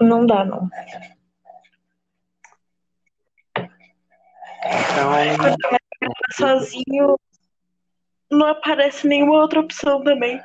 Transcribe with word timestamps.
Não 0.00 0.26
dá, 0.26 0.44
não. 0.44 0.68
Então. 5.34 5.56
Sozinho 6.32 7.18
não 8.30 8.46
aparece 8.46 9.06
nenhuma 9.06 9.40
outra 9.40 9.60
opção 9.60 10.02
também. 10.02 10.40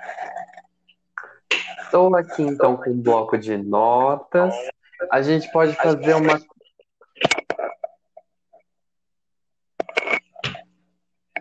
Estou 1.84 2.16
aqui 2.16 2.42
então 2.42 2.78
com 2.78 2.90
um 2.90 3.02
bloco 3.02 3.38
de 3.38 3.58
notas. 3.58 4.54
A 5.12 5.22
gente 5.22 5.52
pode 5.52 5.76
fazer 5.76 6.16
uma. 6.16 6.40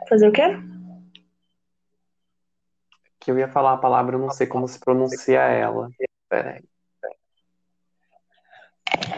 Fazer 0.09 0.29
o 0.29 0.33
quê? 0.33 0.72
Que 3.23 3.31
eu 3.31 3.39
ia 3.39 3.47
falar 3.47 3.75
a 3.75 3.79
palavra, 3.79 4.17
eu 4.17 4.21
não 4.21 4.31
sei 4.31 4.49
como 4.49 4.67
se 4.67 4.81
pronuncia 4.81 5.41
ela. 5.41 5.89
Peraí. 6.29 6.65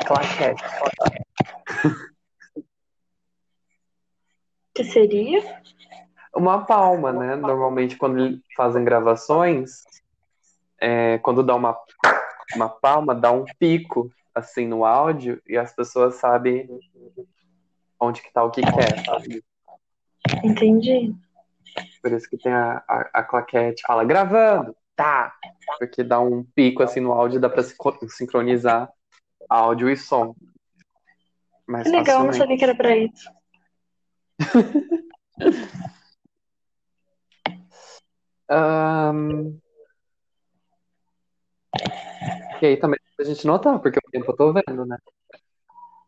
Claquete. 0.07 0.63
Que 4.75 4.85
seria? 4.85 5.63
Uma 6.37 6.67
palma, 6.67 7.13
né? 7.13 7.35
Normalmente, 7.35 7.97
quando 7.97 8.41
fazem 8.55 8.85
gravações, 8.85 9.85
é, 10.79 11.17
quando 11.19 11.43
dá 11.43 11.55
uma, 11.55 11.75
uma 12.55 12.69
palma, 12.69 13.15
dá 13.15 13.33
um 13.33 13.45
pico 13.59 14.11
assim 14.35 14.67
no 14.67 14.85
áudio 14.85 15.41
e 15.47 15.57
as 15.57 15.73
pessoas 15.75 16.17
sabem 16.17 16.69
onde 17.99 18.21
que 18.21 18.33
tá 18.33 18.45
o 18.45 18.51
que 18.51 18.61
quer, 18.61 19.03
sabe? 19.05 19.43
Entendi. 20.43 21.15
Por 22.03 22.13
isso 22.13 22.29
que 22.29 22.37
tem 22.39 22.53
a, 22.53 22.85
a, 22.89 23.11
a 23.15 23.23
claquete 23.23 23.83
fala 23.87 24.05
gravando, 24.05 24.77
tá? 24.95 25.35
Porque 25.79 26.03
dá 26.03 26.21
um 26.21 26.45
pico 26.45 26.83
assim 26.83 27.01
no 27.01 27.13
áudio, 27.13 27.41
dá 27.41 27.49
pra 27.49 27.63
sincronizar 28.09 28.91
áudio 29.49 29.91
e 29.91 29.97
som. 29.97 30.35
Mais 31.67 31.85
que 31.85 31.97
legal, 31.97 32.25
não 32.25 32.33
sabia 32.33 32.57
que 32.59 32.65
era 32.65 32.75
pra 32.75 32.97
isso. 32.97 33.31
um... 38.51 39.59
E 42.61 42.67
aí 42.67 42.77
também 42.77 42.99
a 43.19 43.25
gente 43.25 43.47
notar, 43.47 43.79
porque 43.81 43.99
o 43.99 44.11
tempo 44.11 44.31
eu 44.31 44.37
tô 44.37 44.53
vendo, 44.53 44.85
né? 44.87 44.99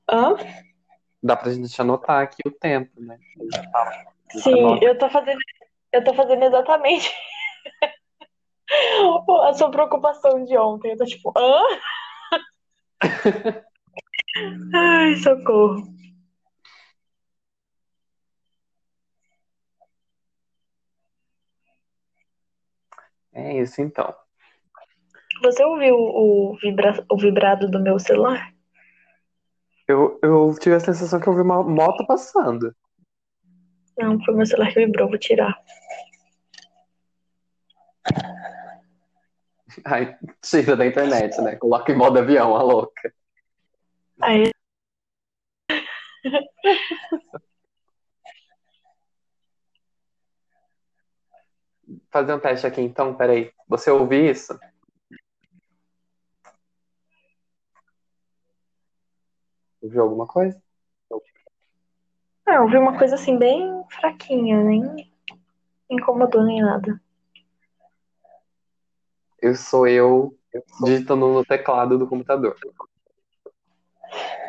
Hã? 0.09 0.37
Dá 1.23 1.37
pra 1.37 1.53
gente 1.53 1.81
anotar 1.81 2.23
aqui 2.23 2.43
o 2.47 2.51
tempo, 2.51 3.01
né? 3.01 3.19
Sim, 4.31 4.79
eu 4.83 4.99
tô 4.99 5.09
fazendo, 5.09 5.39
eu 5.93 6.05
tô 6.05 6.15
fazendo 6.15 6.45
exatamente 6.45 7.11
a 9.45 9.55
sua 9.55 9.71
preocupação 9.71 10.45
de 10.45 10.57
ontem. 10.57 10.93
Eu 10.93 10.97
tô 10.97 11.05
tipo, 11.05 11.33
hã? 11.37 11.63
Ai, 14.75 15.17
socorro. 15.17 15.97
É 23.33 23.61
isso 23.61 23.81
então. 23.81 24.15
Você 25.43 25.63
ouviu 25.65 25.95
o, 25.95 26.57
vibra... 26.57 27.05
o 27.11 27.17
vibrado 27.19 27.71
do 27.71 27.79
meu 27.81 27.99
celular? 27.99 28.53
Eu, 29.87 30.19
eu 30.23 30.55
tive 30.59 30.75
a 30.75 30.81
sensação 30.81 31.21
que 31.21 31.29
eu 31.29 31.35
vi 31.35 31.43
uma 31.43 31.63
moto 31.63 32.07
passando. 32.07 32.75
Não, 33.99 34.23
foi 34.25 34.35
meu 34.35 34.47
celular 34.47 34.73
que 34.73 34.85
vibrou, 34.85 35.09
vou 35.09 35.19
tirar. 35.19 35.59
Ai, 39.85 40.17
tira 40.43 40.77
da 40.77 40.87
internet, 40.87 41.41
né? 41.41 41.57
Coloca 41.57 41.91
em 41.93 41.97
modo 41.97 42.19
avião, 42.19 42.55
a 42.57 42.63
louca. 42.63 43.13
Aí. 44.23 44.51
Fazer 52.11 52.35
um 52.35 52.41
teste 52.41 52.67
aqui 52.67 52.81
então, 52.81 53.15
peraí. 53.15 53.53
Você 53.69 53.91
ouviu 53.91 54.31
isso? 54.31 54.59
Ouviu 59.81 60.03
alguma 60.03 60.27
coisa? 60.27 60.66
Ah, 62.47 62.55
eu 62.55 62.63
ouvi 62.63 62.79
uma 62.79 62.97
coisa 62.97 63.17
assim 63.17 63.37
bem 63.37 63.83
fraquinha, 63.91 64.63
nem 64.63 65.11
incomodou 65.91 66.45
nem 66.45 66.63
nada. 66.63 67.01
Eu 69.43 69.55
sou 69.55 69.87
eu 69.87 70.33
digitando 70.85 71.29
no 71.29 71.45
teclado 71.45 71.99
do 71.99 72.07
computador. 72.07 72.57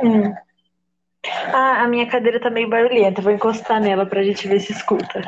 Hum. 0.01 0.33
Ah, 1.53 1.81
a 1.83 1.87
minha 1.87 2.07
cadeira 2.07 2.39
tá 2.39 2.49
meio 2.49 2.69
barulhenta. 2.69 3.21
Vou 3.21 3.31
encostar 3.31 3.81
nela 3.81 4.05
pra 4.05 4.23
gente 4.23 4.47
ver 4.47 4.59
se 4.59 4.71
escuta. 4.71 5.21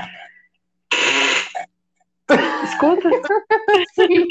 Escuta? 2.64 3.10
Sim. 3.96 4.26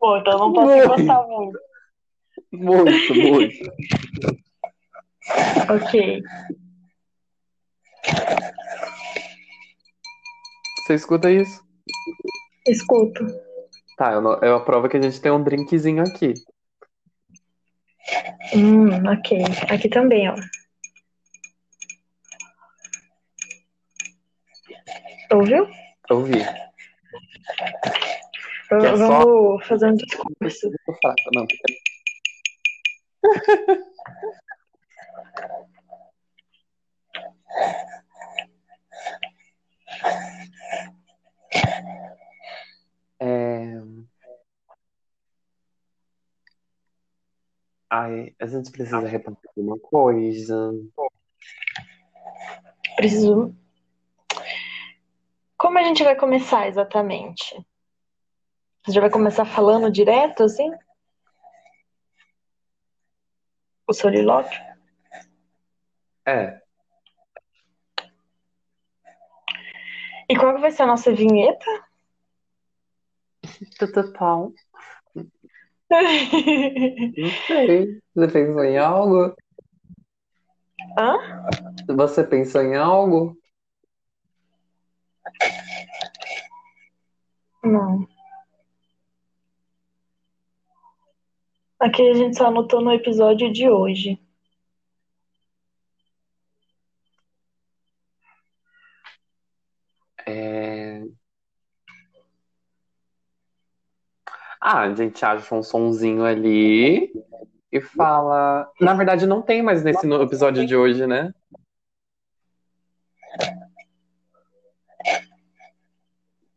Bom, 0.00 0.16
então 0.16 0.38
não 0.38 0.52
posso 0.52 0.78
encostar 0.78 1.28
muito. 1.28 1.58
Muito, 2.52 3.14
muito. 3.14 3.72
Ok. 5.70 6.22
Você 10.86 10.94
escuta 10.94 11.30
isso? 11.30 11.60
Escuto. 12.66 13.24
Tá, 13.96 14.12
eu, 14.12 14.20
não, 14.20 14.38
eu 14.40 14.56
aprovo 14.56 14.88
que 14.88 14.96
a 14.96 15.02
gente 15.02 15.20
tem 15.20 15.32
um 15.32 15.42
drinkzinho 15.42 16.02
aqui. 16.02 16.34
Hum, 18.54 18.88
ok. 19.08 19.38
Aqui 19.70 19.88
também, 19.88 20.28
ó. 20.28 20.36
Ouviu? 25.32 25.66
Ouvi. 26.10 26.38
Eu, 28.70 28.78
é 28.78 28.96
só- 28.96 28.96
vamos 28.96 29.66
fazer 29.66 29.86
um 29.86 29.96
discurso. 29.96 30.70
Não, 31.34 31.46
É... 43.18 43.80
Ai, 47.88 48.34
a 48.38 48.46
gente 48.46 48.70
precisa 48.70 49.00
repassar 49.00 49.40
alguma 49.56 49.78
coisa. 49.78 50.72
Preciso. 52.96 53.54
Como 55.56 55.78
a 55.78 55.82
gente 55.82 56.04
vai 56.04 56.16
começar 56.16 56.68
exatamente? 56.68 57.54
Você 58.84 58.92
já 58.92 59.00
vai 59.00 59.10
começar 59.10 59.44
falando 59.44 59.90
direto, 59.90 60.44
assim? 60.44 60.70
O 63.86 63.92
solilóquio? 63.92 64.75
É, 66.26 66.60
E 70.28 70.36
qual 70.36 70.54
que 70.54 70.60
vai 70.60 70.72
ser 70.72 70.82
a 70.82 70.86
nossa 70.86 71.12
vinheta? 71.14 71.64
Tutupau. 73.78 74.52
Não 75.88 77.30
sei. 77.46 78.00
Você 78.14 78.28
pensou 78.32 78.64
em 78.64 78.76
algo? 78.76 79.34
Hã? 80.98 81.16
Você 81.96 82.24
pensou 82.24 82.60
em 82.62 82.74
algo? 82.74 83.36
Não. 87.62 88.06
Aqui 91.78 92.08
a 92.08 92.14
gente 92.14 92.36
só 92.36 92.46
anotou 92.46 92.80
no 92.80 92.92
episódio 92.92 93.52
de 93.52 93.68
hoje. 93.70 94.18
É... 100.26 101.06
Ah, 104.60 104.74
a 104.86 104.94
gente 104.94 105.24
acha 105.24 105.54
um 105.54 105.62
sonzinho 105.62 106.24
ali 106.24 107.12
e 107.70 107.80
fala. 107.80 108.70
Na 108.80 108.94
verdade, 108.94 109.26
não 109.26 109.42
tem 109.42 109.62
mais 109.62 109.82
nesse 109.82 110.06
episódio 110.10 110.66
de 110.66 110.76
hoje, 110.76 111.06
né? 111.06 111.32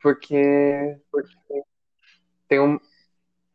Porque, 0.01 0.97
porque 1.11 1.35
tem 2.47 2.59
um. 2.59 2.79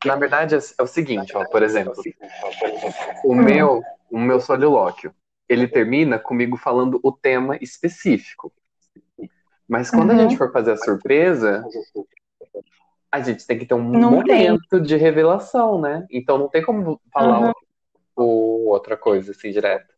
Na 0.04 0.16
verdade, 0.16 0.54
é 0.54 0.58
é 0.78 0.82
o 0.82 0.86
seguinte, 0.86 1.34
ó, 1.36 1.44
por 1.44 1.62
exemplo, 1.62 1.94
o 3.24 3.34
meu, 3.34 3.82
o 4.10 4.18
meu 4.18 4.38
solilóquio, 4.38 5.14
ele 5.48 5.66
termina 5.66 6.18
comigo 6.18 6.56
falando 6.58 7.00
o 7.02 7.10
tema 7.10 7.56
específico. 7.62 8.52
Mas 9.66 9.90
quando 9.90 10.10
a 10.10 10.14
Uhum. 10.14 10.20
gente 10.20 10.36
for 10.36 10.52
fazer 10.52 10.72
a 10.72 10.76
surpresa, 10.76 11.64
a 13.14 13.20
gente 13.20 13.46
tem 13.46 13.56
que 13.58 13.64
ter 13.64 13.75
um 13.75 13.82
Não 13.82 14.11
momento 14.11 14.81
de 14.81 14.96
revelação, 14.96 15.81
né? 15.81 16.05
Então 16.11 16.37
não 16.37 16.49
tem 16.49 16.62
como 16.62 17.00
falar 17.12 17.40
Uhum. 17.40 17.52
o- 18.16 18.70
outra 18.70 18.96
coisa 18.96 19.31
assim 19.31 19.52
direto. 19.52 19.93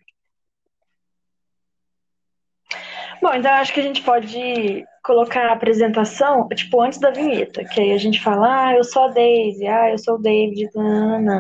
Bom, 3.23 3.33
então 3.33 3.51
acho 3.53 3.73
que 3.73 3.81
a 3.81 3.83
gente 3.83 4.03
pode 4.03 4.85
colocar 5.03 5.47
a 5.49 5.53
apresentação, 5.53 6.47
tipo, 6.49 6.81
antes 6.83 6.99
da 6.99 7.11
vinheta, 7.11 7.65
que 7.65 7.81
aí 7.81 7.93
a 7.93 7.99
gente 7.99 8.23
fala, 8.23 8.67
ah, 8.69 8.75
eu 8.77 8.85
sou 8.85 9.05
a 9.05 9.09
Daisy, 9.09 9.67
ah, 9.67 9.91
eu 9.91 9.99
sou 9.99 10.17
o 10.17 10.23
David, 10.23 10.69
nanana. 10.75 11.39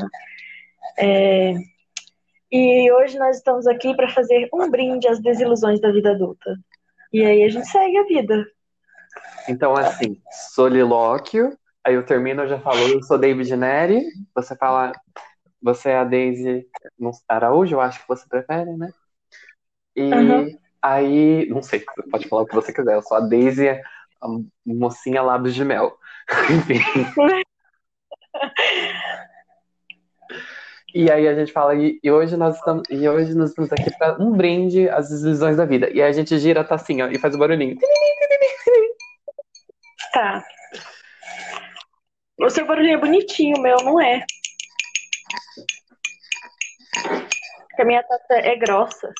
É, 0.99 1.53
E 2.51 2.91
hoje 2.93 3.19
nós 3.19 3.37
estamos 3.37 3.67
aqui 3.67 3.95
para 3.95 4.09
fazer 4.09 4.49
um 4.55 4.71
brinde 4.71 5.07
às 5.09 5.21
desilusões 5.21 5.81
da 5.81 5.93
vida 5.93 6.13
adulta. 6.13 6.57
E 7.13 7.23
aí 7.25 7.43
a 7.45 7.49
gente 7.49 7.67
segue 7.67 7.99
a 7.99 8.05
vida. 8.05 8.47
Então, 9.49 9.77
assim, 9.77 10.21
solilóquio, 10.55 11.57
aí 11.87 11.95
eu 11.95 12.05
termino, 12.05 12.43
eu 12.43 12.49
já 12.49 12.59
falo, 12.59 12.79
eu 12.81 13.01
sou 13.05 13.17
David 13.17 13.57
Neri, 13.57 14.03
você 14.35 14.57
fala, 14.57 14.91
você 15.63 15.91
é 15.91 15.99
a 15.99 16.05
Daisy 16.05 16.67
Araújo, 17.29 17.77
eu 17.77 17.81
acho 17.81 18.01
que 18.01 18.09
você 18.09 18.29
prefere, 18.29 18.77
né? 18.77 18.91
E 19.95 20.13
Uhum. 20.13 20.59
aí, 20.83 21.49
não 21.49 21.63
sei, 21.63 21.85
você 21.85 22.11
pode 22.11 22.29
falar 22.29 22.43
o 22.43 22.47
que 22.47 22.57
você 22.57 22.73
quiser, 22.73 22.97
eu 22.97 23.03
sou 23.03 23.17
a 23.17 23.21
Daisy, 23.21 23.69
a 23.69 24.27
mocinha 24.67 25.23
lábios 25.23 25.55
de 25.55 25.65
mel. 25.65 25.97
Enfim. 26.51 26.81
E 30.93 31.09
aí 31.11 31.29
a 31.29 31.35
gente 31.35 31.53
fala, 31.53 31.75
e, 31.77 32.01
hoje 32.11 32.37
nós 32.37 32.57
estamos, 32.57 32.83
e 32.91 33.09
hoje 33.09 33.33
nós 33.35 33.51
estamos 33.51 33.73
aqui 33.73 33.97
para 33.97 34.21
um 34.21 34.33
brinde 34.33 34.89
às 34.89 35.09
desilusões 35.09 35.57
da 35.57 35.65
vida. 35.65 35.89
E 35.91 36.03
aí 36.03 36.09
a 36.09 36.13
gente 36.13 36.37
gira 36.39 36.63
a 36.63 36.65
tacinha 36.65 37.07
ó, 37.07 37.09
e 37.09 37.19
faz 37.19 37.35
o 37.35 37.39
barulhinho. 37.39 37.77
Tá. 40.13 40.43
O 42.39 42.51
seu 42.51 42.67
barulhinho 42.67 42.97
é 42.97 43.01
bonitinho, 43.01 43.57
o 43.57 43.63
meu 43.63 43.77
não 43.79 44.01
é. 44.01 44.25
Porque 47.69 47.83
a 47.83 47.85
minha 47.85 48.03
taça 48.03 48.35
é 48.35 48.57
grossa. 48.57 49.13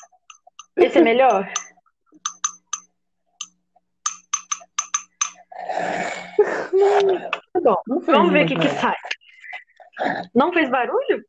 Esse 0.77 0.99
é 0.99 1.01
melhor? 1.01 1.51
Tá 7.53 7.59
bom. 7.61 7.81
Vamos 7.87 8.31
ver 8.31 8.45
o 8.45 8.47
que, 8.47 8.55
que 8.55 8.69
sai. 8.69 8.95
Não 10.35 10.53
fez 10.53 10.69
barulho? 10.69 11.25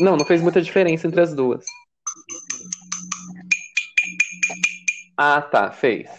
Não, 0.00 0.16
não 0.16 0.24
fez 0.24 0.40
muita 0.40 0.62
diferença 0.62 1.06
entre 1.06 1.20
as 1.20 1.34
duas. 1.34 1.64
Ah, 5.16 5.42
tá, 5.42 5.70
fez. 5.70 6.10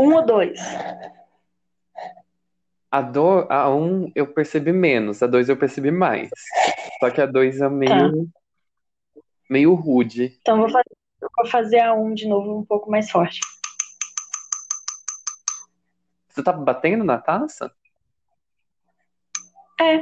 Um 0.00 0.14
ou 0.14 0.24
dois? 0.24 0.58
A 2.90 3.02
do, 3.02 3.46
a 3.50 3.68
um 3.74 4.10
eu 4.14 4.26
percebi 4.26 4.72
menos, 4.72 5.22
a 5.22 5.26
dois 5.26 5.48
eu 5.48 5.56
percebi 5.56 5.90
mais. 5.90 6.30
Só 7.00 7.10
que 7.10 7.20
a 7.20 7.26
dois 7.26 7.60
é 7.60 7.68
meio, 7.68 8.28
meio 9.48 9.74
rude. 9.74 10.38
Então 10.40 10.58
vou 10.58 10.70
fazer, 10.70 10.96
vou 11.36 11.46
fazer 11.46 11.80
a 11.80 11.92
um 11.92 12.14
de 12.14 12.26
novo 12.26 12.58
um 12.58 12.64
pouco 12.64 12.90
mais 12.90 13.10
forte. 13.10 13.40
Você 16.28 16.42
tá 16.42 16.52
batendo 16.52 17.04
na 17.04 17.18
taça? 17.18 17.70
É. 19.80 19.96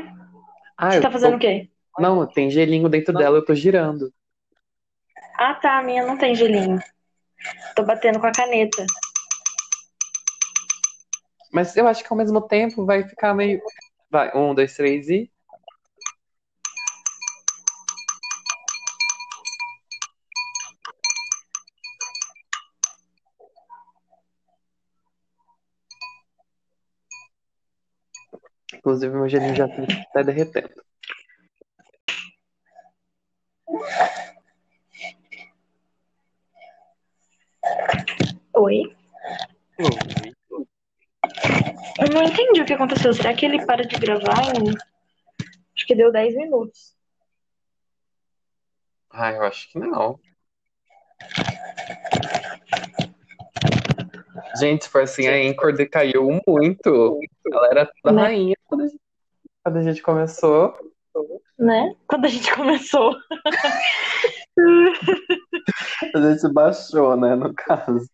Ah, 0.76 0.92
Você 0.92 0.98
eu 0.98 1.02
tá 1.02 1.10
fazendo 1.10 1.30
tô... 1.32 1.36
o 1.36 1.40
quê? 1.40 1.70
Não, 1.98 2.26
tem 2.26 2.50
gelinho 2.50 2.88
dentro 2.88 3.14
dela, 3.14 3.38
eu 3.38 3.44
tô 3.44 3.54
girando. 3.54 4.12
Ah, 5.38 5.54
tá. 5.54 5.78
A 5.78 5.82
minha 5.82 6.04
não 6.06 6.16
tem 6.16 6.34
gelinho. 6.34 6.78
Tô 7.74 7.82
batendo 7.84 8.20
com 8.20 8.26
a 8.26 8.32
caneta. 8.32 8.84
Mas 11.56 11.74
eu 11.74 11.88
acho 11.88 12.04
que 12.04 12.12
ao 12.12 12.18
mesmo 12.18 12.38
tempo 12.42 12.84
vai 12.84 13.02
ficar 13.08 13.32
meio. 13.32 13.62
Vai, 14.10 14.30
um, 14.36 14.54
dois, 14.54 14.76
três 14.76 15.08
e. 15.08 15.32
Inclusive, 28.74 29.14
meu 29.14 29.26
gelinho 29.26 29.56
já 29.56 29.66
tá 30.12 30.20
derretendo. 30.20 30.68
Oi? 38.52 38.94
Eu 41.98 42.12
não 42.12 42.22
entendi 42.24 42.60
o 42.60 42.64
que 42.66 42.74
aconteceu. 42.74 43.12
Será 43.14 43.34
que 43.34 43.46
ele 43.46 43.64
para 43.64 43.86
de 43.86 43.96
gravar 43.96 44.42
em. 44.54 44.68
Acho 45.74 45.86
que 45.86 45.94
deu 45.94 46.12
10 46.12 46.34
minutos. 46.36 46.94
Ah, 49.10 49.32
eu 49.32 49.42
acho 49.42 49.70
que 49.70 49.78
não. 49.78 50.18
Gente, 54.58 54.88
foi 54.88 55.02
assim, 55.04 55.26
a 55.26 55.32
Anchor 55.32 55.72
decaiu 55.72 56.40
muito. 56.46 57.18
Ela 57.50 57.68
era 57.70 57.90
toda 58.02 58.14
Né? 58.14 58.22
rainha 58.22 58.56
quando 58.64 58.82
a, 58.82 58.86
gente, 58.86 59.00
quando 59.62 59.76
a 59.78 59.82
gente 59.82 60.02
começou. 60.02 60.74
Né? 61.58 61.94
Quando 62.06 62.26
a 62.26 62.28
gente 62.28 62.54
começou. 62.54 63.16
A 66.14 66.18
gente 66.18 66.52
baixou, 66.52 67.14
né, 67.16 67.34
no 67.34 67.52
caso. 67.52 68.08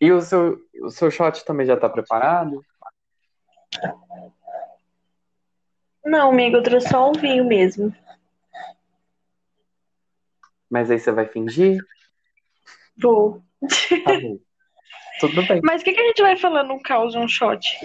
E 0.00 0.12
o 0.12 0.20
seu, 0.20 0.58
o 0.82 0.90
seu 0.90 1.10
shot 1.10 1.44
também 1.44 1.66
já 1.66 1.76
tá 1.76 1.88
preparado? 1.88 2.64
Não, 6.04 6.30
amigo, 6.30 6.56
eu 6.56 6.62
trouxe 6.62 6.88
só 6.88 7.10
um 7.10 7.12
vinho 7.12 7.44
mesmo. 7.44 7.94
Mas 10.70 10.90
aí 10.90 10.98
você 10.98 11.10
vai 11.10 11.26
fingir? 11.26 11.78
Vou. 12.96 13.42
Tá 14.04 14.20
bom. 14.20 14.38
Tudo 15.20 15.46
bem. 15.46 15.60
Mas 15.64 15.82
o 15.82 15.84
que, 15.84 15.92
que 15.92 16.00
a 16.00 16.06
gente 16.06 16.22
vai 16.22 16.36
falando 16.36 16.68
no 16.68 16.82
caos 16.82 17.14
um 17.14 17.26
shot? 17.26 17.76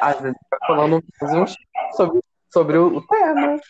Às 0.00 0.20
vezes 0.20 0.38
vai 0.50 0.60
falando 0.66 1.04
fazer 1.18 1.38
um 1.38 1.46
shot 1.46 1.68
sobre, 1.92 2.20
sobre 2.50 2.78
o, 2.78 2.96
o 2.96 3.06
tema. 3.06 3.60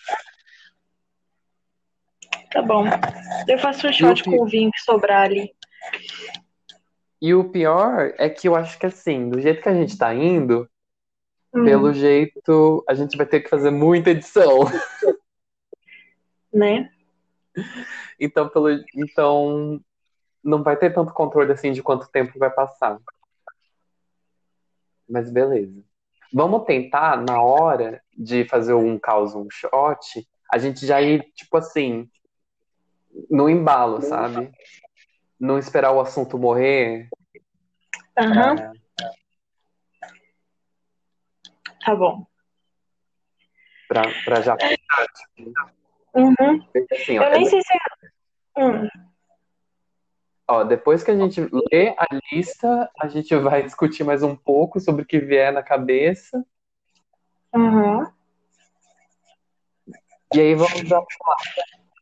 Tá 2.53 2.63
bom. 2.63 2.85
Eu 3.49 3.59
faço 3.59 3.89
um 3.89 3.93
shot 3.93 4.23
com 4.25 4.43
o 4.43 4.47
vinho 4.47 4.71
que 4.71 4.81
sobrar 4.81 5.23
ali. 5.23 5.53
E 7.27 7.35
o 7.35 7.51
pior 7.51 8.15
é 8.19 8.31
que 8.31 8.47
eu 8.47 8.55
acho 8.55 8.79
que 8.79 8.87
assim, 8.87 9.29
do 9.29 9.41
jeito 9.41 9.61
que 9.61 9.69
a 9.69 9.75
gente 9.75 9.99
tá 9.99 10.15
indo, 10.15 10.69
Hum, 11.57 11.65
pelo 11.65 11.93
jeito, 11.95 12.85
a 12.87 12.93
gente 12.93 13.17
vai 13.17 13.25
ter 13.25 13.41
que 13.41 13.49
fazer 13.49 13.71
muita 13.71 14.11
edição. 14.11 14.61
Né? 16.53 16.91
Então, 18.19 18.49
pelo, 18.49 18.69
então 18.95 19.79
não 20.43 20.63
vai 20.63 20.75
ter 20.75 20.93
tanto 20.93 21.13
controle 21.13 21.53
assim 21.53 21.73
de 21.73 21.83
quanto 21.83 22.09
tempo 22.09 22.39
vai 22.39 22.51
passar. 22.51 22.99
Mas 25.07 25.31
beleza. 25.31 25.83
Vamos 26.33 26.65
tentar, 26.65 27.23
na 27.23 27.43
hora 27.43 28.03
de 28.17 28.47
fazer 28.47 28.73
um 28.73 28.99
caos, 28.99 29.35
um 29.35 29.49
shot, 29.51 30.27
a 30.51 30.57
gente 30.57 30.87
já 30.87 31.01
ir, 31.03 31.31
tipo 31.35 31.59
assim, 31.59 32.11
no 33.31 33.51
embalo, 33.51 34.01
sabe? 34.01 34.51
Não 35.39 35.59
esperar 35.59 35.93
o 35.93 36.01
assunto 36.01 36.39
morrer. 36.39 37.09
Aham, 38.19 38.57
É, 38.59 38.73
tá 41.85 41.95
bom. 41.95 42.27
pra, 43.89 44.03
pra 44.25 44.41
já. 44.41 44.57
Uhum. 46.15 46.67
Assim, 46.93 47.19
ó, 47.19 47.25
Eu 47.25 47.31
nem 47.31 47.47
sei 47.47 47.61
se. 47.61 47.79
Hum, 48.59 48.89
ó, 50.49 50.65
depois 50.65 51.05
que 51.05 51.11
a 51.11 51.17
gente 51.17 51.41
lê 51.71 51.95
a 51.99 52.07
lista, 52.33 52.91
a 52.99 53.09
gente 53.09 53.35
vai 53.37 53.63
discutir 53.63 54.05
mais 54.05 54.23
um 54.23 54.35
pouco 54.35 54.81
sobre 54.81 55.03
o 55.03 55.07
que 55.07 55.19
vier 55.19 55.53
na 55.53 55.63
cabeça. 55.63 56.45
uhum. 57.55 58.07
E 60.35 60.41
aí 60.41 60.55
vamos 60.55 60.89
dar, 60.89 60.99
lá, 60.99 61.37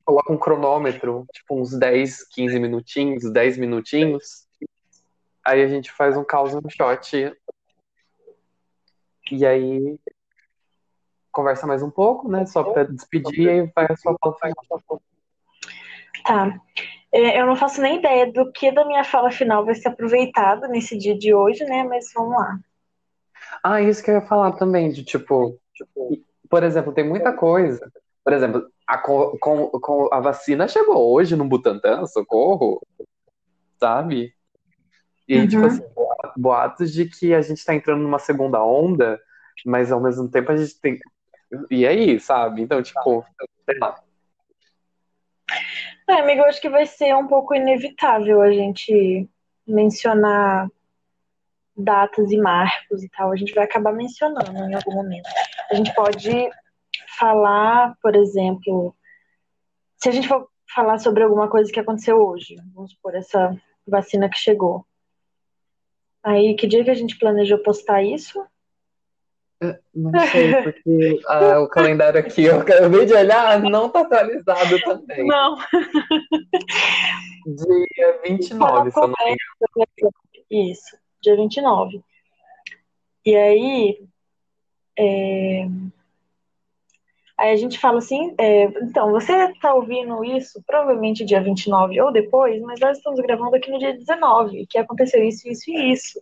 coloca 0.04 0.32
um 0.32 0.38
cronômetro, 0.38 1.26
tipo 1.32 1.60
uns 1.60 1.76
10, 1.76 2.28
15 2.28 2.58
minutinhos, 2.58 3.32
10 3.32 3.58
minutinhos. 3.58 4.46
Aí 5.44 5.62
a 5.62 5.68
gente 5.68 5.90
faz 5.90 6.16
um 6.16 6.24
caos 6.24 6.54
no 6.54 6.70
shot. 6.70 7.32
E 9.30 9.46
aí 9.46 9.98
conversa 11.32 11.66
mais 11.66 11.82
um 11.82 11.90
pouco, 11.90 12.28
né? 12.28 12.46
Só 12.46 12.62
pra 12.62 12.84
despedir 12.84 13.40
e 13.40 13.48
aí 13.48 13.72
vai 13.74 13.86
a 13.90 13.96
sua 13.96 14.16
fala 14.20 14.36
final. 14.38 15.02
Tá. 16.24 16.60
É, 17.12 17.40
Eu 17.40 17.46
não 17.46 17.56
faço 17.56 17.80
nem 17.80 17.98
ideia 17.98 18.30
do 18.30 18.50
que 18.52 18.70
da 18.70 18.84
minha 18.84 19.04
fala 19.04 19.30
final 19.30 19.64
vai 19.64 19.74
ser 19.74 19.88
aproveitado 19.88 20.68
nesse 20.68 20.96
dia 20.96 21.16
de 21.16 21.34
hoje, 21.34 21.64
né? 21.64 21.82
Mas 21.84 22.12
vamos 22.14 22.36
lá. 22.36 22.58
Ah, 23.62 23.80
isso 23.80 24.02
que 24.02 24.10
eu 24.10 24.14
ia 24.14 24.22
falar 24.22 24.52
também, 24.52 24.90
de 24.90 25.04
tipo, 25.04 25.58
por 26.48 26.62
exemplo, 26.62 26.92
tem 26.92 27.06
muita 27.06 27.32
coisa. 27.32 27.90
Por 28.22 28.32
exemplo, 28.32 28.66
a, 28.86 28.98
co- 28.98 29.38
com, 29.38 29.68
com 29.68 30.08
a 30.12 30.20
vacina 30.20 30.68
chegou 30.68 31.12
hoje 31.12 31.36
no 31.36 31.44
Butantan, 31.44 32.06
socorro. 32.06 32.80
sabe? 33.78 34.34
E 35.28 35.38
uhum. 35.38 35.48
tipo 35.48 35.66
assim, 35.66 35.82
boatos 36.36 36.92
de 36.92 37.06
que 37.06 37.34
a 37.34 37.40
gente 37.40 37.64
tá 37.64 37.74
entrando 37.74 38.02
numa 38.02 38.18
segunda 38.18 38.62
onda, 38.62 39.20
mas 39.64 39.90
ao 39.90 40.00
mesmo 40.00 40.28
tempo 40.30 40.52
a 40.52 40.56
gente 40.56 40.78
tem. 40.80 40.98
E 41.70 41.86
aí, 41.86 42.18
sabe? 42.18 42.62
Então, 42.62 42.82
tipo, 42.82 43.24
sei 43.64 43.78
lá. 43.78 44.00
É, 46.08 46.14
amigo, 46.14 46.42
eu 46.42 46.46
acho 46.46 46.60
que 46.60 46.68
vai 46.68 46.86
ser 46.86 47.14
um 47.14 47.26
pouco 47.26 47.54
inevitável 47.54 48.42
a 48.42 48.50
gente 48.50 49.28
mencionar 49.66 50.68
datas 51.76 52.30
e 52.30 52.36
marcos 52.36 53.02
e 53.02 53.08
tal. 53.08 53.32
A 53.32 53.36
gente 53.36 53.54
vai 53.54 53.64
acabar 53.64 53.92
mencionando 53.92 54.56
em 54.58 54.74
algum 54.74 54.94
momento. 54.94 55.28
A 55.70 55.74
gente 55.74 55.94
pode 55.94 56.50
falar, 57.18 57.96
por 58.02 58.14
exemplo, 58.16 58.94
se 59.96 60.08
a 60.08 60.12
gente 60.12 60.28
for 60.28 60.48
falar 60.74 60.98
sobre 60.98 61.22
alguma 61.22 61.48
coisa 61.48 61.70
que 61.72 61.80
aconteceu 61.80 62.16
hoje, 62.16 62.56
vamos 62.74 62.92
supor, 62.92 63.14
essa 63.14 63.56
vacina 63.86 64.28
que 64.28 64.38
chegou. 64.38 64.86
Aí, 66.22 66.54
que 66.56 66.66
dia 66.66 66.84
que 66.84 66.90
a 66.90 66.94
gente 66.94 67.18
planejou 67.18 67.58
postar 67.58 68.02
isso? 68.02 68.44
Não 69.94 70.12
sei, 70.30 70.62
porque 70.62 71.20
ah, 71.28 71.60
o 71.60 71.68
calendário 71.68 72.20
aqui, 72.20 72.44
eu 72.44 72.60
acabei 72.60 73.06
de 73.06 73.14
olhar, 73.14 73.60
não 73.60 73.88
tá 73.88 74.00
atualizado 74.00 74.80
também. 74.80 75.26
Não. 75.26 75.56
Dia 77.46 78.20
29, 78.24 78.90
se 78.90 78.98
eu 78.98 79.08
não 79.08 79.14
me 79.22 79.36
engano. 80.00 80.12
Isso, 80.50 80.96
dia 81.20 81.36
29. 81.36 82.02
E 83.26 83.36
aí, 83.36 84.02
é... 84.98 85.66
aí 87.36 87.52
a 87.52 87.56
gente 87.56 87.78
fala 87.78 87.98
assim, 87.98 88.34
é... 88.38 88.64
então, 88.82 89.10
você 89.10 89.52
tá 89.60 89.74
ouvindo 89.74 90.24
isso 90.24 90.62
provavelmente 90.66 91.24
dia 91.24 91.42
29 91.42 92.00
ou 92.00 92.12
depois, 92.12 92.60
mas 92.62 92.80
nós 92.80 92.98
estamos 92.98 93.20
gravando 93.20 93.56
aqui 93.56 93.70
no 93.70 93.78
dia 93.78 93.96
19, 93.96 94.66
que 94.66 94.78
aconteceu 94.78 95.22
isso, 95.24 95.48
isso 95.48 95.70
e 95.70 95.92
isso. 95.92 96.20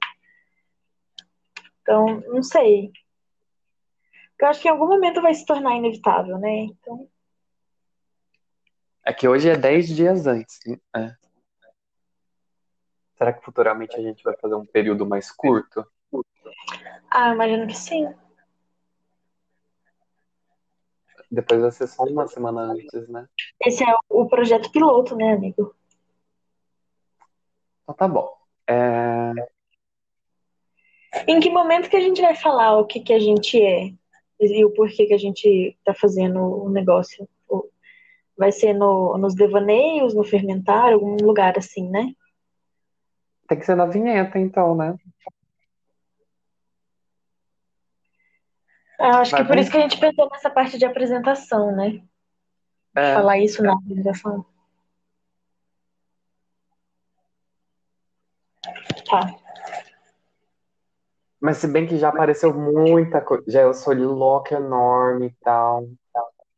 Então, 1.82 2.20
não 2.28 2.42
sei. 2.42 2.90
Eu 4.40 4.48
acho 4.48 4.60
que 4.60 4.68
em 4.68 4.70
algum 4.70 4.88
momento 4.88 5.22
vai 5.22 5.34
se 5.34 5.46
tornar 5.46 5.76
inevitável, 5.76 6.38
né? 6.38 6.64
Então. 6.64 7.08
É 9.04 9.12
que 9.12 9.28
hoje 9.28 9.48
é 9.48 9.56
10 9.56 9.88
dias 9.88 10.26
antes. 10.26 10.58
É. 10.96 11.14
Será 13.16 13.32
que 13.32 13.44
futuramente 13.44 13.96
a 13.96 14.02
gente 14.02 14.24
vai 14.24 14.36
fazer 14.36 14.56
um 14.56 14.66
período 14.66 15.06
mais 15.06 15.30
curto? 15.30 15.86
Ah, 17.08 17.32
imagino 17.32 17.66
que 17.68 17.76
sim. 17.76 18.12
Depois 21.32 21.62
vai 21.62 21.70
ser 21.70 21.86
só 21.86 22.04
uma 22.04 22.28
semana 22.28 22.60
antes, 22.72 23.08
né? 23.08 23.26
Esse 23.64 23.82
é 23.82 23.94
o 24.10 24.26
projeto 24.26 24.70
piloto, 24.70 25.16
né, 25.16 25.32
amigo? 25.32 25.74
Então 27.82 27.94
tá 27.94 28.06
bom. 28.06 28.30
É... 28.68 29.32
Em 31.26 31.40
que 31.40 31.48
momento 31.48 31.88
que 31.88 31.96
a 31.96 32.00
gente 32.00 32.20
vai 32.20 32.36
falar 32.36 32.78
o 32.78 32.86
que, 32.86 33.00
que 33.00 33.14
a 33.14 33.18
gente 33.18 33.60
é? 33.60 33.92
e 34.38 34.64
o 34.64 34.70
porquê 34.70 35.06
que 35.06 35.14
a 35.14 35.18
gente 35.18 35.74
está 35.78 35.94
fazendo 35.94 36.40
o 36.40 36.68
negócio. 36.68 37.28
Vai 38.36 38.50
ser 38.50 38.72
no, 38.72 39.16
nos 39.18 39.34
devaneios, 39.34 40.14
no 40.14 40.24
fermentar, 40.24 40.92
algum 40.92 41.16
lugar 41.16 41.56
assim, 41.56 41.88
né? 41.88 42.12
Tem 43.46 43.58
que 43.58 43.64
ser 43.64 43.76
na 43.76 43.86
vinheta, 43.86 44.38
então, 44.38 44.74
né? 44.74 44.96
Eu 49.02 49.14
acho 49.16 49.32
Vai 49.32 49.42
que 49.42 49.48
por 49.48 49.58
isso 49.58 49.68
que 49.68 49.76
a 49.76 49.80
gente 49.80 49.98
pensou 49.98 50.30
nessa 50.30 50.48
parte 50.48 50.78
de 50.78 50.84
apresentação, 50.84 51.74
né? 51.74 52.00
É. 52.94 53.14
Falar 53.14 53.38
isso 53.38 53.60
na 53.60 53.72
apresentação. 53.72 54.46
Tá. 59.10 59.34
Mas 61.40 61.56
se 61.56 61.66
bem 61.66 61.84
que 61.84 61.98
já 61.98 62.10
apareceu 62.10 62.54
muita 62.54 63.20
coisa, 63.20 63.42
já 63.48 63.62
é 63.62 63.66
o 63.66 63.74
soliloquio 63.74 64.58
enorme 64.58 65.26
e 65.26 65.34
tal. 65.42 65.88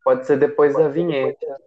Pode 0.04 0.26
ser 0.26 0.38
depois 0.38 0.74
da 0.74 0.86
vinheta. 0.86 1.58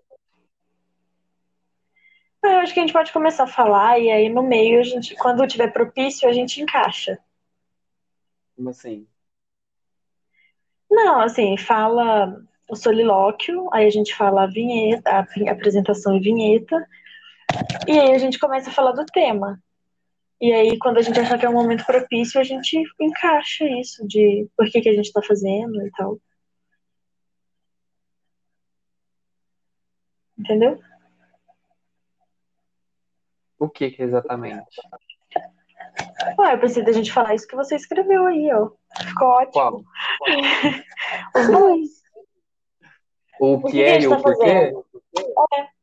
Ah, 2.44 2.52
eu 2.52 2.60
acho 2.60 2.72
que 2.72 2.80
a 2.80 2.84
gente 2.84 2.94
pode 2.94 3.12
começar 3.12 3.46
a 3.46 3.48
falar 3.48 3.98
e 3.98 4.12
aí 4.12 4.30
no 4.30 4.44
meio 4.44 4.80
a 4.80 4.84
gente, 4.84 5.16
quando 5.16 5.48
tiver 5.48 5.74
propício, 5.74 6.30
a 6.30 6.32
gente 6.32 6.62
encaixa. 6.62 7.18
Como 8.56 8.70
assim? 8.70 9.08
Não, 10.90 11.22
assim, 11.22 11.58
fala 11.58 12.42
o 12.70 12.76
solilóquio, 12.76 13.70
aí 13.74 13.86
a 13.86 13.90
gente 13.90 14.16
fala 14.16 14.44
a 14.44 14.48
vinheta, 14.48 15.10
a 15.10 15.52
apresentação 15.52 16.18
e 16.18 16.20
vinheta, 16.20 16.88
e 17.88 17.98
aí 17.98 18.12
a 18.14 18.18
gente 18.18 18.40
começa 18.40 18.70
a 18.70 18.74
falar 18.74 18.92
do 18.92 19.06
tema. 19.06 19.62
E 20.40 20.52
aí, 20.54 20.78
quando 20.78 20.98
a 20.98 21.02
gente 21.02 21.20
achar 21.20 21.40
que 21.40 21.46
é 21.46 21.50
um 21.50 21.54
momento 21.54 21.86
propício, 21.86 22.40
a 22.40 22.44
gente 22.44 22.84
encaixa 23.00 23.66
isso 23.66 24.08
de 24.08 24.48
por 24.56 24.70
que, 24.70 24.82
que 24.82 24.90
a 24.90 24.94
gente 24.94 25.06
está 25.06 25.22
fazendo 25.22 25.82
e 25.86 25.92
tal. 25.92 26.20
Entendeu? 30.38 30.80
O 33.58 33.68
que, 33.68 33.90
que 33.90 34.04
exatamente? 34.04 34.80
Ué, 36.40 36.54
eu 36.54 36.60
pensei 36.60 36.84
da 36.84 36.92
gente 36.92 37.12
falar 37.12 37.36
isso 37.36 37.48
que 37.48 37.56
você 37.56 37.76
escreveu 37.76 38.26
aí, 38.26 38.52
ó. 38.54 38.72
Ficou 39.04 39.28
ótimo. 39.28 39.52
Qual? 39.52 39.84
Os 41.36 41.48
dois. 41.48 41.90
O, 43.40 43.54
o 43.54 43.64
que, 43.64 43.72
que 43.72 43.84
é 43.84 44.02
e 44.02 44.08
o 44.08 44.10
tá 44.10 44.20
porquê? 44.20 44.50
É. 44.50 45.78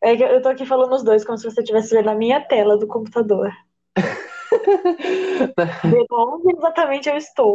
É 0.00 0.16
que 0.16 0.22
eu 0.22 0.40
tô 0.40 0.48
aqui 0.48 0.64
falando 0.64 0.94
os 0.94 1.02
dois, 1.02 1.24
como 1.24 1.36
se 1.36 1.44
você 1.44 1.60
estivesse 1.60 1.94
vendo 1.94 2.08
a 2.08 2.14
minha 2.14 2.40
tela 2.40 2.78
do 2.78 2.86
computador. 2.86 3.52
De 5.84 6.06
onde 6.12 6.56
exatamente 6.56 7.08
eu 7.08 7.16
estou. 7.16 7.54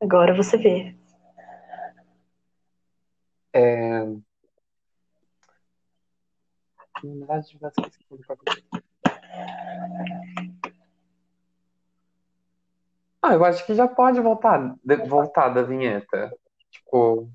Agora 0.00 0.34
você 0.34 0.56
vê. 0.56 0.96
É... 3.52 4.25
Ah, 13.22 13.34
eu 13.34 13.44
acho 13.44 13.66
que 13.66 13.74
já 13.74 13.88
pode 13.88 14.20
voltar, 14.20 14.76
voltar 15.08 15.48
da 15.48 15.62
vinheta. 15.62 16.32
Tipo, 16.70 17.28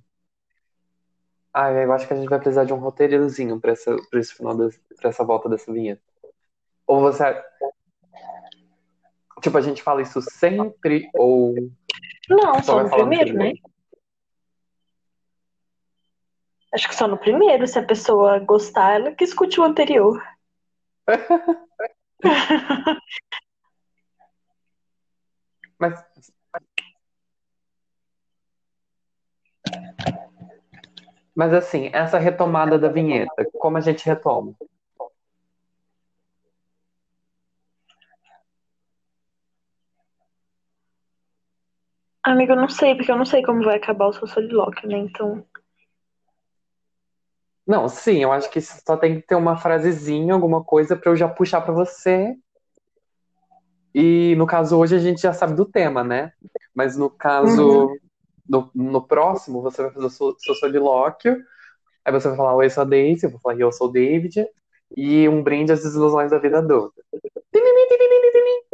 ah, 1.54 1.70
eu 1.72 1.92
acho 1.92 2.08
que 2.08 2.14
a 2.14 2.16
gente 2.16 2.30
vai 2.30 2.40
precisar 2.40 2.64
de 2.64 2.74
um 2.74 2.78
roteirozinho 2.78 3.60
pra, 3.60 3.74
essa, 3.74 3.96
pra 4.10 4.20
esse 4.20 4.34
final, 4.34 4.56
desse, 4.56 4.80
pra 4.98 5.10
essa 5.10 5.24
volta 5.24 5.50
dessa 5.50 5.72
vinheta. 5.72 6.02
Ou 6.88 7.02
você. 7.02 7.44
Tipo, 9.42 9.58
a 9.58 9.62
gente 9.62 9.84
fala 9.84 10.02
isso 10.02 10.22
sempre 10.22 11.10
ou. 11.14 11.56
Não, 12.30 12.64
só, 12.64 12.84
no 12.84 12.90
primeiro, 12.90 13.34
né? 13.34 13.54
Acho 16.74 16.88
que 16.88 16.96
só 16.96 17.08
no 17.08 17.18
primeiro, 17.18 17.68
se 17.68 17.78
a 17.80 17.84
pessoa 17.84 18.40
gostar, 18.40 18.96
ela 18.96 19.12
que 19.14 19.24
escute 19.24 19.60
o 19.60 19.64
anterior. 19.64 20.22
Mas 25.80 26.06
Mas 31.36 31.54
assim, 31.54 31.90
essa 31.94 32.18
retomada 32.20 32.78
da 32.78 32.90
vinheta, 32.90 33.46
como 33.60 33.78
a 33.78 33.82
gente 33.82 34.06
retoma? 34.06 34.54
Amigo, 42.24 42.54
eu 42.54 42.56
não 42.56 42.70
sei, 42.70 42.96
porque 42.96 43.12
eu 43.12 43.18
não 43.18 43.26
sei 43.26 43.42
como 43.44 43.64
vai 43.64 43.78
acabar 43.78 44.08
o 44.08 44.14
seu 44.14 44.28
solilóquio, 44.28 44.88
né? 44.90 44.98
Então. 44.98 45.46
Não, 47.66 47.88
sim, 47.88 48.24
eu 48.24 48.32
acho 48.32 48.50
que 48.50 48.60
só 48.60 48.98
tem 48.98 49.22
que 49.22 49.28
ter 49.28 49.36
uma 49.36 49.58
frasezinha, 49.58 50.34
alguma 50.34 50.64
coisa 50.64 50.96
para 50.96 51.12
eu 51.12 51.16
já 51.16 51.28
puxar 51.28 51.62
para 51.62 51.74
você. 51.74 52.36
E 53.94 54.36
no 54.38 54.48
caso 54.48 54.78
hoje 54.78 54.96
a 54.96 55.00
gente 55.00 55.22
já 55.22 55.34
sabe 55.34 55.54
do 55.54 55.66
tema, 55.66 56.04
né? 56.04 56.32
Mas 56.74 56.98
no 56.98 57.10
caso 57.10 57.88
uhum 57.88 57.98
no, 58.52 58.70
no 58.76 59.02
próximo, 59.02 59.62
você 59.62 59.82
vai 59.82 59.92
fazer 59.92 60.06
o 60.06 60.10
seu, 60.10 60.36
seu 60.38 60.54
solilóquio, 60.56 61.42
aí 62.04 62.12
você 62.12 62.28
vai 62.28 62.36
falar, 62.36 62.56
oi, 62.56 62.66
eu 62.66 62.70
sou 62.70 62.82
a 62.82 62.86
Daisy, 62.86 63.26
eu 63.26 63.32
vou 63.32 63.40
falar, 63.40 63.58
eu 63.58 63.72
sou 63.72 63.88
o 63.88 63.92
David, 63.92 64.46
e 64.96 65.30
um 65.30 65.42
brinde 65.42 65.72
às 65.72 65.84
desilusões 65.84 66.32
da 66.32 66.38
vida 66.38 66.58
adulta. 66.58 67.02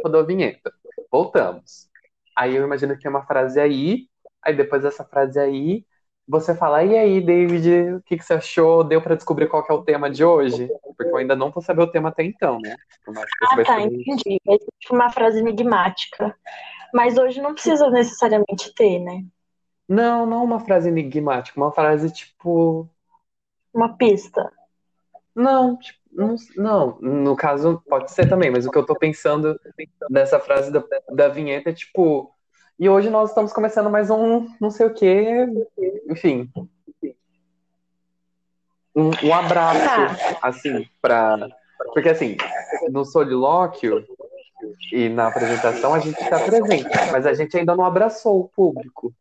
Rodou 0.02 0.20
a 0.20 0.24
vinheta. 0.24 0.72
Voltamos. 1.10 1.88
Aí 2.36 2.56
eu 2.56 2.64
imagino 2.64 2.96
que 2.96 3.02
tem 3.02 3.10
uma 3.10 3.24
frase 3.24 3.60
aí, 3.60 4.08
aí 4.42 4.56
depois 4.56 4.82
dessa 4.82 5.04
frase 5.04 5.38
aí, 5.38 5.84
você 6.28 6.54
fala, 6.54 6.84
e 6.84 6.96
aí, 6.96 7.20
David, 7.22 7.94
o 7.94 8.02
que, 8.02 8.18
que 8.18 8.24
você 8.24 8.34
achou? 8.34 8.84
Deu 8.84 9.00
para 9.00 9.14
descobrir 9.14 9.48
qual 9.48 9.64
é 9.68 9.72
o 9.72 9.82
tema 9.82 10.10
de 10.10 10.22
hoje? 10.22 10.68
Porque 10.96 11.10
eu 11.10 11.16
ainda 11.16 11.34
não 11.34 11.50
vou 11.50 11.62
saber 11.62 11.82
o 11.82 11.90
tema 11.90 12.10
até 12.10 12.22
então, 12.22 12.60
né? 12.60 12.76
Ah, 13.42 13.64
tá, 13.64 13.80
entendi. 13.80 14.38
É 14.46 14.58
tipo 14.58 14.94
uma 14.94 15.10
frase 15.10 15.38
enigmática. 15.38 16.36
Mas 16.92 17.16
hoje 17.16 17.40
não 17.40 17.54
precisa 17.54 17.88
necessariamente 17.90 18.74
ter, 18.74 18.98
né? 18.98 19.24
Não, 19.88 20.26
não 20.26 20.44
uma 20.44 20.60
frase 20.60 20.88
enigmática, 20.88 21.58
uma 21.58 21.72
frase 21.72 22.12
tipo. 22.12 22.88
Uma 23.72 23.96
pista. 23.96 24.52
Não, 25.34 25.78
tipo, 25.78 25.98
não, 26.12 26.36
não, 26.56 26.98
no 27.00 27.36
caso 27.36 27.82
pode 27.88 28.10
ser 28.10 28.28
também, 28.28 28.50
mas 28.50 28.66
o 28.66 28.70
que 28.70 28.78
eu 28.78 28.84
tô 28.84 28.94
pensando 28.94 29.58
nessa 30.10 30.40
frase 30.40 30.72
da, 30.72 30.82
da 31.10 31.28
vinheta 31.28 31.70
é 31.70 31.72
tipo, 31.72 32.34
e 32.78 32.88
hoje 32.88 33.10
nós 33.10 33.30
estamos 33.30 33.52
começando 33.52 33.90
mais 33.90 34.10
um 34.10 34.46
não 34.60 34.70
sei 34.70 34.86
o 34.86 34.94
quê, 34.94 35.46
enfim. 36.08 36.48
Um, 38.94 39.10
um 39.24 39.34
abraço, 39.34 39.80
Tá. 39.84 40.38
assim, 40.42 40.86
pra. 41.00 41.48
Porque 41.94 42.08
assim, 42.08 42.36
no 42.90 43.04
solilóquio 43.04 44.04
e 44.92 45.08
na 45.08 45.28
apresentação 45.28 45.94
a 45.94 46.00
gente 46.00 46.20
está 46.20 46.38
presente, 46.40 46.88
mas 47.12 47.24
a 47.26 47.32
gente 47.32 47.56
ainda 47.56 47.76
não 47.76 47.84
abraçou 47.84 48.40
o 48.40 48.48
público. 48.48 49.12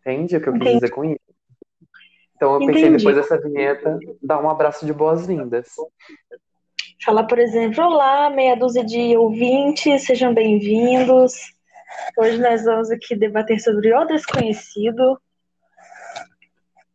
Entende 0.00 0.36
o 0.36 0.40
que 0.40 0.48
eu 0.48 0.52
quis 0.54 0.62
Entendi. 0.62 0.74
dizer 0.80 0.90
com 0.90 1.04
isso? 1.04 1.20
Então 2.36 2.54
eu 2.54 2.60
pensei 2.60 2.82
Entendi. 2.88 2.96
depois 2.98 3.16
dessa 3.16 3.38
vinheta, 3.40 3.98
dar 4.22 4.42
um 4.42 4.48
abraço 4.48 4.86
de 4.86 4.92
boas-vindas. 4.92 5.68
Falar, 7.04 7.24
por 7.24 7.38
exemplo, 7.38 7.84
olá, 7.84 8.30
meia 8.30 8.56
dúzia 8.56 8.84
de 8.84 9.16
ouvintes, 9.16 10.04
sejam 10.04 10.32
bem-vindos. 10.32 11.32
Hoje 12.16 12.38
nós 12.38 12.64
vamos 12.64 12.90
aqui 12.90 13.14
debater 13.14 13.60
sobre 13.60 13.94
o 13.94 14.04
desconhecido. 14.04 15.20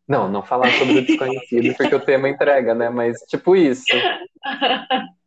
Não, 0.07 0.27
não 0.29 0.43
falar 0.43 0.69
sobre 0.71 0.99
o 0.99 1.05
desconhecido, 1.05 1.73
porque 1.77 1.95
o 1.95 1.99
tema 2.05 2.27
entrega, 2.27 2.75
né? 2.75 2.89
Mas 2.89 3.19
tipo 3.21 3.55
isso. 3.55 3.85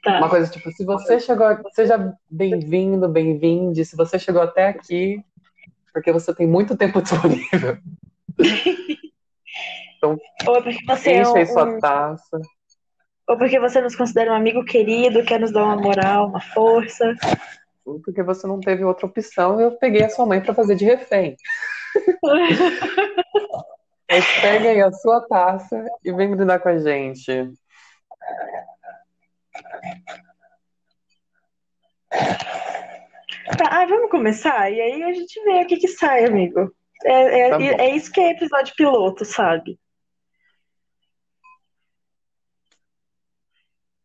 Tá. 0.00 0.18
Uma 0.18 0.28
coisa 0.28 0.50
tipo, 0.50 0.70
se 0.70 0.84
você 0.84 1.18
chegou, 1.18 1.46
seja 1.72 2.14
bem-vindo, 2.30 3.08
bem-vinde. 3.08 3.84
Se 3.84 3.96
você 3.96 4.16
chegou 4.16 4.40
até 4.40 4.68
aqui, 4.68 5.22
porque 5.92 6.12
você 6.12 6.32
tem 6.32 6.46
muito 6.46 6.76
tempo 6.76 7.02
disponível. 7.02 7.78
Ou 10.46 10.56
é 10.56 10.62
porque 10.62 10.84
você 10.86 11.10
é 11.10 11.20
Enche 11.22 11.36
aí 11.36 11.42
um, 11.42 11.46
sua 11.46 11.80
taça. 11.80 12.40
ou 13.26 13.36
porque 13.36 13.58
você 13.58 13.80
nos 13.80 13.96
considera 13.96 14.30
um 14.30 14.36
amigo 14.36 14.64
querido, 14.64 15.24
quer 15.24 15.40
nos 15.40 15.50
dar 15.50 15.64
uma 15.64 15.76
moral, 15.76 16.28
uma 16.28 16.40
força. 16.40 17.14
Porque 18.04 18.22
você 18.22 18.46
não 18.46 18.60
teve 18.60 18.84
outra 18.84 19.06
opção 19.06 19.60
e 19.60 19.64
eu 19.64 19.72
peguei 19.72 20.04
a 20.04 20.10
sua 20.10 20.26
mãe 20.26 20.40
pra 20.40 20.54
fazer 20.54 20.76
de 20.76 20.84
refém. 20.84 21.36
Mas 24.10 24.40
pega 24.40 24.70
aí 24.70 24.80
a 24.80 24.92
sua 24.92 25.26
taça 25.28 25.84
e 26.04 26.12
vem 26.12 26.34
brindar 26.34 26.60
com 26.60 26.68
a 26.68 26.78
gente. 26.78 27.52
Tá, 33.56 33.64
ah, 33.70 33.86
vamos 33.86 34.10
começar? 34.10 34.70
E 34.70 34.80
aí 34.80 35.02
a 35.02 35.12
gente 35.12 35.42
vê 35.44 35.62
o 35.62 35.66
que 35.66 35.76
que 35.76 35.88
sai, 35.88 36.24
amigo. 36.24 36.72
É, 37.04 37.40
é, 37.40 37.50
Tá 37.50 37.62
é 37.84 37.94
isso 37.94 38.10
que 38.10 38.20
é 38.20 38.30
episódio 38.30 38.74
piloto, 38.76 39.24
sabe? 39.24 39.78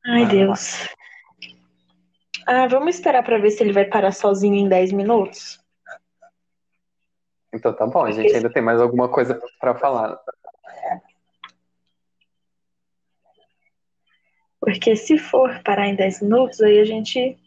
Ai, 0.05 0.25
Deus. 0.27 0.87
Ah, 2.45 2.67
vamos 2.67 2.95
esperar 2.95 3.23
pra 3.23 3.37
ver 3.37 3.51
se 3.51 3.63
ele 3.63 3.73
vai 3.73 3.85
parar 3.85 4.11
sozinho 4.11 4.55
em 4.55 4.67
10 4.67 4.91
minutos? 4.91 5.61
Então 7.53 7.73
tá 7.73 7.85
bom, 7.85 8.03
a 8.03 8.11
gente 8.11 8.35
ainda 8.35 8.51
tem 8.51 8.63
mais 8.63 8.81
alguma 8.81 9.07
coisa 9.07 9.39
pra 9.59 9.75
falar. 9.75 10.19
Porque 14.59 14.95
se 14.95 15.17
for 15.17 15.61
parar 15.63 15.87
em 15.87 15.95
10 15.95 16.21
minutos, 16.21 16.61
aí 16.61 16.79
a 16.79 16.85
gente 16.85 17.37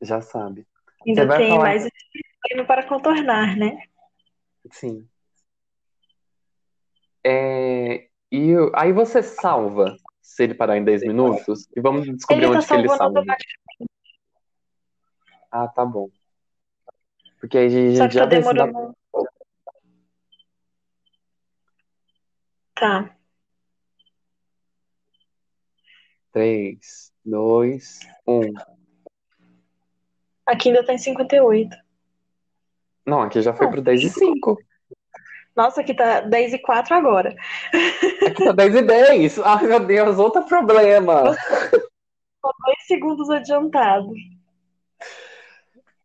Já 0.00 0.20
sabe. 0.20 0.66
ainda 1.06 1.36
tem 1.36 1.48
falar- 1.50 1.62
mais 1.62 1.88
problema 2.40 2.66
para 2.66 2.82
contornar, 2.84 3.56
né? 3.56 3.78
Sim. 4.72 5.06
É, 7.24 8.06
e 8.32 8.52
aí 8.74 8.92
você 8.92 9.22
salva 9.22 9.96
se 10.22 10.42
ele 10.44 10.54
parar 10.54 10.76
em 10.76 10.84
10 10.84 11.02
minutos 11.02 11.68
e 11.76 11.80
vamos 11.80 12.06
descobrir 12.06 12.44
Ele 12.44 12.52
tá 12.52 12.58
onde 12.58 12.66
que 12.66 12.74
ele 12.74 12.88
salva. 12.88 13.24
Ah, 15.58 15.68
tá 15.68 15.86
bom. 15.86 16.10
Porque 17.40 17.56
aí 17.56 17.66
a 17.66 17.68
gente 17.70 17.96
só 17.96 18.08
que 18.08 18.14
já 18.14 18.20
tá 18.20 18.26
demorando 18.26 18.78
um 18.78 18.92
pouco. 19.10 19.32
Tá. 22.74 23.16
3, 26.30 27.10
2, 27.24 28.00
1. 28.26 28.52
Aqui 30.44 30.68
ainda 30.68 30.84
tá 30.84 30.92
em 30.92 30.98
58. 30.98 31.74
Não, 33.06 33.22
aqui 33.22 33.40
já 33.40 33.54
foi 33.54 33.70
pro 33.70 33.80
10 33.80 34.02
e 34.02 34.10
5. 34.10 34.58
Nossa, 35.56 35.80
aqui 35.80 35.94
tá 35.94 36.20
10 36.20 36.52
e 36.52 36.58
4 36.58 36.94
agora. 36.94 37.34
Aqui 38.26 38.44
tá 38.44 38.52
10 38.52 38.74
e 38.74 38.82
10. 38.82 39.38
Ai, 39.38 39.66
meu 39.66 39.80
Deus, 39.80 40.18
outro 40.18 40.44
problema. 40.44 41.34
Dois 42.42 42.86
segundos 42.86 43.30
adiantado. 43.30 44.12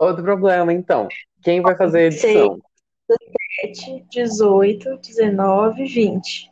Outro 0.01 0.23
problema, 0.23 0.73
então. 0.73 1.07
Quem 1.43 1.61
vai 1.61 1.77
fazer 1.77 1.99
a 1.99 2.05
edição? 2.05 2.59
7, 3.61 4.03
18, 4.09 4.97
19, 4.97 5.85
20. 5.85 6.49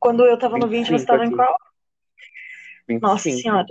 Quando 0.00 0.24
eu 0.24 0.36
tava 0.36 0.58
no 0.58 0.66
20, 0.66 0.86
você 0.86 0.92
25 0.94 1.06
tava 1.06 1.22
em 1.22 1.26
aqui. 1.28 1.36
qual? 1.36 1.56
Nossa 3.00 3.30
25, 3.30 3.40
senhora. 3.40 3.66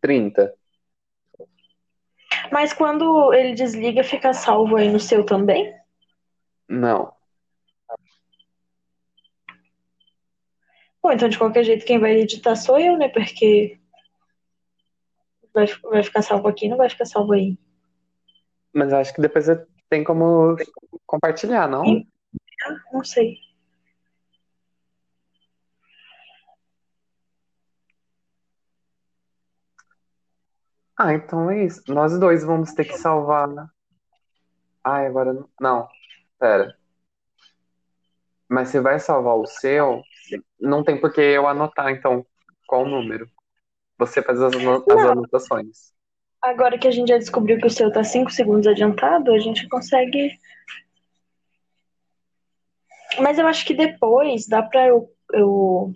30. 0.00 0.54
Mas 2.50 2.72
quando 2.72 3.34
ele 3.34 3.52
desliga, 3.52 4.02
fica 4.02 4.32
salvo 4.32 4.76
aí 4.76 4.90
no 4.90 4.98
seu 4.98 5.26
também? 5.26 5.74
Não. 6.66 7.12
Bom, 11.02 11.12
então 11.12 11.28
de 11.28 11.36
qualquer 11.36 11.64
jeito 11.64 11.84
quem 11.84 11.98
vai 11.98 12.12
editar 12.12 12.56
sou 12.56 12.78
eu, 12.78 12.96
né? 12.96 13.10
Porque 13.10 13.78
vai, 15.52 15.66
vai 15.66 16.02
ficar 16.02 16.22
salvo 16.22 16.48
aqui, 16.48 16.68
não 16.68 16.78
vai 16.78 16.88
ficar 16.88 17.04
salvo 17.04 17.34
aí. 17.34 17.58
Mas 18.72 18.92
acho 18.92 19.14
que 19.14 19.20
depois 19.20 19.46
tem 19.88 20.02
como 20.02 20.56
compartilhar, 21.06 21.68
não? 21.68 21.84
Não 22.92 23.04
sei. 23.04 23.36
Ah, 30.96 31.14
então 31.14 31.50
é 31.50 31.64
isso. 31.64 31.82
Nós 31.88 32.18
dois 32.18 32.44
vamos 32.44 32.72
ter 32.72 32.84
que 32.84 32.96
salvar. 32.96 33.48
Ai, 34.84 35.06
agora 35.06 35.32
não. 35.32 35.48
Não, 35.60 35.88
pera. 36.38 36.76
Mas 38.48 38.68
você 38.68 38.80
vai 38.80 39.00
salvar 39.00 39.36
o 39.36 39.46
seu? 39.46 40.02
Não 40.60 40.84
tem 40.84 41.00
por 41.00 41.12
que 41.12 41.20
eu 41.20 41.48
anotar, 41.48 41.90
então, 41.90 42.24
qual 42.66 42.82
o 42.82 42.88
número? 42.88 43.28
Você 43.98 44.22
faz 44.22 44.40
as, 44.40 44.54
as 44.54 45.04
anotações. 45.06 45.92
Agora 46.42 46.76
que 46.76 46.88
a 46.88 46.90
gente 46.90 47.08
já 47.08 47.18
descobriu 47.18 47.58
que 47.58 47.66
o 47.66 47.70
seu 47.70 47.92
tá 47.92 48.02
5 48.02 48.30
segundos 48.32 48.66
adiantado, 48.66 49.32
a 49.32 49.38
gente 49.38 49.68
consegue. 49.68 50.36
Mas 53.20 53.38
eu 53.38 53.46
acho 53.46 53.64
que 53.64 53.72
depois 53.72 54.48
dá 54.48 54.60
pra 54.60 54.88
eu, 54.88 55.08
eu 55.32 55.92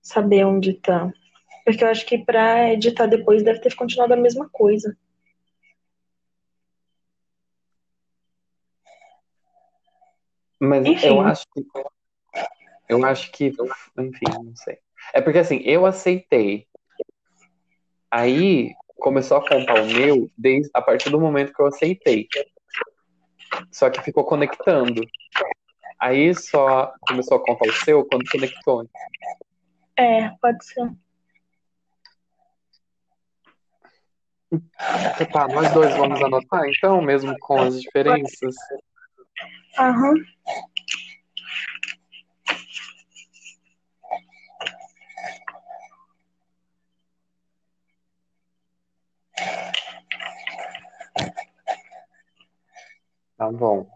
saber 0.00 0.46
onde 0.46 0.72
tá. 0.74 1.12
Porque 1.64 1.84
eu 1.84 1.88
acho 1.88 2.06
que 2.06 2.16
pra 2.16 2.72
editar 2.72 3.06
depois 3.06 3.42
deve 3.42 3.60
ter 3.60 3.74
continuado 3.74 4.14
a 4.14 4.16
mesma 4.16 4.48
coisa. 4.48 4.96
Mas 10.58 10.86
Enfim. 10.86 11.06
eu 11.06 11.20
acho 11.20 11.44
que. 11.52 11.66
Eu 12.88 13.04
acho 13.04 13.30
que. 13.30 13.52
Enfim, 13.98 14.26
não 14.42 14.56
sei. 14.56 14.78
É 15.12 15.20
porque 15.20 15.38
assim, 15.38 15.60
eu 15.64 15.84
aceitei. 15.84 16.66
Aí 18.10 18.74
começou 19.00 19.38
a 19.38 19.48
contar 19.48 19.80
o 19.82 19.86
meu 19.86 20.30
desde 20.38 20.70
a 20.74 20.80
partir 20.80 21.10
do 21.10 21.20
momento 21.20 21.52
que 21.52 21.60
eu 21.60 21.66
aceitei. 21.66 22.28
Só 23.72 23.90
que 23.90 24.02
ficou 24.02 24.24
conectando. 24.24 25.02
Aí 25.98 26.34
só 26.34 26.92
começou 27.00 27.36
a 27.36 27.44
contar 27.44 27.68
o 27.68 27.72
seu 27.72 28.04
quando 28.04 28.30
conectou. 28.30 28.88
É, 29.96 30.30
pode 30.40 30.64
ser. 30.64 30.90
Tá, 35.32 35.46
nós 35.48 35.72
dois 35.72 35.94
vamos 35.96 36.20
anotar 36.22 36.68
então, 36.68 37.00
mesmo 37.00 37.36
com 37.38 37.60
as 37.60 37.80
diferenças. 37.80 38.54
Aham. 39.78 40.14
Tá 53.40 53.50
bom. 53.50 53.88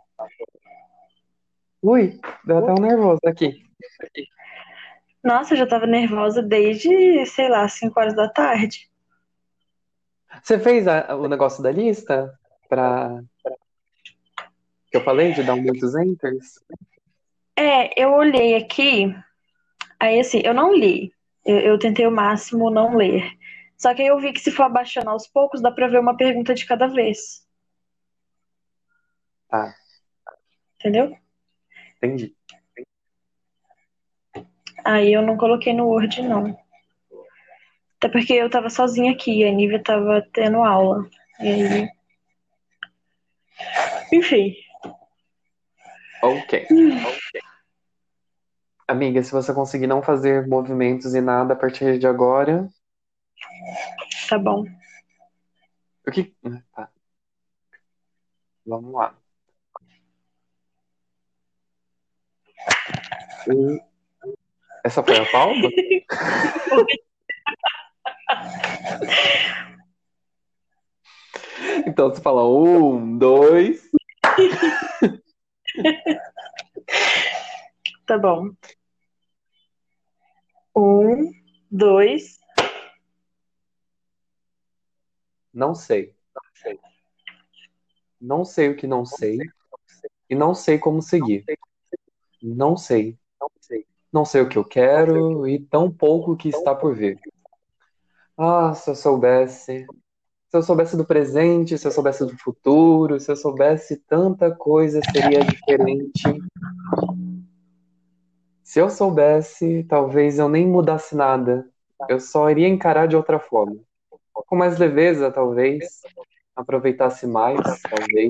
Ui, 1.83 2.19
deu 2.47 2.57
até 2.57 2.73
um 2.73 2.83
nervoso 2.83 3.21
aqui. 3.27 3.63
Nossa, 5.23 5.53
eu 5.53 5.59
já 5.59 5.67
tava 5.67 5.87
nervosa 5.87 6.43
desde, 6.43 7.27
sei 7.27 7.51
lá, 7.51 7.69
5 7.69 8.01
horas 8.01 8.17
da 8.17 8.27
tarde. 8.27 8.91
Você 10.43 10.59
fez 10.59 10.89
a- 10.89 11.15
o 11.15 11.29
negócio 11.29 11.63
da 11.63 11.71
lista? 11.71 12.33
Pra... 12.71 13.23
Que 14.91 14.97
eu 14.97 15.05
falei 15.05 15.35
de 15.35 15.43
dar 15.43 15.57
muitos 15.57 15.95
enters? 15.95 16.55
É, 17.55 18.03
eu 18.03 18.15
olhei 18.15 18.55
aqui, 18.55 19.15
aí 20.01 20.21
assim, 20.21 20.41
eu 20.43 20.55
não 20.55 20.75
li. 20.75 21.13
Eu, 21.45 21.59
eu 21.61 21.79
tentei 21.79 22.07
o 22.07 22.11
máximo 22.11 22.71
não 22.71 22.97
ler. 22.97 23.31
Só 23.77 23.95
que 23.95 24.01
aí 24.01 24.09
eu 24.09 24.19
vi 24.19 24.33
que 24.33 24.41
se 24.41 24.51
for 24.51 24.63
abaixando 24.63 25.11
aos 25.11 25.27
poucos, 25.27 25.61
dá 25.61 25.71
pra 25.71 25.87
ver 25.89 26.01
uma 26.01 26.17
pergunta 26.17 26.55
de 26.55 26.65
cada 26.65 26.87
vez. 26.87 27.44
Tá, 29.55 29.73
Entendeu? 30.81 31.17
entendi. 31.99 32.35
Aí 34.85 35.12
eu 35.12 35.23
não 35.23 35.37
coloquei 35.37 35.73
no 35.73 35.87
Word, 35.87 36.23
não. 36.23 36.59
Até 37.97 38.09
porque 38.09 38.33
eu 38.33 38.51
tava 38.51 38.69
sozinha 38.69 39.12
aqui, 39.12 39.45
a 39.45 39.53
Nívia 39.53 39.81
tava 39.81 40.27
tendo 40.33 40.57
aula. 40.64 41.09
E 41.38 41.47
aí. 41.47 41.88
Enfim. 44.12 44.57
Ok. 46.21 46.67
Amiga, 48.88 49.23
se 49.23 49.31
você 49.31 49.55
conseguir 49.55 49.87
não 49.87 50.03
fazer 50.03 50.49
movimentos 50.49 51.14
e 51.14 51.21
nada 51.21 51.55
a 51.55 51.57
partir 51.57 51.97
de 52.01 52.09
agora, 52.09 52.69
Tá 54.29 54.37
bom. 54.37 54.64
o 56.07 56.11
que. 56.11 56.35
Tá. 56.75 56.90
Vamos 58.67 58.93
lá. 58.93 59.17
E- 63.49 63.81
Essa 64.85 65.03
foi 65.03 65.17
a 65.17 65.31
palma? 65.31 65.69
Então 71.87 72.09
você 72.11 72.21
fala 72.21 72.47
um, 72.49 73.19
dois. 73.19 73.89
Tá 78.07 78.19
bom. 78.19 78.51
Um, 80.77 81.33
dois. 81.71 82.39
Não 85.53 85.75
sei. 85.75 86.15
Não 88.21 88.45
sei 88.45 88.69
o 88.69 88.77
que 88.77 88.87
não 88.87 89.07
sei. 89.07 89.39
E 90.29 90.35
não 90.35 90.55
sei 90.55 90.79
como 90.79 91.01
seguir. 91.01 91.45
Não 92.43 92.77
sei. 92.77 93.19
Não 94.14 94.24
sei 94.24 94.42
o 94.42 94.48
que 94.48 94.57
eu 94.57 94.64
quero 94.64 95.44
e 95.44 95.59
tão 95.59 95.90
pouco 95.90 96.37
que 96.37 96.48
está 96.48 96.72
por 96.72 96.94
vir. 96.94 97.18
Ah, 98.38 98.72
se 98.72 98.88
eu 98.88 98.94
soubesse. 98.94 99.85
Se 100.48 100.57
eu 100.57 100.62
soubesse 100.62 100.96
do 100.96 101.05
presente, 101.05 101.77
se 101.77 101.85
eu 101.85 101.90
soubesse 101.90 102.24
do 102.24 102.38
futuro, 102.38 103.18
se 103.18 103.29
eu 103.33 103.35
soubesse 103.35 103.96
tanta 103.96 104.55
coisa 104.55 105.00
seria 105.11 105.40
diferente. 105.42 106.22
Se 108.62 108.79
eu 108.79 108.88
soubesse, 108.88 109.83
talvez 109.88 110.38
eu 110.38 110.48
nem 110.48 110.64
mudasse 110.64 111.16
nada. 111.16 111.68
Eu 112.09 112.20
só 112.20 112.48
iria 112.48 112.68
encarar 112.68 113.09
de 113.09 113.16
outra 113.16 113.40
forma. 113.40 113.81
Com 114.33 114.55
mais 114.55 114.79
leveza, 114.79 115.29
talvez. 115.29 116.03
Aproveitasse 116.55 117.27
mais, 117.27 117.61
talvez. 117.83 118.29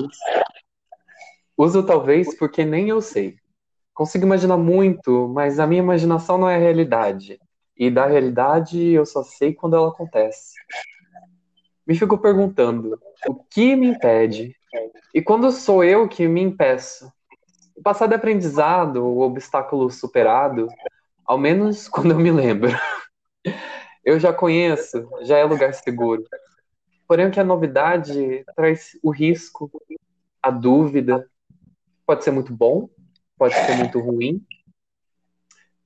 Uso 1.59 1.85
talvez 1.85 2.35
porque 2.39 2.65
nem 2.65 2.89
eu 2.89 3.03
sei. 3.03 3.37
Consigo 3.95 4.25
imaginar 4.25 4.57
muito, 4.57 5.29
mas 5.29 5.61
a 5.61 5.67
minha 5.69 5.81
imaginação 5.81 6.37
não 6.37 6.49
é 6.49 6.57
a 6.57 6.59
realidade. 6.59 7.39
E 7.77 7.89
da 7.89 8.07
realidade 8.07 8.91
eu 8.91 9.07
só 9.07 9.23
sei 9.23 9.55
quando 9.55 9.77
ela 9.77 9.89
acontece. 9.89 10.55
Me 11.87 11.95
fico 11.95 12.19
perguntando, 12.19 12.99
o 13.29 13.35
que 13.35 13.77
me 13.77 13.87
impede? 13.87 14.57
E 15.15 15.23
quando 15.23 15.53
sou 15.53 15.85
eu 15.85 16.09
que 16.09 16.27
me 16.27 16.41
impeço? 16.41 17.13
O 17.77 17.83
passado 17.83 18.13
é 18.13 18.17
aprendizado, 18.17 19.05
o 19.05 19.21
obstáculo 19.21 19.89
superado, 19.91 20.67
ao 21.25 21.39
menos 21.39 21.87
quando 21.89 22.11
eu 22.11 22.19
me 22.19 22.33
lembro. 22.33 22.73
Eu 24.05 24.19
já 24.19 24.33
conheço, 24.33 25.09
já 25.23 25.39
é 25.39 25.45
lugar 25.45 25.73
seguro. 25.73 26.25
Porém, 27.07 27.27
o 27.27 27.31
que 27.31 27.39
é 27.39 27.45
novidade 27.45 28.45
traz 28.57 28.99
o 29.03 29.11
risco, 29.11 29.71
a 30.43 30.51
dúvida. 30.51 31.29
Pode 32.07 32.25
ser 32.25 32.31
muito 32.31 32.53
bom, 32.53 32.89
pode 33.37 33.55
ser 33.55 33.77
muito 33.77 34.01
ruim. 34.01 34.45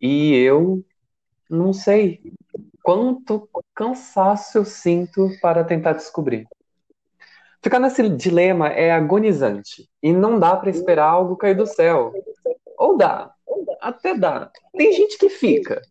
E 0.00 0.34
eu 0.34 0.84
não 1.50 1.72
sei 1.72 2.32
quanto 2.82 3.48
cansaço 3.74 4.58
eu 4.58 4.64
sinto 4.64 5.30
para 5.40 5.64
tentar 5.64 5.92
descobrir. 5.92 6.46
Ficar 7.62 7.80
nesse 7.80 8.08
dilema 8.08 8.68
é 8.68 8.92
agonizante 8.92 9.88
e 10.02 10.12
não 10.12 10.38
dá 10.38 10.56
para 10.56 10.70
esperar 10.70 11.08
algo 11.08 11.36
cair 11.36 11.56
do 11.56 11.66
céu. 11.66 12.12
Ou 12.76 12.96
dá, 12.96 13.34
até 13.80 14.14
dá. 14.14 14.50
Tem 14.76 14.92
gente 14.92 15.18
que 15.18 15.28
fica, 15.28 15.82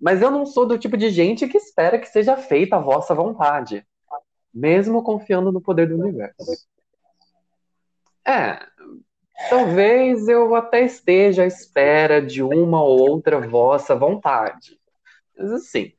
mas 0.00 0.22
eu 0.22 0.30
não 0.30 0.46
sou 0.46 0.66
do 0.66 0.78
tipo 0.78 0.96
de 0.96 1.10
gente 1.10 1.48
que 1.48 1.58
espera 1.58 1.98
que 1.98 2.06
seja 2.06 2.36
feita 2.36 2.76
a 2.76 2.80
vossa 2.80 3.14
vontade, 3.14 3.84
mesmo 4.54 5.02
confiando 5.02 5.50
no 5.50 5.60
poder 5.60 5.88
do 5.88 5.98
universo. 5.98 6.66
É, 8.24 8.58
talvez 9.48 10.28
eu 10.28 10.54
até 10.54 10.84
esteja 10.84 11.42
à 11.42 11.46
espera 11.46 12.20
de 12.20 12.42
uma 12.42 12.82
ou 12.82 13.10
outra 13.10 13.40
vossa 13.46 13.94
vontade. 13.94 14.78
Mas 15.36 15.52
assim, 15.52 15.92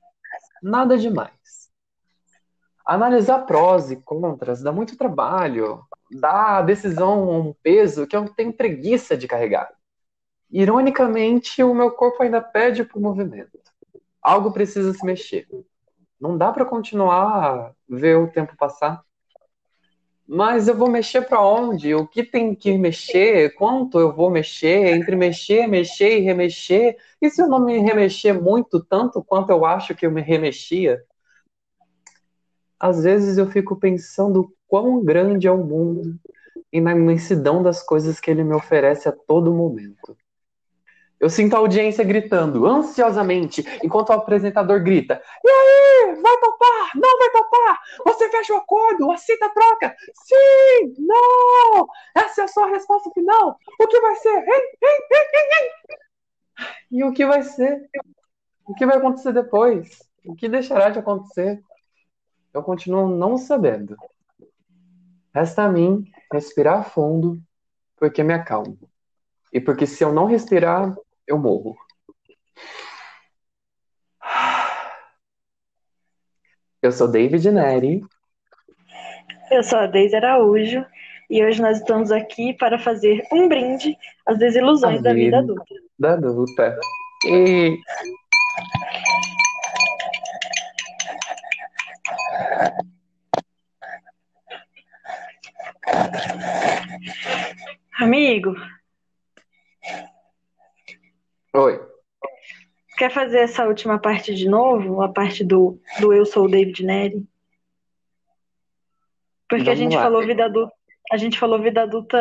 nada 0.62 0.98
demais. 0.98 1.32
Analisar 2.86 3.40
prós 3.46 3.92
e 3.92 3.98
contras 3.98 4.62
dá 4.62 4.72
muito 4.72 4.98
trabalho, 4.98 5.84
dá 6.12 6.58
a 6.58 6.62
decisão 6.62 7.30
um 7.30 7.54
peso 7.62 8.08
que 8.08 8.16
eu 8.16 8.30
tenho 8.34 8.54
preguiça 8.54 9.18
de 9.18 9.28
carregar. 9.28 9.70
Ironicamente, 10.50 11.62
o 11.62 11.74
meu 11.74 11.92
corpo 11.92 12.24
ainda 12.24 12.42
pede 12.42 12.84
por 12.84 13.02
movimento. 13.02 13.60
Algo 14.22 14.52
precisa 14.52 14.94
se 14.94 15.06
mexer. 15.06 15.48
Não 16.20 16.38
dá 16.38 16.52
para 16.52 16.66
continuar 16.66 17.46
a 17.46 17.72
ver 17.88 18.18
o 18.18 18.32
tempo 18.32 18.56
passar. 18.58 19.04
Mas 20.28 20.68
eu 20.68 20.76
vou 20.76 20.90
mexer 20.90 21.22
para 21.22 21.42
onde? 21.42 21.96
O 21.96 22.06
que 22.06 22.22
tem 22.22 22.54
que 22.54 22.78
mexer? 22.78 23.56
Quanto 23.56 23.98
eu 23.98 24.14
vou 24.14 24.30
mexer? 24.30 24.94
Entre 24.94 25.16
mexer, 25.16 25.68
mexer 25.68 26.20
e 26.20 26.22
remexer? 26.22 26.98
E 27.22 27.30
se 27.30 27.42
eu 27.42 27.48
não 27.48 27.64
me 27.64 27.78
remexer 27.78 28.40
muito, 28.40 28.84
tanto 28.84 29.24
quanto 29.24 29.52
eu 29.52 29.64
acho 29.66 29.96
que 29.96 30.06
eu 30.06 30.12
me 30.12 30.22
remexia? 30.22 31.02
Às 32.78 33.04
vezes 33.04 33.38
eu 33.38 33.48
fico 33.48 33.78
pensando 33.78 34.54
quão 34.68 35.04
grande 35.04 35.48
é 35.48 35.52
o 35.52 35.64
mundo 35.64 36.20
e 36.74 36.82
na 36.82 36.92
imensidão 36.92 37.64
das 37.64 37.82
coisas 37.82 38.20
que 38.20 38.30
ele 38.30 38.44
me 38.44 38.54
oferece 38.54 39.08
a 39.08 39.14
todo 39.14 39.54
momento. 39.54 40.18
Eu 41.20 41.30
sinto 41.30 41.56
a 41.56 41.60
audiência 41.60 42.04
gritando 42.04 42.68
ansiosamente, 42.68 43.66
enquanto 43.84 44.10
o 44.10 44.14
apresentador 44.14 44.84
grita: 44.84 45.22
E 45.44 45.50
aí, 45.50 46.22
vai 46.22 46.38
topar? 46.38 46.92
Não 46.96 47.20
vai 47.20 47.30
topar? 47.32 47.80
Você 48.06 48.30
fecha 48.30 48.54
o 48.54 48.58
acordo? 48.58 49.12
Aceita 49.12 49.48
a 49.48 49.50
troca? 49.50 49.96
Sim! 50.14 50.94
Não! 51.00 51.88
Essa 52.16 52.42
é 52.42 52.44
a 52.44 52.48
sua 52.48 52.68
resposta 52.68 53.10
final? 53.12 53.58
O 53.80 53.88
que 53.88 54.00
vai 54.00 54.16
ser? 54.16 54.46
E 56.92 57.04
o 57.04 57.12
que 57.12 57.26
vai 57.26 57.44
ser? 57.44 57.90
O 58.66 58.74
que 58.76 58.86
vai 58.86 58.98
acontecer 58.98 59.34
depois? 59.34 60.00
O 60.26 60.36
que 60.36 60.48
deixará 60.48 60.90
de 60.90 61.00
acontecer? 61.00 61.62
Eu 62.54 62.62
continuo 62.64 63.08
não 63.08 63.38
sabendo. 63.38 63.96
Resta 65.34 65.64
a 65.64 65.72
mim 65.72 66.12
respirar 66.32 66.90
fundo, 66.90 67.40
porque 67.96 68.24
me 68.24 68.34
acalmo. 68.34 68.78
E 69.54 69.62
porque 69.62 69.86
se 69.86 70.04
eu 70.04 70.12
não 70.12 70.26
respirar, 70.26 70.96
eu 71.28 71.38
morro. 71.38 71.76
Eu 76.82 76.92
sou 76.92 77.08
David 77.10 77.52
Neri. 77.52 78.02
Eu 79.52 79.62
sou 79.64 79.80
a 79.80 79.88
Deise 79.88 80.16
Araújo 80.16 80.86
e 81.30 81.44
hoje 81.44 81.62
nós 81.62 81.80
estamos 81.80 82.12
aqui 82.12 82.54
para 82.54 82.80
fazer 82.80 83.22
um 83.32 83.50
brinde 83.50 83.98
às 84.26 84.38
desilusões 84.38 85.02
da 85.02 85.14
vida 85.14 85.42
vida. 85.42 85.54
adulta. 85.54 85.76
da 86.00 86.14
adulta. 86.14 86.80
E 87.26 87.78
Amigo, 98.00 98.56
oi. 101.58 101.80
quer 102.98 103.12
fazer 103.12 103.40
essa 103.40 103.66
última 103.66 104.00
parte 104.00 104.34
de 104.34 104.48
novo? 104.48 105.02
A 105.02 105.10
parte 105.10 105.44
do, 105.44 105.80
do 106.00 106.14
Eu 106.14 106.26
Sou 106.26 106.46
o 106.46 106.50
David 106.50 106.84
Neri? 106.86 107.26
Porque 109.50 109.64
a 109.70 109.74
Vamos 109.74 109.80
gente 109.80 109.96
lá. 109.96 110.04
falou 110.04 110.26
vida 110.26 110.46
adulta. 110.46 110.74
A 111.12 111.18
gente 111.18 111.40
falou 111.40 111.62
vida 111.62 111.84
adulta 111.84 112.18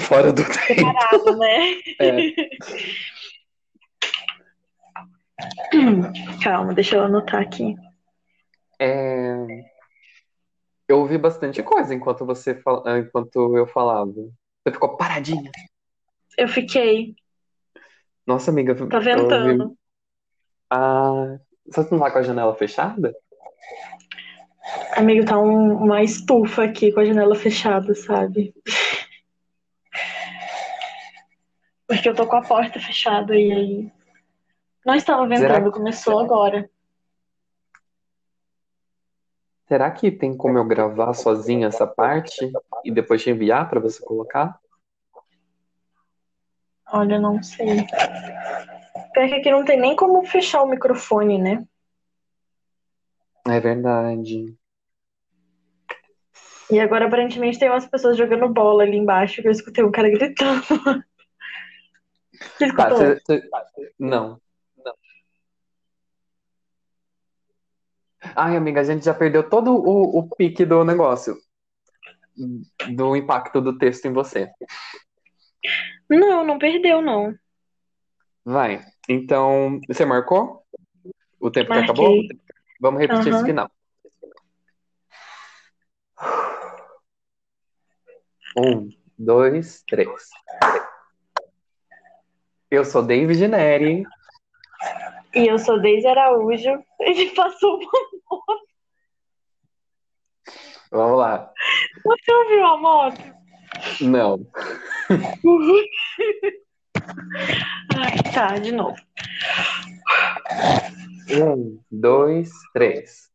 Fora 0.00 0.32
do 0.32 0.42
tempo. 0.42 1.36
né? 1.36 1.74
É. 2.00 2.32
Calma, 6.42 6.72
deixa 6.74 6.96
eu 6.96 7.04
anotar 7.04 7.40
aqui. 7.42 7.74
É, 8.78 9.36
Eu 10.88 10.98
ouvi 11.00 11.16
bastante 11.18 11.62
coisa 11.62 11.94
enquanto 11.94 12.24
você 12.26 12.54
fal... 12.54 12.82
enquanto 12.98 13.56
eu 13.56 13.66
falava. 13.66 14.12
Você 14.12 14.72
ficou 14.72 14.96
paradinha. 14.96 15.50
Eu 16.38 16.48
fiquei. 16.48 17.14
Nossa, 18.26 18.50
amiga, 18.50 18.74
Tá 18.74 18.82
eu 18.82 18.88
ouvi. 18.88 19.04
ventando. 19.04 19.76
Ah, 20.70 21.38
você 21.66 21.86
não 21.90 21.98
tá 22.00 22.10
com 22.10 22.18
a 22.18 22.22
janela 22.22 22.54
fechada? 22.54 23.14
Amigo, 24.96 25.26
tá 25.26 25.38
um- 25.38 25.74
uma 25.84 26.02
estufa 26.02 26.64
aqui 26.64 26.90
com 26.92 27.00
a 27.00 27.04
janela 27.04 27.34
fechada, 27.34 27.94
sabe? 27.94 28.54
Porque 31.86 32.08
eu 32.08 32.14
tô 32.14 32.26
com 32.26 32.36
a 32.36 32.42
porta 32.42 32.80
fechada 32.80 33.36
e 33.36 33.52
aí. 33.52 33.92
Não 34.86 34.94
estava 34.94 35.26
Será 35.28 35.54
ventando, 35.58 35.72
começou 35.72 36.18
agora. 36.18 36.68
será 39.66 39.90
que 39.90 40.10
tem 40.10 40.36
como 40.36 40.58
eu 40.58 40.64
gravar 40.64 41.14
sozinha 41.14 41.68
essa 41.68 41.86
parte 41.86 42.52
e 42.84 42.90
depois 42.90 43.22
te 43.22 43.30
enviar 43.30 43.68
pra 43.68 43.80
você 43.80 44.02
colocar? 44.04 44.58
Olha, 46.94 47.18
não 47.18 47.42
sei. 47.42 47.84
Pior 49.12 49.28
que 49.28 49.34
aqui 49.34 49.50
não 49.50 49.64
tem 49.64 49.80
nem 49.80 49.96
como 49.96 50.24
fechar 50.24 50.62
o 50.62 50.68
microfone, 50.68 51.38
né? 51.42 51.66
É 53.48 53.58
verdade. 53.58 54.54
E 56.70 56.78
agora 56.78 57.06
aparentemente 57.06 57.58
tem 57.58 57.68
umas 57.68 57.84
pessoas 57.84 58.16
jogando 58.16 58.48
bola 58.48 58.84
ali 58.84 58.96
embaixo 58.96 59.42
que 59.42 59.48
eu 59.48 59.52
escutei 59.52 59.82
um 59.82 59.90
cara 59.90 60.08
gritando. 60.08 60.62
Você 62.56 62.66
escutou? 62.66 62.96
você, 62.96 63.20
você- 63.24 63.50
Não. 63.98 64.40
Ai, 68.36 68.56
amiga, 68.56 68.80
a 68.80 68.84
gente 68.84 69.04
já 69.04 69.12
perdeu 69.12 69.48
todo 69.48 69.72
o, 69.74 70.18
o 70.18 70.28
pique 70.36 70.64
do 70.64 70.84
negócio. 70.84 71.36
Do 72.94 73.16
impacto 73.16 73.60
do 73.60 73.76
texto 73.76 74.06
em 74.06 74.12
você. 74.12 74.48
Não, 76.08 76.44
não 76.44 76.58
perdeu, 76.58 77.00
não. 77.00 77.34
Vai. 78.44 78.84
Então, 79.08 79.80
você 79.88 80.04
marcou? 80.04 80.64
O 81.40 81.50
tempo 81.50 81.72
que 81.72 81.78
acabou? 81.78 82.16
Marquei. 82.16 82.40
Vamos 82.80 83.00
repetir 83.00 83.28
esse 83.28 83.38
Aham. 83.38 83.46
final. 83.46 83.70
Um, 88.56 88.88
dois, 89.18 89.82
três. 89.88 90.28
Eu 92.70 92.84
sou 92.84 93.02
David 93.02 93.48
Neri. 93.48 94.04
E 95.34 95.46
eu 95.46 95.58
sou 95.58 95.80
Deise 95.80 96.06
Araújo. 96.06 96.84
Ele 97.00 97.30
passou 97.34 97.78
uma... 97.78 97.90
Vamos 100.90 101.18
lá. 101.18 101.52
Você 102.04 102.32
ouviu 102.32 102.64
a 102.64 102.76
moto? 102.76 103.20
Não. 104.00 104.46
Ai, 107.96 108.32
tá, 108.32 108.58
de 108.58 108.72
novo. 108.72 108.96
Um, 111.30 111.80
dois, 111.90 112.50
três. 112.72 113.30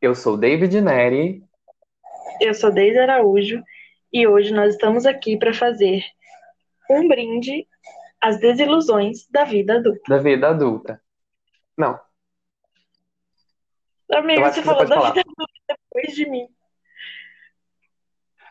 Eu 0.00 0.14
sou 0.14 0.36
David 0.36 0.80
Neri. 0.80 1.42
Eu 2.40 2.54
sou 2.54 2.72
Deise 2.72 2.98
Araújo 2.98 3.62
e 4.12 4.26
hoje 4.26 4.52
nós 4.52 4.74
estamos 4.74 5.04
aqui 5.06 5.36
para 5.36 5.52
fazer 5.52 6.04
um 6.88 7.08
brinde 7.08 7.66
às 8.20 8.38
desilusões 8.38 9.28
da 9.28 9.44
vida 9.44 9.74
adulta. 9.74 10.00
da 10.08 10.18
vida 10.18 10.48
adulta. 10.48 11.02
Não, 11.76 11.98
Amigo, 14.10 14.42
você 14.42 14.62
falou 14.62 14.86
da 14.86 14.94
falar. 14.94 15.10
vida 15.12 15.20
adulta 15.20 15.52
depois 15.68 16.14
de 16.16 16.28
mim. 16.28 16.48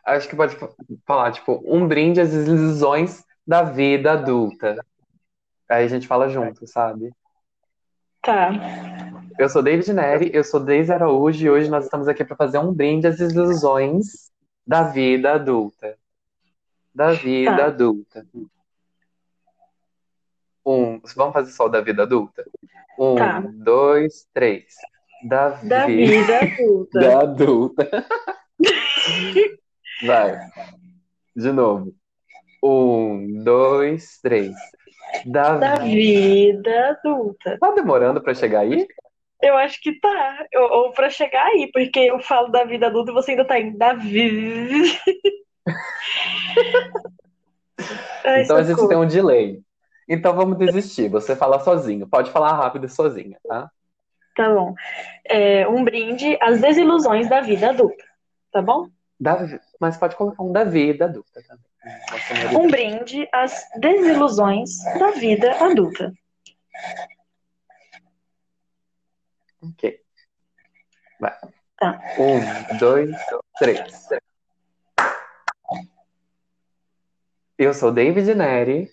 Acho 0.08 0.30
que 0.30 0.36
pode 0.38 0.56
fa- 0.56 0.70
falar, 1.06 1.34
tipo, 1.34 1.62
um 1.65 1.86
brinde 1.86 2.22
às 2.22 2.32
ilusões 2.34 3.26
da 3.46 3.62
vida 3.62 4.13
adulta. 4.13 4.78
Aí 5.70 5.84
a 5.84 5.88
gente 5.88 6.08
fala 6.08 6.30
junto, 6.30 6.65
sabe? 6.65 7.12
Tá, 8.22 8.52
Eu 9.38 9.50
sou 9.50 9.62
David 9.62 9.91
Neri, 9.93 10.32
eu 10.34 10.43
sou 10.46 10.62
Deise 10.62 10.93
Araújo 10.93 11.46
e 11.46 11.50
hoje 11.50 11.70
nós 11.70 11.84
estamos 11.84 12.08
aqui 12.08 12.24
para 12.24 12.38
fazer 12.38 12.58
um 12.58 12.74
brinde 12.74 13.06
às 13.06 13.20
ilusões 13.20 14.32
da 14.65 14.84
vida 14.84 15.34
adulta. 15.34 15.98
Da 16.96 17.12
vida 17.12 17.56
tá, 17.58 17.65
adulta. 17.65 18.26
Um, 20.65 21.02
vamos 21.15 21.34
fazer 21.34 21.52
só 21.52 21.65
o 21.65 21.70
da 21.70 21.82
vida 21.82 22.04
adulta? 22.04 22.46
tá. 23.17 23.39
Um, 23.39 23.63
dois, 23.63 24.26
três. 24.34 24.74
Da 25.28 25.50
Da 25.50 25.86
vida 25.86 25.86
vida 25.86 26.39
adulta. 26.39 27.00
da 27.00 27.22
adulta. 27.22 27.89
Vai. 30.03 30.38
De 31.36 31.51
novo. 31.51 31.93
Um, 32.63 33.43
dois, 33.43 34.19
três. 34.21 34.55
Da 35.25 35.57
Da 35.57 35.75
vida 35.75 36.89
adulta. 36.89 37.57
Tá 37.60 37.71
demorando 37.71 38.21
pra 38.21 38.33
chegar 38.33 38.62
aí? 38.62 38.88
Eu 39.41 39.55
acho 39.55 39.79
que 39.81 39.99
tá. 39.99 40.45
Eu- 40.51 40.63
ou 40.63 40.91
pra 40.91 41.10
chegar 41.10 41.45
aí, 41.45 41.69
porque 41.71 41.99
eu 41.99 42.19
falo 42.19 42.49
da 42.49 42.63
vida 42.63 42.88
adulta 42.88 43.12
e 43.12 43.13
você 43.13 43.31
ainda 43.31 43.45
tá 43.45 43.60
indo 43.60 43.77
da 43.77 43.93
vida. 43.93 44.88
Ai, 48.25 48.43
Então 48.43 48.57
a 48.57 48.63
gente 48.63 48.75
tem 48.75 48.77
socorro. 48.77 49.03
um 49.03 49.07
delay. 49.07 49.62
Então 50.10 50.36
vamos 50.36 50.57
desistir. 50.57 51.10
Você 51.10 51.36
fala 51.36 51.60
sozinho. 51.60 52.07
Pode 52.07 52.31
falar 52.31 52.53
rápido 52.53 52.86
e 52.86 52.89
sozinha, 52.89 53.38
tá? 53.47 53.69
Tá 54.36 54.53
bom. 54.53 54.73
É, 55.25 55.67
um 55.67 55.83
brinde 55.83 56.38
às 56.41 56.62
desilusões 56.62 57.29
da 57.29 57.41
vida 57.41 57.69
adulta. 57.69 58.03
Tá 58.51 58.62
bom? 58.62 58.88
Da... 59.19 59.60
Mas 59.80 59.97
pode 59.97 60.15
colocar 60.15 60.43
um 60.43 60.51
da 60.51 60.63
vida 60.63 61.06
adulta 61.06 61.41
também. 61.47 62.58
Um 62.58 62.67
brinde 62.67 63.27
às 63.34 63.63
desilusões 63.80 64.77
da 64.99 65.12
vida 65.12 65.51
adulta. 65.63 66.13
Ok. 69.62 69.99
Vai. 71.19 71.34
Tá. 71.77 71.99
Um, 72.19 72.77
dois, 72.77 73.15
três. 73.58 74.08
Eu 77.58 77.73
sou 77.73 77.91
David 77.91 78.36
Neri. 78.36 78.91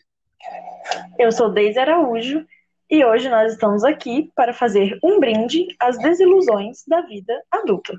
Eu 1.18 1.30
sou 1.30 1.50
Deise 1.50 1.78
Araújo 1.78 2.46
e 2.90 3.04
hoje 3.04 3.28
nós 3.28 3.52
estamos 3.52 3.84
aqui 3.84 4.30
para 4.34 4.52
fazer 4.52 4.98
um 5.02 5.20
brinde 5.20 5.66
às 5.78 5.98
desilusões 5.98 6.84
da 6.86 7.02
vida 7.02 7.42
adulta. 7.50 7.94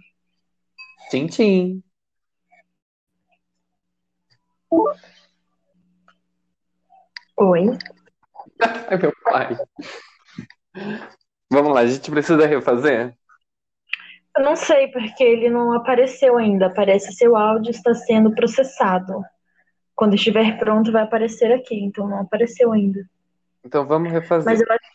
Tchim, 1.09 1.27
tchim. 1.27 1.83
Oi. 7.38 7.77
Ai, 8.61 8.97
meu 9.01 9.13
pai. 9.23 9.57
Vamos 11.51 11.73
lá, 11.73 11.81
a 11.81 11.88
gente 11.88 12.09
precisa 12.09 12.45
refazer? 12.45 13.15
Eu 14.38 14.43
não 14.43 14.55
sei 14.55 14.89
porque 14.89 15.23
ele 15.23 15.49
não 15.49 15.73
apareceu 15.73 16.38
ainda. 16.38 16.73
Parece 16.73 17.07
que 17.07 17.13
seu 17.13 17.35
áudio 17.35 17.71
está 17.71 17.93
sendo 17.93 18.33
processado. 18.33 19.23
Quando 19.95 20.15
estiver 20.15 20.57
pronto, 20.57 20.91
vai 20.91 21.03
aparecer 21.03 21.51
aqui. 21.53 21.75
Então 21.75 22.07
não 22.07 22.19
apareceu 22.19 22.71
ainda. 22.71 23.07
Então 23.63 23.85
vamos 23.85 24.11
Mas 24.11 24.21
refazer. 24.21 24.59
eu 24.59 24.73
acho, 24.73 24.91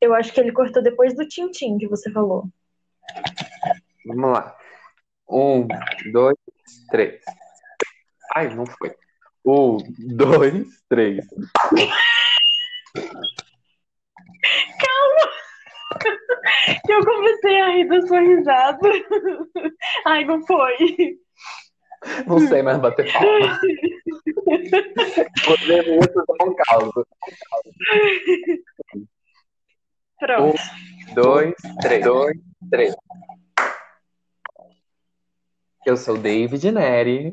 eu 0.00 0.14
acho 0.14 0.32
que 0.32 0.40
ele 0.40 0.52
cortou 0.52 0.82
depois 0.82 1.14
do 1.16 1.26
tintim 1.26 1.78
que 1.78 1.88
você 1.88 2.10
falou. 2.12 2.48
Vamos 4.06 4.32
lá. 4.32 4.56
Um, 5.28 5.66
dois, 6.12 6.36
três. 6.88 7.20
Ai, 8.34 8.54
não 8.54 8.64
foi. 8.66 8.94
Um, 9.46 9.78
dois, 10.16 10.66
três. 10.88 11.24
Eu 16.88 17.04
comecei 17.04 17.60
a 17.60 17.68
rir 17.70 17.88
da 17.88 18.06
sua 18.06 18.20
risada. 18.20 18.90
Ai, 20.06 20.24
não 20.24 20.44
foi. 20.44 20.76
Não 22.26 22.40
sei 22.40 22.62
mais 22.62 22.78
bater 22.78 23.12
palma. 23.12 23.60
Você 25.44 25.74
é 25.74 25.96
muito 25.96 26.24
São 26.24 26.56
Paulo. 26.66 27.06
Pronto. 30.18 30.58
Um, 31.10 31.14
dois, 31.14 31.54
três. 31.80 32.04
Dois, 32.04 32.36
três. 32.70 32.96
Eu 35.84 35.96
sou 35.96 36.16
David 36.18 36.72
Neri. 36.72 37.32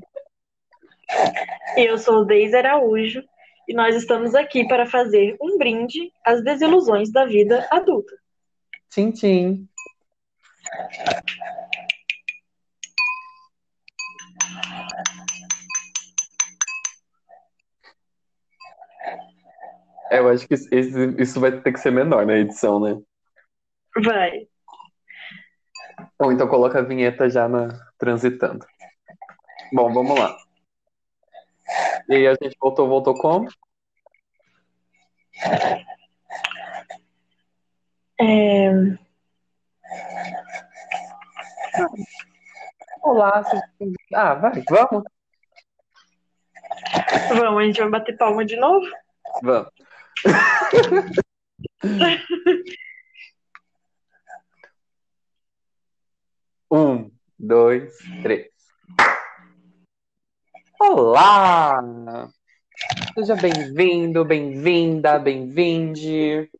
Eu 1.77 1.97
sou 1.97 2.25
Deise 2.25 2.55
Araújo 2.55 3.23
e 3.67 3.73
nós 3.73 3.95
estamos 3.95 4.35
aqui 4.35 4.67
para 4.67 4.85
fazer 4.85 5.35
um 5.41 5.57
brinde 5.57 6.11
às 6.25 6.43
desilusões 6.43 7.11
da 7.11 7.25
vida 7.25 7.67
adulta. 7.71 8.13
Tchim, 8.89 9.11
tchim. 9.11 9.67
É, 20.11 20.19
Eu 20.19 20.29
acho 20.29 20.47
que 20.47 20.53
esse- 20.53 20.69
isso 21.17 21.39
vai 21.39 21.59
ter 21.59 21.71
que 21.73 21.79
ser 21.79 21.91
menor 21.91 22.25
na 22.25 22.37
edição, 22.37 22.79
né? 22.79 23.01
Vai. 24.03 24.47
Ou 26.19 26.31
então 26.31 26.47
coloca 26.47 26.79
a 26.79 26.83
vinheta 26.83 27.29
já 27.29 27.47
na 27.47 27.69
transitando. 27.97 28.65
Bom, 29.73 29.91
vamos 29.93 30.17
lá. 30.17 30.35
E 32.09 32.15
aí 32.15 32.27
a 32.27 32.35
gente 32.41 32.57
voltou, 32.59 32.87
voltou 32.87 33.13
como? 33.15 33.47
É... 38.19 38.69
Olá, 43.01 43.43
ah, 44.13 44.33
vai, 44.35 44.63
vamos. 44.69 45.03
Vamos, 47.29 47.61
a 47.61 47.65
gente 47.65 47.79
vai 47.81 47.89
bater 47.89 48.17
palma 48.17 48.45
de 48.45 48.55
novo? 48.57 48.85
Vamos. 49.41 49.71
um, 56.71 57.11
dois, 57.39 57.97
três. 58.21 58.52
Olá! 60.85 61.81
Seja 63.15 63.37
bem-vindo, 63.37 64.25
bem-vinda, 64.25 65.17
bem-vinde. 65.17 66.51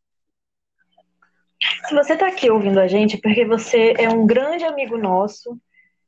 Se 1.85 1.93
você 1.93 2.13
está 2.13 2.29
aqui 2.29 2.49
ouvindo 2.49 2.79
a 2.79 2.87
gente, 2.87 3.17
é 3.17 3.19
porque 3.21 3.43
você 3.43 3.93
é 3.97 4.09
um 4.09 4.25
grande 4.25 4.63
amigo 4.63 4.97
nosso 4.97 5.59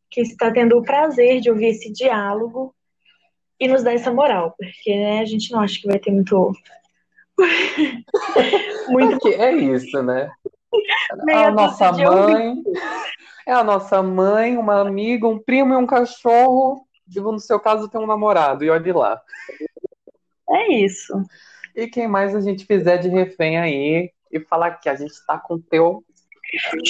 que 0.10 0.22
está 0.22 0.50
tendo 0.50 0.78
o 0.78 0.82
prazer 0.82 1.42
de 1.42 1.50
ouvir 1.50 1.68
esse 1.68 1.92
diálogo 1.92 2.74
e 3.60 3.68
nos 3.68 3.84
dar 3.84 3.94
essa 3.94 4.14
moral, 4.14 4.56
porque 4.58 4.96
né, 4.98 5.20
a 5.20 5.26
gente 5.26 5.52
não 5.52 5.60
acha 5.60 5.78
que 5.78 5.88
vai 5.88 6.00
ter 6.00 6.12
muito. 6.12 6.54
muito. 8.88 9.28
É, 9.28 9.48
é 9.48 9.56
isso, 9.56 10.02
né? 10.02 10.32
a 11.34 11.52
nossa 11.52 11.92
mãe. 11.92 12.64
É 13.46 13.52
a 13.52 13.64
nossa 13.64 14.02
mãe, 14.02 14.56
uma 14.56 14.80
amiga, 14.80 15.28
um 15.28 15.38
primo 15.38 15.74
e 15.74 15.78
um 15.78 15.86
cachorro. 15.86 16.85
E 17.08 17.20
no 17.20 17.40
seu 17.40 17.60
caso 17.60 17.90
tem 17.90 18.00
um 18.00 18.08
namorado, 18.08 18.64
e 18.64 18.70
olhe 18.70 18.92
lá. 18.92 19.22
É 20.50 20.74
isso. 20.74 21.14
E 21.76 21.88
quem 21.88 22.08
mais 22.08 22.36
a 22.36 22.42
gente 22.42 22.66
fizer 22.66 22.98
de 22.98 23.10
refém 23.10 23.58
aí 23.58 24.12
e 24.32 24.40
falar 24.40 24.72
que 24.72 24.90
a 24.90 24.96
gente 24.96 25.14
tá 25.26 25.38
com 25.38 25.60
teu 25.60 26.04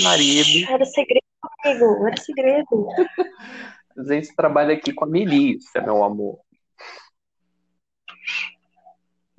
marido. 0.04 0.72
Era 0.72 0.86
segredo, 0.86 1.26
amigo, 1.64 2.08
era 2.08 2.18
segredo. 2.18 2.88
A 3.98 4.04
gente 4.04 4.36
trabalha 4.36 4.74
aqui 4.74 4.92
com 4.92 5.06
a 5.06 5.08
milícia, 5.08 5.82
meu 5.82 6.04
amor. 6.04 6.38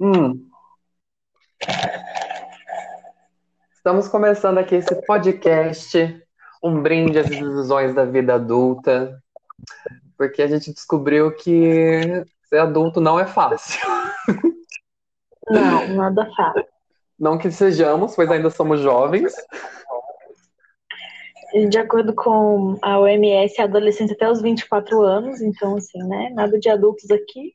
Hum. 0.01 0.49
Estamos 3.75 4.09
começando 4.09 4.57
aqui 4.57 4.77
esse 4.77 4.95
podcast, 5.07 6.23
um 6.65 6.81
brinde 6.81 7.19
às 7.19 7.31
ilusões 7.31 7.95
da 7.95 8.07
vida 8.07 8.35
adulta, 8.35 9.23
porque 10.17 10.43
a 10.43 10.47
gente 10.47 10.73
descobriu 10.73 11.31
que 11.35 12.25
ser 12.49 12.59
adulto 12.59 13.01
não 13.01 13.19
é 13.19 13.27
fácil. 13.27 13.81
Não, 15.49 15.89
nada 15.95 16.29
fácil. 16.37 16.67
Não 17.19 17.39
que 17.39 17.51
sejamos, 17.51 18.15
pois 18.15 18.31
ainda 18.31 18.51
somos 18.51 18.81
jovens. 18.81 19.33
De 21.71 21.79
acordo 21.79 22.15
com 22.15 22.77
a 22.83 22.99
OMS, 22.99 23.61
a 23.61 23.65
adolescência 23.65 24.15
até 24.15 24.31
os 24.31 24.43
24 24.43 25.01
anos, 25.03 25.41
então, 25.41 25.77
assim, 25.77 26.03
né? 26.03 26.31
Nada 26.31 26.59
de 26.59 26.69
adultos 26.69 27.11
aqui. 27.11 27.55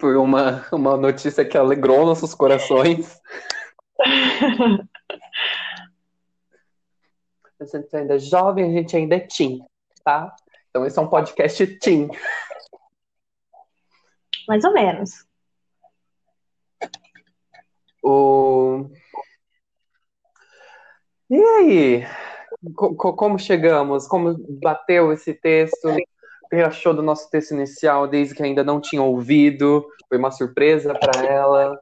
Foi 0.00 0.16
uma, 0.16 0.66
uma 0.72 0.96
notícia 0.96 1.44
que 1.44 1.56
alegrou 1.56 2.06
nossos 2.06 2.34
corações. 2.34 3.20
a 7.60 7.64
gente 7.64 7.96
ainda 7.96 8.14
é 8.14 8.18
jovem, 8.18 8.64
a 8.64 8.70
gente 8.70 8.96
ainda 8.96 9.16
é 9.16 9.20
teen, 9.20 9.60
tá? 10.04 10.34
Então 10.78 10.86
esse 10.86 10.96
é 10.96 11.02
um 11.02 11.08
podcast 11.08 11.66
teen. 11.78 12.08
Mais 14.46 14.62
ou 14.62 14.72
menos. 14.72 15.26
O... 18.00 18.88
E 21.28 21.36
aí? 21.36 22.06
como 22.74 23.38
chegamos? 23.40 24.06
Como 24.06 24.36
bateu 24.60 25.12
esse 25.12 25.34
texto? 25.34 25.88
O 26.44 26.48
que 26.48 26.56
achou 26.56 26.94
do 26.94 27.02
nosso 27.02 27.28
texto 27.28 27.50
inicial, 27.50 28.06
desde 28.06 28.36
que 28.36 28.42
ainda 28.44 28.62
não 28.62 28.80
tinha 28.80 29.02
ouvido? 29.02 29.84
Foi 30.08 30.16
uma 30.16 30.30
surpresa 30.30 30.94
para 30.94 31.26
ela? 31.26 31.80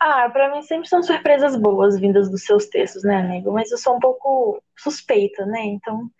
Ah, 0.00 0.28
para 0.30 0.50
mim 0.50 0.62
sempre 0.62 0.88
são 0.88 1.00
surpresas 1.00 1.54
boas 1.54 1.96
vindas 1.96 2.28
dos 2.28 2.44
seus 2.44 2.66
textos, 2.66 3.04
né, 3.04 3.18
amigo? 3.18 3.52
Mas 3.52 3.70
eu 3.70 3.78
sou 3.78 3.94
um 3.94 4.00
pouco 4.00 4.60
suspeita, 4.76 5.46
né? 5.46 5.60
Então, 5.60 6.10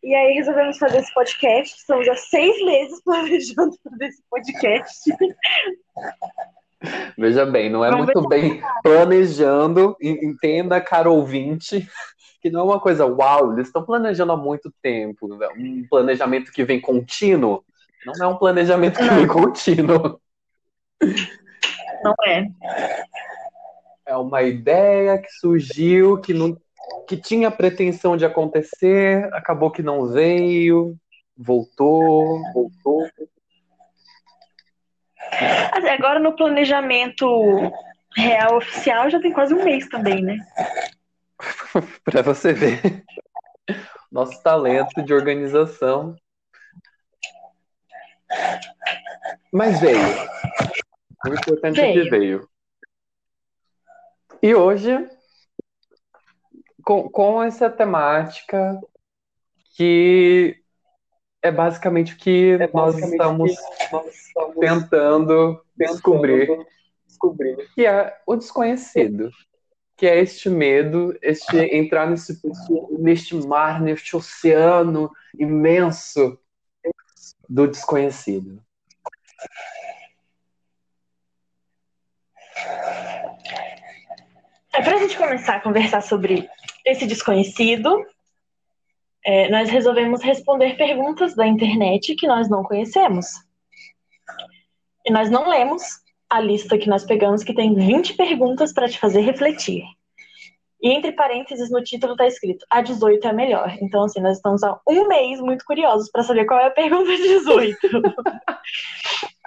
E 0.00 0.14
aí 0.14 0.34
resolvemos 0.34 0.78
fazer 0.78 0.98
esse 0.98 1.12
podcast. 1.12 1.76
Estamos 1.76 2.06
há 2.06 2.14
seis 2.14 2.64
meses 2.64 3.02
planejando 3.02 3.76
fazer 3.82 4.04
esse 4.04 4.22
podcast. 4.30 5.10
Veja 7.18 7.44
bem, 7.44 7.68
não 7.68 7.84
é 7.84 7.90
Vamos 7.90 8.06
muito 8.06 8.28
bem 8.28 8.62
planejando. 8.80 9.96
Entenda, 10.00 10.80
caro 10.80 11.14
ouvinte, 11.14 11.88
que 12.40 12.48
não 12.48 12.60
é 12.60 12.62
uma 12.62 12.78
coisa 12.78 13.04
uau, 13.04 13.54
eles 13.54 13.66
estão 13.66 13.84
planejando 13.84 14.30
há 14.30 14.36
muito 14.36 14.72
tempo. 14.80 15.28
Um 15.56 15.84
planejamento 15.90 16.52
que 16.52 16.62
vem 16.62 16.80
contínuo. 16.80 17.64
Não 18.06 18.14
é 18.24 18.28
um 18.28 18.36
planejamento 18.36 19.00
que 19.00 19.04
não. 19.04 19.16
vem 19.16 19.26
contínuo. 19.26 20.20
Não 22.04 22.14
é. 22.24 22.46
É 24.10 24.16
uma 24.16 24.42
ideia 24.42 25.16
que 25.18 25.30
surgiu, 25.30 26.20
que 26.20 26.34
não 26.34 26.60
que 27.06 27.16
tinha 27.16 27.48
pretensão 27.48 28.16
de 28.16 28.24
acontecer, 28.24 29.32
acabou 29.32 29.70
que 29.70 29.84
não 29.84 30.08
veio, 30.08 30.96
voltou, 31.36 32.42
voltou. 32.52 33.08
Agora 35.92 36.18
no 36.18 36.34
planejamento 36.34 37.24
real 38.16 38.56
oficial 38.56 39.08
já 39.08 39.20
tem 39.20 39.32
quase 39.32 39.54
um 39.54 39.62
mês 39.62 39.88
também, 39.88 40.20
né? 40.22 40.38
Para 42.04 42.22
você 42.22 42.52
ver 42.52 43.04
nosso 44.10 44.42
talento 44.42 45.04
de 45.04 45.14
organização. 45.14 46.16
Mas 49.52 49.80
veio. 49.80 49.98
O 51.24 51.32
importante 51.32 51.80
veio. 51.80 52.00
é 52.00 52.02
que 52.02 52.10
veio. 52.10 52.49
E 54.42 54.54
hoje 54.54 55.08
com, 56.82 57.08
com 57.08 57.42
essa 57.42 57.68
temática 57.68 58.80
que 59.76 60.56
é 61.42 61.50
basicamente 61.50 62.14
o 62.14 62.16
que, 62.16 62.52
é 62.52 62.70
nós, 62.72 62.98
estamos 62.98 63.52
que 63.54 63.92
nós 63.92 64.14
estamos 64.14 64.56
tentando 64.56 65.64
descobrir 65.76 66.48
descobrir, 67.20 67.68
que 67.74 67.84
é 67.86 68.18
o 68.26 68.36
desconhecido. 68.36 69.30
Que 69.96 70.06
é 70.06 70.18
este 70.18 70.48
medo, 70.48 71.14
este 71.20 71.58
entrar 71.58 72.08
nesse, 72.08 72.40
neste 72.98 73.34
mar, 73.34 73.82
neste 73.82 74.16
oceano 74.16 75.10
imenso 75.38 76.38
do 77.46 77.66
desconhecido. 77.66 78.62
É 84.72 84.82
para 84.82 84.94
a 84.96 84.98
gente 84.98 85.16
começar 85.16 85.56
a 85.56 85.60
conversar 85.60 86.00
sobre 86.00 86.48
esse 86.86 87.06
desconhecido, 87.06 88.06
é, 89.24 89.48
nós 89.50 89.68
resolvemos 89.68 90.22
responder 90.22 90.76
perguntas 90.76 91.34
da 91.34 91.46
internet 91.46 92.14
que 92.14 92.26
nós 92.26 92.48
não 92.48 92.62
conhecemos. 92.62 93.26
E 95.04 95.12
nós 95.12 95.28
não 95.28 95.48
lemos 95.48 95.82
a 96.28 96.40
lista 96.40 96.78
que 96.78 96.88
nós 96.88 97.04
pegamos, 97.04 97.42
que 97.42 97.54
tem 97.54 97.74
20 97.74 98.14
perguntas 98.14 98.72
para 98.72 98.88
te 98.88 98.98
fazer 98.98 99.20
refletir. 99.20 99.82
E 100.82 100.90
entre 100.90 101.12
parênteses 101.12 101.70
no 101.70 101.82
título 101.82 102.12
está 102.12 102.26
escrito: 102.26 102.64
a 102.70 102.80
18 102.80 103.26
é 103.26 103.30
a 103.30 103.34
melhor. 103.34 103.76
Então, 103.82 104.04
assim, 104.04 104.20
nós 104.20 104.36
estamos 104.36 104.62
há 104.62 104.80
um 104.88 105.08
mês 105.08 105.40
muito 105.40 105.64
curiosos 105.64 106.10
para 106.10 106.22
saber 106.22 106.46
qual 106.46 106.60
é 106.60 106.66
a 106.66 106.70
pergunta 106.70 107.10
18. 107.16 107.76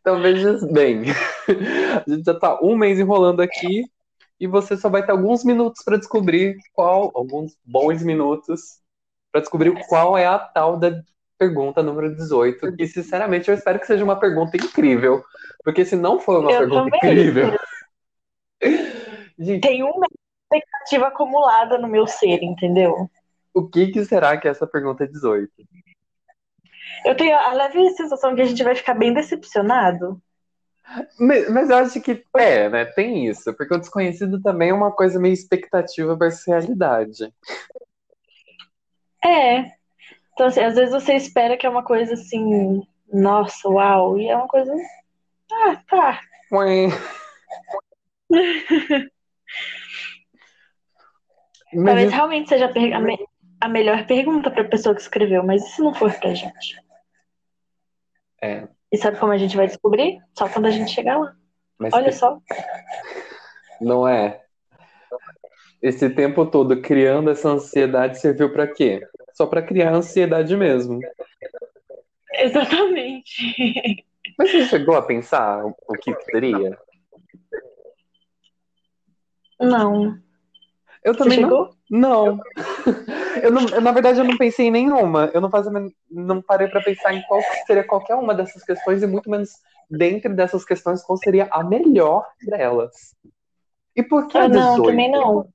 então, 0.00 0.20
veja 0.20 0.58
bem: 0.72 1.04
a 2.06 2.10
gente 2.10 2.24
já 2.24 2.32
está 2.32 2.58
um 2.60 2.76
mês 2.76 2.98
enrolando 2.98 3.40
aqui 3.40 3.84
e 4.38 4.46
você 4.46 4.76
só 4.76 4.88
vai 4.88 5.04
ter 5.04 5.12
alguns 5.12 5.44
minutos 5.44 5.82
para 5.84 5.96
descobrir 5.96 6.56
qual, 6.72 7.10
alguns 7.14 7.56
bons 7.64 8.02
minutos, 8.02 8.80
para 9.30 9.40
descobrir 9.40 9.72
qual 9.88 10.18
é 10.18 10.26
a 10.26 10.38
tal 10.38 10.76
da 10.76 11.00
pergunta 11.38 11.82
número 11.82 12.14
18, 12.14 12.76
que 12.76 12.86
sinceramente 12.86 13.48
eu 13.48 13.54
espero 13.54 13.78
que 13.78 13.86
seja 13.86 14.04
uma 14.04 14.18
pergunta 14.18 14.56
incrível, 14.56 15.24
porque 15.62 15.84
se 15.84 15.96
não 15.96 16.18
for 16.20 16.40
uma 16.40 16.52
eu 16.52 16.58
pergunta 16.60 16.90
também. 16.90 17.12
incrível. 17.12 17.58
Gente, 19.38 19.66
Tem 19.66 19.82
uma 19.82 20.06
expectativa 20.52 21.08
acumulada 21.08 21.78
no 21.78 21.88
meu 21.88 22.06
ser, 22.06 22.42
entendeu? 22.42 23.10
O 23.52 23.68
que, 23.68 23.88
que 23.88 24.04
será 24.04 24.36
que 24.36 24.48
é 24.48 24.50
essa 24.50 24.66
pergunta 24.66 25.06
18? 25.06 25.50
Eu 27.04 27.16
tenho 27.16 27.36
a 27.36 27.52
leve 27.52 27.90
sensação 27.90 28.34
que 28.34 28.42
a 28.42 28.44
gente 28.44 28.62
vai 28.62 28.74
ficar 28.74 28.94
bem 28.94 29.12
decepcionado. 29.12 30.20
Mas, 31.18 31.48
mas, 31.50 31.70
eu 31.70 31.76
acho 31.76 32.00
que 32.00 32.24
é, 32.36 32.68
né? 32.68 32.84
Tem 32.84 33.26
isso, 33.26 33.54
porque 33.54 33.74
o 33.74 33.78
desconhecido 33.78 34.40
também 34.42 34.68
é 34.68 34.74
uma 34.74 34.92
coisa 34.92 35.18
meio 35.18 35.32
expectativa 35.32 36.14
versus 36.16 36.46
realidade. 36.46 37.32
É. 39.24 39.72
Então, 40.32 40.46
assim, 40.46 40.60
às 40.60 40.74
vezes 40.74 40.92
você 40.92 41.14
espera 41.14 41.56
que 41.56 41.66
é 41.66 41.70
uma 41.70 41.82
coisa 41.82 42.14
assim, 42.14 42.82
nossa, 43.12 43.68
uau, 43.68 44.18
e 44.18 44.28
é 44.28 44.36
uma 44.36 44.48
coisa. 44.48 44.74
Ah, 45.50 45.76
tá. 45.88 46.20
Ué. 46.52 46.88
Talvez 51.72 52.08
isso... 52.08 52.16
realmente 52.16 52.48
seja 52.48 52.66
a, 52.66 52.72
per... 52.72 52.92
a, 52.92 53.00
me... 53.00 53.18
a 53.60 53.68
melhor 53.68 54.06
pergunta 54.06 54.50
para 54.50 54.62
a 54.62 54.68
pessoa 54.68 54.94
que 54.94 55.00
escreveu, 55.00 55.42
mas 55.42 55.64
e 55.64 55.68
se 55.70 55.82
não 55.82 55.94
for 55.94 56.12
pra 56.12 56.34
gente? 56.34 56.83
É. 58.44 58.68
E 58.92 58.98
sabe 58.98 59.18
como 59.18 59.32
a 59.32 59.38
gente 59.38 59.56
vai 59.56 59.66
descobrir? 59.66 60.20
Só 60.36 60.46
quando 60.46 60.66
a 60.66 60.70
gente 60.70 60.92
chegar 60.92 61.18
lá. 61.18 61.34
Mas 61.78 61.94
Olha 61.94 62.04
que... 62.04 62.12
só. 62.12 62.38
Não 63.80 64.06
é. 64.06 64.42
Esse 65.80 66.10
tempo 66.10 66.44
todo 66.44 66.82
criando 66.82 67.30
essa 67.30 67.48
ansiedade 67.48 68.20
serviu 68.20 68.52
para 68.52 68.66
quê? 68.66 69.00
Só 69.32 69.46
para 69.46 69.62
criar 69.62 69.94
ansiedade 69.94 70.54
mesmo. 70.56 71.00
Exatamente. 72.34 74.04
Mas 74.38 74.50
você 74.50 74.66
chegou 74.66 74.94
a 74.94 75.02
pensar 75.02 75.64
o 75.64 75.94
que 75.94 76.14
seria? 76.24 76.78
Não. 79.58 80.18
Eu 81.04 81.14
também 81.14 81.42
Você 81.42 81.46
não. 81.46 81.70
Não. 81.90 82.40
Eu 83.42 83.50
não. 83.52 83.68
Eu, 83.68 83.80
na 83.82 83.92
verdade, 83.92 84.18
eu 84.18 84.24
não 84.24 84.38
pensei 84.38 84.68
em 84.68 84.70
nenhuma. 84.70 85.30
Eu 85.34 85.40
não, 85.40 85.50
faz, 85.50 85.66
não 86.10 86.40
parei 86.40 86.66
para 86.66 86.82
pensar 86.82 87.12
em 87.12 87.22
qual 87.22 87.42
seria 87.66 87.84
qualquer 87.84 88.14
uma 88.14 88.34
dessas 88.34 88.64
questões 88.64 89.02
e 89.02 89.06
muito 89.06 89.28
menos 89.28 89.50
dentro 89.90 90.34
dessas 90.34 90.64
questões 90.64 91.02
qual 91.02 91.18
seria 91.18 91.46
a 91.50 91.62
melhor 91.62 92.26
delas. 92.46 93.14
E 93.94 94.02
por 94.02 94.26
que 94.28 94.38
ah, 94.38 94.44
a 94.44 94.48
18? 94.48 94.76
Não, 94.78 94.82
também 94.82 95.10
não. 95.10 95.46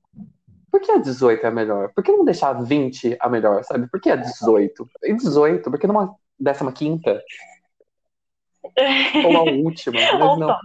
Por 0.70 0.80
que 0.80 0.92
a 0.92 0.98
18 0.98 1.44
é 1.44 1.48
a 1.48 1.50
melhor? 1.50 1.92
Por 1.92 2.04
que 2.04 2.12
não 2.12 2.24
deixar 2.24 2.50
a 2.50 2.62
20 2.62 3.16
a 3.18 3.28
melhor, 3.28 3.64
sabe? 3.64 3.88
Por 3.90 4.00
que 4.00 4.08
a 4.08 4.16
18? 4.16 4.88
E 5.02 5.14
18? 5.14 5.68
Por 5.68 5.80
que 5.80 5.86
numa 5.86 6.14
15 6.38 6.72
quinta? 6.72 7.20
Ou 9.24 9.36
a 9.36 9.42
última? 9.42 10.00
Mas 10.00 10.38
não. 10.38 10.56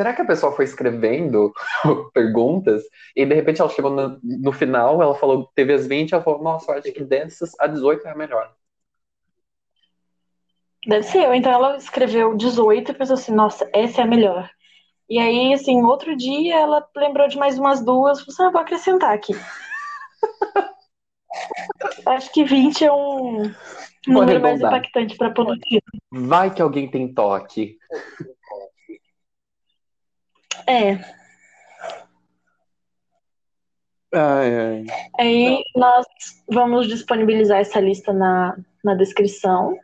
Será 0.00 0.14
que 0.14 0.22
a 0.22 0.26
pessoa 0.26 0.52
foi 0.52 0.64
escrevendo 0.64 1.52
perguntas 2.14 2.82
e 3.14 3.26
de 3.26 3.34
repente 3.34 3.60
ela 3.60 3.68
chegou 3.68 3.90
no, 3.90 4.18
no, 4.22 4.50
final, 4.50 5.02
ela 5.02 5.14
falou, 5.14 5.50
teve 5.54 5.74
as 5.74 5.86
20, 5.86 6.14
ela 6.14 6.24
falou, 6.24 6.42
nossa, 6.42 6.72
acho 6.72 6.90
que 6.90 7.04
dessas 7.04 7.50
a 7.60 7.66
18 7.66 8.08
é 8.08 8.10
a 8.10 8.16
melhor. 8.16 8.50
Deve 10.86 11.02
ser, 11.02 11.28
ou 11.28 11.34
então 11.34 11.52
ela 11.52 11.76
escreveu 11.76 12.34
18 12.34 12.90
e 12.90 12.94
pensou 12.94 13.12
assim, 13.12 13.34
nossa, 13.34 13.68
essa 13.74 14.00
é 14.00 14.04
a 14.04 14.06
melhor. 14.06 14.48
E 15.06 15.18
aí, 15.18 15.52
assim, 15.52 15.82
outro 15.82 16.16
dia 16.16 16.56
ela 16.56 16.82
lembrou 16.96 17.28
de 17.28 17.36
mais 17.36 17.58
umas 17.58 17.84
duas, 17.84 18.20
falou 18.20 18.32
assim, 18.32 18.42
ah, 18.44 18.50
vou 18.50 18.60
acrescentar 18.62 19.12
aqui. 19.12 19.34
acho 22.06 22.32
que 22.32 22.42
20 22.42 22.86
é 22.86 22.90
um 22.90 23.52
número 24.06 24.40
mais 24.40 24.62
impactante 24.62 25.18
para 25.18 25.28
a 25.28 25.34
Vai 26.10 26.54
que 26.54 26.62
alguém 26.62 26.90
tem 26.90 27.12
toque. 27.12 27.76
É. 30.66 30.94
Ai, 34.12 34.58
ai. 34.58 34.84
Aí 35.18 35.62
nós 35.76 36.06
vamos 36.48 36.88
disponibilizar 36.88 37.60
essa 37.60 37.80
lista 37.80 38.12
na, 38.12 38.56
na 38.82 38.94
descrição. 38.94 39.78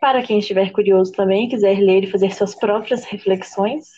Para 0.00 0.22
quem 0.22 0.38
estiver 0.38 0.70
curioso 0.72 1.12
também, 1.12 1.48
quiser 1.48 1.78
ler 1.78 2.04
e 2.04 2.10
fazer 2.10 2.34
suas 2.34 2.54
próprias 2.54 3.04
reflexões. 3.04 3.88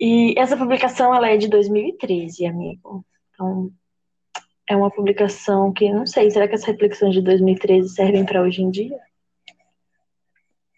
E 0.00 0.34
essa 0.38 0.56
publicação 0.56 1.14
ela 1.14 1.28
é 1.28 1.36
de 1.36 1.48
2013, 1.48 2.46
amigo. 2.46 3.04
Então, 3.34 3.70
é 4.68 4.76
uma 4.76 4.90
publicação 4.90 5.72
que 5.72 5.92
não 5.92 6.06
sei, 6.06 6.30
será 6.30 6.46
que 6.46 6.54
as 6.54 6.64
reflexões 6.64 7.14
de 7.14 7.22
2013 7.22 7.88
servem 7.88 8.24
para 8.24 8.42
hoje 8.42 8.62
em 8.62 8.70
dia? 8.70 8.98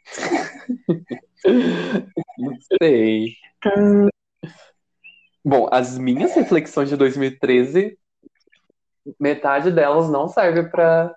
não 2.38 2.56
sei. 2.80 3.36
Bom, 5.44 5.68
as 5.72 5.98
minhas 5.98 6.34
reflexões 6.34 6.88
de 6.88 6.96
2013, 6.96 7.98
metade 9.18 9.70
delas 9.70 10.08
não 10.10 10.28
serve 10.28 10.68
para 10.70 11.14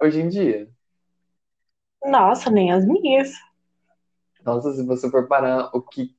hoje 0.00 0.20
em 0.20 0.28
dia. 0.28 0.68
Nossa, 2.04 2.50
nem 2.50 2.72
as 2.72 2.86
minhas. 2.86 3.32
Nossa, 4.44 4.72
se 4.72 4.84
você 4.84 5.10
for 5.10 5.26
parar 5.26 5.70
o 5.72 5.80
que 5.80 6.14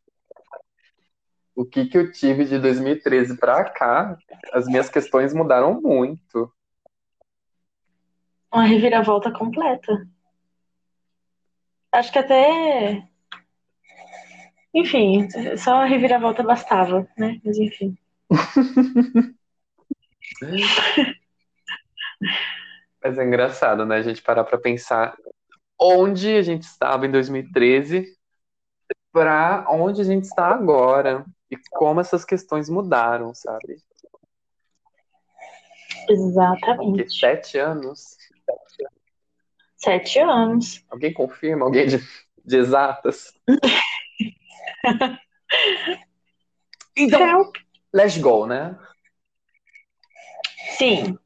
o 1.56 1.64
que 1.66 1.86
que 1.86 1.98
eu 1.98 2.12
tive 2.12 2.44
de 2.44 2.60
2013 2.60 3.38
para 3.38 3.64
cá, 3.70 4.18
as 4.52 4.66
minhas 4.66 4.90
questões 4.90 5.34
mudaram 5.34 5.80
muito. 5.82 6.52
Uma 8.54 8.66
reviravolta 8.66 9.32
completa. 9.32 10.06
Acho 11.94 12.12
que 12.12 12.20
até 12.20 13.08
enfim, 14.76 15.28
só 15.58 15.76
a 15.76 15.86
reviravolta 15.86 16.44
bastava, 16.44 17.08
né? 17.18 17.40
Mas 17.46 17.58
enfim. 17.58 17.98
Mas 23.02 23.18
é 23.18 23.24
engraçado, 23.24 23.86
né? 23.86 23.96
A 23.96 24.02
gente 24.02 24.22
parar 24.22 24.44
pra 24.44 24.58
pensar 24.58 25.16
onde 25.80 26.36
a 26.36 26.42
gente 26.42 26.64
estava 26.64 27.06
em 27.06 27.12
2013 27.12 28.06
para 29.14 29.66
onde 29.70 30.02
a 30.02 30.04
gente 30.04 30.26
está 30.26 30.48
agora 30.48 31.26
e 31.50 31.56
como 31.72 32.02
essas 32.02 32.26
questões 32.26 32.68
mudaram, 32.68 33.34
sabe? 33.34 33.78
Exatamente. 36.10 36.98
Porque 36.98 37.10
sete 37.10 37.58
anos. 37.58 38.18
Sete 39.78 40.20
anos. 40.20 40.84
Alguém 40.90 41.14
confirma? 41.14 41.64
Alguém 41.66 41.88
de, 41.88 42.00
de 42.44 42.58
exatas? 42.58 43.32
então, 46.96 47.22
Help. 47.22 47.56
let's 47.94 48.18
go, 48.18 48.46
né? 48.46 48.78
Sim. 50.78 51.18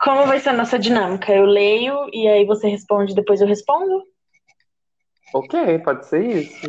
Como 0.00 0.26
vai 0.26 0.38
ser 0.38 0.50
a 0.50 0.52
nossa 0.52 0.78
dinâmica? 0.78 1.32
Eu 1.32 1.44
leio 1.44 2.08
e 2.12 2.28
aí 2.28 2.44
você 2.44 2.68
responde, 2.68 3.14
depois 3.14 3.40
eu 3.40 3.46
respondo? 3.46 4.04
Ok, 5.34 5.78
pode 5.80 6.06
ser 6.06 6.24
isso. 6.24 6.68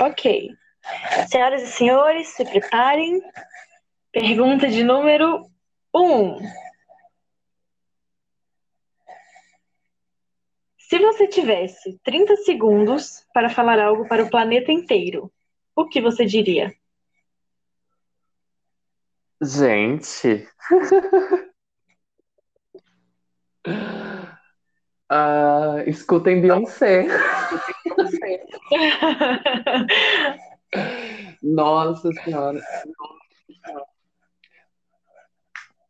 Ok. 0.00 0.48
Senhoras 1.28 1.62
e 1.62 1.66
senhores, 1.66 2.28
se 2.28 2.44
preparem. 2.44 3.20
Pergunta 4.12 4.68
de 4.68 4.82
número 4.82 5.42
1. 5.94 6.00
Um. 6.00 6.38
Você 10.98 11.28
tivesse 11.28 12.00
30 12.02 12.34
segundos 12.36 13.24
para 13.32 13.48
falar 13.48 13.78
algo 13.78 14.08
para 14.08 14.24
o 14.24 14.30
planeta 14.30 14.72
inteiro, 14.72 15.32
o 15.76 15.86
que 15.86 16.00
você 16.00 16.24
diria? 16.24 16.74
Gente. 19.42 20.46
uh, 25.10 25.80
escutem 25.86 26.40
Beyoncé. 26.40 27.06
Nossa 31.42 32.10
Senhora. 32.24 32.60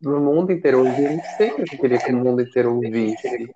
Pro 0.01 0.21
mundo 0.21 0.53
inteiro 0.53 0.87
ouvir, 0.87 1.05
eu 1.05 1.17
não 1.17 1.25
sei 1.37 1.51
o 1.51 1.65
que 1.65 1.75
eu 1.75 1.81
queria 1.81 1.99
que 1.99 2.13
o 2.13 2.17
mundo 2.17 2.43
inteiro 2.43 2.75
ouvisse. 2.75 3.51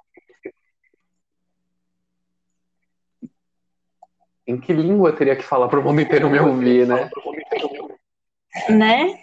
Em 4.47 4.59
que 4.59 4.73
língua 4.73 5.11
eu 5.11 5.17
teria 5.17 5.37
que 5.37 5.43
falar 5.43 5.69
pro 5.69 5.83
mundo 5.83 6.01
inteiro 6.01 6.29
me 6.29 6.39
ouvir, 6.39 6.87
né? 6.87 7.11
Né? 8.69 9.19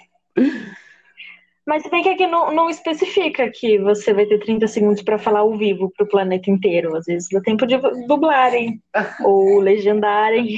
Mas 1.65 1.84
se 1.84 1.89
bem 1.89 2.01
que 2.01 2.09
aqui 2.09 2.26
não, 2.26 2.53
não 2.53 2.69
especifica 2.69 3.49
que 3.49 3.78
você 3.80 4.13
vai 4.13 4.26
ter 4.26 4.39
30 4.39 4.67
segundos 4.67 5.01
para 5.03 5.19
falar 5.19 5.39
ao 5.39 5.55
vivo 5.55 5.91
para 5.95 6.05
o 6.05 6.09
planeta 6.09 6.49
inteiro. 6.49 6.95
Às 6.95 7.05
vezes 7.05 7.30
dá 7.32 7.39
tempo 7.39 7.65
de 7.67 7.78
dublarem 8.07 8.82
ou 9.24 9.59
legendarem. 9.59 10.57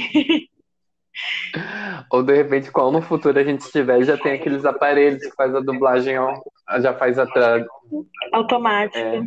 Ou 2.10 2.22
de 2.22 2.34
repente, 2.34 2.72
qual 2.72 2.90
no 2.90 3.02
futuro 3.02 3.38
a 3.38 3.44
gente 3.44 3.70
tiver, 3.70 4.02
já 4.02 4.16
tem 4.16 4.32
aqueles 4.32 4.64
aparelhos 4.64 5.22
que 5.22 5.34
faz 5.36 5.54
a 5.54 5.60
dublagem, 5.60 6.16
já 6.80 6.94
faz 6.94 7.18
atrás. 7.18 7.64
Automática. 8.32 8.98
É. 8.98 9.22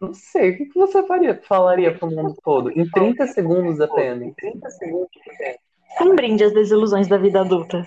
Não 0.00 0.14
sei, 0.14 0.50
o 0.50 0.56
que 0.56 0.70
você 0.74 1.04
faria, 1.06 1.40
falaria 1.42 1.96
para 1.96 2.06
o 2.08 2.10
mundo 2.10 2.36
todo? 2.42 2.70
Em 2.70 2.88
30 2.88 3.26
segundos 3.26 3.80
apenas. 3.80 4.28
Em 4.28 4.32
30 4.32 4.70
segundos 4.70 5.10
apenas. 5.26 5.58
Um 6.00 6.14
brinde 6.14 6.44
às 6.44 6.54
desilusões 6.54 7.08
da 7.08 7.16
vida 7.16 7.40
adulta. 7.40 7.84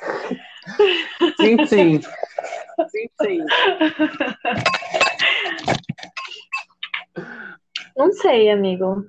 Sim, 1.40 1.66
sim. 1.66 2.02
sim, 2.02 3.10
sim. 3.22 3.46
Não 7.96 8.12
sei, 8.12 8.50
amigo. 8.50 9.06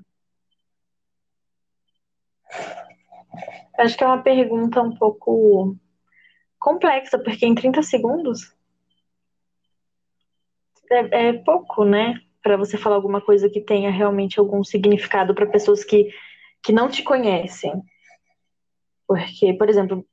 Acho 3.79 3.97
que 3.97 4.05
é 4.05 4.07
uma 4.07 4.23
pergunta 4.23 4.81
um 4.81 4.95
pouco 4.95 5.77
complexa, 6.59 7.19
porque 7.19 7.47
em 7.47 7.55
30 7.55 7.83
segundos 7.83 8.55
é, 10.91 11.29
é 11.29 11.33
pouco, 11.33 11.85
né? 11.85 12.15
Para 12.43 12.57
você 12.57 12.77
falar 12.77 12.97
alguma 12.97 13.21
coisa 13.21 13.49
que 13.49 13.61
tenha 13.61 13.91
realmente 13.91 14.39
algum 14.39 14.65
significado 14.65 15.35
para 15.35 15.47
pessoas 15.47 15.85
que, 15.85 16.09
que 16.63 16.73
não 16.73 16.89
te 16.89 17.03
conhecem. 17.03 17.73
Porque, 19.07 19.53
por 19.55 19.69
exemplo, 19.69 20.05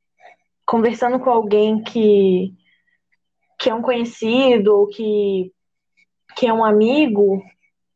conversando 0.65 1.19
com 1.19 1.29
alguém 1.29 1.81
que, 1.81 2.53
que 3.59 3.69
é 3.69 3.73
um 3.73 3.81
conhecido 3.81 4.75
ou 4.75 4.87
que, 4.87 5.51
que 6.35 6.45
é 6.45 6.53
um 6.53 6.63
amigo, 6.63 7.41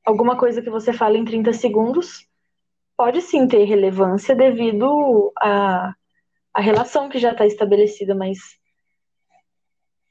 alguma 0.05 0.38
coisa 0.38 0.61
que 0.61 0.69
você 0.69 0.91
fala 0.91 1.17
em 1.17 1.25
30 1.25 1.53
segundos 1.53 2.27
pode 2.97 3.21
sim 3.21 3.47
ter 3.47 3.63
relevância 3.65 4.36
devido 4.36 5.31
à, 5.39 5.93
à 6.53 6.61
relação 6.61 7.09
que 7.09 7.19
já 7.19 7.31
está 7.31 7.45
estabelecida, 7.45 8.15
mas 8.15 8.38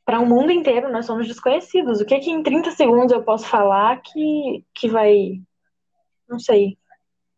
para 0.04 0.20
o 0.20 0.26
mundo 0.26 0.50
inteiro 0.50 0.90
nós 0.90 1.06
somos 1.06 1.26
desconhecidos. 1.26 2.00
O 2.00 2.06
que 2.06 2.18
que 2.18 2.30
em 2.30 2.42
30 2.42 2.70
segundos 2.72 3.12
eu 3.12 3.22
posso 3.22 3.46
falar 3.46 4.00
que, 4.02 4.64
que 4.74 4.88
vai, 4.88 5.40
não 6.28 6.38
sei, 6.38 6.76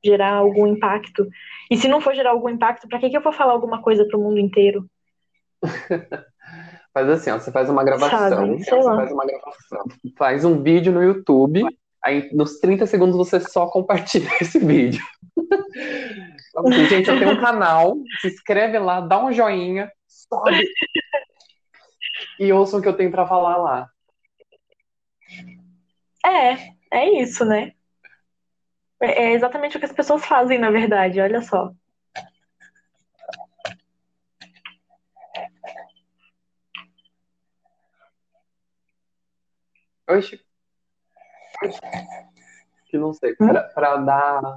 gerar 0.04 0.34
algum 0.34 0.66
impacto? 0.66 1.28
E 1.70 1.76
se 1.76 1.88
não 1.88 2.00
for 2.00 2.14
gerar 2.14 2.30
algum 2.30 2.48
impacto, 2.48 2.88
para 2.88 2.98
que, 2.98 3.10
que 3.10 3.16
eu 3.16 3.22
vou 3.22 3.32
falar 3.32 3.52
alguma 3.52 3.82
coisa 3.82 4.04
para 4.06 4.18
o 4.18 4.22
mundo 4.22 4.38
inteiro? 4.38 4.88
faz 6.94 7.08
assim, 7.08 7.30
ó, 7.30 7.38
você 7.38 7.50
faz 7.50 7.68
uma 7.68 7.82
gravação, 7.82 8.30
Sabe, 8.30 8.64
você 8.64 8.70
faz 8.70 9.12
uma 9.12 9.26
gravação, 9.26 9.84
faz 10.16 10.44
um 10.44 10.62
vídeo 10.62 10.92
no 10.92 11.02
YouTube, 11.02 11.64
aí 12.02 12.30
nos 12.32 12.60
30 12.60 12.86
segundos 12.86 13.16
você 13.16 13.40
só 13.40 13.66
compartilha 13.66 14.30
esse 14.40 14.58
vídeo. 14.58 15.04
Então, 15.36 16.68
assim, 16.68 16.86
gente, 16.86 17.10
eu 17.10 17.18
tenho 17.18 17.32
um 17.32 17.40
canal, 17.40 17.96
se 18.20 18.28
inscreve 18.28 18.78
lá, 18.78 19.00
dá 19.00 19.24
um 19.24 19.32
joinha, 19.32 19.90
sobe 20.06 20.56
e 22.38 22.52
ouçam 22.52 22.80
o 22.80 22.82
que 22.82 22.88
eu 22.88 22.96
tenho 22.96 23.10
para 23.10 23.26
falar 23.26 23.56
lá. 23.56 23.90
É, 26.24 26.74
é 26.90 27.22
isso, 27.22 27.44
né? 27.44 27.72
É, 29.00 29.24
é 29.24 29.32
exatamente 29.32 29.76
o 29.76 29.80
que 29.80 29.86
as 29.86 29.92
pessoas 29.92 30.24
fazem, 30.24 30.58
na 30.58 30.70
verdade, 30.70 31.20
olha 31.20 31.42
só. 31.42 31.72
Oxi. 40.08 40.38
Que 42.86 42.98
não 42.98 43.12
sei, 43.12 43.34
para 43.36 43.96
dar. 43.96 44.56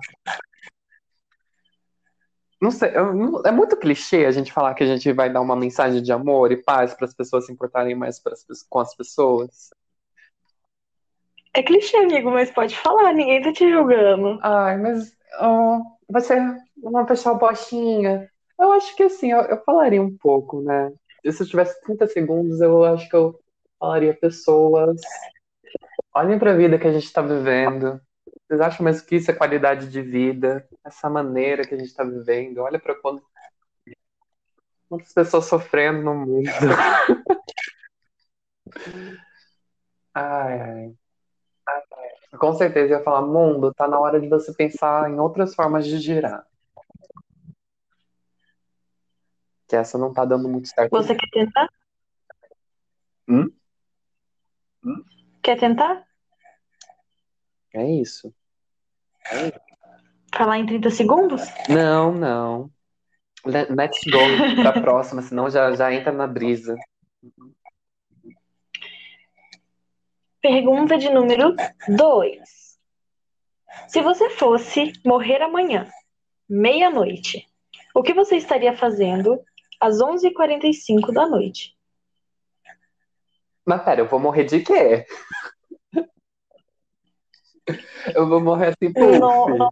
Não 2.59 2.71
sei, 2.71 2.89
é 2.89 3.51
muito 3.51 3.77
clichê 3.77 4.25
a 4.25 4.31
gente 4.31 4.51
falar 4.51 4.73
que 4.73 4.83
a 4.83 4.87
gente 4.87 5.11
vai 5.13 5.31
dar 5.31 5.41
uma 5.41 5.55
mensagem 5.55 6.01
de 6.01 6.11
amor 6.11 6.51
e 6.51 6.57
paz 6.57 6.93
para 6.93 7.05
as 7.05 7.13
pessoas 7.13 7.45
se 7.45 7.51
importarem 7.51 7.93
mais 7.93 8.19
com 8.67 8.79
as 8.79 8.95
pessoas. 8.95 9.69
É 11.53 11.61
clichê, 11.61 11.97
amigo, 11.97 12.31
mas 12.31 12.51
pode 12.51 12.75
falar, 12.75 13.13
ninguém 13.13 13.41
tá 13.41 13.53
te 13.53 13.69
julgando. 13.69 14.39
Ai, 14.41 14.77
mas 14.77 15.15
oh, 15.39 15.81
você 16.09 16.33
é 16.35 16.57
uma 16.77 17.05
pessoa 17.05 17.35
bostinha. 17.35 18.29
Eu 18.59 18.71
acho 18.71 18.95
que 18.95 19.03
assim, 19.03 19.31
eu, 19.31 19.41
eu 19.41 19.63
falaria 19.63 20.01
um 20.01 20.15
pouco, 20.17 20.61
né? 20.61 20.91
Se 21.29 21.43
eu 21.43 21.47
tivesse 21.47 21.79
30 21.81 22.07
segundos, 22.07 22.61
eu 22.61 22.83
acho 22.83 23.07
que 23.07 23.15
eu 23.15 23.39
falaria 23.79 24.15
pessoas. 24.15 24.99
Olhem 26.13 26.39
para 26.39 26.51
a 26.51 26.55
vida 26.55 26.79
que 26.79 26.87
a 26.87 26.91
gente 26.91 27.05
está 27.05 27.21
vivendo. 27.21 28.01
Vocês 28.47 28.61
acham 28.61 28.85
mesmo 28.85 29.05
que 29.05 29.17
isso 29.17 29.29
é 29.29 29.33
qualidade 29.33 29.89
de 29.89 30.01
vida? 30.01 30.65
Essa 30.85 31.09
maneira 31.09 31.67
que 31.67 31.75
a 31.75 31.77
gente 31.77 31.89
está 31.89 32.05
vivendo? 32.05 32.59
Olha 32.59 32.79
para 32.79 32.95
quando 32.95 33.21
quantas 34.87 35.11
pessoas 35.11 35.43
sofrendo 35.45 36.01
no 36.01 36.15
mundo. 36.15 36.49
ai, 40.15 40.61
ai. 40.61 40.95
Com 42.39 42.53
certeza 42.53 42.93
ia 42.93 43.03
falar, 43.03 43.21
mundo, 43.21 43.73
tá 43.73 43.85
na 43.85 43.99
hora 43.99 44.21
de 44.21 44.29
você 44.29 44.53
pensar 44.53 45.11
em 45.11 45.19
outras 45.19 45.53
formas 45.53 45.85
de 45.85 45.99
girar. 45.99 46.47
Que 49.67 49.75
essa 49.75 49.97
não 49.97 50.13
tá 50.13 50.23
dando 50.23 50.47
muito 50.47 50.69
certo. 50.69 50.91
Você 50.91 51.13
quer 51.13 51.29
tentar? 51.31 51.67
Hum? 53.27 53.51
Hum? 54.85 55.03
Quer 55.41 55.59
tentar? 55.59 56.06
É 57.77 57.85
isso. 57.91 58.33
É 59.31 59.47
isso. 59.49 59.59
Falar 60.35 60.57
em 60.57 60.65
30 60.65 60.89
segundos? 60.89 61.41
Não, 61.69 62.11
não. 62.11 62.71
Let's 63.45 64.03
go 64.05 64.19
pra 64.61 64.81
próxima, 64.81 65.21
senão 65.21 65.49
já, 65.49 65.71
já 65.75 65.93
entra 65.93 66.11
na 66.11 66.25
brisa. 66.25 66.75
Pergunta 70.41 70.97
de 70.97 71.09
número 71.09 71.55
2. 71.87 72.39
Se 73.87 74.01
você 74.01 74.29
fosse 74.31 74.91
morrer 75.05 75.41
amanhã, 75.41 75.87
meia-noite, 76.49 77.47
o 77.93 78.01
que 78.01 78.13
você 78.13 78.37
estaria 78.37 78.75
fazendo 78.75 79.39
às 79.79 79.97
11h45 79.99 81.13
da 81.13 81.27
noite? 81.27 81.77
Mas 83.65 83.83
pera, 83.83 84.01
eu 84.01 84.07
vou 84.07 84.19
morrer 84.19 84.45
de 84.45 84.61
quê? 84.61 85.05
Eu 88.13 88.27
vou 88.27 88.41
morrer 88.41 88.67
assim 88.67 88.93
por. 88.93 89.19
Não, 89.19 89.47
não. 89.49 89.69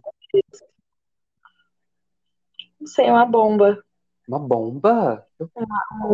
não 2.80 2.86
sei, 2.86 3.10
uma 3.10 3.24
bomba. 3.24 3.82
Uma 4.28 4.38
bomba? 4.38 5.26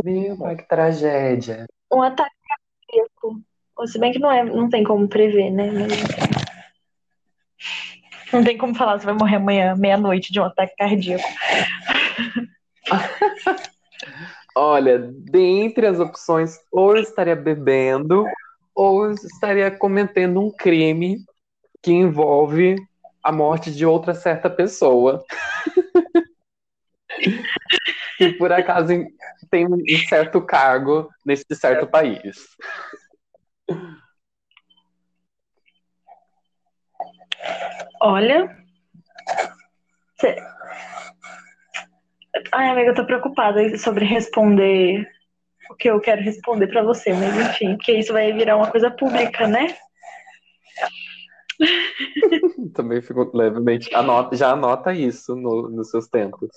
Meu 0.04 0.36
pai, 0.36 0.56
que 0.56 0.68
tragédia. 0.68 1.66
Um 1.90 2.02
ataque 2.02 2.34
cardíaco. 2.48 3.40
Se 3.86 3.98
bem 3.98 4.12
que 4.12 4.18
não, 4.18 4.30
é, 4.30 4.44
não 4.44 4.68
tem 4.68 4.84
como 4.84 5.08
prever, 5.08 5.50
né? 5.50 5.70
Não 8.32 8.44
tem 8.44 8.56
como 8.56 8.74
falar, 8.74 8.98
você 8.98 9.04
vai 9.04 9.14
morrer 9.14 9.36
amanhã, 9.36 9.74
meia-noite, 9.76 10.32
de 10.32 10.40
um 10.40 10.44
ataque 10.44 10.74
cardíaco. 10.76 11.24
Olha, 14.54 14.98
dentre 14.98 15.86
as 15.86 15.98
opções, 15.98 16.58
ou 16.70 16.96
eu 16.96 17.02
estaria 17.02 17.36
bebendo, 17.36 18.24
ou 18.74 19.06
eu 19.06 19.12
estaria 19.12 19.70
cometendo 19.70 20.40
um 20.40 20.50
crime 20.50 21.18
que 21.82 21.90
envolve 21.90 22.76
a 23.22 23.32
morte 23.32 23.70
de 23.70 23.84
outra 23.84 24.14
certa 24.14 24.48
pessoa. 24.48 25.22
que 28.16 28.32
por 28.34 28.52
acaso 28.52 28.92
tem 29.50 29.66
um 29.66 29.78
certo 30.08 30.40
cargo 30.40 31.10
nesse 31.24 31.44
certo 31.54 31.86
país. 31.86 32.46
Olha. 38.00 38.56
Cê... 40.20 40.36
Ai, 42.50 42.70
amiga, 42.70 42.90
eu 42.90 42.94
tô 42.94 43.04
preocupada 43.04 43.76
sobre 43.78 44.04
responder 44.04 45.06
o 45.70 45.74
que 45.74 45.88
eu 45.88 46.00
quero 46.00 46.22
responder 46.22 46.66
para 46.66 46.82
você, 46.82 47.12
mas 47.12 47.36
enfim, 47.36 47.76
porque 47.76 47.92
isso 47.92 48.12
vai 48.12 48.32
virar 48.32 48.56
uma 48.56 48.70
coisa 48.70 48.90
pública, 48.90 49.46
né? 49.46 49.76
Também 52.74 53.00
fico 53.02 53.30
levemente. 53.36 53.94
Anota, 53.94 54.36
já 54.36 54.50
anota 54.52 54.92
isso 54.92 55.34
no, 55.36 55.68
nos 55.68 55.90
seus 55.90 56.08
tempos. 56.08 56.50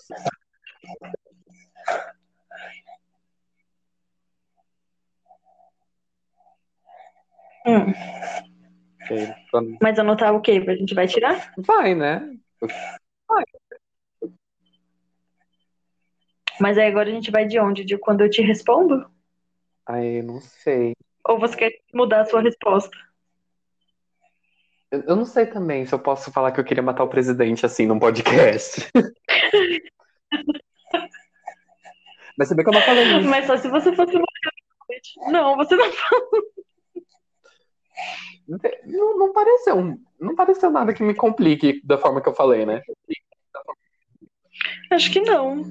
Hum. 7.66 7.94
Ok, 9.04 9.28
quando- 9.52 9.78
Mas 9.82 10.00
anotar 10.00 10.34
o 10.34 10.42
quê? 10.42 10.64
A 10.68 10.76
gente 10.76 10.94
vai 10.94 11.08
tirar? 11.08 11.52
Vai, 11.58 11.96
né? 11.96 12.36
Mas 16.60 16.78
aí 16.78 16.88
agora 16.88 17.10
a 17.10 17.14
gente 17.14 17.32
vai 17.32 17.46
de 17.46 17.60
onde? 17.60 17.84
De 17.84 17.98
quando 17.98 18.22
eu 18.22 18.30
te 18.30 18.42
respondo? 18.42 19.10
Aí, 19.86 20.22
não 20.22 20.40
sei. 20.40 20.94
Ou 21.28 21.40
você 21.40 21.56
quer 21.56 21.72
mudar 21.94 22.22
a 22.22 22.26
sua 22.26 22.42
resposta? 22.42 22.96
Eu, 24.92 25.02
eu 25.02 25.16
não 25.16 25.26
sei 25.26 25.46
também 25.46 25.86
se 25.86 25.94
eu 25.94 26.00
posso 26.00 26.32
falar 26.32 26.52
que 26.52 26.60
eu 26.60 26.64
queria 26.64 26.84
matar 26.84 27.04
o 27.04 27.10
presidente 27.10 27.66
assim 27.66 27.86
num 27.86 28.00
podcast. 28.00 28.88
Mas 32.38 32.50
se 32.50 32.56
bem 32.56 32.64
que 32.66 32.70
eu 32.70 32.74
não 32.74 32.82
falei 32.82 33.18
isso. 33.18 33.30
Mas 33.30 33.46
só 33.48 33.58
se 33.58 33.70
você 33.70 33.96
fosse 33.96 34.16
uma 34.16 34.26
Não, 35.32 35.56
você 35.56 35.76
não 35.76 35.90
Não, 38.86 39.18
não 39.18 39.34
pareceu, 39.34 39.98
não 40.20 40.36
pareceu 40.36 40.70
nada 40.70 40.94
que 40.94 41.02
me 41.02 41.16
complique 41.16 41.82
da 41.84 41.98
forma 41.98 42.22
que 42.22 42.30
eu 42.30 42.36
falei, 42.36 42.66
né? 42.66 42.82
Acho 44.92 45.12
que 45.12 45.22
não. 45.22 45.64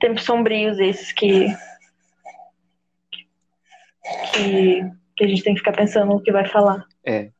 Tempos 0.00 0.24
sombrios 0.24 0.78
esses 0.78 1.12
que, 1.12 1.46
que 4.32 5.00
que 5.20 5.24
a 5.24 5.28
gente 5.28 5.42
tem 5.42 5.52
que 5.52 5.60
ficar 5.60 5.72
pensando 5.72 6.12
o 6.12 6.22
que 6.22 6.32
vai 6.32 6.48
falar. 6.48 6.86
É, 7.04 7.30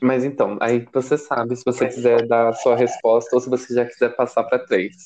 mas 0.00 0.24
então, 0.24 0.56
aí 0.62 0.86
você 0.90 1.18
sabe 1.18 1.54
se 1.54 1.62
você 1.62 1.86
quiser 1.86 2.26
dar 2.26 2.48
a 2.48 2.52
sua 2.54 2.74
resposta 2.74 3.36
ou 3.36 3.40
se 3.42 3.50
você 3.50 3.74
já 3.74 3.84
quiser 3.84 4.16
passar 4.16 4.44
para 4.44 4.64
três. 4.64 4.96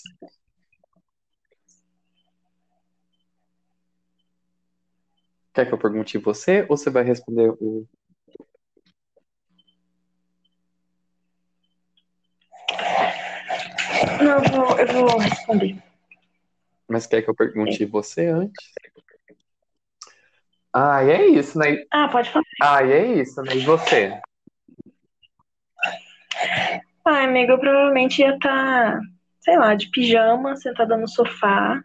Quer 5.53 5.67
que 5.67 5.75
eu 5.75 5.79
pergunte 5.79 6.17
você 6.19 6.65
ou 6.69 6.77
você 6.77 6.89
vai 6.89 7.03
responder 7.03 7.51
o. 7.51 7.85
Não, 14.23 14.45
eu 14.45 14.51
vou, 14.53 14.79
eu 14.79 14.87
vou 14.87 15.19
responder. 15.19 15.83
Mas 16.87 17.09
quer 17.09 17.23
que 17.23 17.29
eu 17.29 17.35
pergunte 17.35 17.85
você 17.85 18.27
antes? 18.27 18.78
Ah, 20.81 21.03
e 21.03 21.11
é 21.11 21.27
isso, 21.27 21.59
né? 21.59 21.77
Ah, 21.91 22.07
pode 22.07 22.31
falar. 22.31 22.45
Ah, 22.63 22.85
e 22.85 22.93
é 22.93 23.07
isso, 23.15 23.43
né? 23.43 23.57
E 23.57 23.61
você? 23.65 24.17
Ah, 27.05 27.25
amiga, 27.25 27.55
eu 27.55 27.59
provavelmente 27.59 28.21
ia 28.23 28.37
estar, 28.37 29.01
sei 29.41 29.59
lá, 29.59 29.75
de 29.75 29.91
pijama, 29.91 30.55
sentada 30.55 30.97
no 30.97 31.09
sofá, 31.09 31.83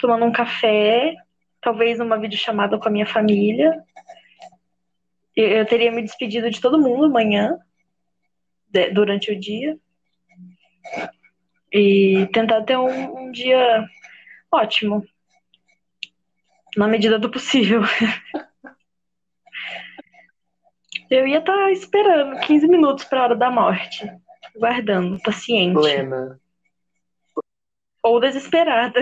tomando 0.00 0.24
um 0.24 0.32
café, 0.32 1.14
talvez 1.60 2.00
uma 2.00 2.18
videochamada 2.18 2.76
com 2.80 2.88
a 2.88 2.90
minha 2.90 3.06
família. 3.06 3.80
Eu, 5.36 5.46
eu 5.50 5.64
teria 5.64 5.92
me 5.92 6.02
despedido 6.02 6.50
de 6.50 6.60
todo 6.60 6.80
mundo 6.80 7.04
amanhã, 7.04 7.56
de- 8.72 8.90
durante 8.90 9.30
o 9.30 9.38
dia. 9.38 9.78
E 11.72 12.26
tentar 12.32 12.62
ter 12.64 12.76
um, 12.76 13.18
um 13.26 13.30
dia 13.30 13.84
ótimo. 14.50 15.04
Na 16.76 16.88
medida 16.88 17.18
do 17.18 17.30
possível. 17.30 17.82
Eu 21.10 21.26
ia 21.28 21.38
estar 21.38 21.70
esperando 21.70 22.40
15 22.40 22.66
minutos 22.66 23.04
para 23.04 23.20
a 23.20 23.24
hora 23.24 23.36
da 23.36 23.50
morte. 23.50 24.10
Guardando, 24.56 25.20
paciente. 25.22 25.74
Plena. 25.74 26.40
Ou 28.02 28.18
desesperada. 28.20 29.00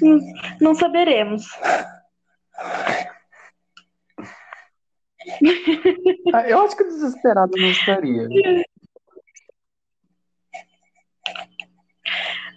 Não- 0.00 0.18
Não 0.60 0.74
saberemos. 0.74 1.46
Ah, 6.32 6.48
eu 6.48 6.60
acho 6.62 6.76
que 6.76 6.84
desesperado 6.84 7.50
não 7.56 7.68
estaria. 7.70 8.28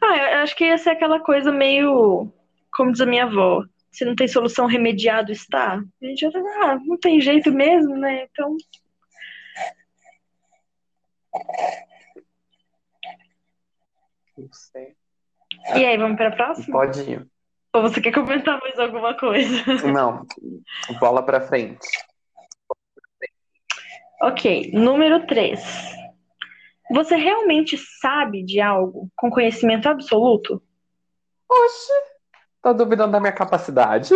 Ah, 0.01 0.17
eu 0.17 0.39
acho 0.39 0.55
que 0.55 0.65
ia 0.65 0.77
ser 0.77 0.91
aquela 0.91 1.19
coisa 1.19 1.51
meio. 1.51 2.31
Como 2.73 2.91
diz 2.91 3.01
a 3.01 3.05
minha 3.05 3.25
avó. 3.25 3.63
Se 3.91 4.05
não 4.05 4.15
tem 4.15 4.27
solução, 4.27 4.65
remediado 4.65 5.31
está. 5.31 5.75
A 6.01 6.05
gente 6.05 6.21
já 6.21 6.31
tá, 6.31 6.39
ah, 6.63 6.79
não 6.83 6.97
tem 6.97 7.19
jeito 7.19 7.51
mesmo, 7.51 7.95
né? 7.97 8.23
Então. 8.31 8.57
Não 14.37 14.49
sei. 14.51 14.95
E 15.75 15.85
aí, 15.85 15.97
vamos 15.97 16.17
para 16.17 16.29
a 16.29 16.35
próxima? 16.35 16.71
Pode 16.71 17.01
ir. 17.01 17.27
Ou 17.73 17.81
você 17.81 18.01
quer 18.01 18.13
comentar 18.13 18.59
mais 18.59 18.77
alguma 18.79 19.13
coisa? 19.13 19.63
Não, 19.93 20.25
bola 20.99 21.23
pra 21.23 21.39
frente. 21.39 21.87
Ok, 24.21 24.71
número 24.73 25.25
3. 25.25 25.59
Você 26.91 27.15
realmente 27.15 27.77
sabe 28.01 28.43
de 28.43 28.59
algo 28.59 29.09
com 29.15 29.29
conhecimento 29.29 29.87
absoluto? 29.87 30.61
Oxe, 31.49 31.93
tá 32.61 32.73
duvidando 32.73 33.13
da 33.13 33.19
minha 33.19 33.31
capacidade? 33.31 34.13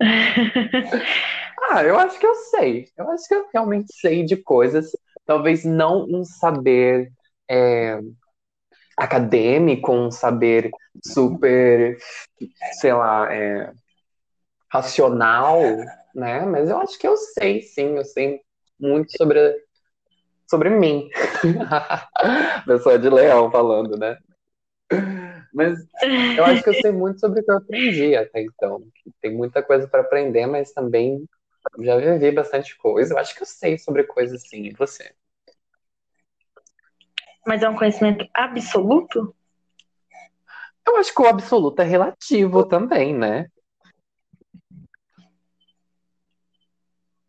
Ah, 1.70 1.82
eu 1.82 1.98
acho 1.98 2.18
que 2.18 2.26
eu 2.26 2.34
sei. 2.34 2.88
Eu 2.96 3.10
acho 3.10 3.26
que 3.26 3.34
eu 3.34 3.48
realmente 3.52 3.92
sei 3.94 4.22
de 4.22 4.36
coisas. 4.36 4.90
Talvez 5.24 5.64
não 5.64 6.04
um 6.04 6.22
saber 6.22 7.10
é, 7.50 7.98
acadêmico, 8.96 9.90
um 9.92 10.10
saber 10.10 10.70
super, 11.04 11.96
sei 12.80 12.92
lá, 12.92 13.32
é, 13.34 13.72
racional, 14.70 15.60
né? 16.14 16.44
Mas 16.44 16.68
eu 16.68 16.78
acho 16.78 16.98
que 16.98 17.06
eu 17.08 17.16
sei, 17.16 17.62
sim. 17.62 17.96
Eu 17.96 18.04
sei 18.04 18.40
muito 18.78 19.16
sobre, 19.16 19.38
sobre 20.48 20.70
mim. 20.70 21.08
Pessoa 22.66 22.98
de 22.98 23.08
leão 23.08 23.50
falando, 23.50 23.96
né? 23.96 24.18
Mas 25.52 25.78
eu 26.36 26.44
acho 26.44 26.62
que 26.62 26.70
eu 26.70 26.74
sei 26.74 26.90
muito 26.90 27.20
sobre 27.20 27.40
o 27.40 27.44
que 27.44 27.50
eu 27.50 27.56
aprendi 27.56 28.16
até 28.16 28.42
então. 28.42 28.82
Tem 29.20 29.32
muita 29.32 29.62
coisa 29.62 29.86
para 29.86 30.00
aprender, 30.00 30.46
mas 30.46 30.72
também 30.72 31.24
já 31.80 31.96
vivi 31.96 32.32
bastante 32.32 32.76
coisa. 32.76 33.14
Eu 33.14 33.18
acho 33.18 33.34
que 33.34 33.42
eu 33.42 33.46
sei 33.46 33.78
sobre 33.78 34.04
coisas 34.04 34.42
sim. 34.48 34.64
E 34.64 34.74
você? 34.74 35.14
Mas 37.46 37.62
é 37.62 37.68
um 37.68 37.76
conhecimento 37.76 38.26
absoluto? 38.34 39.34
Eu 40.86 40.96
acho 40.96 41.14
que 41.14 41.22
o 41.22 41.26
absoluto 41.26 41.80
é 41.80 41.84
relativo 41.84 42.66
também, 42.66 43.14
né? 43.14 43.48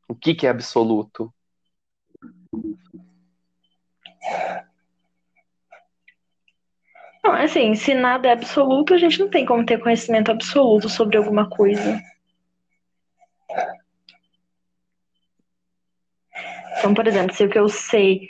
O 0.08 0.16
que 0.16 0.36
que 0.36 0.48
é 0.48 0.50
absoluto? 0.50 1.34
Não, 7.24 7.34
assim, 7.34 7.74
se 7.74 7.96
nada 7.96 8.28
é 8.28 8.32
absoluto, 8.32 8.94
a 8.94 8.98
gente 8.98 9.20
não 9.20 9.30
tem 9.30 9.46
como 9.46 9.66
ter 9.66 9.80
conhecimento 9.80 10.30
absoluto 10.30 10.88
sobre 10.88 11.18
alguma 11.18 11.50
coisa. 11.50 12.00
Então, 16.78 16.94
por 16.94 17.08
exemplo, 17.08 17.36
se 17.36 17.44
o 17.44 17.50
que 17.50 17.58
eu 17.58 17.68
sei, 17.68 18.30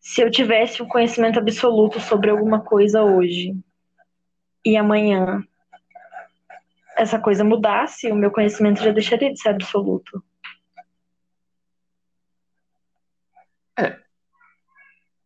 se 0.00 0.22
eu 0.22 0.30
tivesse 0.30 0.82
um 0.82 0.88
conhecimento 0.88 1.38
absoluto 1.38 2.00
sobre 2.00 2.30
alguma 2.30 2.60
coisa 2.60 3.02
hoje 3.02 3.54
e 4.64 4.78
amanhã 4.78 5.44
essa 6.96 7.18
coisa 7.18 7.44
mudasse, 7.44 8.10
o 8.10 8.16
meu 8.16 8.30
conhecimento 8.30 8.82
já 8.82 8.92
deixaria 8.92 9.30
de 9.30 9.38
ser 9.38 9.50
absoluto. 9.50 10.24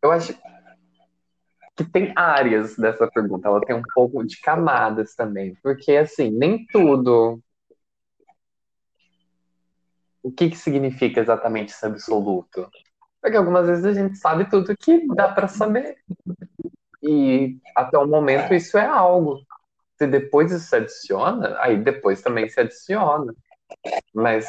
Eu 0.02 0.10
acho 0.12 0.34
que 1.76 1.84
tem 1.84 2.12
áreas 2.16 2.76
dessa 2.76 3.06
pergunta. 3.06 3.48
Ela 3.48 3.60
tem 3.60 3.76
um 3.76 3.82
pouco 3.94 4.24
de 4.24 4.40
camadas 4.40 5.14
também. 5.14 5.54
Porque, 5.62 5.92
assim, 5.96 6.30
nem 6.30 6.66
tudo. 6.66 7.40
O 10.22 10.30
que 10.30 10.50
que 10.50 10.56
significa 10.56 11.20
exatamente 11.20 11.72
esse 11.72 11.86
absoluto? 11.86 12.70
Porque 13.20 13.36
algumas 13.36 13.66
vezes 13.66 13.84
a 13.84 13.92
gente 13.92 14.16
sabe 14.16 14.48
tudo 14.48 14.76
que 14.76 15.06
dá 15.14 15.28
para 15.28 15.48
saber. 15.48 15.96
E 17.02 17.58
até 17.74 17.98
o 17.98 18.06
momento 18.06 18.52
isso 18.52 18.76
é 18.76 18.86
algo. 18.86 19.40
Se 19.96 20.06
depois 20.06 20.50
isso 20.52 20.66
se 20.66 20.76
adiciona, 20.76 21.58
aí 21.60 21.76
depois 21.76 22.22
também 22.22 22.48
se 22.48 22.60
adiciona. 22.60 23.34
Mas. 24.14 24.46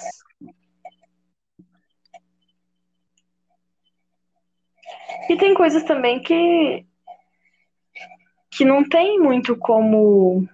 E 5.30 5.38
tem 5.38 5.54
coisas 5.54 5.84
também 5.84 6.22
que. 6.22 6.86
que 8.50 8.66
não 8.66 8.88
tem 8.88 9.20
muito 9.20 9.56
como 9.58 10.48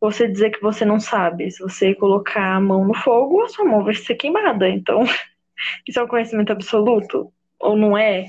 você 0.00 0.26
dizer 0.26 0.50
que 0.50 0.62
você 0.62 0.84
não 0.84 0.98
sabe. 0.98 1.50
Se 1.50 1.62
você 1.62 1.94
colocar 1.94 2.56
a 2.56 2.60
mão 2.60 2.84
no 2.84 2.94
fogo, 2.94 3.42
a 3.42 3.48
sua 3.48 3.64
mão 3.64 3.84
vai 3.84 3.94
ser 3.94 4.14
queimada. 4.14 4.68
Então, 4.68 5.02
isso 5.86 6.00
é 6.00 6.02
um 6.02 6.08
conhecimento 6.08 6.52
absoluto? 6.52 7.32
Ou 7.60 7.76
não 7.76 7.96
é? 7.96 8.26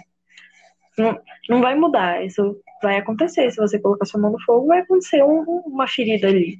Não, 0.98 1.20
não 1.50 1.62
vai 1.62 1.76
mudar. 1.76 2.24
Isso 2.26 2.60
vai 2.82 2.98
acontecer. 2.98 3.50
Se 3.52 3.58
você 3.58 3.80
colocar 3.80 4.06
sua 4.06 4.20
mão 4.20 4.32
no 4.32 4.42
fogo, 4.42 4.68
vai 4.68 4.80
acontecer 4.80 5.24
um, 5.24 5.42
uma 5.66 5.88
ferida 5.88 6.28
ali. 6.28 6.60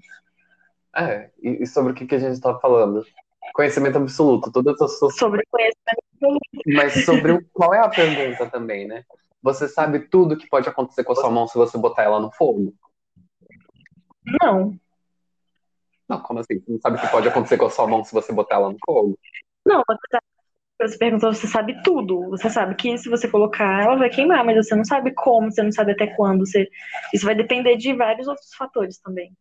É, 0.96 1.30
e 1.42 1.66
sobre 1.66 1.92
o 1.92 1.96
que, 1.96 2.06
que 2.06 2.16
a 2.16 2.20
gente 2.20 2.34
estava 2.34 2.60
falando? 2.60 3.06
Conhecimento 3.54 3.98
absoluto, 3.98 4.52
todas 4.52 4.80
as 4.82 4.98
suas. 4.98 5.16
Sobre 5.16 5.44
conhecimento. 5.50 6.11
Mas 6.66 7.06
sobre 7.06 7.32
o... 7.34 7.46
qual 7.54 7.74
é 7.74 7.80
a 7.80 7.90
pergunta 7.90 8.50
também, 8.50 8.88
né? 8.88 9.04
Você 9.42 9.68
sabe 9.68 10.00
tudo 10.00 10.38
que 10.38 10.48
pode 10.48 10.70
acontecer 10.70 11.04
com 11.04 11.14
a 11.14 11.16
sua 11.16 11.32
mão 11.32 11.48
se 11.48 11.58
você 11.58 11.78
botar 11.78 12.04
ela 12.04 12.20
no 12.20 12.32
fogo? 12.32 12.74
Não. 14.42 14.78
Não, 16.08 16.22
como 16.22 16.40
assim? 16.40 16.60
Você 16.60 16.72
não 16.72 16.80
sabe 16.80 16.98
o 16.98 17.02
que 17.02 17.08
pode 17.08 17.28
acontecer 17.28 17.58
com 17.58 17.66
a 17.66 17.70
sua 17.70 17.88
mão 17.88 18.04
se 18.04 18.14
você 18.14 18.32
botar 18.32 18.56
ela 18.56 18.72
no 18.72 18.78
fogo? 18.86 19.18
Não, 19.66 19.84
você 20.80 20.98
perguntou, 20.98 21.34
você 21.34 21.48
sabe 21.48 21.82
tudo. 21.84 22.30
Você 22.30 22.50
sabe 22.50 22.76
que 22.76 22.98
se 22.98 23.10
você 23.10 23.28
colocar, 23.28 23.84
ela 23.84 23.96
vai 23.96 24.10
queimar, 24.10 24.44
mas 24.44 24.58
você 24.58 24.76
não 24.76 24.84
sabe 24.84 25.12
como, 25.14 25.52
você 25.52 25.64
não 25.64 25.72
sabe 25.72 25.92
até 25.94 26.08
quando. 26.08 26.46
Você... 26.46 26.70
Isso 27.14 27.26
vai 27.26 27.36
depender 27.36 27.78
de 27.78 27.94
vários 27.94 28.28
outros 28.28 28.54
fatores 28.54 29.00
também. 29.00 29.32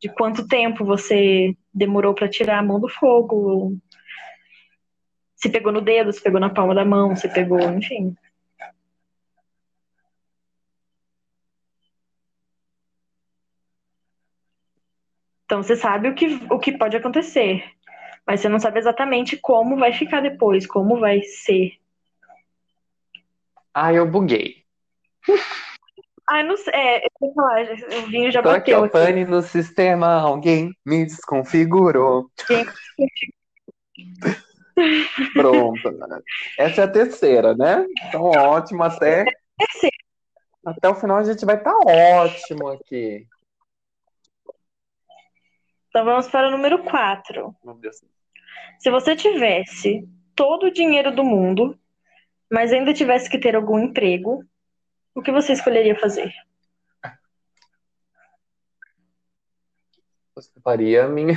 De 0.00 0.08
quanto 0.08 0.46
tempo 0.46 0.84
você 0.84 1.54
demorou 1.72 2.14
para 2.14 2.28
tirar 2.28 2.58
a 2.58 2.62
mão 2.62 2.80
do 2.80 2.88
fogo. 2.88 3.76
Se 5.44 5.50
pegou 5.50 5.70
no 5.70 5.82
dedo, 5.82 6.10
se 6.10 6.22
pegou 6.22 6.40
na 6.40 6.48
palma 6.48 6.74
da 6.74 6.86
mão, 6.86 7.14
se 7.14 7.28
pegou, 7.28 7.60
enfim. 7.60 8.16
Então 15.44 15.62
você 15.62 15.76
sabe 15.76 16.08
o 16.08 16.14
que, 16.14 16.26
o 16.50 16.58
que 16.58 16.72
pode 16.78 16.96
acontecer 16.96 17.62
mas 18.26 18.40
você 18.40 18.48
não 18.48 18.58
sabe 18.58 18.78
exatamente 18.78 19.36
como 19.36 19.76
vai 19.76 19.92
ficar 19.92 20.20
depois, 20.20 20.66
como 20.66 20.98
vai 20.98 21.20
ser. 21.22 21.72
Ah, 23.72 23.92
eu 23.92 24.10
buguei. 24.10 24.64
Ah, 26.26 26.42
não 26.42 26.56
sei. 26.56 26.72
É, 26.74 27.04
eu 27.04 27.10
vou 27.20 27.34
falar, 27.34 27.66
o 28.02 28.06
vinho 28.06 28.32
já 28.32 28.42
Tô 28.42 28.48
bateu. 28.48 28.78
aqui, 28.78 28.86
ó, 28.86 28.88
pane 28.88 29.26
no 29.26 29.42
sistema, 29.42 30.14
alguém 30.22 30.74
me 30.86 31.04
desconfigurou. 31.04 32.30
Quem- 32.46 32.64
Pronto. 35.32 35.90
Essa 36.58 36.82
é 36.82 36.84
a 36.84 36.90
terceira, 36.90 37.54
né? 37.54 37.86
Então, 38.08 38.22
ótimo, 38.22 38.82
até. 38.82 39.24
Terceira. 39.56 39.96
Até 40.64 40.88
o 40.88 40.94
final 40.94 41.18
a 41.18 41.24
gente 41.24 41.44
vai 41.44 41.56
estar 41.56 41.74
ótimo 41.86 42.68
aqui. 42.68 43.26
Então 45.88 46.04
vamos 46.04 46.26
para 46.28 46.48
o 46.48 46.50
número 46.50 46.82
4. 46.82 47.54
Meu 47.62 47.74
Deus. 47.74 48.02
Se 48.80 48.90
você 48.90 49.14
tivesse 49.14 50.08
todo 50.34 50.66
o 50.66 50.72
dinheiro 50.72 51.14
do 51.14 51.22
mundo, 51.22 51.78
mas 52.50 52.72
ainda 52.72 52.92
tivesse 52.92 53.30
que 53.30 53.38
ter 53.38 53.54
algum 53.54 53.78
emprego, 53.78 54.44
o 55.14 55.22
que 55.22 55.30
você 55.30 55.52
escolheria 55.52 55.98
fazer? 55.98 56.32
Você 60.34 60.50
faria 60.60 61.04
a 61.04 61.08
minha. 61.08 61.36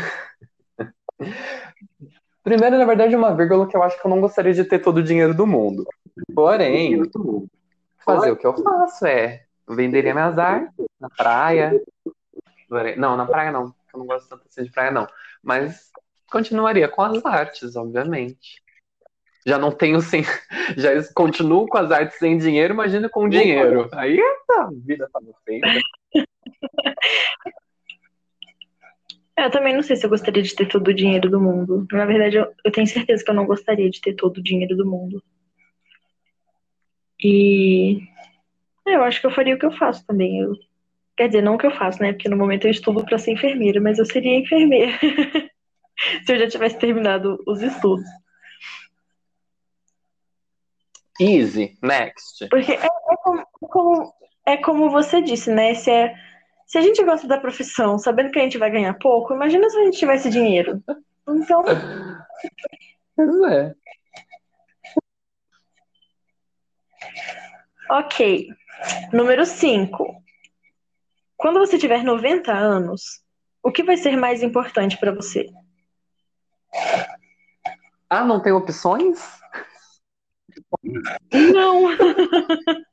Primeiro, 2.47 2.77
na 2.77 2.85
verdade, 2.85 3.13
uma 3.13 3.35
vírgula 3.35 3.67
que 3.67 3.75
eu 3.75 3.83
acho 3.83 3.99
que 3.99 4.07
eu 4.07 4.09
não 4.09 4.21
gostaria 4.21 4.53
de 4.53 4.63
ter 4.63 4.79
todo 4.79 4.99
o 4.99 5.03
dinheiro 5.03 5.33
do 5.33 5.45
mundo. 5.45 5.85
Porém, 6.33 7.01
fazer 8.05 8.31
o 8.31 8.37
que 8.37 8.47
eu 8.47 8.55
faço 8.55 9.05
é 9.05 9.43
venderia 9.67 10.13
minhas 10.13 10.39
artes 10.39 10.71
na 10.97 11.09
praia. 11.09 11.73
Não, 12.95 13.17
na 13.17 13.25
praia 13.25 13.51
não. 13.51 13.75
Eu 13.93 13.99
não 13.99 14.05
gosto 14.05 14.29
tanto 14.29 14.43
assim 14.47 14.63
de 14.63 14.71
praia, 14.71 14.91
não. 14.91 15.05
Mas 15.43 15.91
continuaria 16.31 16.87
com 16.87 17.01
as 17.01 17.25
artes, 17.25 17.75
obviamente. 17.75 18.63
Já 19.45 19.57
não 19.57 19.69
tenho 19.69 19.99
sem. 19.99 20.23
Já 20.77 20.91
continuo 21.13 21.67
com 21.67 21.77
as 21.77 21.91
artes 21.91 22.17
sem 22.17 22.37
dinheiro, 22.37 22.73
imagina 22.73 23.09
com 23.09 23.27
dinheiro. 23.27 23.89
Aí 23.91 24.21
a 24.51 24.69
vida 24.71 25.09
tá 25.11 25.19
feita. 25.43 25.67
Eu 29.37 29.51
também 29.51 29.73
não 29.75 29.83
sei 29.83 29.95
se 29.95 30.05
eu 30.05 30.09
gostaria 30.09 30.41
de 30.41 30.55
ter 30.55 30.67
todo 30.67 30.87
o 30.87 30.93
dinheiro 30.93 31.29
do 31.29 31.39
mundo. 31.39 31.85
Na 31.91 32.05
verdade, 32.05 32.37
eu, 32.37 32.51
eu 32.65 32.71
tenho 32.71 32.87
certeza 32.87 33.23
que 33.23 33.29
eu 33.29 33.35
não 33.35 33.45
gostaria 33.45 33.89
de 33.89 34.01
ter 34.01 34.15
todo 34.15 34.37
o 34.37 34.43
dinheiro 34.43 34.75
do 34.75 34.85
mundo. 34.85 35.23
E 37.23 37.99
é, 38.87 38.95
eu 38.95 39.03
acho 39.03 39.21
que 39.21 39.27
eu 39.27 39.31
faria 39.31 39.55
o 39.55 39.59
que 39.59 39.65
eu 39.65 39.71
faço 39.77 40.05
também. 40.05 40.39
Eu, 40.39 40.53
quer 41.15 41.27
dizer, 41.27 41.41
não 41.43 41.55
o 41.55 41.57
que 41.57 41.67
eu 41.67 41.71
faço, 41.71 42.01
né? 42.01 42.13
Porque 42.13 42.29
no 42.29 42.37
momento 42.37 42.65
eu 42.65 42.71
estudo 42.71 43.05
para 43.05 43.19
ser 43.19 43.31
enfermeira, 43.31 43.79
mas 43.79 43.99
eu 43.99 44.05
seria 44.05 44.37
enfermeira 44.37 44.91
se 46.25 46.33
eu 46.33 46.39
já 46.39 46.47
tivesse 46.47 46.79
terminado 46.79 47.37
os 47.45 47.61
estudos. 47.61 48.05
Easy, 51.19 51.77
next. 51.81 52.47
Porque 52.49 52.71
é, 52.73 52.85
é 52.85 53.15
como, 53.23 53.39
é 54.45 54.57
como- 54.57 54.87
é 54.87 54.89
você 54.89 55.21
disse, 55.21 55.51
né? 55.51 55.73
Se, 55.73 55.89
é, 55.91 56.15
se 56.67 56.77
a 56.77 56.81
gente 56.81 57.01
gosta 57.03 57.25
da 57.27 57.39
profissão, 57.39 57.97
sabendo 57.97 58.29
que 58.29 58.37
a 58.37 58.43
gente 58.43 58.57
vai 58.57 58.69
ganhar 58.69 58.93
pouco, 58.95 59.33
imagina 59.33 59.69
se 59.69 59.77
a 59.77 59.85
gente 59.85 59.97
tivesse 59.97 60.29
dinheiro. 60.29 60.83
Então, 61.25 61.63
Pois 63.15 63.41
é. 63.51 63.73
ok. 67.89 68.49
Número 69.13 69.45
5. 69.45 70.23
Quando 71.37 71.59
você 71.59 71.77
tiver 71.77 72.03
90 72.03 72.51
anos, 72.51 73.23
o 73.63 73.71
que 73.71 73.83
vai 73.83 73.95
ser 73.95 74.17
mais 74.17 74.43
importante 74.43 74.97
para 74.99 75.13
você? 75.13 75.47
Ah, 78.09 78.25
não 78.25 78.41
tem 78.41 78.51
opções? 78.51 79.19
Não. 81.31 81.87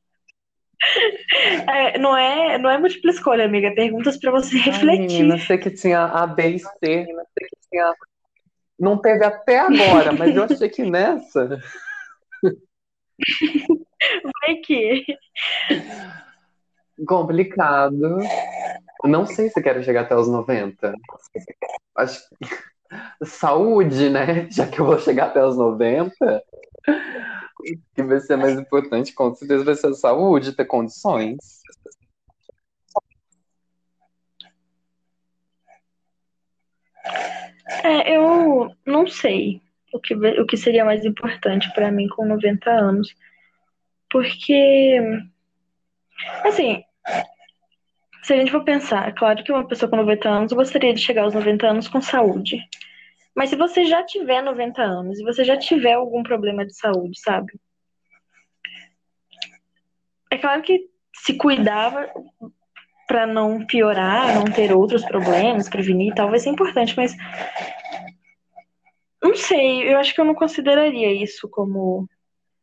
É, 1.68 1.98
não 1.98 2.16
é, 2.16 2.58
não 2.58 2.70
é 2.70 2.78
múltipla 2.78 3.10
escolha, 3.10 3.44
amiga. 3.44 3.74
Perguntas 3.74 4.16
para 4.18 4.30
você 4.30 4.56
Ai, 4.56 4.62
refletir. 4.62 5.00
menina, 5.00 5.38
sei 5.38 5.58
que 5.58 5.70
tinha 5.70 6.04
A, 6.04 6.26
B 6.26 6.50
e 6.50 6.58
C. 6.58 7.06
Não 8.78 8.98
teve 8.98 9.24
até 9.24 9.58
agora, 9.60 10.12
mas 10.12 10.34
eu 10.34 10.44
achei 10.44 10.68
que 10.68 10.84
nessa. 10.84 11.60
Vai 14.40 14.56
que 14.56 15.04
Complicado. 17.06 18.18
Não 19.04 19.26
sei 19.26 19.48
se 19.48 19.62
quero 19.62 19.82
chegar 19.82 20.02
até 20.02 20.16
os 20.16 20.28
90. 20.28 20.92
Acho 21.96 22.20
saúde, 23.24 24.10
né? 24.10 24.48
Já 24.50 24.66
que 24.66 24.80
eu 24.80 24.86
vou 24.86 24.98
chegar 24.98 25.26
até 25.26 25.44
os 25.44 25.56
90, 25.56 26.14
o 26.88 27.43
que 27.94 28.02
vai 28.02 28.20
ser 28.20 28.36
mais 28.36 28.58
importante, 28.58 29.12
com 29.12 29.34
certeza, 29.34 29.64
vai 29.64 29.74
ser 29.74 29.88
a 29.88 29.94
saúde, 29.94 30.52
ter 30.52 30.64
condições. 30.64 31.62
É, 37.82 38.16
eu 38.16 38.70
não 38.86 39.06
sei 39.06 39.60
o 39.92 40.00
que, 40.00 40.14
o 40.14 40.46
que 40.46 40.56
seria 40.56 40.84
mais 40.84 41.04
importante 41.04 41.72
para 41.72 41.90
mim 41.90 42.08
com 42.08 42.24
90 42.24 42.70
anos. 42.70 43.14
Porque, 44.10 45.00
assim, 46.44 46.82
se 48.22 48.32
a 48.32 48.36
gente 48.36 48.50
for 48.50 48.64
pensar, 48.64 49.08
é 49.08 49.12
claro 49.12 49.42
que 49.42 49.52
uma 49.52 49.66
pessoa 49.66 49.90
com 49.90 49.96
90 49.96 50.28
anos 50.28 50.52
gostaria 50.52 50.94
de 50.94 51.00
chegar 51.00 51.22
aos 51.22 51.34
90 51.34 51.66
anos 51.66 51.88
com 51.88 52.00
saúde. 52.00 52.58
Mas 53.34 53.50
se 53.50 53.56
você 53.56 53.84
já 53.84 54.04
tiver 54.04 54.42
90 54.42 54.82
anos 54.82 55.18
e 55.18 55.24
você 55.24 55.44
já 55.44 55.56
tiver 55.56 55.94
algum 55.94 56.22
problema 56.22 56.64
de 56.64 56.76
saúde, 56.76 57.20
sabe? 57.20 57.52
É 60.30 60.38
claro 60.38 60.62
que 60.62 60.88
se 61.14 61.34
cuidar 61.34 62.12
para 63.06 63.26
não 63.26 63.64
piorar, 63.66 64.34
não 64.34 64.44
ter 64.44 64.72
outros 64.72 65.04
problemas, 65.04 65.68
prevenir 65.68 66.12
e 66.12 66.14
tal, 66.14 66.30
vai 66.30 66.38
ser 66.38 66.50
importante, 66.50 66.96
mas 66.96 67.14
não 69.22 69.34
sei, 69.34 69.92
eu 69.92 69.98
acho 69.98 70.14
que 70.14 70.20
eu 70.20 70.24
não 70.24 70.34
consideraria 70.34 71.10
isso 71.12 71.48
como 71.48 72.08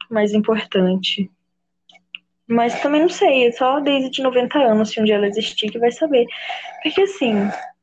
mais 0.09 0.34
importante. 0.34 1.30
Mas 2.47 2.80
também 2.82 3.01
não 3.01 3.09
sei, 3.09 3.51
só 3.53 3.80
desde 3.80 4.09
de 4.09 4.22
90 4.22 4.59
anos, 4.59 4.89
se 4.89 4.99
um 4.99 5.03
dia 5.03 5.15
ela 5.15 5.28
existir, 5.28 5.72
que 5.72 5.80
vai 5.80 5.91
saber. 5.91 6.28
Porque 6.84 7.01
assim, 7.01 7.34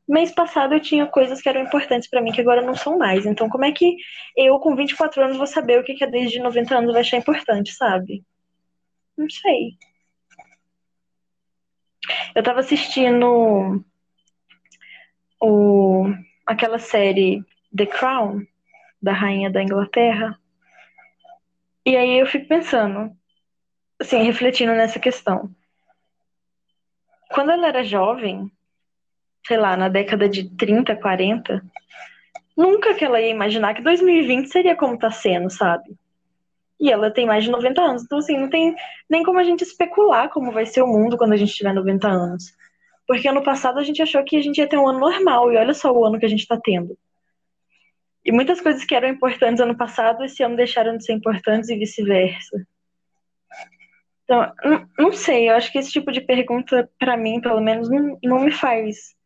mês 0.09 0.33
passado 0.33 0.75
eu 0.75 0.81
tinha 0.81 1.07
coisas 1.07 1.41
que 1.41 1.49
eram 1.49 1.63
importantes 1.63 2.09
pra 2.09 2.23
mim 2.23 2.33
que 2.33 2.41
agora 2.41 2.63
não 2.63 2.75
são 2.75 2.97
mais. 2.97 3.27
Então, 3.27 3.49
como 3.49 3.65
é 3.65 3.73
que 3.73 3.97
eu, 4.37 4.59
com 4.59 4.75
24 4.75 5.23
anos, 5.23 5.37
vou 5.37 5.47
saber 5.47 5.79
o 5.79 5.85
que 5.85 5.95
que 5.95 6.05
é 6.05 6.07
desde 6.07 6.41
90 6.41 6.77
anos 6.77 6.93
vai 6.93 7.03
achar 7.03 7.19
importante, 7.19 7.73
sabe? 7.73 8.25
Não 9.17 9.29
sei. 9.29 9.77
Eu 12.35 12.43
tava 12.43 12.61
assistindo 12.61 13.85
o, 15.41 16.07
aquela 16.47 16.79
série 16.79 17.45
The 17.77 17.87
Crown, 17.87 18.47
da 19.03 19.13
Rainha 19.13 19.51
da 19.51 19.63
Inglaterra. 19.63 20.39
E 21.85 21.97
aí 21.97 22.19
eu 22.19 22.27
fico 22.27 22.49
pensando, 22.49 23.15
assim, 24.01 24.23
refletindo 24.23 24.73
nessa 24.73 24.99
questão. 24.99 25.55
Quando 27.31 27.51
ela 27.51 27.69
era 27.69 27.85
jovem, 27.85 28.51
sei 29.49 29.57
lá, 29.57 29.79
na 29.79 29.89
década 29.89 30.29
de 30.29 30.55
30, 30.57 30.95
40, 30.95 31.65
nunca 32.55 32.95
que 32.95 33.03
ela 33.03 33.19
ia 33.19 33.31
imaginar 33.31 33.73
que 33.73 33.83
2020 33.83 34.47
seria 34.47 34.77
como 34.77 34.99
tá 34.99 35.11
sendo, 35.11 35.49
sabe? 35.49 35.97
E 36.79 36.93
ela 36.93 37.11
tem 37.11 37.25
mais 37.25 37.45
de 37.45 37.51
90 37.51 37.81
anos, 37.81 38.05
então 38.05 38.19
assim, 38.19 38.37
não 38.37 38.51
tem 38.51 38.77
nem 39.09 39.23
como 39.23 39.39
a 39.39 39.43
gente 39.43 39.63
especular 39.63 40.29
como 40.29 40.53
vai 40.53 40.67
ser 40.67 40.83
o 40.83 40.87
mundo 40.87 41.17
quando 41.17 41.33
a 41.33 41.37
gente 41.37 41.55
tiver 41.55 41.73
90 41.73 42.07
anos. 42.07 42.53
Porque 43.07 43.27
ano 43.27 43.43
passado 43.43 43.79
a 43.79 43.83
gente 43.83 44.03
achou 44.03 44.23
que 44.23 44.37
a 44.37 44.43
gente 44.43 44.59
ia 44.59 44.69
ter 44.69 44.77
um 44.77 44.87
ano 44.87 45.01
normal, 45.01 45.51
e 45.51 45.57
olha 45.57 45.73
só 45.73 45.91
o 45.91 46.05
ano 46.05 46.19
que 46.19 46.27
a 46.27 46.29
gente 46.29 46.47
tá 46.47 46.61
tendo. 46.63 46.97
E 48.23 48.31
muitas 48.31 48.61
coisas 48.61 48.85
que 48.85 48.95
eram 48.95 49.09
importantes 49.09 49.63
ano 49.63 49.79
passado, 49.79 50.23
esse 50.25 50.43
ano 50.43 50.57
deixaram 50.57 50.99
de 50.99 51.07
ser 51.07 51.15
importantes 51.15 51.71
e 51.71 51.77
vice-versa. 51.77 52.67
Então, 54.25 54.53
não, 54.63 54.89
não, 54.99 55.13
sei, 55.13 55.49
eu 55.49 55.55
acho 55.55 55.73
que 55.73 55.79
esse 55.79 55.91
tipo 55.91 56.13
de 56.13 56.21
pergunta, 56.21 56.91
para 56.99 57.17
mim, 57.17 57.41
pelo 57.41 57.63
menos, 57.63 57.89
não, 57.89 58.19
não 58.23 58.41
me 58.41 58.53
faz 58.53 59.17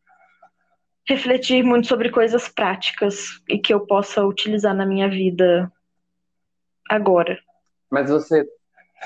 refletir 1.07 1.63
muito 1.63 1.87
sobre 1.87 2.09
coisas 2.09 2.47
práticas 2.47 3.41
e 3.49 3.57
que 3.59 3.73
eu 3.73 3.85
possa 3.85 4.25
utilizar 4.25 4.73
na 4.73 4.85
minha 4.85 5.09
vida 5.09 5.71
agora. 6.89 7.37
Mas 7.89 8.09
você. 8.09 8.45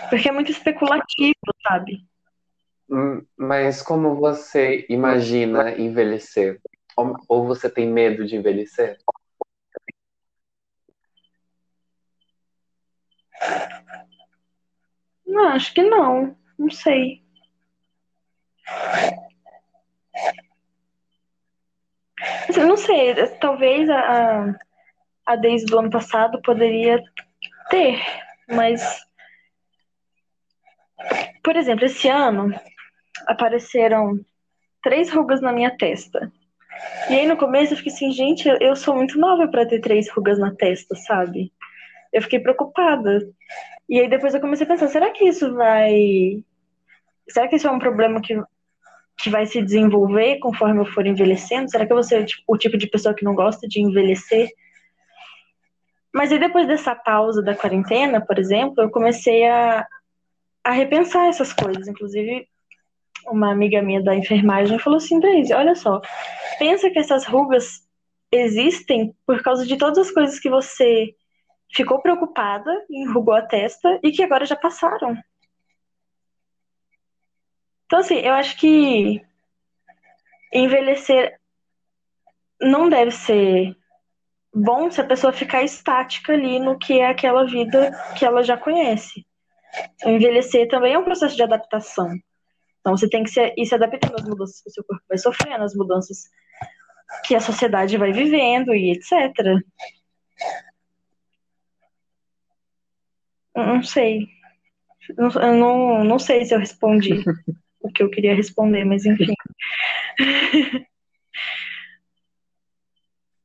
Porque 0.09 0.29
é 0.29 0.31
muito 0.31 0.51
especulativo, 0.51 1.35
sabe? 1.63 2.05
Hum, 2.89 3.25
mas 3.35 3.81
como 3.81 4.15
você 4.15 4.85
imagina 4.89 5.71
envelhecer? 5.77 6.61
Ou 7.27 7.45
você 7.45 7.69
tem 7.69 7.87
medo 7.87 8.25
de 8.25 8.35
envelhecer? 8.35 8.97
Não, 15.25 15.49
acho 15.49 15.73
que 15.73 15.83
não. 15.83 16.35
Não 16.57 16.71
sei. 16.71 17.21
Assim, 22.49 22.61
não 22.61 22.77
sei, 22.77 23.13
talvez 23.39 23.89
a, 23.89 24.55
a 25.25 25.35
Daisy 25.35 25.65
do 25.65 25.79
ano 25.79 25.89
passado 25.89 26.41
poderia 26.41 27.03
ter, 27.69 28.01
mas. 28.49 28.81
Por 31.43 31.55
exemplo, 31.55 31.85
esse 31.85 32.07
ano 32.09 32.53
apareceram 33.27 34.19
três 34.81 35.11
rugas 35.11 35.41
na 35.41 35.51
minha 35.51 35.75
testa. 35.77 36.31
E 37.09 37.13
aí 37.13 37.27
no 37.27 37.37
começo 37.37 37.73
eu 37.73 37.77
fiquei 37.77 37.91
assim, 37.91 38.11
gente, 38.11 38.47
eu 38.61 38.75
sou 38.75 38.95
muito 38.95 39.19
nova 39.19 39.47
para 39.47 39.65
ter 39.65 39.79
três 39.79 40.09
rugas 40.09 40.37
na 40.39 40.53
testa, 40.53 40.95
sabe? 40.95 41.51
Eu 42.11 42.21
fiquei 42.21 42.39
preocupada. 42.39 43.19
E 43.89 43.99
aí 43.99 44.09
depois 44.09 44.33
eu 44.33 44.41
comecei 44.41 44.65
a 44.65 44.69
pensar, 44.69 44.87
será 44.87 45.11
que 45.11 45.25
isso 45.25 45.53
vai. 45.53 46.43
Será 47.29 47.47
que 47.47 47.55
isso 47.55 47.67
é 47.67 47.71
um 47.71 47.79
problema 47.79 48.21
que, 48.21 48.39
que 49.17 49.29
vai 49.29 49.45
se 49.45 49.61
desenvolver 49.61 50.37
conforme 50.39 50.81
eu 50.81 50.85
for 50.85 51.05
envelhecendo? 51.05 51.69
Será 51.69 51.85
que 51.85 51.91
eu 51.91 51.97
vou 51.97 52.03
ser 52.03 52.25
tipo, 52.25 52.43
o 52.47 52.57
tipo 52.57 52.77
de 52.77 52.87
pessoa 52.87 53.15
que 53.15 53.25
não 53.25 53.33
gosta 53.33 53.67
de 53.67 53.81
envelhecer? 53.81 54.49
Mas 56.13 56.31
aí 56.31 56.39
depois 56.39 56.67
dessa 56.67 56.95
pausa 56.95 57.41
da 57.41 57.55
quarentena, 57.55 58.21
por 58.21 58.37
exemplo, 58.37 58.83
eu 58.83 58.89
comecei 58.89 59.47
a, 59.47 59.85
a 60.63 60.71
repensar 60.71 61.27
essas 61.27 61.51
coisas. 61.51 61.87
Inclusive, 61.87 62.47
uma 63.25 63.51
amiga 63.51 63.81
minha 63.81 64.01
da 64.01 64.15
enfermagem 64.15 64.79
falou 64.79 64.97
assim, 64.97 65.19
Daisy, 65.19 65.53
olha 65.53 65.75
só, 65.75 65.99
pensa 66.59 66.89
que 66.89 66.99
essas 66.99 67.25
rugas 67.25 67.81
existem 68.31 69.15
por 69.25 69.41
causa 69.41 69.65
de 69.65 69.77
todas 69.77 69.97
as 69.97 70.11
coisas 70.11 70.39
que 70.39 70.49
você 70.49 71.13
ficou 71.73 72.01
preocupada, 72.01 72.71
enrugou 72.89 73.33
a 73.33 73.41
testa 73.41 73.99
e 74.03 74.11
que 74.11 74.23
agora 74.23 74.45
já 74.45 74.55
passaram. 74.55 75.17
Então, 77.87 77.99
assim, 77.99 78.15
eu 78.15 78.33
acho 78.33 78.57
que 78.57 79.21
envelhecer 80.53 81.39
não 82.61 82.89
deve 82.89 83.11
ser 83.11 83.75
bom 84.53 84.91
se 84.91 84.99
a 84.99 85.05
pessoa 85.05 85.31
ficar 85.31 85.63
estática 85.63 86.33
ali 86.33 86.59
no 86.59 86.77
que 86.77 86.99
é 86.99 87.07
aquela 87.07 87.45
vida 87.45 87.91
que 88.17 88.25
ela 88.25 88.43
já 88.43 88.57
conhece. 88.57 89.25
Então, 89.95 90.11
envelhecer 90.11 90.67
também 90.67 90.93
é 90.93 90.99
um 90.99 91.03
processo 91.03 91.35
de 91.35 91.43
adaptação. 91.43 92.11
Então 92.81 92.95
você 92.95 93.09
tem 93.09 93.23
que 93.23 93.29
se, 93.29 93.53
ir 93.57 93.65
se 93.65 93.75
adaptando 93.75 94.15
às 94.15 94.23
mudanças 94.23 94.61
que 94.61 94.69
o 94.69 94.71
seu 94.71 94.83
corpo 94.83 95.03
vai 95.07 95.17
sofrendo, 95.17 95.63
às 95.63 95.75
mudanças 95.75 96.29
que 97.25 97.35
a 97.35 97.39
sociedade 97.39 97.97
vai 97.97 98.11
vivendo 98.11 98.73
e 98.73 98.91
etc. 98.91 99.61
Não 103.55 103.81
sei. 103.81 104.27
Eu 105.17 105.53
não, 105.53 106.03
não 106.03 106.19
sei 106.19 106.45
se 106.45 106.53
eu 106.53 106.59
respondi 106.59 107.23
o 107.79 107.91
que 107.91 108.03
eu 108.03 108.09
queria 108.09 108.35
responder, 108.35 108.83
mas 108.85 109.05
enfim. 109.05 109.33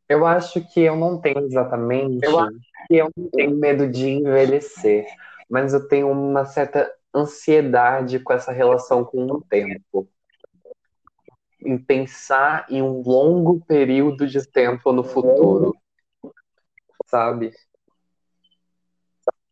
Eu 0.08 0.26
acho 0.26 0.60
que 0.72 0.80
eu 0.80 0.94
não 0.94 1.18
tenho 1.18 1.38
exatamente. 1.46 2.24
Eu 2.24 2.38
acho 2.38 2.58
que 2.86 2.96
eu 2.96 3.10
não 3.16 3.30
tenho 3.30 3.56
medo 3.56 3.88
de 3.88 4.10
envelhecer, 4.10 5.06
mas 5.48 5.72
eu 5.72 5.88
tenho 5.88 6.10
uma 6.10 6.44
certa 6.44 6.92
ansiedade 7.14 8.18
com 8.18 8.32
essa 8.32 8.52
relação 8.52 9.04
com 9.04 9.24
o 9.24 9.40
tempo. 9.40 10.08
Em 11.64 11.78
pensar 11.78 12.66
em 12.68 12.82
um 12.82 13.00
longo 13.00 13.64
período 13.64 14.26
de 14.26 14.46
tempo 14.46 14.92
no 14.92 15.02
futuro. 15.02 15.74
Sabe? 17.06 17.52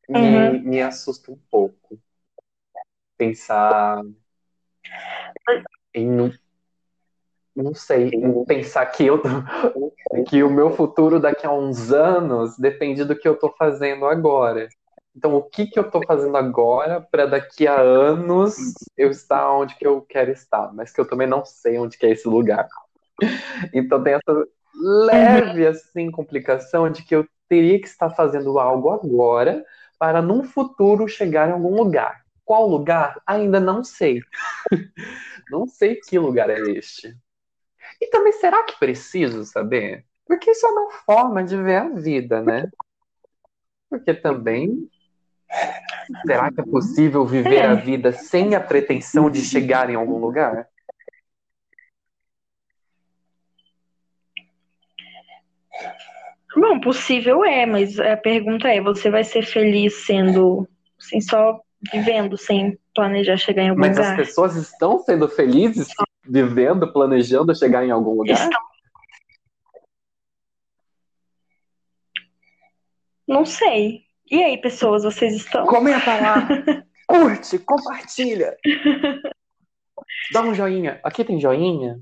Me, 0.09 0.19
uhum. 0.19 0.63
me 0.63 0.83
assusta 0.83 1.31
um 1.31 1.39
pouco. 1.51 1.99
Pensar 3.17 4.03
em 5.95 6.33
não 7.55 7.75
sei, 7.75 8.11
pensar 8.47 8.87
que 8.87 9.05
eu 9.05 9.21
que 10.29 10.43
o 10.43 10.51
meu 10.51 10.71
futuro 10.71 11.19
daqui 11.19 11.47
a 11.47 11.53
uns 11.53 11.93
anos 11.93 12.57
depende 12.57 13.05
do 13.05 13.17
que 13.17 13.27
eu 13.27 13.35
estou 13.35 13.53
fazendo 13.59 14.07
agora. 14.07 14.69
Então, 15.15 15.35
o 15.35 15.43
que, 15.43 15.67
que 15.67 15.79
eu 15.79 15.83
estou 15.83 16.01
fazendo 16.07 16.37
agora 16.37 17.01
para 17.01 17.27
daqui 17.27 17.67
a 17.67 17.81
anos 17.81 18.55
eu 18.97 19.11
estar 19.11 19.51
onde 19.53 19.75
que 19.75 19.87
eu 19.87 20.01
quero 20.03 20.31
estar, 20.31 20.73
mas 20.73 20.93
que 20.93 21.01
eu 21.01 21.05
também 21.05 21.27
não 21.27 21.45
sei 21.45 21.79
onde 21.79 21.99
que 21.99 22.07
é 22.07 22.11
esse 22.11 22.29
lugar. 22.29 22.69
Então, 23.75 24.03
tem 24.03 24.15
essa 24.15 24.47
leve 24.75 25.67
assim 25.67 26.11
complicação 26.11 26.91
de 26.91 27.03
que 27.03 27.15
eu 27.15 27.27
teria 27.49 27.79
que 27.81 27.87
estar 27.87 28.11
fazendo 28.11 28.59
algo 28.59 28.91
agora 28.91 29.65
para 29.99 30.23
num 30.23 30.45
futuro 30.45 31.09
chegar 31.09 31.49
em 31.49 31.53
algum 31.53 31.75
lugar. 31.75 32.23
Qual 32.51 32.67
lugar? 32.67 33.23
Ainda 33.25 33.61
não 33.61 33.85
sei. 33.85 34.21
não 35.49 35.69
sei 35.69 35.95
que 35.95 36.19
lugar 36.19 36.51
é 36.51 36.59
este. 36.59 37.17
E 38.01 38.09
também, 38.09 38.33
será 38.33 38.65
que 38.65 38.77
preciso 38.77 39.45
saber? 39.45 40.05
Porque 40.27 40.51
isso 40.51 40.67
é 40.67 40.71
uma 40.71 40.91
forma 41.07 41.45
de 41.45 41.57
ver 41.57 41.77
a 41.77 41.89
vida, 41.91 42.43
né? 42.43 42.69
Porque 43.89 44.13
também 44.13 44.91
Será 46.27 46.51
que 46.51 46.61
é 46.61 46.65
possível 46.65 47.25
viver 47.25 47.65
a 47.65 47.75
vida 47.75 48.11
sem 48.11 48.57
a 48.57 48.61
pretensão 48.61 49.31
de 49.31 49.43
chegar 49.43 49.89
em 49.89 49.95
algum 49.95 50.19
lugar? 50.19 50.67
Bom, 56.57 56.81
possível 56.81 57.45
é, 57.45 57.65
mas 57.65 58.01
a 58.01 58.17
pergunta 58.17 58.67
é: 58.67 58.81
você 58.81 59.09
vai 59.09 59.23
ser 59.23 59.43
feliz 59.43 60.05
sendo 60.05 60.69
assim, 60.99 61.21
só 61.21 61.63
vivendo, 61.93 62.37
sem 62.37 62.79
planejar 62.95 63.37
chegar 63.37 63.63
em 63.63 63.71
algum 63.71 63.81
mas 63.81 63.97
lugar? 63.97 64.11
Mas 64.11 64.21
as 64.21 64.27
pessoas 64.27 64.57
estão 64.57 64.99
sendo 65.01 65.29
felizes 65.29 65.89
vivendo, 66.25 66.93
planejando 66.93 67.55
chegar 67.57 67.85
em 67.85 67.91
algum 67.91 68.13
lugar? 68.13 68.35
Estão. 68.35 68.61
Não 73.27 73.45
sei. 73.45 74.05
E 74.31 74.43
aí, 74.43 74.61
pessoas, 74.61 75.05
vocês 75.05 75.35
estão? 75.35 75.67
Comenta 75.67 76.15
lá, 76.21 76.49
curte, 77.07 77.59
compartilha. 77.59 78.57
Dá 80.33 80.43
um 80.43 80.55
joinha. 80.55 81.01
Aqui 81.03 81.25
tem 81.25 81.41
joinha? 81.41 82.01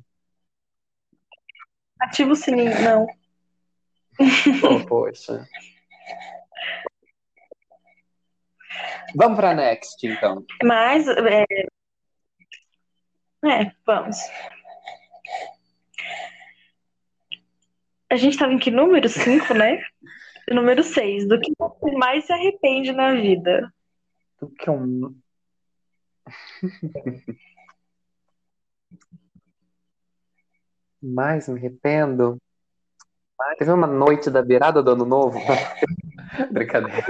Ativa 2.01 2.33
o 2.33 2.37
sininho, 2.37 2.81
não. 2.83 3.07
Oh, 4.63 4.87
poxa. 4.87 5.47
Vamos 9.15 9.37
para 9.37 9.55
next, 9.55 10.07
então. 10.07 10.45
Mas, 10.63 11.07
é... 11.09 11.45
é, 13.45 13.73
vamos. 13.87 14.17
A 18.11 18.17
gente 18.17 18.33
estava 18.33 18.53
em 18.53 18.59
que 18.59 18.71
número? 18.71 19.09
Cinco, 19.09 19.55
né? 19.55 19.83
Número 20.51 20.83
6. 20.83 21.29
Do 21.29 21.39
que 21.39 21.53
você 21.59 21.91
mais 21.93 22.25
se 22.25 22.33
arrepende 22.33 22.91
na 22.93 23.13
vida? 23.13 23.73
Do 24.41 24.49
que 24.49 24.69
eu. 24.69 25.15
mais 31.03 31.49
me 31.49 31.59
arrependo. 31.59 32.39
Teve 33.59 33.71
uma 33.71 33.87
noite 33.87 34.31
da 34.31 34.43
virada 34.43 34.83
do 34.83 34.91
ano 34.91 35.05
novo. 35.05 35.39
Brincadeira. 36.51 37.07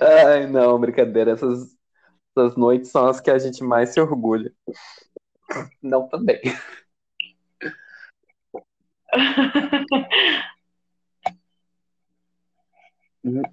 Ai, 0.00 0.46
não, 0.46 0.78
brincadeira. 0.80 1.32
Essas, 1.32 1.76
essas 2.36 2.56
noites 2.56 2.90
são 2.90 3.06
as 3.06 3.20
que 3.20 3.30
a 3.30 3.38
gente 3.38 3.62
mais 3.62 3.90
se 3.90 4.00
orgulha. 4.00 4.52
Não 5.82 6.08
também. 6.08 6.40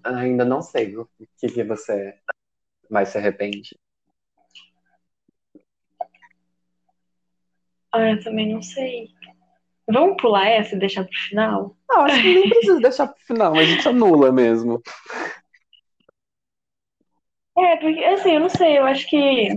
Ainda 0.04 0.44
não 0.44 0.62
sei 0.62 0.98
o 0.98 1.08
que, 1.38 1.48
que 1.48 1.64
você 1.64 2.20
mais 2.90 3.10
se 3.10 3.18
arrepende. 3.18 3.78
Ah, 7.94 8.10
eu 8.12 8.24
também 8.24 8.54
não 8.54 8.62
sei. 8.62 9.10
Vamos 9.92 10.18
pular 10.22 10.48
essa 10.48 10.76
e 10.76 10.80
deixar 10.80 11.04
pro 11.04 11.14
final? 11.28 11.76
Não, 11.90 12.02
acho 12.02 12.22
que 12.22 12.34
nem 12.34 12.50
precisa 12.50 12.80
deixar 12.80 13.08
pro 13.08 13.26
final, 13.26 13.54
a 13.54 13.64
gente 13.64 13.88
anula 13.88 14.32
mesmo. 14.32 14.82
É, 17.58 17.78
porque 17.78 18.04
assim, 18.04 18.34
eu 18.34 18.40
não 18.40 18.50
sei, 18.50 18.78
eu 18.78 18.86
acho 18.86 19.08
que, 19.10 19.50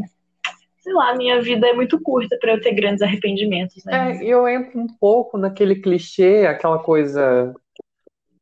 sei 0.78 0.92
lá, 0.92 1.14
minha 1.14 1.40
vida 1.40 1.66
é 1.68 1.72
muito 1.72 2.00
curta 2.02 2.36
para 2.40 2.52
eu 2.52 2.60
ter 2.60 2.74
grandes 2.74 3.02
arrependimentos, 3.02 3.84
né? 3.84 4.18
É, 4.18 4.24
eu 4.24 4.48
entro 4.48 4.78
um 4.78 4.88
pouco 4.98 5.38
naquele 5.38 5.76
clichê, 5.76 6.46
aquela 6.46 6.78
coisa, 6.78 7.54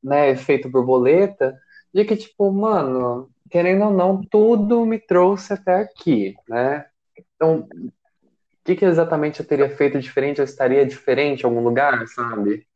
né, 0.02 0.30
efeito 0.30 0.70
borboleta, 0.70 1.56
de 1.92 2.04
que, 2.04 2.16
tipo, 2.16 2.50
mano, 2.50 3.28
querendo 3.50 3.84
ou 3.84 3.90
não, 3.90 4.22
tudo 4.22 4.86
me 4.86 4.98
trouxe 4.98 5.52
até 5.52 5.74
aqui, 5.74 6.34
né? 6.48 6.86
Então, 7.36 7.68
que, 8.64 8.76
que 8.76 8.84
exatamente 8.84 9.40
eu 9.40 9.46
teria 9.46 9.68
feito 9.68 9.98
diferente? 9.98 10.38
Eu 10.38 10.44
estaria 10.44 10.86
diferente 10.86 11.42
em 11.42 11.46
algum 11.46 11.62
lugar, 11.62 12.06
sabe? 12.08 12.66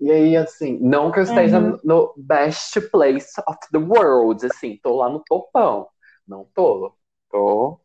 E 0.00 0.10
aí, 0.10 0.36
assim, 0.36 0.78
não 0.80 1.12
que 1.12 1.18
eu 1.18 1.24
esteja 1.24 1.58
uhum. 1.58 1.78
no 1.84 2.14
best 2.16 2.80
place 2.90 3.40
of 3.46 3.58
the 3.70 3.78
world, 3.78 4.46
assim, 4.46 4.78
tô 4.82 4.96
lá 4.96 5.10
no 5.10 5.22
topão. 5.28 5.88
Não 6.26 6.44
tô. 6.54 6.96
Tô. 7.30 7.80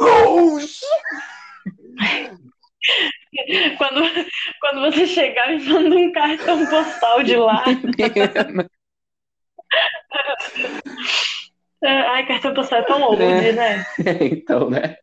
Longe! 0.00 0.80
quando, 3.76 4.00
quando 4.60 4.80
você 4.80 5.06
chegar, 5.06 5.48
me 5.48 5.62
manda 5.64 5.94
um 5.94 6.12
cartão 6.12 6.66
postal 6.66 7.22
de 7.22 7.36
lá. 7.36 7.64
Ai, 11.82 12.26
cartão 12.26 12.54
postal 12.54 12.78
é 12.80 12.82
tão 12.82 13.02
old, 13.02 13.22
é. 13.22 13.52
né? 13.52 13.86
então, 14.32 14.70
né? 14.70 14.96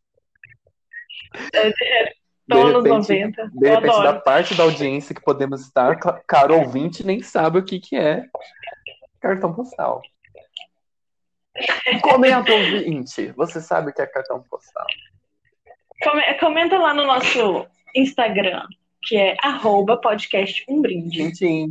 É, 1.54 1.74
anos 2.52 2.84
90. 2.84 3.52
De 3.54 3.70
repente, 3.70 4.04
da 4.04 4.14
parte 4.14 4.56
da 4.56 4.64
audiência 4.64 5.14
que 5.14 5.22
podemos 5.22 5.62
estar, 5.62 5.96
caro 6.26 6.60
ouvinte 6.60 7.06
nem 7.06 7.22
sabe 7.22 7.60
o 7.60 7.64
que, 7.64 7.80
que 7.80 7.96
é 7.96 8.24
cartão 9.20 9.54
postal. 9.54 10.02
Comenta, 12.02 12.54
ouvinte. 12.54 13.32
Você 13.36 13.60
sabe 13.60 13.90
o 13.90 13.94
que 13.94 14.02
é 14.02 14.08
cartão 14.08 14.44
postal? 14.44 14.86
Comenta 16.40 16.78
lá 16.78 16.94
no 16.94 17.06
nosso 17.06 17.66
Instagram, 17.96 18.64
que 19.04 19.18
é 19.18 19.36
arroba 19.42 19.98
podcast 19.98 20.64
um 20.70 20.82
brinde. 20.82 21.36
Sim. 21.36 21.70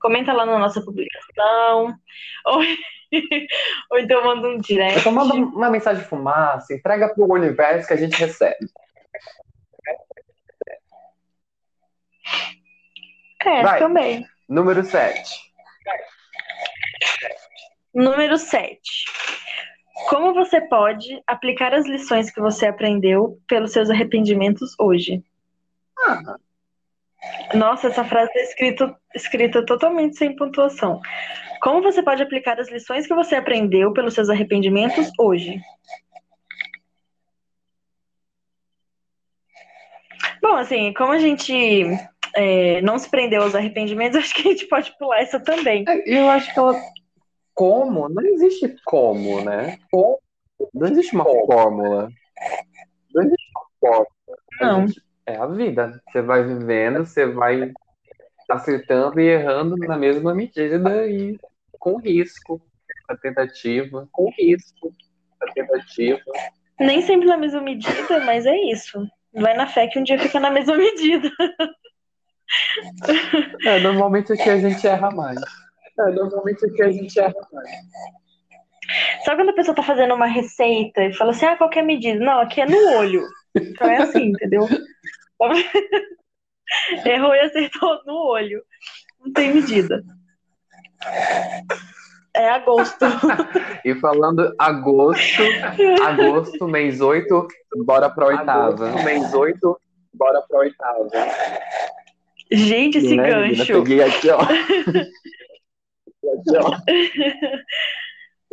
Comenta 0.00 0.32
lá 0.32 0.44
na 0.44 0.58
nossa 0.58 0.82
publicação. 0.82 1.96
Ou, 2.44 2.60
ou 3.90 3.98
então 3.98 4.22
manda 4.24 4.48
um 4.48 4.58
direct. 4.58 5.00
Então 5.00 5.12
manda 5.12 5.34
uma 5.34 5.70
mensagem 5.70 6.02
de 6.02 6.08
fumaça, 6.08 6.74
entrega 6.74 7.08
pro 7.08 7.32
universo 7.32 7.88
que 7.88 7.94
a 7.94 7.96
gente 7.96 8.16
recebe. 8.16 8.68
É, 13.44 13.62
Vai. 13.62 13.78
também. 13.78 14.26
Número 14.48 14.82
7. 14.82 15.52
Número 17.94 18.38
7. 18.38 18.80
Como 20.08 20.34
você 20.34 20.60
pode 20.62 21.22
aplicar 21.26 21.72
as 21.74 21.86
lições 21.86 22.30
que 22.30 22.40
você 22.40 22.66
aprendeu 22.66 23.38
pelos 23.46 23.72
seus 23.72 23.90
arrependimentos 23.90 24.74
hoje? 24.78 25.22
Ah. 26.00 26.36
Nossa, 27.54 27.88
essa 27.88 28.04
frase 28.04 28.30
é 28.34 28.42
escrita, 28.42 28.94
escrita 29.14 29.64
totalmente 29.64 30.16
sem 30.16 30.34
pontuação. 30.34 31.00
Como 31.60 31.82
você 31.82 32.02
pode 32.02 32.22
aplicar 32.22 32.58
as 32.58 32.68
lições 32.70 33.06
que 33.06 33.14
você 33.14 33.36
aprendeu 33.36 33.92
pelos 33.92 34.14
seus 34.14 34.28
arrependimentos 34.28 35.10
hoje? 35.18 35.60
Bom, 40.44 40.56
assim, 40.56 40.92
como 40.92 41.10
a 41.10 41.18
gente 41.18 41.86
é, 42.36 42.82
não 42.82 42.98
se 42.98 43.08
prendeu 43.08 43.42
aos 43.42 43.54
arrependimentos, 43.54 44.18
acho 44.20 44.34
que 44.34 44.46
a 44.46 44.50
gente 44.52 44.66
pode 44.66 44.94
pular 44.98 45.20
essa 45.20 45.40
também. 45.40 45.86
É, 45.88 46.02
eu 46.06 46.28
acho 46.28 46.52
que 46.52 46.58
ela. 46.58 46.78
Como? 47.54 48.10
Não 48.10 48.22
existe 48.22 48.76
como, 48.84 49.42
né? 49.42 49.78
Como? 49.90 50.20
Não 50.74 50.88
existe 50.88 51.14
uma 51.14 51.24
como? 51.24 51.46
fórmula. 51.46 52.10
Não 53.14 53.22
existe 53.22 53.50
uma 53.56 53.64
fórmula. 53.80 54.08
Não. 54.60 54.86
É 55.26 55.36
a 55.36 55.46
vida. 55.46 56.02
Você 56.10 56.20
vai 56.20 56.44
vivendo, 56.44 57.06
você 57.06 57.24
vai 57.24 57.72
acertando 58.50 59.18
e 59.18 59.26
errando 59.26 59.76
na 59.78 59.96
mesma 59.96 60.34
medida 60.34 61.06
e 61.06 61.38
com 61.78 61.96
risco 61.96 62.60
a 63.08 63.16
tentativa. 63.16 64.06
Com 64.12 64.30
risco 64.36 64.92
a 65.40 65.50
tentativa. 65.52 66.20
Nem 66.78 67.00
sempre 67.00 67.28
na 67.28 67.38
mesma 67.38 67.62
medida, 67.62 68.20
mas 68.26 68.44
é 68.44 68.56
isso. 68.56 69.08
Vai 69.34 69.54
na 69.56 69.66
fé 69.66 69.86
que 69.88 69.98
um 69.98 70.04
dia 70.04 70.18
fica 70.18 70.38
na 70.40 70.50
mesma 70.50 70.76
medida. 70.76 71.30
É, 73.64 73.80
normalmente 73.80 74.32
aqui 74.32 74.48
a 74.48 74.58
gente 74.58 74.86
erra 74.86 75.10
mais. 75.10 75.40
É, 75.98 76.10
normalmente 76.10 76.64
aqui 76.66 76.82
a 76.82 76.90
gente 76.90 77.18
erra 77.18 77.34
mais. 77.52 77.70
Sabe 79.24 79.38
quando 79.38 79.50
a 79.50 79.54
pessoa 79.54 79.74
tá 79.74 79.82
fazendo 79.82 80.14
uma 80.14 80.26
receita 80.26 81.02
e 81.04 81.14
fala 81.14 81.30
assim, 81.30 81.46
ah, 81.46 81.56
qualquer 81.56 81.82
medida? 81.82 82.22
Não, 82.22 82.40
aqui 82.40 82.60
é 82.60 82.66
no 82.66 82.76
olho. 82.96 83.26
Então 83.54 83.88
é 83.88 83.96
assim, 84.02 84.24
entendeu? 84.26 84.68
Errou 87.04 87.34
e 87.34 87.40
acertou 87.40 88.02
no 88.04 88.14
olho. 88.14 88.62
Não 89.20 89.32
tem 89.32 89.54
medida. 89.54 90.02
É 92.34 92.50
agosto. 92.50 93.04
e 93.84 93.94
falando 93.94 94.54
agosto, 94.58 95.42
agosto, 96.04 96.66
mês 96.66 97.00
8, 97.00 97.48
bora 97.84 98.10
pra 98.10 98.26
oitava. 98.26 98.88
Agosto, 98.88 99.04
mês 99.04 99.32
8, 99.32 99.80
bora 100.12 100.42
pra 100.42 100.58
oitava. 100.58 101.08
Gente, 102.50 102.98
esse 102.98 103.16
né, 103.16 103.28
gancho. 103.28 103.66
Peguei 103.66 104.02
aqui, 104.02 104.30
ó. 104.30 104.40
aqui, 104.40 104.50
ó. 106.58 106.70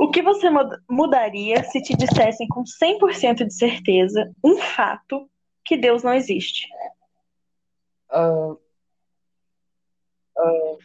O 0.02 0.10
que 0.10 0.24
você 0.24 0.50
mudaria 0.90 1.64
se 1.66 1.80
te 1.80 1.96
dissessem 1.96 2.48
com 2.48 2.64
100% 2.64 3.46
de 3.46 3.54
certeza 3.54 4.32
um 4.44 4.58
fato 4.58 5.30
que 5.64 5.78
Deus 5.78 6.02
não 6.02 6.12
existe? 6.12 6.68
Uh, 8.12 8.54
uh, 10.38 10.80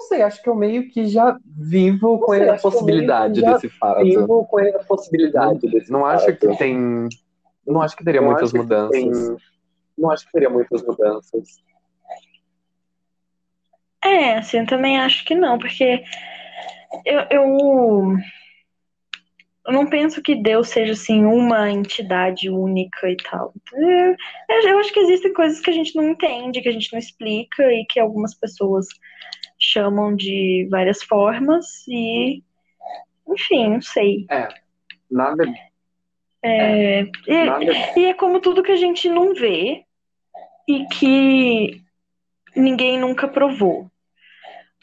não 0.00 0.08
sei, 0.08 0.22
acho 0.22 0.42
que 0.42 0.48
eu 0.48 0.54
meio 0.54 0.88
que 0.88 1.06
já 1.06 1.38
vivo 1.44 2.18
com 2.20 2.32
sei, 2.32 2.48
a 2.48 2.56
possibilidade 2.56 3.42
desse 3.42 3.68
fato. 3.68 4.02
Vivo 4.02 4.46
com 4.46 4.58
a 4.58 4.78
possibilidade 4.84 5.60
desse 5.70 5.92
Não 5.92 6.00
fato. 6.00 6.14
acho 6.14 6.36
que 6.36 6.56
tem. 6.56 7.08
Não 7.66 7.82
acho 7.82 7.96
que 7.96 8.04
teria 8.04 8.20
não 8.22 8.28
muitas 8.28 8.52
mudanças. 8.52 8.90
Tem, 8.90 9.10
não 9.98 10.10
acho 10.10 10.24
que 10.24 10.32
teria 10.32 10.48
muitas 10.48 10.82
mudanças. 10.82 11.58
É, 14.02 14.38
assim, 14.38 14.60
eu 14.60 14.66
também 14.66 14.98
acho 14.98 15.22
que 15.26 15.34
não, 15.34 15.58
porque 15.58 16.02
eu, 17.04 17.20
eu, 17.30 18.16
eu 19.66 19.72
não 19.74 19.86
penso 19.86 20.22
que 20.22 20.34
Deus 20.34 20.70
seja, 20.70 20.94
assim, 20.94 21.26
uma 21.26 21.70
entidade 21.70 22.48
única 22.48 23.10
e 23.10 23.16
tal. 23.18 23.52
Eu, 23.74 24.16
eu 24.48 24.78
acho 24.78 24.92
que 24.94 25.00
existem 25.00 25.34
coisas 25.34 25.60
que 25.60 25.68
a 25.68 25.74
gente 25.74 25.94
não 25.94 26.08
entende, 26.08 26.62
que 26.62 26.70
a 26.70 26.72
gente 26.72 26.90
não 26.90 26.98
explica 26.98 27.70
e 27.70 27.84
que 27.84 28.00
algumas 28.00 28.34
pessoas 28.34 28.86
chamam 29.60 30.16
de 30.16 30.66
várias 30.70 31.02
formas 31.02 31.86
e, 31.86 32.42
enfim, 33.28 33.70
não 33.70 33.82
sei. 33.82 34.26
É, 34.30 34.48
nada... 35.10 35.44
É, 36.42 37.00
é 37.00 37.10
e, 37.26 37.44
nada... 37.44 37.64
e 37.96 38.04
é 38.06 38.14
como 38.14 38.40
tudo 38.40 38.62
que 38.62 38.72
a 38.72 38.76
gente 38.76 39.08
não 39.10 39.34
vê 39.34 39.84
e 40.66 40.86
que 40.86 41.82
ninguém 42.56 42.98
nunca 42.98 43.28
provou. 43.28 43.90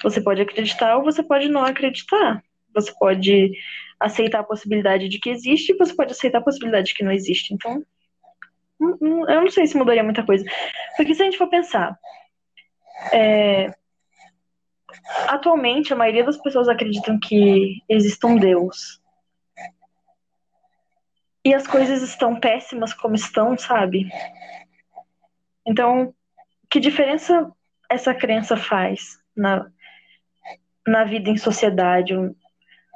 Você 0.03 0.21
pode 0.21 0.41
acreditar 0.41 0.97
ou 0.97 1.03
você 1.03 1.23
pode 1.23 1.49
não 1.49 1.63
acreditar. 1.63 2.43
Você 2.73 2.93
pode 2.99 3.51
aceitar 3.99 4.41
a 4.41 4.43
possibilidade 4.43 5.09
de 5.09 5.19
que 5.19 5.29
existe 5.29 5.71
e 5.71 5.77
você 5.77 5.95
pode 5.95 6.11
aceitar 6.11 6.37
a 6.37 6.43
possibilidade 6.43 6.89
de 6.89 6.93
que 6.93 7.03
não 7.03 7.11
existe. 7.11 7.53
Então, 7.53 7.83
eu 8.79 9.41
não 9.41 9.49
sei 9.49 9.65
se 9.65 9.75
mudaria 9.75 10.03
muita 10.03 10.23
coisa. 10.23 10.45
Porque 10.95 11.15
se 11.15 11.21
a 11.21 11.25
gente 11.25 11.37
for 11.37 11.49
pensar, 11.49 11.97
é, 13.11 13.73
atualmente 15.27 15.93
a 15.93 15.95
maioria 15.95 16.23
das 16.23 16.37
pessoas 16.37 16.67
acreditam 16.67 17.19
que 17.19 17.81
existe 17.89 18.25
um 18.25 18.37
Deus. 18.37 19.01
e 21.47 21.53
as 21.53 21.65
coisas 21.65 22.01
estão 22.01 22.37
péssimas 22.37 22.93
como 22.93 23.15
estão, 23.15 23.57
sabe? 23.57 24.09
Então, 25.65 26.13
que 26.69 26.77
diferença 26.77 27.49
essa 27.89 28.13
crença 28.13 28.57
faz 28.57 29.17
na, 29.33 29.65
na 30.85 31.05
vida 31.05 31.29
em 31.29 31.37
sociedade? 31.37 32.13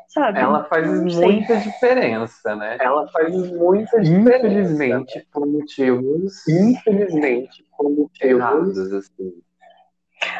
Sabe? 0.09 0.39
Ela 0.39 0.66
faz 0.66 0.86
muita 1.01 1.55
diferença, 1.55 2.53
né? 2.57 2.76
Ela 2.82 3.07
faz 3.07 3.34
muita 3.53 4.01
diferença. 4.01 4.45
Infelizmente, 4.47 5.28
por 5.32 5.47
motivos. 5.47 6.45
Infelizmente, 6.45 7.66
por 7.78 7.89
motivos. 7.89 8.22
Errados, 8.22 8.91
assim. 8.91 9.41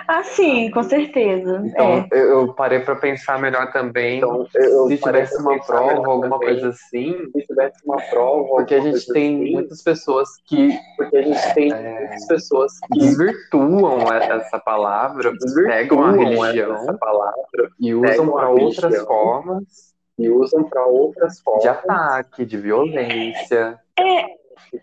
Ah, 0.08 0.24
sim, 0.24 0.70
com 0.72 0.84
certeza. 0.84 1.62
Então, 1.66 2.08
é. 2.12 2.18
eu 2.18 2.54
parei 2.54 2.80
para 2.80 2.96
pensar 2.96 3.40
melhor 3.40 3.72
também. 3.72 4.18
Então, 4.18 4.48
eu, 4.54 4.88
se 4.88 4.98
tivesse 4.98 5.38
uma 5.42 5.60
prova, 5.60 6.08
alguma 6.08 6.40
também, 6.40 6.50
coisa 6.50 6.70
assim. 6.70 7.16
Se 7.32 7.48
tivesse 7.48 7.86
uma 7.86 7.98
prova, 8.10 8.48
porque 8.50 8.76
a 8.76 8.82
gente 8.82 9.06
tem 9.12 9.42
assim, 9.42 9.54
muitas 9.54 9.82
pessoas 9.82 10.30
que. 10.46 10.78
Porque 10.98 11.18
a 11.18 11.22
gente 11.22 11.54
tem 11.54 11.72
é, 11.72 12.00
muitas 12.00 12.28
pessoas 12.28 12.74
que 12.80 13.00
desvirtuam 13.00 14.12
essa 14.14 14.60
palavra, 14.60 15.32
pegam 15.66 16.04
a 16.04 16.12
religião 16.12 16.76
essa 16.76 16.94
palavra 16.94 17.70
e 17.80 17.94
usam 17.96 18.32
para 18.32 18.50
outras 18.50 19.02
formas. 19.04 19.92
E 20.20 20.30
usam 20.30 20.64
para 20.66 20.86
outras 20.86 21.40
formas 21.40 21.64
de 21.64 21.70
ataque, 21.70 22.46
de 22.46 22.58
violência. 22.58 23.80
É. 23.98 24.26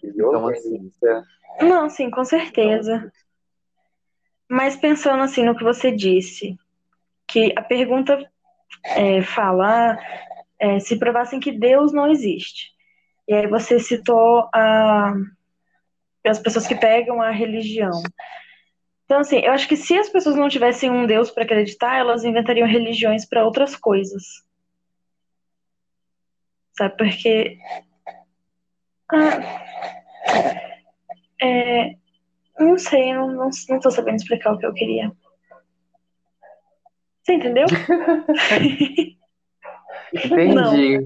De 0.03 0.11
violência. 0.11 0.69
Então, 0.69 1.19
assim, 1.19 1.69
não, 1.69 1.89
sim, 1.89 2.11
com 2.11 2.25
certeza. 2.25 3.13
Mas 4.49 4.77
pensando 4.77 5.23
assim 5.23 5.45
no 5.45 5.57
que 5.57 5.63
você 5.63 5.93
disse, 5.93 6.59
que 7.27 7.53
a 7.57 7.63
pergunta 7.63 8.19
é, 8.85 9.23
fala 9.23 9.99
é, 10.59 10.81
se 10.81 10.99
provassem 10.99 11.39
que 11.39 11.53
Deus 11.53 11.93
não 11.93 12.11
existe. 12.11 12.73
E 13.29 13.35
aí 13.35 13.47
você 13.47 13.79
citou 13.79 14.49
a, 14.55 15.13
as 16.27 16.39
pessoas 16.39 16.67
que 16.67 16.75
pegam 16.75 17.21
a 17.21 17.31
religião. 17.31 18.03
Então, 19.05 19.21
assim, 19.21 19.39
eu 19.39 19.53
acho 19.53 19.69
que 19.69 19.77
se 19.77 19.97
as 19.99 20.09
pessoas 20.09 20.37
não 20.37 20.49
tivessem 20.49 20.91
um 20.91 21.07
Deus 21.07 21.31
para 21.31 21.45
acreditar, 21.45 21.97
elas 21.97 22.25
inventariam 22.25 22.67
religiões 22.67 23.27
para 23.27 23.45
outras 23.45 23.77
coisas. 23.77 24.23
Sabe? 26.77 26.97
Porque. 26.97 27.59
Ah, 29.11 29.65
é, 31.41 31.97
não 32.59 32.79
sei, 32.79 33.15
não, 33.15 33.29
não, 33.29 33.51
não 33.69 33.81
tô 33.81 33.91
sabendo 33.91 34.17
explicar 34.17 34.53
o 34.53 34.59
que 34.59 34.67
eu 34.67 34.75
queria. 34.75 35.13
Você 37.23 37.35
entendeu? 37.35 37.67
Entendi, 40.15 40.99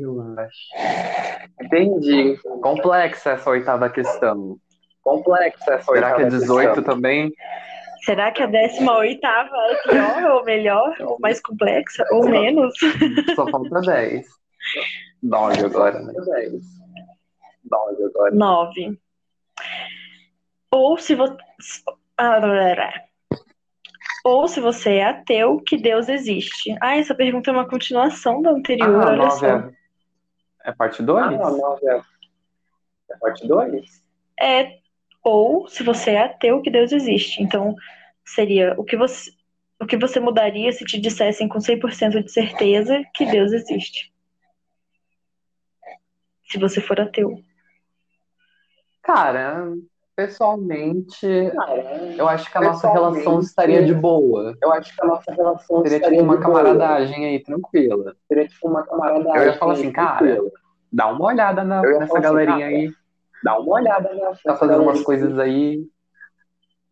Entendi. 1.61 2.39
Complexa 2.63 3.31
essa 3.31 3.51
oitava 3.51 3.91
questão. 3.91 4.57
Complexa 5.03 5.75
essa 5.75 5.93
Será 5.93 6.09
oitava 6.09 6.17
que 6.17 6.23
é 6.23 6.29
18 6.29 6.75
questão. 6.75 6.95
também? 6.95 7.33
Será 8.05 8.31
que 8.33 8.43
a 8.43 8.47
18 8.47 9.27
é 9.27 9.83
pior, 9.89 10.25
ou 10.33 10.45
melhor, 10.45 10.95
ou 11.01 11.19
mais 11.21 11.41
complexa, 11.41 12.05
ou 12.11 12.29
menos? 12.29 12.75
Só 13.35 13.47
falta 13.49 13.81
10. 13.81 14.27
9 15.23 15.65
agora, 15.65 16.01
né? 16.01 16.13
10. 16.13 16.53
9 17.71 18.05
agora. 18.05 18.35
9. 18.35 18.99
Ou 20.73 20.97
se 20.97 21.15
você. 21.15 21.37
Ou 24.25 24.49
se 24.49 24.61
você 24.61 24.95
é 24.95 25.05
ateu, 25.05 25.61
que 25.61 25.77
Deus 25.77 26.09
existe. 26.09 26.75
Ah, 26.81 26.97
essa 26.97 27.15
pergunta 27.15 27.51
é 27.51 27.53
uma 27.53 27.69
continuação 27.69 28.41
da 28.41 28.51
anterior, 28.51 29.03
ah, 29.03 29.11
olha 29.11 29.31
só. 29.31 29.47
É, 29.47 29.73
é 30.65 30.73
parte 30.73 31.03
2? 31.03 31.25
Ah, 31.25 31.31
não, 31.31 31.79
é, 31.83 32.01
é 33.11 33.17
parte 33.21 33.47
2? 33.47 34.03
É, 34.41 34.79
ou 35.23 35.69
se 35.69 35.83
você 35.83 36.13
é 36.13 36.23
ateu, 36.23 36.63
que 36.63 36.71
Deus 36.71 36.93
existe. 36.93 37.43
Então, 37.43 37.75
seria 38.25 38.75
o 38.79 38.85
que 38.85 38.97
você, 38.97 39.31
o 39.81 39.87
que 39.87 39.97
você 39.97 40.21
mudaria 40.21 40.73
se 40.73 40.85
te 40.85 41.01
dissessem 41.01 41.49
com 41.49 41.59
100% 41.59 42.23
de 42.23 42.33
certeza 42.33 43.03
que 43.15 43.27
Deus 43.27 43.53
existe? 43.53 44.13
Se 46.49 46.59
você 46.59 46.81
for 46.81 47.01
ateu. 47.01 47.43
Cara, 49.03 49.67
Pessoalmente, 50.27 51.27
eu 52.17 52.29
acho 52.29 52.51
que 52.51 52.59
a 52.59 52.61
nossa 52.61 52.91
relação 52.91 53.41
estaria 53.41 53.85
de 53.85 53.95
boa. 53.95 54.57
Eu 54.63 54.73
acho 54.73 54.95
que 54.95 55.03
a 55.03 55.07
nossa 55.07 55.33
relação 55.33 55.83
Seria 55.83 56.01
tipo 56.01 56.23
uma 56.23 56.39
camaradagem 56.39 57.27
aí, 57.27 57.43
tranquila. 57.43 58.15
Seria 58.29 58.47
tipo 58.47 58.69
uma 58.69 58.85
camaradagem. 58.85 59.37
Eu 59.37 59.47
ia 59.47 59.59
falar 59.59 59.73
assim, 59.73 59.91
cara, 59.91 60.39
dá 60.93 61.09
uma 61.09 61.27
olhada 61.27 61.65
na, 61.65 61.83
nessa 61.83 62.05
assim, 62.05 62.21
galerinha 62.21 62.67
assim, 62.67 62.77
aí. 62.77 62.93
Dá 63.43 63.59
uma 63.59 63.75
olhada 63.75 64.15
nessa 64.15 64.41
Tá 64.45 64.57
fazendo 64.57 64.83
umas 64.83 65.03
coisas 65.03 65.39
aí. 65.39 65.85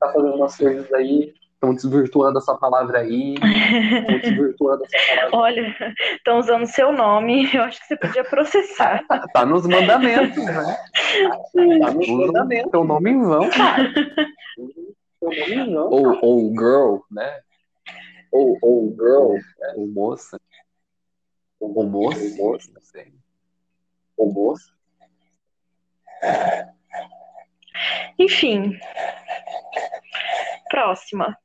Tá 0.00 0.12
fazendo 0.12 0.34
umas 0.34 0.56
coisas 0.56 0.92
aí 0.92 1.32
estão 1.60 1.74
desvirtuando 1.74 2.38
essa 2.38 2.56
palavra 2.56 3.00
aí, 3.00 3.34
estão 3.34 4.18
desvirtuando 4.20 4.84
essa 4.84 5.14
palavra. 5.14 5.36
Olha, 5.36 5.94
estão 6.16 6.38
usando 6.38 6.66
seu 6.66 6.90
nome, 6.90 7.54
eu 7.54 7.62
acho 7.62 7.80
que 7.80 7.86
você 7.86 7.96
podia 7.96 8.24
processar. 8.24 9.06
tá, 9.06 9.26
tá 9.28 9.44
nos 9.44 9.66
mandamentos, 9.66 10.42
né? 10.42 10.76
Tá 11.80 11.92
nos 11.92 12.08
mandamentos. 12.08 12.70
Teu 12.70 12.84
nome 12.84 13.10
em 13.10 13.22
vão, 13.22 13.50
cara. 13.50 13.92
Ou, 15.20 16.18
ou 16.22 16.50
girl, 16.50 16.96
né? 17.10 17.40
Ou, 18.32 18.56
ou 18.62 18.90
girl, 18.92 19.34
né? 19.34 19.74
ou 19.76 19.86
moça. 19.86 20.40
Ou 21.58 21.86
moça, 21.86 22.20
ou 22.20 22.36
moça, 22.36 22.70
não 22.72 22.80
sei. 22.80 23.12
Ou 24.16 24.32
moça. 24.32 24.72
Enfim. 28.18 28.78
Próxima. 30.70 31.36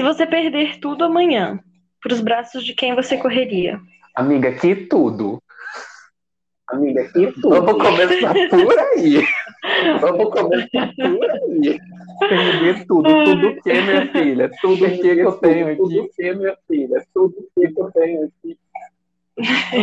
Se 0.00 0.02
você 0.02 0.26
perder 0.26 0.80
tudo 0.80 1.04
amanhã, 1.04 1.60
para 2.02 2.14
os 2.14 2.22
braços 2.22 2.64
de 2.64 2.72
quem 2.72 2.94
você 2.94 3.18
correria? 3.18 3.78
Amiga, 4.16 4.50
que 4.50 4.74
tudo. 4.74 5.42
Amiga, 6.70 7.06
que 7.12 7.30
tudo. 7.32 7.50
Vamos 7.50 7.72
começar 7.74 8.32
por 8.48 8.78
aí. 8.78 9.22
Vamos 10.00 10.30
começar 10.30 10.94
por 10.96 11.30
aí. 11.30 11.78
Perder 12.18 12.86
tudo. 12.86 13.10
Tudo 13.26 13.48
o 13.48 13.62
que, 13.62 13.72
minha 13.74 14.10
filha? 14.10 14.50
Tudo 14.62 14.86
o 14.86 14.88
que, 14.88 14.98
que 14.98 15.20
eu 15.20 15.32
tenho 15.32 15.66
aqui? 15.66 15.76
Tudo 15.76 16.00
o 16.00 16.08
que, 16.08 16.32
minha 16.32 16.56
filha? 16.66 17.06
Tudo 17.12 17.34
o 17.36 17.60
que, 17.60 17.68
que 17.70 17.80
eu 17.82 17.90
tenho 17.90 18.24
aqui? 18.24 18.58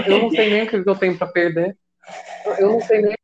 Eu 0.08 0.20
não 0.20 0.30
sei 0.32 0.50
nem 0.50 0.64
o 0.64 0.68
que 0.68 0.76
eu 0.78 0.96
tenho 0.96 1.16
para 1.16 1.28
perder. 1.28 1.78
Eu 2.58 2.72
não 2.72 2.82
sei 2.82 3.04
nem 3.04 3.18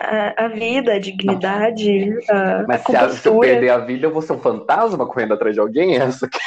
a, 0.00 0.46
a 0.46 0.48
vida, 0.48 0.94
a 0.94 0.98
dignidade, 0.98 2.10
a, 2.30 2.64
Mas 2.66 2.88
a 2.88 3.10
se, 3.10 3.18
se 3.18 3.28
eu 3.28 3.38
perder 3.38 3.68
a 3.68 3.78
vida, 3.78 4.06
eu 4.06 4.12
vou 4.12 4.22
ser 4.22 4.32
um 4.32 4.40
fantasma 4.40 5.06
correndo 5.06 5.34
atrás 5.34 5.54
de 5.54 5.60
alguém? 5.60 5.96
É 5.96 6.02
essa 6.02 6.26
aqui. 6.26 6.38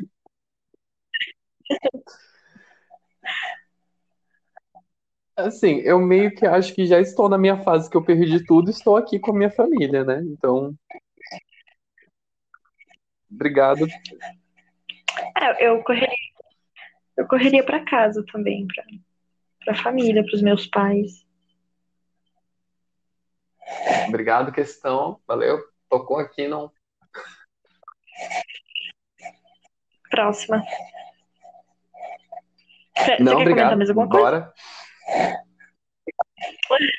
Assim, 5.36 5.80
eu 5.80 6.00
meio 6.00 6.34
que 6.34 6.46
acho 6.46 6.74
que 6.74 6.86
já 6.86 6.98
estou 6.98 7.28
na 7.28 7.36
minha 7.36 7.58
fase 7.58 7.90
que 7.90 7.96
eu 7.96 8.02
perdi 8.02 8.42
tudo, 8.46 8.70
estou 8.70 8.96
aqui 8.96 9.18
com 9.18 9.32
a 9.32 9.34
minha 9.34 9.50
família, 9.50 10.02
né? 10.02 10.22
Então, 10.22 10.74
obrigado. 13.30 13.86
É, 15.38 15.68
eu 15.68 15.82
correria, 15.82 16.08
eu 17.18 17.28
correria 17.28 17.62
para 17.62 17.84
casa 17.84 18.24
também, 18.32 18.66
para 19.62 19.74
a 19.74 19.82
família, 19.82 20.24
para 20.24 20.34
os 20.34 20.40
meus 20.40 20.66
pais. 20.66 21.25
Obrigado, 24.08 24.52
questão. 24.52 25.20
Valeu. 25.26 25.58
Tocou 25.88 26.18
aqui, 26.18 26.48
não. 26.48 26.70
Próxima. 30.10 30.62
Não, 33.20 33.32
Você 33.32 33.42
obrigado. 33.42 33.76
Mais 33.76 33.90
alguma 33.90 34.06
Bora. 34.08 34.52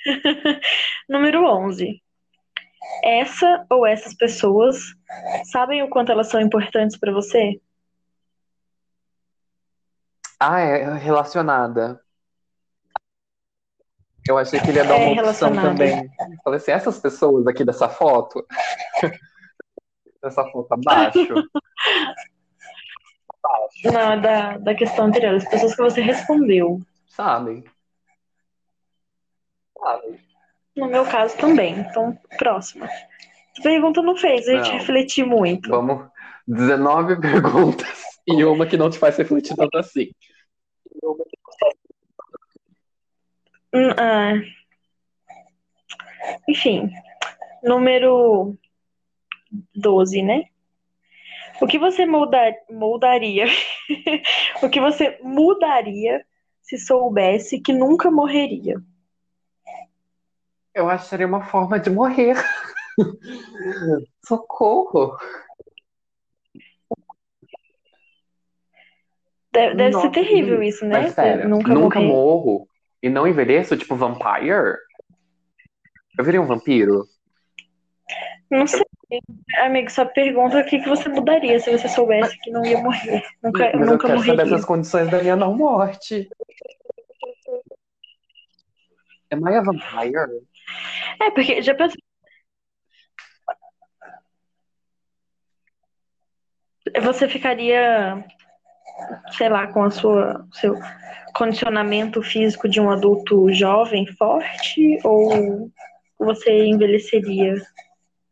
Número 1.10 1.44
11. 1.46 2.02
Essa 3.04 3.66
ou 3.70 3.86
essas 3.86 4.14
pessoas 4.14 4.78
sabem 5.52 5.84
o 5.84 5.90
quanto 5.90 6.12
elas 6.12 6.30
são 6.30 6.40
importantes 6.40 6.98
para 6.98 7.12
você? 7.12 7.60
Ah, 10.40 10.60
é 10.60 10.98
relacionada. 10.98 12.00
Eu 14.28 14.38
achei 14.38 14.60
que 14.60 14.70
ele 14.70 14.80
ia 14.80 14.86
dar 14.86 15.00
é 15.00 15.08
uma 15.08 15.30
opção 15.30 15.54
também. 15.54 16.10
falei 16.44 16.58
assim, 16.58 16.72
essas 16.72 17.00
pessoas 17.00 17.48
aqui 17.48 17.64
dessa 17.64 17.88
foto, 17.88 18.46
dessa 20.22 20.44
foto 20.46 20.72
abaixo. 20.74 21.34
Não, 23.86 24.22
da, 24.22 24.58
da 24.58 24.76
questão 24.76 25.06
anterior, 25.06 25.36
as 25.36 25.48
pessoas 25.48 25.76
que 25.76 25.82
você 25.82 26.02
respondeu. 26.02 26.82
Sabem. 27.08 27.64
Sabem. 29.80 30.20
No 30.76 30.88
meu 30.88 31.06
caso 31.06 31.38
também. 31.38 31.80
Então, 31.80 32.18
próxima. 32.38 32.86
Essa 32.86 33.64
pergunta 33.64 34.02
não 34.02 34.16
fez 34.16 34.48
a 34.48 34.54
gente 34.54 34.70
não. 34.70 34.78
refletir 34.78 35.26
muito. 35.26 35.70
Vamos. 35.70 36.08
19 36.48 37.20
perguntas 37.20 38.04
e 38.26 38.44
uma 38.46 38.66
que 38.66 38.78
não 38.78 38.90
te 38.90 38.98
faz 38.98 39.18
refletir 39.18 39.56
tanto 39.56 39.78
assim. 39.78 40.12
Hum, 41.04 41.18
ah, 43.74 44.34
enfim, 46.48 46.90
número 47.64 48.58
12, 49.76 50.22
né? 50.22 50.46
O 51.62 51.68
que 51.68 51.80
você 51.80 52.06
molda, 52.06 52.38
moldaria? 52.70 53.46
o 54.62 54.70
que 54.70 54.80
você 54.80 55.18
mudaria 55.22 56.24
se 56.62 56.78
soubesse 56.78 57.60
que 57.60 57.74
nunca 57.74 58.12
morreria? 58.12 58.76
Eu 60.74 60.98
seria 61.00 61.26
uma 61.26 61.44
forma 61.44 61.80
de 61.80 61.90
morrer. 61.90 62.36
Socorro! 64.26 65.18
Deve, 69.52 69.76
deve 69.76 69.90
Nossa, 69.90 70.06
ser 70.08 70.14
terrível 70.14 70.62
isso, 70.62 70.86
né? 70.86 71.02
Mas 71.02 71.14
sério, 71.14 71.50
nunca, 71.50 71.74
nunca 71.74 72.00
morrer. 72.00 72.14
morro 72.14 72.68
e 73.02 73.10
não 73.10 73.28
envelheço, 73.28 73.78
tipo 73.78 73.96
vampire? 73.96 74.78
Eu 76.18 76.26
virei 76.26 76.40
um 76.40 76.46
vampiro? 76.48 77.06
Não 78.50 78.66
sei. 78.66 78.84
Amigo, 79.58 79.90
só 79.90 80.06
pergunta 80.06 80.60
o 80.60 80.66
que, 80.66 80.80
que 80.80 80.90
você 80.90 81.08
mudaria 81.08 81.60
se 81.60 81.72
você 81.72 81.88
soubesse 81.88 82.38
que 82.42 82.52
não 82.52 82.66
ia 82.66 82.82
morrer. 82.82 83.24
Nunca, 83.44 83.64
Mas 83.64 83.74
eu 83.74 83.80
nunca 83.80 84.08
quero 84.08 84.20
morreria. 84.20 84.38
saber 84.38 84.54
essas 84.54 84.66
condições 84.66 85.10
da 85.10 85.22
minha 85.22 85.36
não 85.36 85.56
morte. 85.56 86.28
Am 89.32 89.42
I 89.50 89.56
a 89.56 89.62
vampire? 89.62 90.48
É, 91.22 91.32
porque 91.32 91.62
já 91.62 91.76
pensou. 91.76 91.98
Você 97.02 97.28
ficaria, 97.28 98.24
sei 99.38 99.50
lá, 99.50 99.68
com 99.68 99.84
a 99.84 99.92
sua 99.92 100.46
seu 100.54 100.76
condicionamento 101.36 102.22
físico 102.22 102.68
de 102.68 102.80
um 102.82 102.90
adulto 102.90 103.52
jovem, 103.54 104.08
forte, 104.08 105.00
ou 105.04 105.70
você 106.18 106.66
envelheceria? 106.66 107.56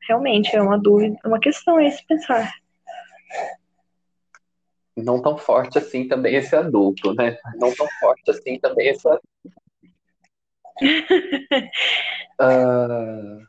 Realmente 0.07 0.55
é 0.55 0.61
uma 0.61 0.77
dúvida, 0.77 1.17
uma 1.25 1.39
questão 1.39 1.77
aí 1.77 1.91
se 1.91 2.05
pensar. 2.05 2.51
Não 4.97 5.21
tão 5.21 5.37
forte 5.37 5.77
assim 5.77 6.07
também 6.07 6.35
esse 6.35 6.55
adulto, 6.55 7.13
né? 7.13 7.37
Não 7.55 7.73
tão 7.73 7.87
forte 7.99 8.31
assim 8.31 8.59
também 8.59 8.89
esse 8.89 9.07
adulto. 9.07 9.27
Ah, 12.37 13.39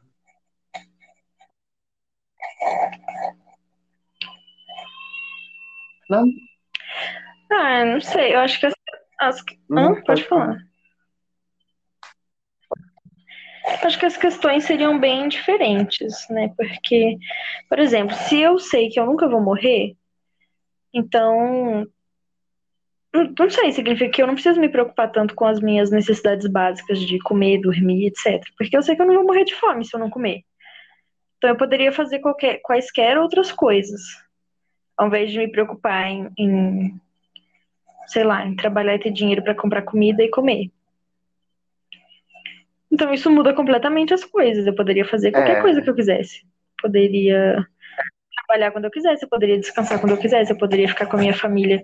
não, 6.08 6.24
Ah, 7.50 7.84
não 7.84 8.00
sei, 8.00 8.34
eu 8.34 8.40
acho 8.40 8.58
que 8.58 8.66
as. 8.66 8.74
as... 9.20 9.44
não, 9.68 9.94
Hã? 9.94 10.02
Pode 10.02 10.24
falar. 10.24 10.58
Acho 13.82 13.98
que 13.98 14.06
as 14.06 14.16
questões 14.16 14.64
seriam 14.64 14.98
bem 14.98 15.28
diferentes, 15.28 16.26
né? 16.30 16.52
Porque, 16.56 17.18
por 17.68 17.78
exemplo, 17.78 18.14
se 18.14 18.40
eu 18.40 18.58
sei 18.58 18.88
que 18.88 18.98
eu 18.98 19.06
nunca 19.06 19.28
vou 19.28 19.40
morrer, 19.40 19.96
então. 20.92 21.86
Não 23.12 23.32
não 23.38 23.50
sei, 23.50 23.72
significa 23.72 24.10
que 24.10 24.22
eu 24.22 24.26
não 24.26 24.34
preciso 24.34 24.60
me 24.60 24.68
preocupar 24.68 25.10
tanto 25.10 25.34
com 25.34 25.46
as 25.46 25.58
minhas 25.58 25.90
necessidades 25.90 26.46
básicas 26.46 27.00
de 27.00 27.18
comer, 27.20 27.60
dormir, 27.60 28.08
etc. 28.08 28.42
Porque 28.58 28.76
eu 28.76 28.82
sei 28.82 28.94
que 28.94 29.02
eu 29.02 29.06
não 29.06 29.14
vou 29.14 29.24
morrer 29.24 29.44
de 29.44 29.54
fome 29.54 29.84
se 29.84 29.96
eu 29.96 30.00
não 30.00 30.10
comer. 30.10 30.42
Então 31.38 31.50
eu 31.50 31.56
poderia 31.56 31.92
fazer 31.92 32.18
qualquer, 32.18 32.60
quaisquer 32.62 33.18
outras 33.18 33.50
coisas, 33.50 34.00
ao 34.96 35.06
invés 35.06 35.30
de 35.30 35.38
me 35.38 35.50
preocupar 35.50 36.08
em, 36.08 36.30
em, 36.38 37.00
sei 38.06 38.24
lá, 38.24 38.46
em 38.46 38.56
trabalhar 38.56 38.94
e 38.94 39.00
ter 39.00 39.10
dinheiro 39.10 39.42
para 39.42 39.54
comprar 39.54 39.82
comida 39.82 40.22
e 40.22 40.28
comer. 40.30 40.70
Então 42.90 43.12
isso 43.12 43.30
muda 43.30 43.52
completamente 43.52 44.14
as 44.14 44.24
coisas. 44.24 44.66
Eu 44.66 44.74
poderia 44.74 45.04
fazer 45.04 45.32
qualquer 45.32 45.58
É. 45.58 45.60
coisa 45.60 45.82
que 45.82 45.90
eu 45.90 45.94
quisesse. 45.94 46.42
Poderia 46.80 47.66
trabalhar 48.36 48.70
quando 48.70 48.84
eu 48.84 48.90
quisesse, 48.90 49.24
eu 49.24 49.28
poderia 49.28 49.58
descansar 49.58 49.98
quando 50.00 50.12
eu 50.12 50.18
quisesse, 50.18 50.52
eu 50.52 50.58
poderia 50.58 50.88
ficar 50.88 51.06
com 51.06 51.16
a 51.16 51.20
minha 51.20 51.34
família 51.34 51.82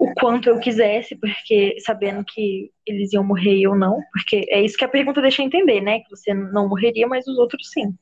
o 0.00 0.12
quanto 0.14 0.48
eu 0.48 0.58
quisesse, 0.58 1.14
porque 1.14 1.76
sabendo 1.78 2.24
que 2.24 2.72
eles 2.84 3.12
iam 3.12 3.22
morrer 3.22 3.60
eu 3.60 3.76
não, 3.76 4.00
porque 4.12 4.44
é 4.48 4.60
isso 4.60 4.76
que 4.76 4.84
a 4.84 4.88
pergunta 4.88 5.22
deixa 5.22 5.42
entender, 5.42 5.80
né? 5.80 6.00
Que 6.00 6.10
você 6.10 6.34
não 6.34 6.68
morreria, 6.68 7.06
mas 7.06 7.24
os 7.28 7.38
outros 7.38 7.70
sim. 7.70 7.94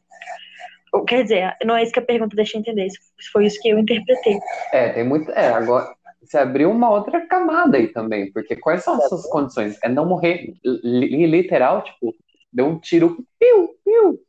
Ou, 0.92 1.04
quer 1.04 1.24
dizer, 1.24 1.54
não 1.62 1.76
é 1.76 1.82
isso 1.82 1.92
que 1.92 1.98
a 1.98 2.02
pergunta 2.02 2.34
deixa 2.34 2.56
entender, 2.56 2.88
foi 3.30 3.44
isso 3.44 3.60
que 3.60 3.68
eu 3.68 3.78
interpretei. 3.78 4.38
É, 4.72 4.88
tem 4.88 5.04
muito. 5.04 5.30
É, 5.32 5.48
agora 5.48 5.94
você 6.20 6.38
abriu 6.38 6.70
uma 6.70 6.90
outra 6.90 7.26
camada 7.26 7.76
aí 7.78 7.88
também, 7.88 8.30
porque 8.32 8.56
quais 8.56 8.82
são 8.82 8.94
as 8.94 9.08
suas 9.08 9.26
condições? 9.28 9.78
É 9.82 9.88
não 9.88 10.06
morrer 10.06 10.54
li- 10.64 11.26
literal, 11.26 11.82
tipo, 11.82 12.14
deu 12.52 12.66
um 12.66 12.78
tiro, 12.78 13.24
piu, 13.38 13.76
piu, 13.84 14.20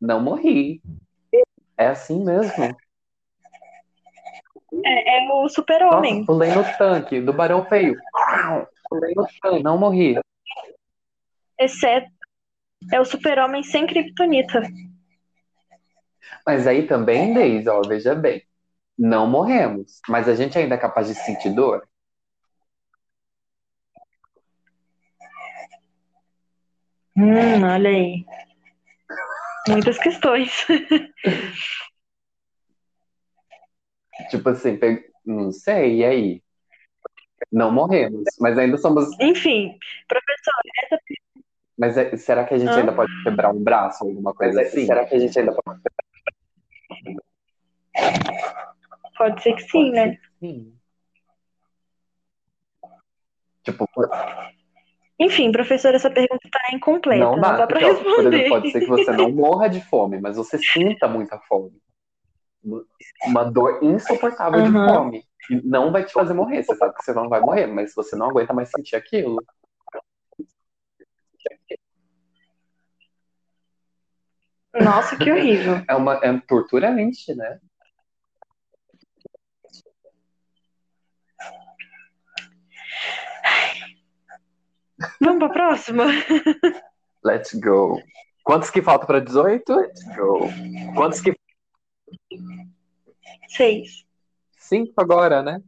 não 0.00 0.20
morri. 0.20 0.82
É 1.76 1.86
assim 1.88 2.24
mesmo. 2.24 2.76
É, 4.84 5.18
é 5.18 5.32
o 5.32 5.48
super-homem. 5.48 6.24
pulei 6.26 6.50
no 6.52 6.64
tanque 6.76 7.20
do 7.20 7.32
Barão 7.32 7.64
Feio. 7.64 7.96
Pulei 8.88 9.14
no 9.14 9.26
tanque, 9.40 9.62
não 9.62 9.78
morri. 9.78 10.18
Exceto. 11.58 12.10
É 12.92 13.00
o 13.00 13.04
super-homem 13.04 13.62
sem 13.62 13.86
kryptonita. 13.86 14.62
Mas 16.46 16.66
aí 16.66 16.86
também, 16.86 17.34
Deise, 17.34 17.68
ó, 17.68 17.80
veja 17.82 18.14
bem. 18.14 18.42
Não 18.98 19.28
morremos, 19.28 20.00
mas 20.08 20.28
a 20.28 20.34
gente 20.34 20.58
ainda 20.58 20.74
é 20.74 20.78
capaz 20.78 21.06
de 21.06 21.14
sentir 21.14 21.50
dor? 21.54 21.86
Hum, 27.16 27.62
olha 27.62 27.90
aí. 27.90 28.24
Muitas 29.68 29.98
questões. 29.98 30.50
Tipo 34.30 34.48
assim, 34.48 34.78
não 35.24 35.52
sei, 35.52 35.98
e 35.98 36.04
aí? 36.04 36.42
Não 37.52 37.70
morremos, 37.72 38.24
mas 38.40 38.58
ainda 38.58 38.76
somos. 38.76 39.08
Enfim, 39.20 39.78
professor, 40.08 40.52
essa 40.84 40.98
Mas 41.78 41.96
é- 41.96 42.16
será 42.16 42.44
que 42.44 42.52
a 42.54 42.58
gente 42.58 42.70
Hã? 42.70 42.80
ainda 42.80 42.92
pode 42.92 43.10
quebrar 43.22 43.50
um 43.54 43.62
braço 43.62 44.02
ou 44.04 44.10
alguma 44.10 44.34
coisa 44.34 44.60
assim? 44.60 44.86
Será 44.86 45.06
que 45.06 45.14
a 45.14 45.18
gente 45.18 45.38
ainda 45.38 45.52
pode. 45.62 45.80
Pode 49.18 49.42
ser 49.42 49.54
que 49.54 49.62
sim, 49.62 49.90
né? 49.90 50.16
Sim. 50.40 50.74
Tipo, 53.62 53.86
Enfim, 55.18 55.52
professor, 55.52 55.94
essa 55.94 56.10
pergunta 56.10 56.48
tá 56.50 56.74
incompleta. 56.74 57.24
não 57.24 57.40
dá. 57.40 57.54
pra 57.54 57.66
porque, 57.66 57.84
ó, 57.84 57.88
por 57.94 58.06
responder. 58.06 58.28
exemplo, 58.28 58.48
pode 58.48 58.70
ser 58.70 58.80
que 58.80 58.86
você 58.86 59.12
não 59.12 59.30
morra 59.30 59.68
de 59.68 59.80
fome, 59.84 60.20
mas 60.20 60.36
você 60.36 60.56
sinta 60.56 61.08
muita 61.08 61.38
fome. 61.40 61.82
Uma 63.26 63.44
dor 63.44 63.82
insuportável 63.82 64.62
de 64.62 64.70
Aham. 64.70 64.84
fome. 64.84 65.24
E 65.50 65.60
não 65.66 65.90
vai 65.90 66.04
te 66.04 66.12
fazer 66.12 66.34
morrer. 66.34 66.62
Você 66.62 66.74
sabe 66.76 66.94
que 66.94 67.02
você 67.04 67.12
não 67.12 67.28
vai 67.28 67.40
morrer, 67.40 67.66
mas 67.66 67.94
você 67.94 68.16
não 68.16 68.30
aguenta 68.30 68.52
mais 68.52 68.70
sentir 68.70 68.96
aquilo. 68.96 69.44
Nossa, 74.74 75.16
que 75.16 75.30
horrível. 75.30 75.82
É 75.88 75.94
uma 75.94 76.14
é 76.22 76.40
torturante, 76.46 77.34
né? 77.34 77.58
Vamos 85.20 85.38
pra 85.38 85.48
próxima? 85.48 86.04
Let's 87.24 87.54
go. 87.54 88.00
Quantos 88.44 88.70
que 88.70 88.82
faltam 88.82 89.06
para 89.06 89.20
18? 89.20 89.72
Let's 89.74 90.04
go. 90.16 90.40
Quantos 90.94 91.20
que. 91.20 91.34
Seis. 93.48 94.04
Cinco 94.58 94.92
agora, 94.98 95.42
né? 95.42 95.60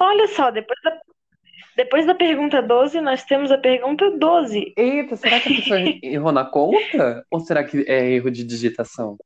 Olha 0.00 0.28
só, 0.28 0.50
depois 0.50 0.78
da, 0.82 1.00
depois 1.76 2.06
da 2.06 2.14
pergunta 2.14 2.62
12, 2.62 3.00
nós 3.00 3.24
temos 3.24 3.50
a 3.50 3.58
pergunta 3.58 4.10
12. 4.18 4.72
Eita, 4.76 5.16
será 5.16 5.40
que 5.40 5.52
a 5.52 5.56
pessoa 5.56 5.80
errou 6.02 6.32
na 6.32 6.44
conta? 6.44 7.24
Ou 7.30 7.40
será 7.40 7.64
que 7.64 7.84
é 7.88 8.10
erro 8.12 8.30
de 8.30 8.44
digitação? 8.44 9.16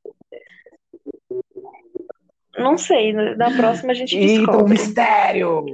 Não 2.57 2.77
sei, 2.77 3.13
na 3.13 3.55
próxima 3.55 3.91
a 3.91 3.95
gente 3.95 4.17
Eita, 4.17 4.41
um 4.41 4.45
descobre. 4.45 4.71
mistério! 4.73 5.65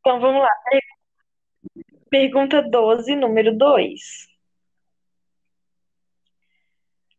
Então 0.00 0.20
vamos 0.20 0.42
lá. 0.42 0.50
Pergunta 2.10 2.62
12, 2.62 3.14
número 3.14 3.56
2. 3.56 4.28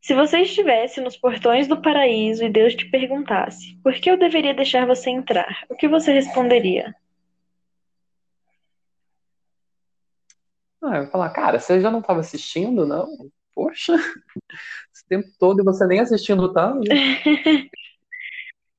Se 0.02 0.16
você 0.16 0.40
estivesse 0.40 1.00
nos 1.02 1.16
portões 1.18 1.68
do 1.68 1.82
paraíso 1.82 2.44
e 2.44 2.50
Deus 2.50 2.74
te 2.74 2.90
perguntasse 2.90 3.80
por 3.84 3.94
que 3.94 4.10
eu 4.10 4.18
deveria 4.18 4.54
deixar 4.54 4.88
você 4.88 5.10
entrar, 5.10 5.66
o 5.70 5.76
que 5.76 5.88
você 5.88 6.12
responderia? 6.12 6.96
Ah, 10.82 10.98
eu 10.98 11.04
ia 11.04 11.12
falar, 11.12 11.30
cara, 11.32 11.60
você 11.60 11.80
já 11.82 11.92
não 11.92 12.00
estava 12.00 12.22
assistindo, 12.22 12.88
não? 12.88 13.08
Poxa, 13.54 13.94
esse 14.92 15.06
tempo 15.08 15.28
todo 15.38 15.62
e 15.62 15.64
você 15.64 15.86
nem 15.86 16.00
assistindo 16.00 16.52
tá? 16.54 16.74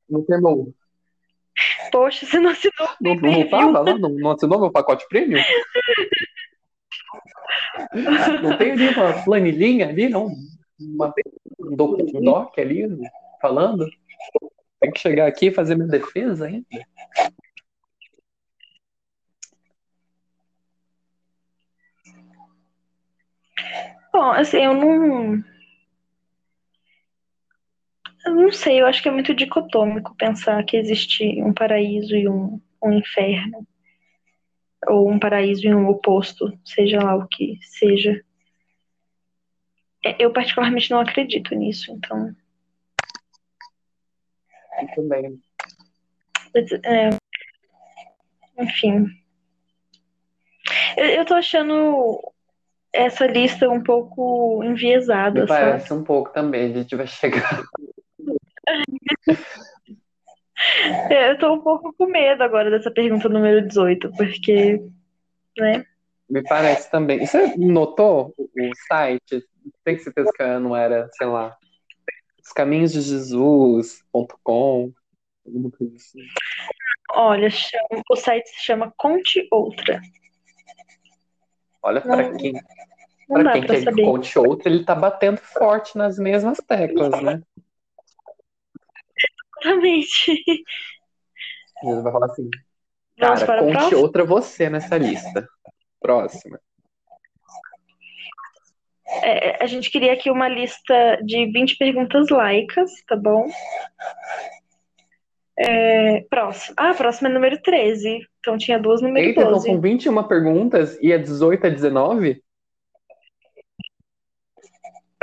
Não 0.08 0.24
tem 0.24 0.40
não, 0.40 0.74
Poxa, 1.90 2.26
você 2.26 2.38
não 2.38 2.50
assinou 2.50 2.74
o 2.80 2.88
não, 3.00 3.14
não 3.14 3.48
tava 3.48 3.80
lá? 3.80 3.98
Não, 3.98 4.10
não 4.10 4.30
assinou 4.32 4.60
meu 4.60 4.70
pacote 4.70 5.06
premium? 5.08 5.40
Não 8.42 8.56
tem 8.56 8.72
ali 8.72 8.88
uma 8.88 9.24
planilhinha 9.24 9.88
ali, 9.88 10.08
não? 10.08 10.30
Uma, 10.78 11.12
um 11.58 11.76
doc, 11.76 12.00
um 12.14 12.22
doc 12.22 12.58
ali 12.58 12.86
falando? 13.40 13.86
Tem 14.80 14.92
que 14.92 15.00
chegar 15.00 15.26
aqui 15.26 15.46
e 15.46 15.54
fazer 15.54 15.74
minha 15.74 15.88
defesa 15.88 16.46
ainda? 16.46 16.66
Bom, 24.12 24.30
assim, 24.32 24.64
eu 24.64 24.74
não. 24.74 25.42
Eu 28.24 28.34
não 28.34 28.52
sei, 28.52 28.80
eu 28.80 28.86
acho 28.86 29.02
que 29.02 29.08
é 29.08 29.12
muito 29.12 29.34
dicotômico 29.34 30.14
pensar 30.16 30.62
que 30.64 30.76
existe 30.76 31.42
um 31.42 31.52
paraíso 31.52 32.14
e 32.14 32.28
um, 32.28 32.60
um 32.82 32.92
inferno. 32.92 33.66
Ou 34.86 35.10
um 35.10 35.18
paraíso 35.18 35.66
e 35.66 35.74
um 35.74 35.88
oposto, 35.88 36.58
seja 36.64 37.02
lá 37.02 37.14
o 37.14 37.26
que 37.28 37.58
seja. 37.62 38.22
É, 40.04 40.16
eu 40.18 40.32
particularmente 40.32 40.90
não 40.90 41.00
acredito 41.00 41.54
nisso, 41.54 41.92
então. 41.92 42.34
Muito 44.78 45.08
bem. 45.08 45.40
É, 46.84 47.10
enfim. 48.62 49.06
Eu, 50.96 51.06
eu 51.06 51.24
tô 51.24 51.34
achando 51.34 52.32
essa 52.92 53.26
lista 53.26 53.68
um 53.68 53.82
pouco 53.82 54.62
enviesada, 54.64 55.42
Me 55.42 55.46
parece 55.46 55.88
sabe? 55.88 56.00
um 56.00 56.04
pouco 56.04 56.32
também, 56.32 56.70
a 56.70 56.78
gente 56.78 56.96
vai 56.96 57.06
chegar. 57.06 57.62
É, 61.10 61.30
Eu 61.32 61.38
tô 61.38 61.54
um 61.54 61.60
pouco 61.60 61.92
com 61.94 62.06
medo 62.06 62.42
agora 62.42 62.70
dessa 62.70 62.90
pergunta 62.90 63.28
número 63.28 63.66
18, 63.66 64.10
porque, 64.16 64.80
né? 65.58 65.84
Me 66.28 66.42
parece 66.42 66.90
também. 66.90 67.26
Você 67.26 67.56
notou 67.56 68.34
o 68.38 68.70
site? 68.88 69.44
Tem 69.84 69.98
certeza 69.98 70.30
que 70.36 70.58
não 70.58 70.76
era, 70.76 71.08
sei 71.14 71.26
lá, 71.26 71.56
os 72.44 72.52
caminhos 72.52 72.92
de 72.92 73.00
Jesus.com, 73.00 74.92
alguma 75.44 75.70
coisa 75.70 75.96
assim. 75.96 76.20
Olha, 77.12 77.50
chama- 77.50 78.02
o 78.08 78.16
site 78.16 78.48
se 78.50 78.60
chama 78.62 78.92
Conte 78.96 79.48
Outra. 79.50 80.00
Olha, 81.82 82.00
para 82.00 82.32
quem, 82.36 82.52
pra 82.52 83.52
quem 83.52 83.62
pra 83.62 83.62
quer 83.62 83.78
que 83.78 83.84
saber. 83.84 84.04
conte 84.04 84.38
outro, 84.38 84.68
ele 84.68 84.84
tá 84.84 84.94
batendo 84.94 85.38
forte 85.38 85.96
nas 85.98 86.18
mesmas 86.18 86.58
teclas, 86.58 87.20
né? 87.22 87.42
Exatamente. 89.62 90.32
Ele 91.82 92.02
vai 92.02 92.12
falar 92.12 92.26
assim, 92.26 92.48
Vamos 93.18 93.42
cara, 93.42 93.46
para 93.46 93.60
a 93.60 93.64
conte 93.64 93.76
próxima? 93.78 94.00
outra 94.00 94.24
você 94.24 94.70
nessa 94.70 94.96
lista. 94.98 95.46
Próxima. 96.00 96.58
É, 99.22 99.62
a 99.62 99.66
gente 99.66 99.90
queria 99.90 100.12
aqui 100.12 100.30
uma 100.30 100.48
lista 100.48 101.18
de 101.24 101.46
20 101.50 101.76
perguntas 101.76 102.28
laicas, 102.28 102.90
tá 103.08 103.16
bom? 103.16 103.48
É, 105.58 106.20
próximo. 106.30 106.74
Ah, 106.78 106.94
próximo 106.94 107.28
é 107.28 107.32
número 107.32 107.60
13. 107.60 108.20
Então 108.38 108.56
tinha 108.56 108.78
duas 108.78 109.02
número 109.02 109.26
Eita, 109.26 109.40
então 109.40 109.52
12. 109.52 109.66
são 109.66 109.80
21 109.80 110.22
perguntas 110.28 110.98
e 111.02 111.12
é 111.12 111.18
18 111.18 111.66
a 111.66 111.70
19? 111.70 112.42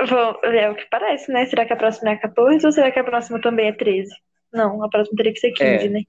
Vou- 0.08 0.40
É 0.44 0.70
o 0.70 0.76
que 0.76 0.86
parece, 0.92 1.32
né? 1.32 1.46
Será 1.48 1.66
que 1.66 1.74
a 1.74 1.78
próxima 1.78 2.12
é 2.12 2.14
a 2.14 2.20
14 2.20 2.66
ou 2.66 2.72
será 2.72 2.92
que 2.92 3.00
a 3.00 3.04
próxima 3.04 3.42
também 3.42 3.68
é 3.68 3.74
13? 3.74 4.10
Não, 4.52 4.84
a 4.84 4.90
próxima 4.90 5.18
teria 5.18 5.34
que 5.34 5.40
ser 5.40 5.52
15, 5.52 5.86
É. 5.86 5.90
né? 5.90 6.02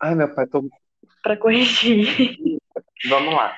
Ai, 0.00 0.14
meu 0.14 0.32
pai, 0.34 0.46
tô... 0.46 0.68
Pra 1.22 1.36
corrigir. 1.36 2.58
vamos 3.08 3.34
lá. 3.34 3.56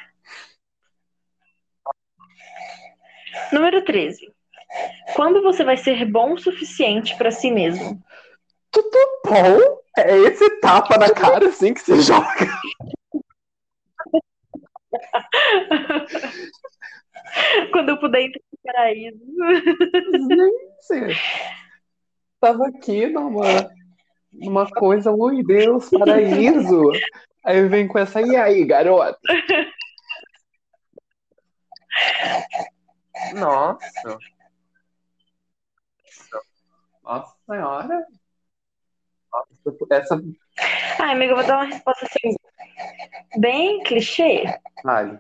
Número 3.53 3.83
13. 3.85 4.33
Quando 5.15 5.43
você 5.43 5.65
vai 5.65 5.77
ser 5.77 6.05
bom 6.05 6.35
o 6.35 6.39
suficiente 6.39 7.17
pra 7.17 7.31
si 7.31 7.51
mesmo? 7.51 8.03
Tudo 8.71 8.99
bom? 9.25 9.83
É 9.99 10.17
esse 10.19 10.49
tapa 10.61 10.97
na 10.97 11.13
cara 11.13 11.49
assim 11.49 11.75
que 11.75 11.81
você 11.81 12.01
joga. 12.01 12.47
Quando 17.73 17.91
eu 17.91 17.99
puder 17.99 18.23
entrar 18.23 18.41
no 18.51 18.59
paraíso. 18.73 19.19
Gente, 20.91 21.21
tava 22.43 22.67
aqui 22.67 23.07
numa, 23.07 23.71
numa 24.33 24.69
coisa, 24.69 25.13
ui 25.13 25.45
Deus, 25.45 25.89
paraíso. 25.91 26.91
Aí 27.45 27.69
vem 27.69 27.87
com 27.87 28.01
essa, 28.01 28.21
e 28.21 28.35
aí, 28.37 28.65
garota? 28.65 29.17
Nossa. 33.35 34.19
Nossa 37.05 37.35
senhora. 37.49 38.07
Nossa, 39.33 39.77
essa. 39.91 40.21
Ai, 41.01 41.13
amiga, 41.13 41.33
eu 41.33 41.37
vou 41.37 41.47
dar 41.47 41.59
uma 41.59 41.67
resposta 41.67 42.07
assim. 42.07 42.35
Bem 43.39 43.83
clichê. 43.85 44.45
Vale. 44.85 45.19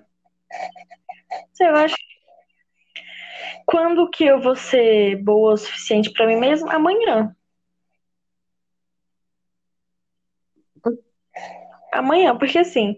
Eu 1.60 1.76
acho. 1.76 1.94
Quando 3.66 4.08
que 4.10 4.24
eu 4.24 4.40
vou 4.40 4.56
ser 4.56 5.16
boa 5.22 5.54
o 5.54 5.56
suficiente 5.56 6.12
pra 6.12 6.26
mim 6.26 6.36
mesmo? 6.36 6.70
Amanhã. 6.70 7.34
Amanhã, 11.92 12.36
porque 12.36 12.58
assim. 12.58 12.96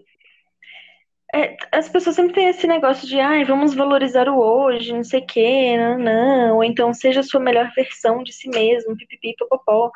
é, 1.33 1.55
as 1.71 1.89
pessoas 1.89 2.15
sempre 2.15 2.33
têm 2.33 2.47
esse 2.47 2.65
negócio 2.67 3.07
de, 3.07 3.19
ai, 3.19 3.43
vamos 3.43 3.73
valorizar 3.75 4.27
o 4.29 4.37
hoje, 4.39 4.93
não 4.93 5.03
sei 5.03 5.21
o 5.21 5.25
quê, 5.25 5.77
não, 5.77 5.97
não. 5.97 6.55
Ou 6.57 6.63
então, 6.63 6.93
seja 6.93 7.19
a 7.19 7.23
sua 7.23 7.41
melhor 7.41 7.71
versão 7.75 8.23
de 8.23 8.31
si 8.33 8.49
mesmo, 8.49 8.95
pipipi, 8.95 9.35
popopó. 9.37 9.91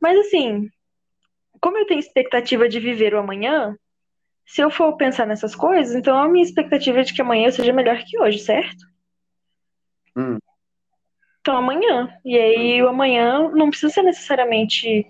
Mas 0.00 0.18
assim, 0.18 0.68
como 1.60 1.78
eu 1.78 1.86
tenho 1.86 2.00
expectativa 2.00 2.68
de 2.68 2.80
viver 2.80 3.14
o 3.14 3.18
amanhã, 3.18 3.76
se 4.46 4.62
eu 4.62 4.70
for 4.70 4.96
pensar 4.96 5.26
nessas 5.26 5.56
coisas, 5.56 5.94
então 5.96 6.18
a 6.18 6.28
minha 6.28 6.44
expectativa 6.44 7.00
é 7.00 7.04
de 7.04 7.14
que 7.14 7.22
amanhã 7.22 7.48
eu 7.48 7.52
seja 7.52 7.72
melhor 7.72 7.98
que 8.04 8.20
hoje, 8.20 8.38
certo? 8.40 8.76
Hum. 10.16 10.38
Então 11.40 11.56
amanhã. 11.56 12.08
E 12.24 12.36
aí 12.36 12.82
o 12.82 12.88
amanhã 12.88 13.50
não 13.50 13.70
precisa 13.70 13.92
ser 13.92 14.02
necessariamente 14.02 15.06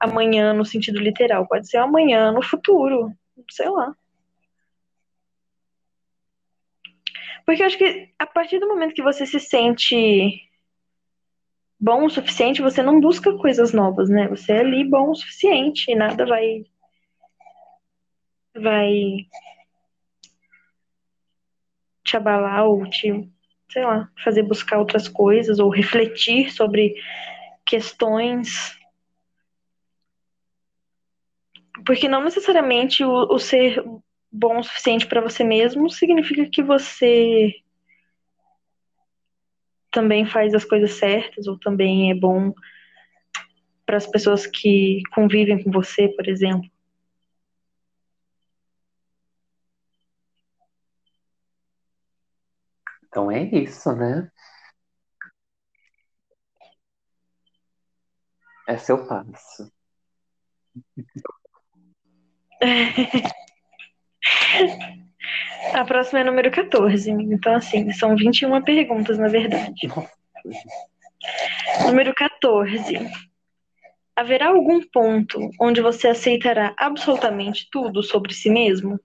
amanhã 0.00 0.52
no 0.52 0.64
sentido 0.64 0.98
literal, 0.98 1.46
pode 1.48 1.68
ser 1.68 1.78
amanhã 1.78 2.32
no 2.32 2.42
futuro, 2.42 3.12
sei 3.50 3.68
lá. 3.68 3.94
Porque 7.44 7.62
eu 7.62 7.66
acho 7.66 7.78
que 7.78 8.10
a 8.18 8.26
partir 8.26 8.58
do 8.58 8.68
momento 8.68 8.94
que 8.94 9.02
você 9.02 9.26
se 9.26 9.40
sente 9.40 10.48
bom 11.80 12.04
o 12.04 12.10
suficiente, 12.10 12.62
você 12.62 12.82
não 12.82 13.00
busca 13.00 13.36
coisas 13.38 13.72
novas, 13.72 14.08
né? 14.08 14.28
Você 14.28 14.52
é 14.52 14.60
ali 14.60 14.84
bom 14.88 15.10
o 15.10 15.14
suficiente 15.14 15.90
e 15.90 15.94
nada 15.94 16.26
vai 16.26 16.64
vai 18.54 19.26
te 22.04 22.16
abalar 22.16 22.64
ou 22.66 22.88
te, 22.90 23.30
sei 23.70 23.84
lá, 23.84 24.10
fazer 24.22 24.42
buscar 24.42 24.78
outras 24.78 25.08
coisas 25.08 25.58
ou 25.58 25.68
refletir 25.70 26.50
sobre 26.52 26.94
questões. 27.64 28.76
Porque 31.84 32.08
não 32.08 32.24
necessariamente 32.24 33.04
o, 33.04 33.10
o 33.32 33.38
ser 33.38 33.82
bom 34.30 34.58
o 34.58 34.62
suficiente 34.62 35.06
para 35.06 35.20
você 35.20 35.42
mesmo 35.44 35.88
significa 35.90 36.48
que 36.50 36.62
você 36.62 37.54
também 39.90 40.26
faz 40.26 40.54
as 40.54 40.64
coisas 40.64 40.92
certas 40.92 41.46
ou 41.46 41.58
também 41.58 42.10
é 42.10 42.14
bom 42.14 42.52
para 43.86 43.96
as 43.96 44.06
pessoas 44.06 44.46
que 44.46 45.02
convivem 45.14 45.62
com 45.62 45.70
você, 45.70 46.08
por 46.08 46.28
exemplo. 46.28 46.70
Então 53.08 53.30
é 53.30 53.42
isso, 53.42 53.94
né? 53.94 54.30
Essa 58.66 58.92
eu 58.92 59.06
passo. 59.06 59.72
A 65.72 65.84
próxima 65.84 66.20
é 66.20 66.24
número 66.24 66.50
14. 66.50 67.10
Então, 67.10 67.54
assim, 67.54 67.90
são 67.92 68.16
21 68.16 68.62
perguntas, 68.62 69.18
na 69.18 69.28
verdade. 69.28 69.88
Número 71.86 72.14
14. 72.14 72.98
Haverá 74.16 74.48
algum 74.48 74.80
ponto 74.88 75.38
onde 75.60 75.80
você 75.80 76.08
aceitará 76.08 76.74
absolutamente 76.76 77.68
tudo 77.70 78.02
sobre 78.02 78.34
si 78.34 78.50
mesmo? 78.50 78.98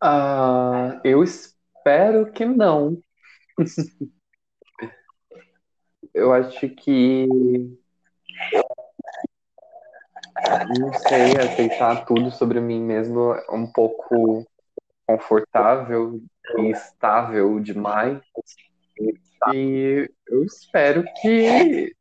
Ah, 0.00 1.00
eu 1.04 1.22
espero 1.24 2.32
que 2.32 2.44
não. 2.44 3.00
Eu 6.14 6.32
acho 6.32 6.68
que 6.70 7.28
não 10.78 10.92
sei, 10.94 11.36
aceitar 11.36 12.04
tudo 12.04 12.30
sobre 12.30 12.60
mim 12.60 12.82
mesmo 12.82 13.34
é 13.34 13.50
um 13.50 13.66
pouco 13.66 14.46
confortável 15.06 16.20
e 16.58 16.70
estável 16.70 17.58
demais. 17.60 18.20
E 19.52 20.10
eu 20.26 20.44
espero 20.44 21.04
que. 21.20 21.94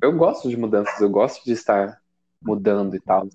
Eu 0.00 0.16
gosto 0.16 0.48
de 0.48 0.56
mudanças, 0.56 1.00
eu 1.00 1.10
gosto 1.10 1.44
de 1.44 1.52
estar 1.52 2.00
mudando 2.40 2.94
e 2.94 3.00
tal. 3.00 3.28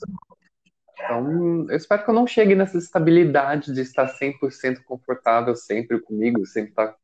Então, 1.04 1.66
eu 1.70 1.76
espero 1.76 2.04
que 2.04 2.10
eu 2.10 2.14
não 2.14 2.26
chegue 2.26 2.56
nessa 2.56 2.78
estabilidade 2.78 3.74
de 3.74 3.82
estar 3.82 4.08
100% 4.08 4.84
confortável 4.86 5.56
sempre 5.56 6.00
comigo, 6.00 6.46
sempre 6.46 6.70
estar 6.70 6.96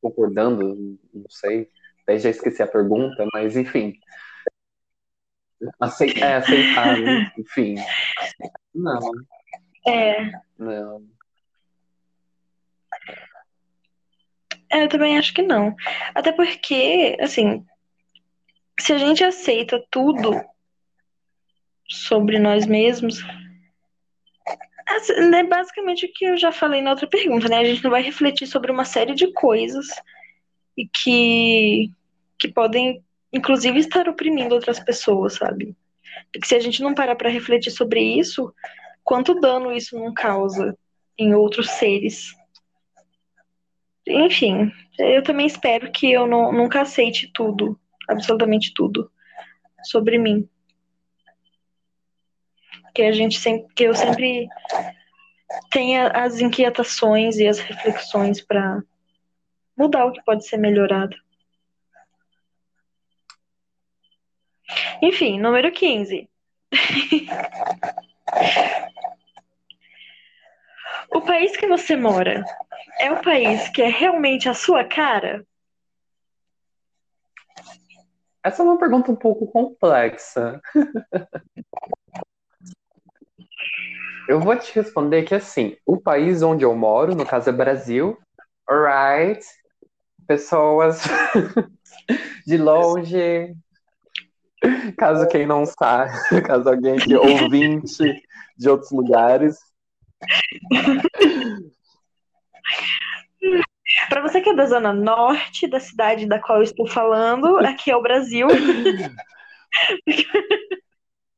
concordando, 0.00 0.98
não 1.12 1.28
sei. 1.28 1.68
Até 2.02 2.18
já 2.18 2.30
esqueci 2.30 2.62
a 2.62 2.66
pergunta, 2.66 3.26
mas 3.32 3.56
enfim. 3.56 3.98
Aceitar, 5.80 6.26
é, 6.26 6.36
aceitar, 6.36 6.98
enfim. 7.38 7.76
Não. 8.74 9.00
É. 9.86 10.30
Não. 10.58 11.04
É, 14.70 14.84
eu 14.84 14.88
também 14.88 15.18
acho 15.18 15.32
que 15.32 15.42
não. 15.42 15.74
Até 16.14 16.32
porque, 16.32 17.16
assim, 17.20 17.64
se 18.78 18.92
a 18.92 18.98
gente 18.98 19.24
aceita 19.24 19.82
tudo 19.90 20.40
sobre 21.88 22.38
nós 22.38 22.66
mesmos, 22.66 23.22
é 25.34 25.42
basicamente 25.44 26.06
o 26.06 26.12
que 26.12 26.24
eu 26.24 26.36
já 26.36 26.52
falei 26.52 26.82
na 26.82 26.90
outra 26.90 27.06
pergunta, 27.06 27.48
né? 27.48 27.58
A 27.58 27.64
gente 27.64 27.82
não 27.82 27.90
vai 27.90 28.02
refletir 28.02 28.46
sobre 28.46 28.70
uma 28.70 28.84
série 28.84 29.14
de 29.14 29.32
coisas 29.32 29.86
e 30.76 30.86
que, 30.86 31.90
que 32.38 32.48
podem, 32.48 33.02
inclusive, 33.32 33.78
estar 33.78 34.08
oprimindo 34.08 34.54
outras 34.54 34.78
pessoas, 34.78 35.34
sabe? 35.34 35.76
Porque 36.32 36.46
se 36.46 36.54
a 36.54 36.60
gente 36.60 36.82
não 36.82 36.94
parar 36.94 37.16
para 37.16 37.30
refletir 37.30 37.70
sobre 37.70 38.00
isso, 38.00 38.52
quanto 39.02 39.40
dano 39.40 39.72
isso 39.72 39.98
não 39.98 40.12
causa 40.12 40.76
em 41.18 41.34
outros 41.34 41.70
seres? 41.70 42.34
Enfim, 44.06 44.70
eu 44.98 45.22
também 45.22 45.46
espero 45.46 45.90
que 45.90 46.12
eu 46.12 46.26
não, 46.26 46.52
nunca 46.52 46.82
aceite 46.82 47.30
tudo, 47.32 47.78
absolutamente 48.08 48.72
tudo, 48.74 49.10
sobre 49.82 50.18
mim. 50.18 50.48
Que 52.94 53.02
a 53.02 53.12
gente 53.12 53.40
sempre, 53.40 53.66
que 53.74 53.84
eu 53.84 53.94
sempre 53.94 54.48
tenha 55.70 56.08
as 56.08 56.40
inquietações 56.40 57.36
e 57.36 57.46
as 57.46 57.58
reflexões 57.58 58.40
para 58.40 58.82
mudar 59.76 60.06
o 60.06 60.12
que 60.12 60.22
pode 60.22 60.46
ser 60.46 60.56
melhorado. 60.56 61.14
Enfim, 65.02 65.40
número 65.40 65.72
15. 65.72 66.28
o 71.14 71.20
país 71.20 71.56
que 71.56 71.66
você 71.66 71.96
mora 71.96 72.44
é 72.98 73.12
o 73.12 73.22
país 73.22 73.68
que 73.68 73.82
é 73.82 73.88
realmente 73.88 74.48
a 74.48 74.54
sua 74.54 74.84
cara? 74.84 75.44
Essa 78.42 78.62
é 78.62 78.64
uma 78.64 78.78
pergunta 78.78 79.10
um 79.10 79.16
pouco 79.16 79.46
complexa. 79.46 80.60
eu 84.28 84.40
vou 84.40 84.56
te 84.56 84.74
responder 84.74 85.22
que 85.24 85.34
assim, 85.34 85.76
o 85.86 86.00
país 86.00 86.42
onde 86.42 86.64
eu 86.64 86.74
moro, 86.74 87.14
no 87.14 87.26
caso 87.26 87.50
é 87.50 87.52
Brasil, 87.52 88.18
alright, 88.68 89.44
pessoas 90.26 91.02
de 92.46 92.56
longe, 92.56 93.54
caso 94.96 95.28
quem 95.28 95.46
não 95.46 95.66
sabe, 95.66 96.12
caso 96.46 96.68
alguém 96.68 96.96
que 96.96 97.14
ouvinte 97.14 98.22
de 98.56 98.68
outros 98.68 98.90
lugares. 98.90 99.58
Para 104.08 104.22
você 104.22 104.40
que 104.40 104.50
é 104.50 104.54
da 104.54 104.66
zona 104.66 104.92
norte 104.92 105.68
da 105.68 105.78
cidade 105.78 106.26
da 106.26 106.40
qual 106.40 106.58
eu 106.58 106.64
estou 106.64 106.86
falando, 106.86 107.58
aqui 107.58 107.90
é 107.90 107.96
o 107.96 108.02
Brasil. 108.02 108.48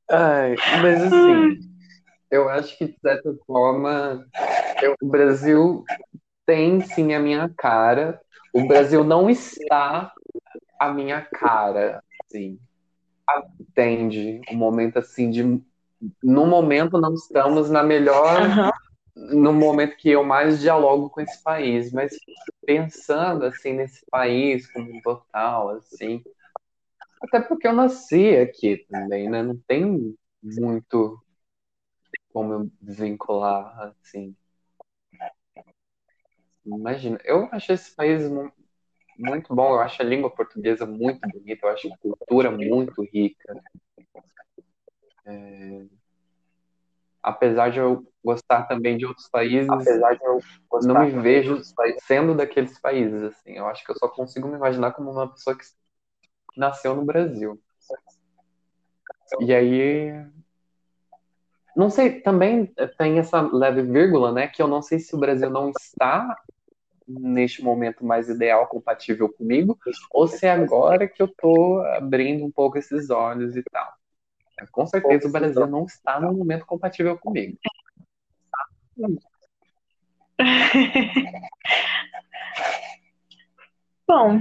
Ai, 0.08 0.54
mas 0.82 1.02
assim, 1.02 1.58
eu 2.30 2.48
acho 2.48 2.76
que 2.76 2.86
de 2.86 2.98
certa 3.00 3.34
forma 3.46 4.26
eu, 4.82 4.94
o 5.00 5.06
Brasil 5.06 5.84
tem 6.44 6.80
sim 6.80 7.14
a 7.14 7.20
minha 7.20 7.50
cara. 7.56 8.20
O 8.52 8.66
Brasil 8.66 9.04
não 9.04 9.28
está 9.28 10.12
a 10.78 10.92
minha 10.92 11.20
cara, 11.20 12.02
assim. 12.24 12.58
Entende? 13.60 14.40
Um 14.50 14.56
momento 14.56 14.98
assim 14.98 15.30
de. 15.30 15.42
No 16.22 16.46
momento 16.46 17.00
não 17.00 17.14
estamos 17.14 17.70
na 17.70 17.82
melhor. 17.82 18.42
Uhum. 18.42 19.40
No 19.40 19.52
momento 19.52 19.96
que 19.96 20.10
eu 20.10 20.22
mais 20.22 20.60
dialogo 20.60 21.08
com 21.08 21.22
esse 21.22 21.42
país, 21.42 21.90
mas 21.90 22.14
pensando 22.66 23.46
assim 23.46 23.72
nesse 23.72 24.04
país 24.10 24.70
como 24.70 24.94
um 24.94 25.00
total, 25.00 25.70
assim, 25.70 26.22
até 27.22 27.40
porque 27.40 27.66
eu 27.66 27.72
nasci 27.72 28.36
aqui 28.36 28.84
também, 28.90 29.30
né? 29.30 29.42
Não 29.42 29.56
tem 29.66 30.14
muito 30.42 31.18
como 32.36 32.52
eu 32.52 32.70
vincular 32.82 33.94
assim. 34.02 34.36
Imagina, 36.66 37.18
eu 37.24 37.48
acho 37.50 37.72
esse 37.72 37.96
país 37.96 38.30
muito 39.16 39.54
bom, 39.54 39.70
eu 39.70 39.80
acho 39.80 40.02
a 40.02 40.04
língua 40.04 40.28
portuguesa 40.28 40.84
muito 40.84 41.26
bonita, 41.26 41.66
eu 41.66 41.70
acho 41.70 41.90
a 41.90 41.96
cultura 41.96 42.50
muito 42.50 43.02
rica. 43.04 43.58
É... 45.24 45.86
Apesar 47.22 47.70
de 47.70 47.78
eu 47.78 48.06
gostar 48.22 48.64
também 48.64 48.98
de 48.98 49.06
outros 49.06 49.30
países, 49.30 49.70
apesar 49.70 50.18
de 50.18 50.22
eu 50.22 50.38
não 50.82 51.06
me 51.06 51.12
vejo 51.22 51.62
sendo 52.02 52.34
daqueles 52.34 52.78
países, 52.78 53.22
assim. 53.22 53.52
Eu 53.52 53.66
acho 53.66 53.82
que 53.82 53.92
eu 53.92 53.96
só 53.96 54.08
consigo 54.08 54.46
me 54.46 54.56
imaginar 54.56 54.92
como 54.92 55.10
uma 55.10 55.32
pessoa 55.32 55.56
que 55.56 55.64
nasceu 56.54 56.94
no 56.94 57.02
Brasil. 57.02 57.58
E 59.40 59.54
aí, 59.54 60.12
não 61.76 61.90
sei, 61.90 62.20
também 62.22 62.72
tem 62.96 63.18
essa 63.18 63.42
leve 63.42 63.82
vírgula, 63.82 64.32
né? 64.32 64.48
Que 64.48 64.62
eu 64.62 64.66
não 64.66 64.80
sei 64.80 64.98
se 64.98 65.14
o 65.14 65.18
Brasil 65.18 65.50
não 65.50 65.68
está 65.70 66.34
neste 67.06 67.62
momento 67.62 68.04
mais 68.04 68.28
ideal, 68.28 68.66
compatível 68.66 69.32
comigo, 69.32 69.78
ou 70.10 70.26
se 70.26 70.46
é 70.46 70.50
agora 70.50 71.06
que 71.06 71.22
eu 71.22 71.28
tô 71.28 71.80
abrindo 71.96 72.44
um 72.44 72.50
pouco 72.50 72.78
esses 72.78 73.10
olhos 73.10 73.54
e 73.56 73.62
tal. 73.64 73.92
Com 74.72 74.86
certeza 74.86 75.28
o 75.28 75.32
Brasil 75.32 75.66
não 75.66 75.84
está 75.84 76.18
no 76.18 76.32
momento 76.32 76.64
compatível 76.64 77.18
comigo. 77.18 77.58
Bom, 84.08 84.40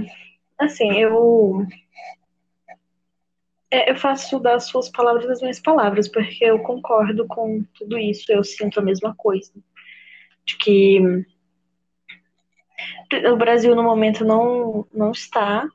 assim, 0.58 0.90
eu 0.92 1.66
é, 3.70 3.90
eu 3.90 3.96
faço 3.96 4.38
das 4.38 4.66
suas 4.66 4.88
palavras 4.88 5.28
as 5.28 5.40
minhas 5.40 5.60
palavras, 5.60 6.08
porque 6.08 6.44
eu 6.44 6.58
concordo 6.60 7.26
com 7.26 7.64
tudo 7.74 7.98
isso, 7.98 8.30
eu 8.30 8.44
sinto 8.44 8.78
a 8.78 8.82
mesma 8.82 9.14
coisa. 9.16 9.52
De 10.44 10.56
que 10.56 11.00
o 13.32 13.36
Brasil 13.36 13.74
no 13.74 13.82
momento 13.82 14.24
não, 14.24 14.86
não 14.92 15.10
está 15.10 15.68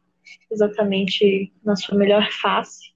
exatamente 0.49 1.51
na 1.63 1.75
sua 1.75 1.97
melhor 1.97 2.29
face. 2.31 2.91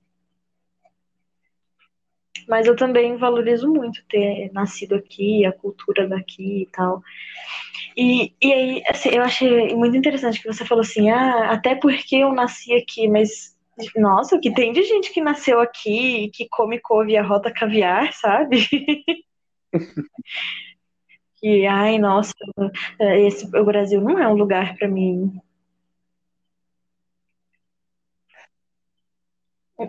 Mas 2.48 2.68
eu 2.68 2.76
também 2.76 3.18
valorizo 3.18 3.68
muito 3.68 4.06
ter 4.08 4.52
nascido 4.54 4.96
aqui, 4.96 5.46
a 5.46 5.52
cultura 5.52 6.08
daqui 6.08 6.62
e 6.62 6.66
tal. 6.68 7.02
E, 7.98 8.34
e 8.42 8.54
aí, 8.54 8.84
assim, 8.88 9.10
eu 9.10 9.24
achei 9.24 9.74
muito 9.74 9.98
interessante 9.98 10.42
que 10.42 10.48
você 10.48 10.64
falou 10.64 10.82
assim, 10.82 11.10
ah, 11.10 11.52
até 11.52 11.76
porque 11.76 12.18
eu 12.18 12.34
nasci 12.34 12.74
aqui, 12.74 13.08
mas 13.08 13.55
nossa, 13.96 14.36
o 14.36 14.40
que 14.40 14.54
tem 14.54 14.72
de 14.72 14.84
gente 14.84 15.12
que 15.12 15.22
nasceu 15.22 15.60
aqui 15.60 16.26
e 16.26 16.30
que 16.30 16.48
come 16.50 16.80
couve 16.80 17.14
e 17.14 17.18
arrota 17.18 17.52
caviar, 17.52 18.14
sabe? 18.14 18.58
que, 21.38 21.66
ai, 21.68 21.98
nossa, 21.98 22.34
esse, 23.00 23.46
o 23.46 23.66
Brasil 23.66 24.02
não 24.02 24.18
é 24.20 24.28
um 24.28 24.36
lugar 24.36 24.76
para 24.78 24.88
mim. 24.88 25.40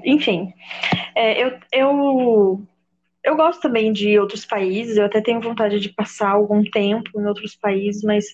Enfim, 0.04 0.52
é, 1.14 1.42
eu, 1.42 1.58
eu, 1.72 2.66
eu 3.22 3.36
gosto 3.36 3.62
também 3.62 3.92
de 3.92 4.18
outros 4.18 4.44
países, 4.44 4.96
eu 4.96 5.04
até 5.04 5.20
tenho 5.20 5.40
vontade 5.40 5.78
de 5.78 5.90
passar 5.90 6.30
algum 6.30 6.62
tempo 6.64 7.20
em 7.20 7.26
outros 7.26 7.54
países, 7.54 8.02
mas 8.02 8.24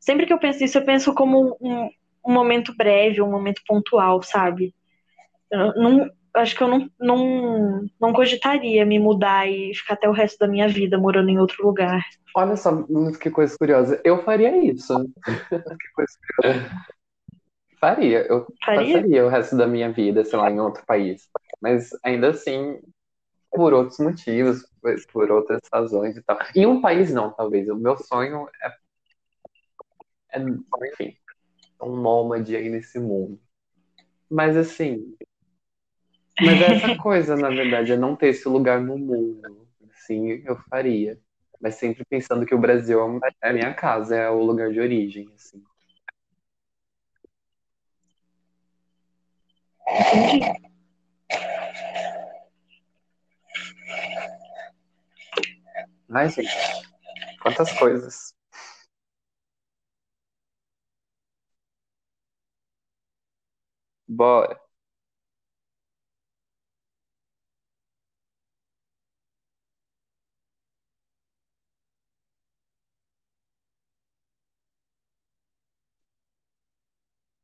sempre 0.00 0.26
que 0.26 0.32
eu 0.32 0.38
penso 0.38 0.60
nisso, 0.60 0.76
eu 0.78 0.84
penso 0.84 1.14
como 1.14 1.56
um, 1.60 1.90
um 2.26 2.32
momento 2.32 2.74
breve, 2.76 3.22
um 3.22 3.30
momento 3.30 3.62
pontual, 3.66 4.22
sabe? 4.22 4.74
Eu 5.50 5.74
não, 5.74 6.10
acho 6.34 6.56
que 6.56 6.62
eu 6.62 6.68
não, 6.68 6.90
não, 6.98 7.86
não 8.00 8.12
cogitaria 8.12 8.84
me 8.84 8.98
mudar 8.98 9.48
e 9.48 9.74
ficar 9.74 9.94
até 9.94 10.08
o 10.08 10.12
resto 10.12 10.38
da 10.38 10.48
minha 10.48 10.68
vida 10.68 10.98
morando 10.98 11.30
em 11.30 11.38
outro 11.38 11.66
lugar. 11.66 12.02
Olha 12.34 12.56
só, 12.56 12.84
que 13.20 13.30
coisa 13.30 13.56
curiosa. 13.58 14.00
Eu 14.04 14.22
faria 14.24 14.56
isso. 14.64 14.94
que 15.24 15.88
coisa 15.94 16.12
curiosa. 16.36 16.70
Faria. 17.80 18.26
Eu 18.26 18.46
faria? 18.64 18.94
passaria 18.94 19.26
o 19.26 19.28
resto 19.28 19.56
da 19.56 19.66
minha 19.66 19.90
vida, 19.92 20.24
sei 20.24 20.38
lá, 20.38 20.50
em 20.50 20.60
outro 20.60 20.84
país. 20.84 21.28
Mas 21.60 21.90
ainda 22.04 22.30
assim, 22.30 22.80
por 23.50 23.72
outros 23.72 23.98
motivos, 23.98 24.66
por 25.12 25.30
outras 25.30 25.60
razões 25.72 26.16
e 26.16 26.22
tal. 26.22 26.38
Em 26.54 26.66
um 26.66 26.80
país 26.80 27.12
não, 27.12 27.30
talvez. 27.30 27.68
O 27.68 27.76
meu 27.76 27.96
sonho 27.96 28.48
é, 28.62 30.38
é 30.38 30.44
enfim, 30.92 31.16
um 31.80 31.96
nômade 31.96 32.54
aí 32.54 32.68
nesse 32.68 32.98
mundo. 32.98 33.38
Mas 34.30 34.56
assim, 34.56 35.14
mas 36.40 36.60
é 36.60 36.66
essa 36.74 36.96
coisa, 36.96 37.36
na 37.36 37.48
verdade, 37.48 37.92
é 37.92 37.96
não 37.96 38.16
ter 38.16 38.28
esse 38.28 38.48
lugar 38.48 38.80
no 38.80 38.98
mundo. 38.98 39.66
Sim, 40.06 40.42
eu 40.44 40.56
faria. 40.70 41.18
Mas 41.60 41.74
sempre 41.74 42.04
pensando 42.04 42.46
que 42.46 42.54
o 42.54 42.58
Brasil 42.58 43.00
é 43.42 43.48
a 43.48 43.52
minha 43.52 43.74
casa, 43.74 44.16
é 44.16 44.30
o 44.30 44.42
lugar 44.42 44.70
de 44.70 44.80
origem, 44.80 45.28
assim. 45.34 45.62
Ai, 56.10 56.28
gente, 56.30 56.48
quantas 57.42 57.72
coisas. 57.78 58.34
Bora. 64.06 64.67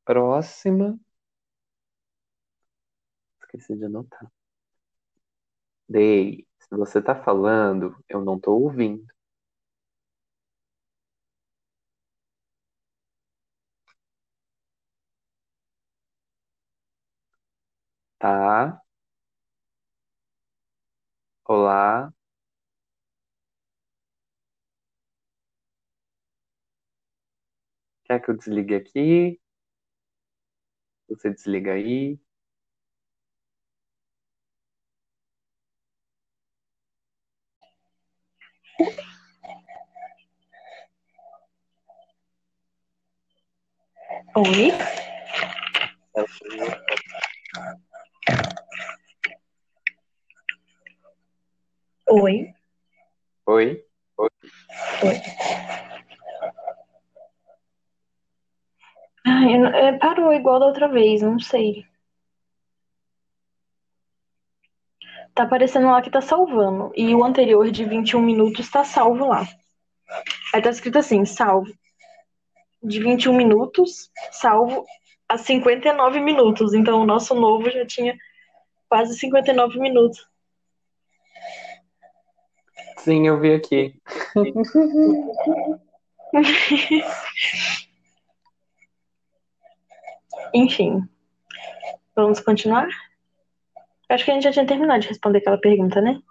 Próxima. 0.05 0.97
Esqueci 3.41 3.77
de 3.77 3.85
anotar. 3.85 4.29
Dei, 5.89 6.45
se 6.59 6.67
você 6.77 7.01
tá 7.01 7.15
falando, 7.15 7.95
eu 8.07 8.23
não 8.23 8.39
tô 8.39 8.51
ouvindo. 8.53 9.03
Tá? 18.19 18.81
Olá? 21.45 22.13
Quer 28.05 28.19
que 28.21 28.31
eu 28.31 28.35
desligue 28.37 28.73
aqui? 28.75 29.39
Você 31.07 31.29
desliga 31.29 31.73
aí. 31.73 32.19
Oi? 44.35 44.71
Oi? 52.07 52.53
Oi? 53.45 53.85
Oi. 54.17 54.29
Ai, 59.25 59.55
eu- 59.57 59.65
é, 59.67 59.97
parou 59.97 60.31
igual 60.33 60.59
da 60.59 60.67
outra 60.67 60.87
vez, 60.87 61.21
não 61.21 61.39
sei. 61.39 61.85
Tá 65.33 65.43
aparecendo 65.43 65.87
lá 65.87 66.01
que 66.01 66.09
tá 66.09 66.21
salvando. 66.21 66.91
E 66.95 67.13
o 67.13 67.23
anterior 67.23 67.69
de 67.69 67.83
21 67.83 68.21
minutos 68.21 68.69
tá 68.69 68.83
salvo 68.83 69.25
lá. 69.27 69.45
Aí 70.53 70.61
tá 70.61 70.69
escrito 70.69 70.97
assim, 70.99 71.25
salvo. 71.25 71.71
De 72.81 72.99
21 72.99 73.35
minutos, 73.35 74.09
salvo 74.31 74.85
a 75.27 75.37
59 75.37 76.19
minutos. 76.19 76.73
Então 76.73 77.01
o 77.01 77.05
nosso 77.05 77.33
novo 77.35 77.69
já 77.69 77.85
tinha 77.85 78.15
quase 78.87 79.17
59 79.17 79.79
minutos. 79.79 80.25
Sim, 82.99 83.27
eu 83.27 83.39
vi 83.39 83.53
aqui. 83.53 83.95
Enfim. 90.55 91.05
Vamos 92.15 92.39
continuar? 92.39 92.87
Acho 94.07 94.23
que 94.23 94.31
a 94.31 94.33
gente 94.35 94.43
já 94.43 94.53
tinha 94.53 94.65
terminado 94.65 95.01
de 95.01 95.09
responder 95.09 95.39
aquela 95.39 95.57
pergunta, 95.57 95.99
né? 95.99 96.21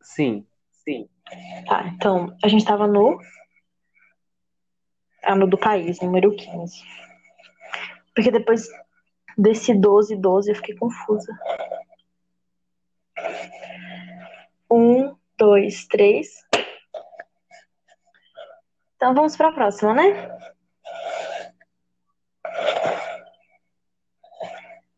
Sim, 0.00 0.46
sim. 0.72 1.06
Tá, 1.68 1.86
então, 1.88 2.34
a 2.42 2.48
gente 2.48 2.64
tava 2.64 2.86
no. 2.86 3.20
Ah, 5.22 5.36
no 5.36 5.46
do 5.46 5.58
país, 5.58 6.00
número 6.00 6.34
15. 6.34 6.82
Porque 8.14 8.30
depois 8.30 8.66
desse 9.36 9.74
12, 9.74 10.16
12, 10.16 10.50
eu 10.50 10.56
fiquei 10.56 10.76
confusa. 10.76 11.38
Um, 14.70 15.14
dois, 15.36 15.86
três. 15.88 16.42
Então 18.96 19.14
vamos 19.14 19.36
pra 19.36 19.52
próxima, 19.52 19.92
né? 19.92 20.53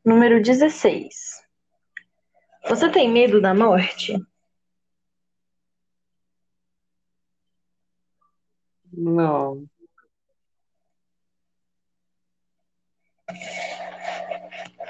Número 0.06 0.40
16. 0.42 1.42
Você 2.68 2.88
tem 2.90 3.10
medo 3.10 3.40
da 3.40 3.54
morte? 3.54 4.14
Não. 8.92 9.68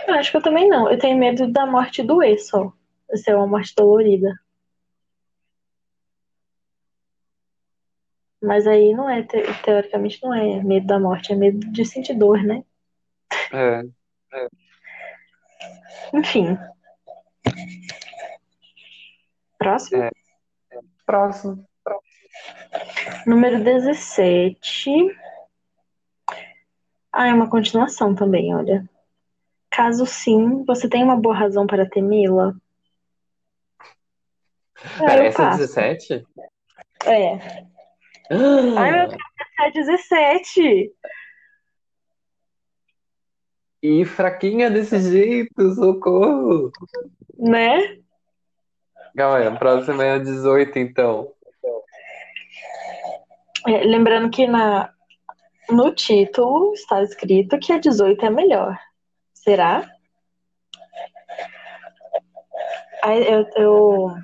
Eu 0.08 0.14
acho 0.14 0.30
que 0.30 0.36
eu 0.36 0.42
também 0.42 0.68
não. 0.68 0.90
Eu 0.90 0.98
tenho 0.98 1.18
medo 1.18 1.50
da 1.52 1.66
morte 1.66 2.02
doer 2.02 2.38
só. 2.40 2.72
Ser 3.14 3.34
uma 3.36 3.46
morte 3.46 3.74
dolorida. 3.76 4.32
Mas 8.42 8.66
aí 8.66 8.92
não 8.94 9.08
é, 9.10 9.22
te- 9.22 9.42
teoricamente 9.64 10.18
não 10.22 10.32
é 10.32 10.62
medo 10.62 10.86
da 10.86 10.98
morte, 10.98 11.32
é 11.32 11.36
medo 11.36 11.58
de 11.70 11.84
sentir 11.84 12.14
dor, 12.14 12.42
né? 12.42 12.62
É. 13.52 13.82
Enfim. 16.12 16.58
Próximo. 19.58 20.02
É. 20.02 20.10
Próximo. 21.04 21.66
Número 23.26 23.62
17. 23.62 24.90
Ah, 27.12 27.28
é 27.28 27.34
uma 27.34 27.48
continuação 27.48 28.14
também, 28.14 28.54
olha. 28.54 28.88
Caso 29.70 30.06
sim, 30.06 30.64
você 30.64 30.88
tem 30.88 31.02
uma 31.02 31.16
boa 31.16 31.34
razão 31.34 31.66
para 31.66 31.88
temê-la? 31.88 32.54
Ah, 33.80 35.06
Pera, 35.06 35.24
essa 35.24 35.42
é 35.42 35.46
passo. 35.46 35.58
17? 35.58 36.26
É. 37.04 37.66
Ai, 38.78 38.92
meu 38.92 39.08
Deus, 39.08 39.22
essa 39.40 39.66
é 39.66 39.70
17. 39.70 40.92
E 43.88 44.04
fraquinha 44.04 44.68
desse 44.68 44.98
jeito, 44.98 45.74
socorro. 45.76 46.72
Né? 47.38 47.98
Galera, 49.14 49.54
a 49.54 49.56
próxima 49.56 50.02
é 50.02 50.14
a 50.14 50.18
18, 50.18 50.76
então. 50.80 51.32
É, 53.68 53.84
lembrando 53.84 54.28
que 54.28 54.44
na, 54.48 54.92
no 55.70 55.94
título 55.94 56.72
está 56.72 57.00
escrito 57.00 57.60
que 57.60 57.72
a 57.72 57.78
18 57.78 58.26
é 58.26 58.30
melhor. 58.30 58.76
Será? 59.32 59.88
Eu, 63.04 63.48
eu, 63.54 64.16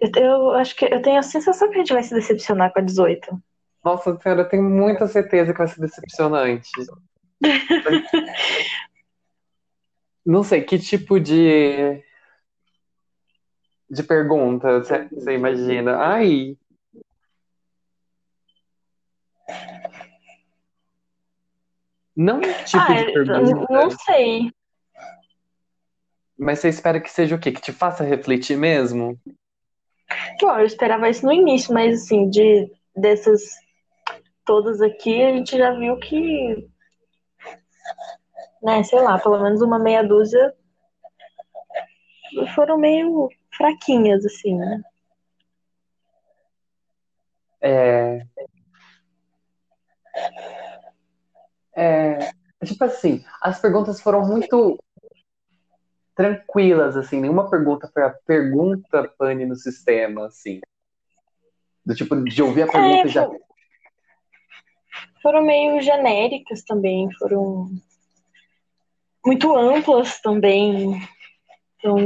eu, 0.00 0.10
eu 0.16 0.50
acho 0.54 0.74
que 0.74 0.86
eu 0.86 1.00
tenho 1.00 1.20
a 1.20 1.22
sensação 1.22 1.70
que 1.70 1.76
a 1.76 1.78
gente 1.78 1.92
vai 1.92 2.02
se 2.02 2.12
decepcionar 2.12 2.72
com 2.72 2.80
a 2.80 2.82
18. 2.82 3.40
Nossa 3.84 4.16
senhora, 4.18 4.42
eu 4.42 4.48
tenho 4.48 4.62
muita 4.62 5.06
certeza 5.06 5.52
que 5.52 5.58
vai 5.58 5.68
ser 5.68 5.80
decepcionante. 5.80 6.70
Não 10.24 10.42
sei, 10.42 10.62
que 10.62 10.78
tipo 10.78 11.18
de 11.18 12.02
de 13.88 14.02
pergunta 14.04 14.78
você 14.78 15.08
você 15.08 15.32
imagina? 15.32 15.96
Ai, 15.96 16.56
não 22.14 22.40
tipo 22.40 22.82
ah, 22.82 22.94
de 22.94 23.12
pergunta, 23.12 23.66
não 23.70 23.90
sei. 23.90 24.52
mas 26.38 26.58
você 26.58 26.68
espera 26.68 27.00
que 27.00 27.10
seja 27.10 27.34
o 27.34 27.38
quê? 27.38 27.50
Que 27.50 27.60
te 27.60 27.72
faça 27.72 28.04
refletir 28.04 28.56
mesmo? 28.56 29.18
Bom, 30.40 30.58
eu 30.58 30.66
esperava 30.66 31.08
isso 31.08 31.24
no 31.24 31.32
início, 31.32 31.72
mas 31.72 32.02
assim, 32.02 32.28
de 32.28 32.70
dessas 32.94 33.59
todas 34.50 34.82
aqui, 34.82 35.22
a 35.22 35.32
gente 35.32 35.56
já 35.56 35.70
viu 35.70 35.96
que 36.00 36.68
né, 38.60 38.82
sei 38.82 39.00
lá, 39.00 39.16
pelo 39.16 39.40
menos 39.40 39.62
uma 39.62 39.78
meia 39.78 40.02
dúzia 40.02 40.52
foram 42.56 42.76
meio 42.76 43.28
fraquinhas, 43.56 44.26
assim, 44.26 44.56
né? 44.56 44.82
É. 47.60 48.26
É, 51.72 52.18
tipo 52.64 52.82
assim, 52.82 53.24
as 53.40 53.60
perguntas 53.60 54.00
foram 54.00 54.26
muito 54.26 54.76
tranquilas, 56.16 56.96
assim, 56.96 57.20
nenhuma 57.20 57.48
pergunta 57.48 57.88
foi 57.94 58.02
a 58.02 58.10
pergunta 58.10 59.14
pane 59.16 59.46
no 59.46 59.54
sistema, 59.54 60.26
assim. 60.26 60.60
Do 61.86 61.94
tipo, 61.94 62.16
de 62.24 62.42
ouvir 62.42 62.62
a 62.62 62.66
é, 62.66 62.70
pergunta 62.72 63.06
é, 63.06 63.08
já. 63.08 63.30
Foram 65.22 65.42
meio 65.42 65.80
genéricas 65.80 66.62
também, 66.64 67.08
foram 67.18 67.68
muito 69.24 69.54
amplas 69.54 70.20
também. 70.20 71.00
Então, 71.76 71.96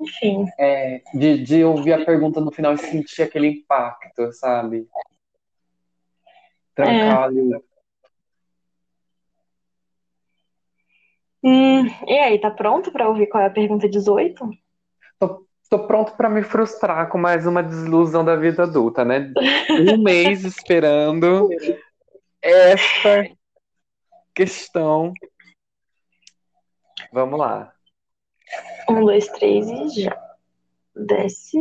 enfim. 0.00 0.46
É, 0.58 1.02
de, 1.14 1.42
de 1.42 1.64
ouvir 1.64 1.92
a 1.92 2.04
pergunta 2.04 2.40
no 2.40 2.50
final 2.50 2.74
e 2.74 2.78
sentir 2.78 3.22
aquele 3.22 3.48
impacto, 3.48 4.32
sabe? 4.32 4.86
Trancalho. 6.74 7.56
É. 7.56 7.72
Hum, 11.44 11.86
e 12.06 12.18
aí, 12.18 12.40
tá 12.40 12.50
pronto 12.50 12.92
para 12.92 13.08
ouvir 13.08 13.26
qual 13.26 13.42
é 13.42 13.46
a 13.46 13.50
pergunta 13.50 13.88
18? 13.88 14.48
Tô, 15.18 15.44
tô 15.72 15.86
pronto 15.86 16.12
para 16.12 16.28
me 16.28 16.42
frustrar 16.42 17.08
com 17.08 17.16
mais 17.16 17.46
uma 17.46 17.62
desilusão 17.62 18.22
da 18.22 18.36
vida 18.36 18.64
adulta, 18.64 19.06
né? 19.06 19.32
Um 19.70 20.02
mês 20.02 20.44
esperando 20.44 21.48
esta 22.42 23.34
questão. 24.34 25.14
Vamos 27.10 27.38
lá. 27.38 27.72
Um, 28.86 29.02
dois, 29.02 29.26
três 29.28 29.66
e 29.66 30.02
já. 30.02 30.14
Desce. 30.94 31.58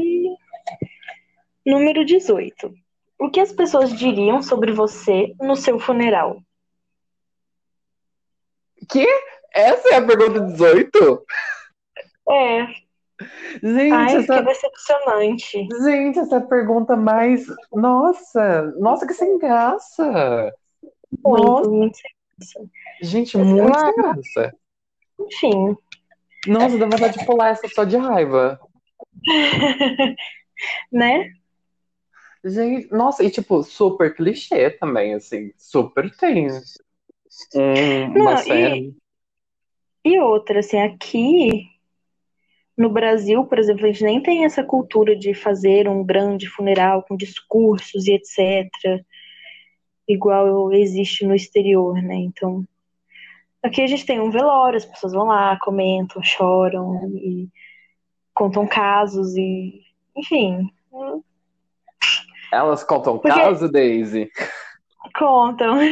Número 1.66 2.04
18. 2.04 2.74
O 3.18 3.32
que 3.32 3.40
as 3.40 3.54
pessoas 3.54 3.98
diriam 3.98 4.42
sobre 4.42 4.74
você 4.74 5.34
no 5.40 5.56
seu 5.56 5.80
funeral? 5.80 6.42
Que? 8.90 9.08
Essa 9.54 9.94
é 9.94 9.96
a 9.96 10.06
pergunta 10.06 10.42
18? 10.42 11.26
É. 12.30 12.91
Gente, 13.62 13.94
Ai, 13.94 14.16
essa... 14.18 14.38
que 14.38 14.42
decepcionante. 14.44 15.68
Gente, 15.84 16.20
essa 16.20 16.42
pergunta 16.42 16.96
mais. 16.96 17.46
Nossa! 17.72 18.74
Nossa, 18.80 19.06
que 19.06 19.14
sem 19.14 19.38
graça! 19.38 20.54
Muito, 21.24 21.44
Nossa. 21.44 21.70
muito 21.70 21.98
sem 21.98 22.12
graça. 22.38 22.72
Gente, 23.02 23.38
muito 23.38 23.80
sem 23.80 23.96
graça. 23.96 24.56
Enfim. 25.20 25.78
Nossa, 26.48 26.78
dá 26.78 26.86
vontade 26.86 27.20
de 27.20 27.26
pular 27.26 27.50
essa 27.50 27.68
só 27.68 27.84
de 27.84 27.98
raiva. 27.98 28.60
né? 30.92 31.32
Gente, 32.44 32.92
nossa, 32.92 33.24
e 33.24 33.30
tipo, 33.30 33.62
super 33.62 34.16
clichê 34.16 34.72
também, 34.72 35.14
assim. 35.14 35.52
Super 35.58 36.10
tem 36.18 36.50
um, 37.56 38.06
uma 38.06 38.32
Não, 38.32 38.38
série. 38.38 38.96
E, 40.04 40.16
e 40.16 40.20
outra, 40.20 40.60
assim, 40.60 40.80
aqui 40.80 41.68
no 42.82 42.90
Brasil, 42.90 43.46
por 43.46 43.60
exemplo, 43.60 43.86
a 43.86 43.88
gente 43.88 44.04
nem 44.04 44.22
tem 44.22 44.46
essa 44.46 44.64
cultura 44.64 45.16
de 45.16 45.34
fazer 45.34 45.88
um 45.88 46.04
grande 46.04 46.48
funeral 46.48 47.04
com 47.04 47.16
discursos 47.16 48.08
e 48.08 48.14
etc. 48.14 48.70
Igual 50.08 50.74
existe 50.74 51.26
no 51.26 51.36
exterior, 51.36 52.02
né? 52.02 52.16
Então, 52.16 52.66
Aqui 53.64 53.82
a 53.84 53.88
gente 53.88 54.06
tem 54.06 54.20
um 54.20 54.32
velório, 54.32 54.78
as 54.78 54.86
pessoas 54.86 55.14
vão 55.14 55.28
lá, 55.28 55.56
comentam, 55.60 56.24
choram 56.24 57.12
e 57.14 57.48
contam 58.34 58.66
casos 58.66 59.36
e. 59.38 59.82
Enfim. 60.18 60.68
Elas 62.52 62.84
contam 62.84 63.20
Porque... 63.20 63.40
caso, 63.40 63.72
Daisy? 63.72 64.32
Contam. 65.16 65.78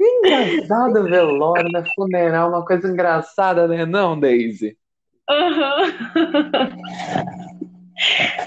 Engraçado 0.00 1.04
velório, 1.04 1.70
né? 1.70 1.84
Funeral, 1.94 2.48
uma 2.48 2.64
coisa 2.64 2.88
engraçada, 2.88 3.68
né? 3.68 3.84
Não, 3.84 4.18
Daisy? 4.18 4.78
Uhum. 5.28 5.92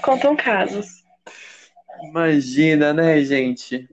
Contam 0.02 0.34
casos. 0.36 1.04
Imagina, 2.02 2.92
né, 2.94 3.22
gente? 3.22 3.88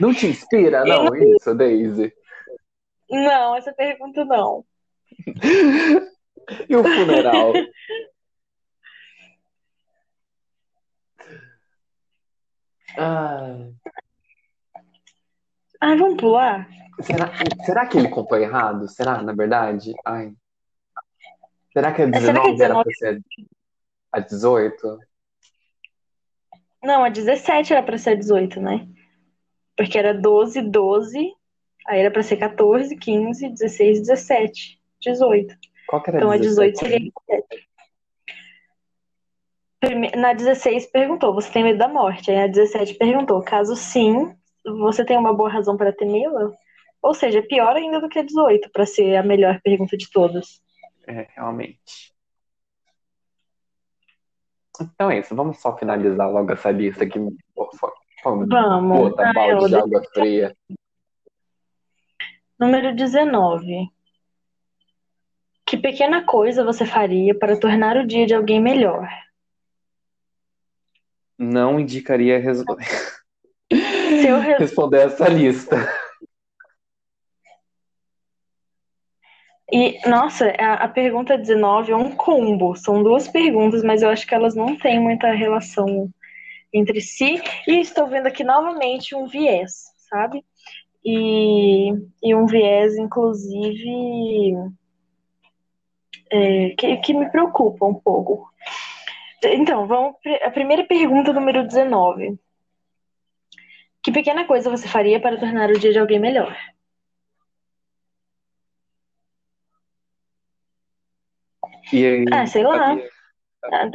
Não 0.00 0.14
te 0.14 0.26
inspira, 0.26 0.84
não, 0.84 1.14
Eu... 1.14 1.36
isso, 1.36 1.54
Daisy? 1.54 2.12
Não, 3.10 3.54
essa 3.56 3.72
pergunta 3.72 4.24
não. 4.24 4.64
e 6.68 6.76
o 6.76 6.82
funeral? 6.82 7.52
ah. 12.98 13.68
Ai, 15.80 15.96
vamos 15.96 16.16
pular? 16.16 16.68
Será, 17.02 17.30
será 17.64 17.86
que 17.86 17.98
ele 17.98 18.08
contou 18.08 18.38
errado? 18.38 18.88
Será, 18.88 19.22
na 19.22 19.32
verdade? 19.32 19.94
Ai. 20.04 20.34
Será 21.76 21.92
que 21.92 22.00
a 22.00 22.06
19, 22.06 22.40
que 22.40 22.52
19... 22.52 22.64
era 22.64 22.82
pra 22.82 22.92
ser 22.94 23.22
a 24.10 24.20
18? 24.20 24.98
Não, 26.82 27.04
a 27.04 27.10
17 27.10 27.70
era 27.74 27.82
pra 27.82 27.98
ser 27.98 28.10
a 28.10 28.14
18, 28.14 28.62
né? 28.62 28.88
Porque 29.76 29.98
era 29.98 30.14
12, 30.14 30.62
12, 30.62 31.34
aí 31.86 32.00
era 32.00 32.10
pra 32.10 32.22
ser 32.22 32.38
14, 32.38 32.96
15, 32.96 33.50
16, 33.50 34.00
17, 34.00 34.80
18. 35.02 35.54
Qual 35.86 36.02
que 36.02 36.08
era 36.08 36.18
então 36.18 36.30
17? 36.30 36.46
a 36.46 36.48
18 36.48 36.78
seria 36.78 37.12
17. 39.82 40.16
Na 40.16 40.32
16 40.32 40.86
perguntou, 40.86 41.34
você 41.34 41.52
tem 41.52 41.62
medo 41.62 41.78
da 41.78 41.88
morte? 41.88 42.30
Aí 42.30 42.38
a 42.38 42.46
17 42.46 42.94
perguntou, 42.94 43.42
caso 43.42 43.76
sim, 43.76 44.34
você 44.64 45.04
tem 45.04 45.18
uma 45.18 45.34
boa 45.34 45.50
razão 45.50 45.76
para 45.76 45.92
temê-la? 45.92 46.50
Ou 47.02 47.12
seja, 47.12 47.42
pior 47.42 47.76
ainda 47.76 48.00
do 48.00 48.08
que 48.08 48.18
a 48.18 48.22
18, 48.22 48.70
para 48.72 48.86
ser 48.86 49.14
a 49.16 49.22
melhor 49.22 49.60
pergunta 49.62 49.94
de 49.94 50.10
todas. 50.10 50.64
É, 51.06 51.28
realmente. 51.34 52.14
Então 54.80 55.10
é 55.10 55.20
isso, 55.20 55.34
vamos 55.34 55.58
só 55.58 55.76
finalizar 55.76 56.30
logo 56.30 56.52
essa 56.52 56.70
lista 56.70 57.04
aqui. 57.04 57.18
Vamos. 58.24 58.48
Puta, 58.48 59.32
balde 59.32 59.68
de 59.68 59.76
água 59.76 60.02
fria. 60.12 60.56
Número 62.58 62.94
19. 62.94 63.90
Que 65.64 65.76
pequena 65.76 66.24
coisa 66.24 66.64
você 66.64 66.86
faria 66.86 67.36
para 67.36 67.58
tornar 67.58 67.96
o 67.96 68.06
dia 68.06 68.26
de 68.26 68.34
alguém 68.34 68.60
melhor? 68.60 69.08
Não 71.38 71.78
indicaria 71.78 72.38
res... 72.38 72.62
res... 73.70 74.58
responder 74.58 75.06
essa 75.06 75.28
lista. 75.28 75.76
E, 79.72 79.98
nossa, 80.08 80.48
a, 80.58 80.74
a, 80.84 80.88
pergunta 80.88 81.36
19 81.36 81.90
é 81.90 81.96
um 81.96 82.14
combo. 82.14 82.76
São 82.76 83.02
duas 83.02 83.26
perguntas, 83.26 83.82
mas 83.82 84.02
eu 84.02 84.08
acho 84.08 84.26
que 84.26 84.34
elas 84.34 84.54
não 84.54 84.76
têm 84.76 85.00
muita 85.00 85.32
relação 85.32 86.08
entre 86.72 87.00
si. 87.00 87.42
E 87.66 87.80
estou 87.80 88.06
vendo 88.06 88.26
aqui 88.28 88.44
novamente 88.44 89.14
um 89.14 89.26
viés, 89.26 89.86
sabe? 90.08 90.44
E, 91.04 91.90
e 92.22 92.34
um 92.34 92.46
viés, 92.46 92.96
inclusive, 92.96 94.54
é, 96.30 96.70
que, 96.70 96.96
que 96.98 97.14
me 97.14 97.28
preocupa 97.30 97.86
um 97.86 97.94
pouco. 97.94 98.48
Então, 99.42 99.86
vamos. 99.86 100.14
A 100.44 100.50
primeira 100.50 100.84
pergunta, 100.84 101.32
número 101.32 101.66
19. 101.66 102.38
Que 104.02 104.12
pequena 104.12 104.44
coisa 104.44 104.70
você 104.70 104.86
faria 104.86 105.20
para 105.20 105.38
tornar 105.38 105.70
o 105.70 105.78
dia 105.78 105.92
de 105.92 105.98
alguém 105.98 106.20
melhor? 106.20 106.56
E 111.92 112.04
aí, 112.04 112.24
ah, 112.32 112.46
sei 112.46 112.62
lá 112.62 112.96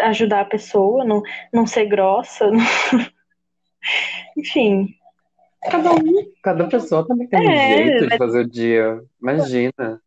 ajudar 0.03 0.41
a 0.41 0.45
pessoa, 0.45 1.03
não, 1.03 1.21
não 1.53 1.65
ser 1.65 1.85
grossa. 1.85 2.49
Não... 2.49 2.59
Enfim. 4.37 4.95
Cada 5.69 5.91
um, 5.93 6.33
cada 6.41 6.67
pessoa 6.67 7.07
também 7.07 7.27
tem 7.27 7.39
um 7.39 7.51
é, 7.51 7.77
jeito 7.77 8.09
de 8.09 8.17
fazer 8.17 8.39
o 8.39 8.49
dia. 8.49 8.99
Imagina. 9.21 10.01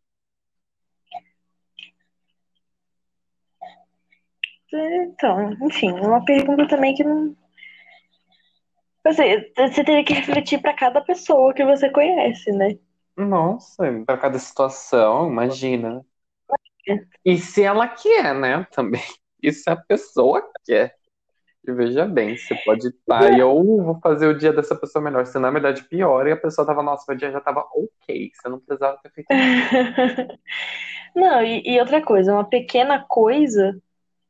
Então, 4.73 5.53
enfim, 5.61 5.91
uma 5.91 6.23
pergunta 6.25 6.67
também 6.67 6.93
que 6.93 7.03
não. 7.05 7.33
Você, 9.05 9.53
você 9.55 9.83
teria 9.83 10.03
que 10.03 10.13
refletir 10.13 10.61
para 10.61 10.73
cada 10.73 10.99
pessoa 10.99 11.53
que 11.53 11.63
você 11.63 11.89
conhece, 11.89 12.51
né? 12.51 12.77
Nossa, 13.15 13.85
para 14.05 14.17
cada 14.17 14.37
situação, 14.37 15.29
imagina. 15.29 16.05
E 17.23 17.37
se 17.37 17.63
ela 17.63 17.87
quer, 17.87 18.33
né? 18.35 18.65
Também. 18.71 19.01
Isso 19.41 19.69
a 19.69 19.75
pessoa 19.75 20.43
quer. 20.65 20.95
E 21.67 21.71
veja 21.71 22.05
bem, 22.05 22.37
você 22.37 22.53
pode 22.63 22.87
estar 22.87 23.23
aí, 23.23 23.41
ou 23.41 23.83
vou 23.83 23.99
fazer 23.99 24.27
o 24.27 24.37
dia 24.37 24.53
dessa 24.53 24.75
pessoa 24.75 25.03
melhor. 25.03 25.25
Se 25.25 25.39
na 25.39 25.49
verdade 25.49 25.83
pior, 25.83 26.27
e 26.27 26.31
a 26.31 26.37
pessoa 26.37 26.65
tava, 26.65 26.83
nossa, 26.83 27.11
o 27.11 27.15
dia 27.15 27.31
já 27.31 27.41
tava 27.41 27.65
ok. 27.73 28.31
Você 28.33 28.47
não 28.47 28.59
precisava 28.59 28.99
ter 29.01 29.11
feito 29.11 29.27
isso. 29.33 30.27
não, 31.15 31.41
e, 31.41 31.63
e 31.65 31.79
outra 31.79 32.03
coisa, 32.03 32.33
uma 32.33 32.47
pequena 32.47 33.03
coisa 33.07 33.79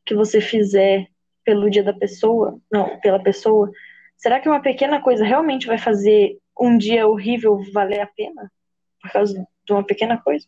que 0.06 0.16
você 0.16 0.40
fizer 0.40 1.08
pelo 1.44 1.70
dia 1.70 1.84
da 1.84 1.94
pessoa, 1.94 2.58
não, 2.72 3.00
pela 3.02 3.22
pessoa, 3.22 3.70
será 4.16 4.40
que 4.40 4.48
uma 4.48 4.62
pequena 4.62 5.02
coisa 5.02 5.26
realmente 5.26 5.68
vai 5.68 5.78
fazer 5.78 6.38
um 6.60 6.78
dia 6.78 7.06
horrível 7.06 7.62
valer 7.74 8.00
a 8.00 8.08
pena? 8.08 8.50
Por 9.02 9.12
causa 9.12 9.46
de 9.66 9.74
uma 9.74 9.84
pequena 9.84 10.18
coisa? 10.18 10.48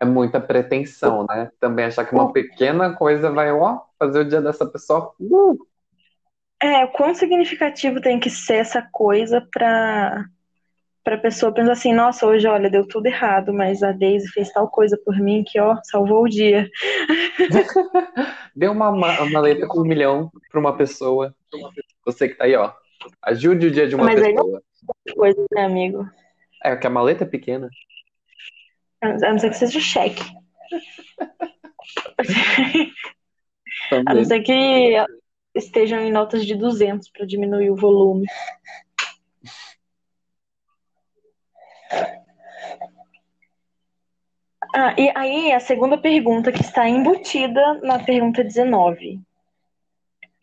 É 0.00 0.04
muita 0.04 0.40
pretensão, 0.40 1.26
né? 1.28 1.50
Também 1.58 1.86
achar 1.86 2.04
que 2.04 2.14
uma 2.14 2.32
pequena 2.32 2.94
coisa 2.94 3.30
vai, 3.30 3.50
ó, 3.50 3.80
fazer 3.98 4.20
o 4.20 4.28
dia 4.28 4.40
dessa 4.40 4.66
pessoa. 4.66 5.14
Uh! 5.18 5.56
É, 6.62 6.84
o 6.84 6.88
quão 6.92 7.14
significativo 7.14 8.00
tem 8.00 8.18
que 8.18 8.30
ser 8.30 8.56
essa 8.56 8.82
coisa 8.90 9.46
pra, 9.50 10.24
pra 11.04 11.18
pessoa 11.18 11.52
pensar 11.52 11.72
assim, 11.72 11.92
nossa, 11.92 12.26
hoje, 12.26 12.46
olha, 12.46 12.70
deu 12.70 12.86
tudo 12.86 13.06
errado, 13.06 13.52
mas 13.52 13.82
a 13.82 13.92
Daisy 13.92 14.28
fez 14.28 14.50
tal 14.52 14.68
coisa 14.68 14.98
por 15.04 15.16
mim 15.18 15.44
que, 15.46 15.60
ó, 15.60 15.76
salvou 15.84 16.24
o 16.24 16.28
dia. 16.28 16.68
Deu 18.56 18.72
uma, 18.72 18.88
uma 18.88 19.30
maleta 19.30 19.66
com 19.66 19.80
um 19.80 19.84
milhão 19.84 20.30
pra 20.50 20.58
uma 20.58 20.76
pessoa. 20.76 21.34
Você 22.06 22.28
que 22.28 22.34
tá 22.34 22.44
aí, 22.44 22.56
ó. 22.56 22.72
Ajude 23.22 23.66
o 23.66 23.70
dia 23.70 23.86
de 23.86 23.94
uma 23.94 24.04
mas 24.04 24.14
pessoa. 24.14 24.30
Aí 24.30 24.60
não 25.06 25.14
coisa, 25.14 25.44
né, 25.52 25.64
amigo? 25.64 26.08
É, 26.64 26.74
que 26.74 26.86
a 26.86 26.90
maleta 26.90 27.24
é 27.24 27.26
pequena. 27.26 27.68
A 29.02 29.30
não 29.30 29.38
ser 29.38 29.50
que 29.50 29.56
seja 29.56 29.80
cheque. 29.80 30.22
A 34.06 34.14
não 34.14 34.24
ser 34.24 34.40
que 34.42 35.04
estejam 35.54 36.00
em 36.00 36.12
notas 36.12 36.44
de 36.44 36.54
200 36.54 37.08
para 37.10 37.26
diminuir 37.26 37.70
o 37.70 37.76
volume. 37.76 38.26
Ah, 44.74 44.94
e 44.98 45.10
aí 45.14 45.52
a 45.52 45.60
segunda 45.60 45.96
pergunta 45.96 46.52
que 46.52 46.60
está 46.60 46.86
embutida 46.86 47.80
na 47.82 47.98
pergunta 47.98 48.44
19, 48.44 49.20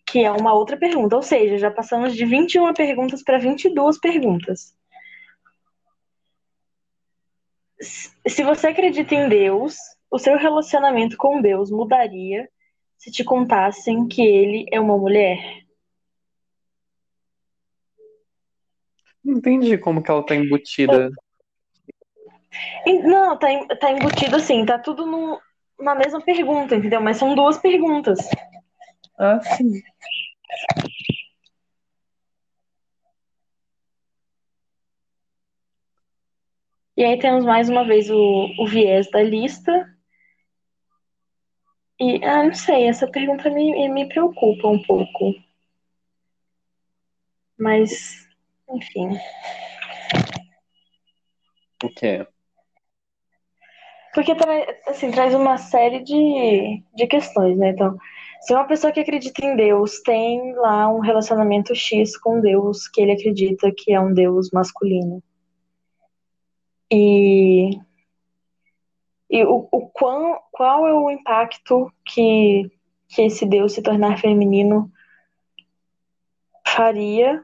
que 0.08 0.24
é 0.24 0.32
uma 0.32 0.54
outra 0.54 0.76
pergunta, 0.76 1.16
ou 1.16 1.22
seja, 1.22 1.58
já 1.60 1.70
passamos 1.70 2.16
de 2.16 2.26
21 2.26 2.74
perguntas 2.74 3.24
para 3.24 3.38
22 3.38 4.00
perguntas. 4.00 4.76
Se 7.84 8.44
você 8.44 8.68
acredita 8.68 9.14
em 9.14 9.28
Deus, 9.30 9.76
o 10.10 10.18
seu 10.18 10.38
relacionamento 10.38 11.18
com 11.18 11.42
Deus 11.42 11.70
mudaria 11.70 12.48
se 12.98 13.12
te 13.12 13.24
contassem 13.24 14.08
que 14.08 14.22
ele 14.22 14.66
é 14.72 14.80
uma 14.80 14.98
mulher? 14.98 15.64
Não 19.24 19.38
entendi 19.38 19.78
como 19.78 20.02
que 20.02 20.12
ela 20.12 20.26
tá 20.26 20.36
embutida. 20.36 21.10
Não, 23.04 23.38
tá, 23.38 23.48
tá 23.80 23.92
embutido 23.92 24.36
assim, 24.36 24.66
tá 24.66 24.78
tudo 24.78 25.06
no, 25.06 25.40
na 25.80 25.96
mesma 25.96 26.22
pergunta, 26.22 26.76
entendeu? 26.76 27.02
Mas 27.02 27.18
são 27.18 27.36
duas 27.36 27.58
perguntas. 27.58 28.20
Ah, 29.18 29.40
sim. 29.42 29.82
E 37.04 37.06
aí 37.06 37.20
temos 37.20 37.44
mais 37.44 37.68
uma 37.68 37.84
vez 37.84 38.10
o, 38.10 38.16
o 38.60 38.66
viés 38.66 39.12
da 39.12 39.22
lista, 39.22 39.94
e, 42.00 42.24
ah, 42.24 42.44
não 42.46 42.54
sei, 42.54 42.88
essa 42.88 43.06
pergunta 43.06 43.50
me, 43.50 43.90
me 43.90 44.08
preocupa 44.08 44.70
um 44.70 44.82
pouco. 44.82 45.36
Mas, 47.60 48.26
enfim. 48.70 49.20
O 51.84 51.90
quê? 51.90 52.26
Porque 54.14 54.32
assim, 54.88 55.12
traz 55.12 55.36
uma 55.36 55.58
série 55.58 56.02
de, 56.06 56.82
de 56.96 57.06
questões, 57.08 57.58
né? 57.58 57.72
Então, 57.72 57.98
se 58.40 58.54
uma 58.54 58.66
pessoa 58.66 58.94
que 58.94 59.02
acredita 59.02 59.46
em 59.46 59.58
Deus 59.58 60.00
tem 60.04 60.56
lá 60.56 60.88
um 60.88 61.02
relacionamento 61.02 61.76
X 61.76 62.16
com 62.16 62.40
Deus, 62.40 62.88
que 62.88 63.02
ele 63.02 63.12
acredita 63.12 63.74
que 63.76 63.92
é 63.92 64.00
um 64.00 64.14
Deus 64.14 64.52
masculino. 64.52 65.22
E 66.96 67.80
e 69.34 69.44
o, 69.46 69.68
o 69.72 69.90
qual, 69.90 70.48
qual 70.52 70.88
é 70.88 70.94
o 70.94 71.10
impacto 71.10 71.92
que, 72.06 72.72
que 73.08 73.24
esse 73.24 73.48
Deus 73.48 73.74
se 73.74 73.82
tornar 73.82 74.20
feminino 74.20 74.92
faria. 76.68 77.44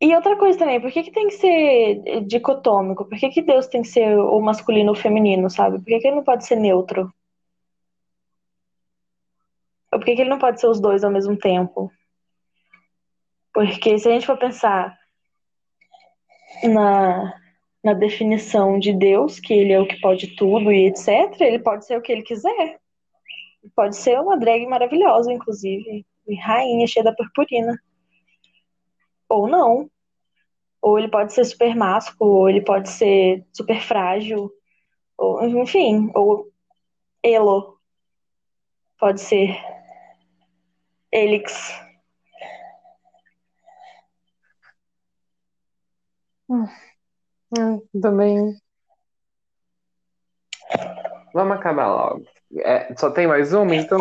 E 0.00 0.16
outra 0.16 0.34
coisa 0.38 0.58
também, 0.58 0.80
por 0.80 0.90
que, 0.90 1.02
que 1.02 1.12
tem 1.12 1.28
que 1.28 1.34
ser 1.34 2.24
dicotômico? 2.24 3.04
Por 3.04 3.18
que, 3.18 3.28
que 3.28 3.42
Deus 3.42 3.66
tem 3.66 3.82
que 3.82 3.88
ser 3.88 4.18
o 4.18 4.40
masculino 4.40 4.88
ou 4.88 4.96
o 4.96 4.98
feminino, 4.98 5.50
sabe? 5.50 5.76
Por 5.76 5.84
que, 5.84 5.98
que 6.00 6.06
ele 6.06 6.16
não 6.16 6.24
pode 6.24 6.46
ser 6.46 6.56
neutro? 6.56 7.12
Por 9.90 10.02
que, 10.02 10.14
que 10.14 10.22
ele 10.22 10.30
não 10.30 10.38
pode 10.38 10.58
ser 10.58 10.68
os 10.68 10.80
dois 10.80 11.04
ao 11.04 11.10
mesmo 11.10 11.36
tempo? 11.36 11.92
Porque 13.52 13.98
se 13.98 14.08
a 14.08 14.12
gente 14.12 14.26
for 14.26 14.38
pensar 14.38 14.98
na, 16.62 17.34
na 17.82 17.92
definição 17.92 18.78
de 18.78 18.92
Deus, 18.92 19.40
que 19.40 19.52
ele 19.52 19.72
é 19.72 19.80
o 19.80 19.86
que 19.86 20.00
pode 20.00 20.34
tudo 20.36 20.72
e 20.72 20.86
etc., 20.86 21.40
ele 21.40 21.58
pode 21.58 21.86
ser 21.86 21.98
o 21.98 22.02
que 22.02 22.12
ele 22.12 22.22
quiser. 22.22 22.78
Pode 23.74 23.96
ser 23.96 24.20
uma 24.20 24.38
drag 24.38 24.66
maravilhosa, 24.66 25.32
inclusive, 25.32 26.04
rainha 26.42 26.86
cheia 26.86 27.04
da 27.04 27.12
purpurina. 27.12 27.78
Ou 29.28 29.48
não. 29.48 29.90
Ou 30.80 30.98
ele 30.98 31.08
pode 31.08 31.32
ser 31.32 31.44
super 31.44 31.74
másculo, 31.74 32.30
ou 32.30 32.48
ele 32.48 32.60
pode 32.60 32.90
ser 32.90 33.44
super 33.52 33.80
frágil, 33.80 34.50
ou, 35.16 35.42
enfim, 35.42 36.10
ou 36.14 36.50
Elo. 37.22 37.78
Pode 38.98 39.20
ser 39.20 39.58
Elix. 41.10 41.83
Hum. 46.54 46.68
Hum, 47.56 48.00
também. 48.00 48.56
Vamos 51.34 51.56
acabar 51.56 51.88
logo. 51.88 52.24
É, 52.58 52.94
só 52.96 53.10
tem 53.10 53.26
mais 53.26 53.52
uma, 53.52 53.74
então. 53.74 53.98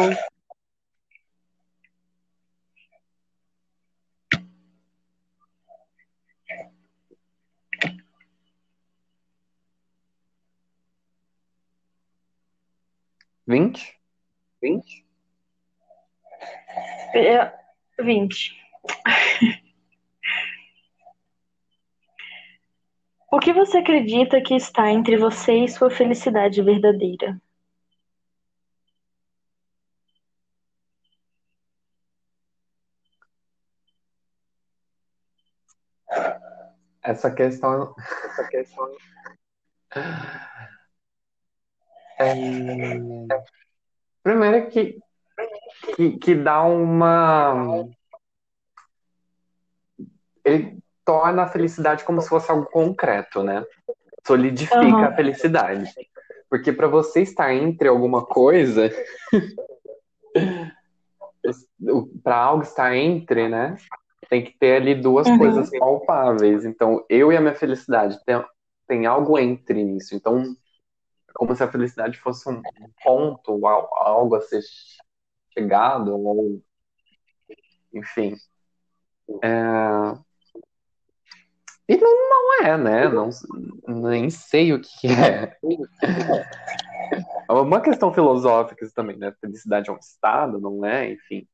Vinte? 13.48 14.00
Vinte? 14.62 15.04
É, 17.16 17.52
vinte. 18.00 18.56
O 23.34 23.39
que 23.39 23.51
você 23.51 23.80
acredita 23.80 24.39
que 24.43 24.53
está 24.53 24.91
entre 24.91 25.18
você 25.18 25.64
e 25.64 25.68
sua 25.68 25.89
felicidade 25.89 26.61
verdadeira? 26.61 27.41
Essa 37.01 37.31
questão, 37.31 37.95
essa 38.23 38.47
questão 38.49 38.95
é... 42.19 42.35
primeiro 44.22 44.69
que, 44.69 44.99
que 45.95 46.19
que 46.19 46.35
dá 46.35 46.61
uma 46.61 47.84
ele 50.45 50.84
torna 51.06 51.44
a 51.44 51.48
felicidade 51.48 52.04
como 52.04 52.22
se 52.22 52.30
fosse 52.30 52.50
algo 52.52 52.66
concreto, 52.66 53.44
né? 53.44 53.64
Solidifica 54.26 54.80
uhum. 54.80 55.04
a 55.04 55.14
felicidade. 55.14 55.92
Porque 56.50 56.72
para 56.72 56.88
você 56.88 57.22
estar 57.22 57.54
entre 57.54 57.88
alguma 57.88 58.26
coisa, 58.26 58.90
para 62.24 62.38
algo 62.38 62.64
estar 62.64 62.96
entre, 62.96 63.50
né? 63.50 63.76
Tem 64.30 64.44
que 64.44 64.58
ter 64.58 64.78
ali 64.78 64.96
duas 64.96 65.28
uhum. 65.28 65.38
coisas 65.38 65.70
palpáveis. 65.78 66.66
Então, 66.66 67.06
eu 67.10 67.32
e 67.32 67.38
a 67.38 67.42
minha 67.42 67.56
felicidade 67.56 68.20
tem, 68.26 68.44
tem 68.88 69.06
algo 69.06 69.38
entre 69.38 69.82
isso. 69.82 70.16
Então, 70.16 70.56
como 71.34 71.56
se 71.56 71.64
a 71.64 71.72
felicidade 71.72 72.20
fosse 72.20 72.50
um 72.50 72.62
ponto, 73.04 73.66
algo 73.66 74.36
a 74.36 74.42
ser 74.42 74.62
chegado, 75.52 76.16
ou 76.16 76.62
enfim. 77.94 78.36
É, 79.44 80.18
e 81.88 81.97
não, 81.97 82.30
não 82.30 82.65
é, 82.65 82.77
né? 82.77 83.10
Não, 83.10 83.30
nem 84.01 84.30
sei 84.30 84.73
o 84.73 84.81
que 84.81 85.07
é. 85.07 85.57
É 87.47 87.53
uma 87.53 87.81
questão 87.81 88.11
filosófica 88.14 88.88
também, 88.95 89.18
né? 89.18 89.31
Felicidade 89.39 89.89
é 89.89 89.93
um 89.93 89.97
estado, 89.97 90.60
não 90.60 90.84
é? 90.84 91.11
Enfim. 91.11 91.47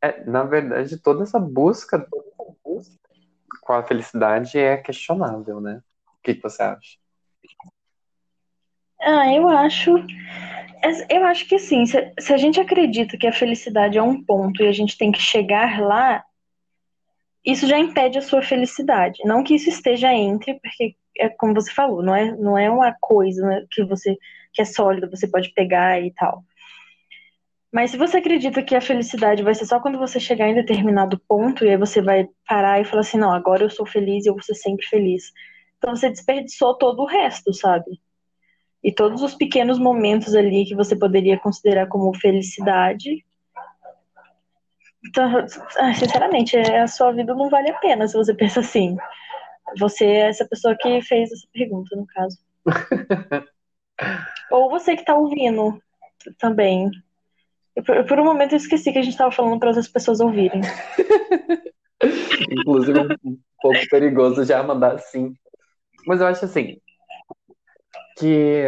É, 0.00 0.24
na 0.24 0.44
verdade, 0.44 0.96
toda 0.98 1.24
essa 1.24 1.38
busca, 1.38 1.98
toda 1.98 2.28
essa 2.28 2.56
busca 2.64 2.98
com 3.60 3.72
a 3.72 3.82
felicidade 3.82 4.58
é 4.58 4.76
questionável, 4.76 5.60
né? 5.60 5.82
O 6.06 6.22
que, 6.22 6.34
que 6.34 6.42
você 6.42 6.62
acha? 6.62 6.99
Ah, 9.02 9.32
eu 9.32 9.48
acho. 9.48 9.94
Eu 11.08 11.24
acho 11.24 11.46
que 11.46 11.58
sim. 11.58 11.84
Se, 11.86 12.12
se 12.18 12.32
a 12.32 12.36
gente 12.36 12.60
acredita 12.60 13.16
que 13.18 13.26
a 13.26 13.32
felicidade 13.32 13.98
é 13.98 14.02
um 14.02 14.22
ponto 14.22 14.62
e 14.62 14.66
a 14.66 14.72
gente 14.72 14.96
tem 14.96 15.12
que 15.12 15.20
chegar 15.20 15.80
lá, 15.80 16.24
isso 17.44 17.66
já 17.66 17.78
impede 17.78 18.18
a 18.18 18.22
sua 18.22 18.42
felicidade. 18.42 19.18
Não 19.24 19.42
que 19.42 19.54
isso 19.54 19.68
esteja 19.68 20.12
entre, 20.12 20.54
porque 20.60 20.94
é 21.18 21.28
como 21.28 21.54
você 21.54 21.72
falou, 21.72 22.02
não 22.02 22.14
é, 22.14 22.34
não 22.36 22.56
é 22.58 22.70
uma 22.70 22.94
coisa 23.00 23.46
né, 23.46 23.66
que 23.70 23.84
você 23.84 24.16
que 24.52 24.60
é 24.62 24.64
sólida, 24.64 25.08
você 25.08 25.28
pode 25.28 25.52
pegar 25.52 26.00
e 26.00 26.12
tal. 26.12 26.42
Mas 27.72 27.92
se 27.92 27.96
você 27.96 28.16
acredita 28.16 28.62
que 28.64 28.74
a 28.74 28.80
felicidade 28.80 29.44
vai 29.44 29.54
ser 29.54 29.64
só 29.64 29.78
quando 29.78 29.96
você 29.98 30.18
chegar 30.18 30.48
em 30.48 30.54
determinado 30.54 31.20
ponto, 31.28 31.64
e 31.64 31.68
aí 31.70 31.76
você 31.76 32.02
vai 32.02 32.28
parar 32.48 32.80
e 32.80 32.84
falar 32.84 33.02
assim, 33.02 33.16
não, 33.18 33.32
agora 33.32 33.62
eu 33.62 33.70
sou 33.70 33.86
feliz 33.86 34.26
e 34.26 34.28
eu 34.28 34.34
vou 34.34 34.42
ser 34.42 34.54
sempre 34.54 34.84
feliz. 34.86 35.32
Então 35.78 35.94
você 35.94 36.10
desperdiçou 36.10 36.76
todo 36.76 37.00
o 37.02 37.06
resto, 37.06 37.54
sabe? 37.54 38.00
E 38.82 38.90
todos 38.90 39.22
os 39.22 39.34
pequenos 39.34 39.78
momentos 39.78 40.34
ali 40.34 40.64
que 40.64 40.74
você 40.74 40.96
poderia 40.96 41.38
considerar 41.38 41.86
como 41.86 42.14
felicidade. 42.18 43.24
Então, 45.06 45.46
sinceramente, 45.94 46.56
a 46.56 46.86
sua 46.86 47.12
vida 47.12 47.34
não 47.34 47.50
vale 47.50 47.70
a 47.70 47.78
pena 47.78 48.08
se 48.08 48.16
você 48.16 48.32
pensa 48.34 48.60
assim. 48.60 48.96
Você 49.78 50.04
é 50.04 50.28
essa 50.28 50.46
pessoa 50.46 50.76
que 50.78 51.02
fez 51.02 51.30
essa 51.30 51.46
pergunta, 51.52 51.94
no 51.94 52.06
caso. 52.06 52.38
Ou 54.50 54.70
você 54.70 54.94
que 54.94 55.02
está 55.02 55.14
ouvindo 55.14 55.80
também. 56.38 56.90
Por, 57.86 58.04
por, 58.04 58.18
um 58.18 58.24
momento 58.24 58.52
eu 58.52 58.56
esqueci 58.56 58.92
que 58.92 58.98
a 58.98 59.02
gente 59.02 59.12
estava 59.12 59.30
falando 59.30 59.58
para 59.60 59.68
outras 59.68 59.88
pessoas 59.88 60.20
ouvirem. 60.20 60.62
Inclusive, 62.50 62.98
um 63.24 63.38
pouco 63.60 63.88
perigoso 63.90 64.44
já 64.44 64.62
mandar 64.62 64.94
assim. 64.94 65.34
Mas 66.06 66.20
eu 66.20 66.26
acho 66.26 66.46
assim 66.46 66.80
que 68.20 68.66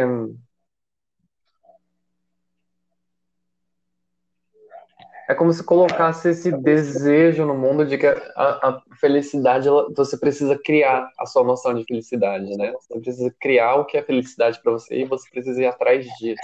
é 5.29 5.35
como 5.35 5.53
se 5.53 5.63
colocasse 5.63 6.29
esse 6.29 6.51
desejo 6.51 7.45
no 7.45 7.55
mundo 7.55 7.85
de 7.85 7.97
que 7.97 8.07
a, 8.07 8.17
a 8.35 8.81
felicidade 8.99 9.67
ela, 9.67 9.87
você 9.95 10.17
precisa 10.17 10.59
criar 10.63 11.07
a 11.17 11.25
sua 11.25 11.43
noção 11.43 11.73
de 11.73 11.85
felicidade, 11.85 12.57
né? 12.57 12.73
Você 12.73 12.99
precisa 12.99 13.33
criar 13.39 13.75
o 13.75 13.85
que 13.85 13.97
é 13.97 14.03
felicidade 14.03 14.61
para 14.61 14.73
você 14.73 15.01
e 15.01 15.05
você 15.05 15.29
precisa 15.29 15.61
ir 15.61 15.67
atrás 15.67 16.05
disso. 16.19 16.41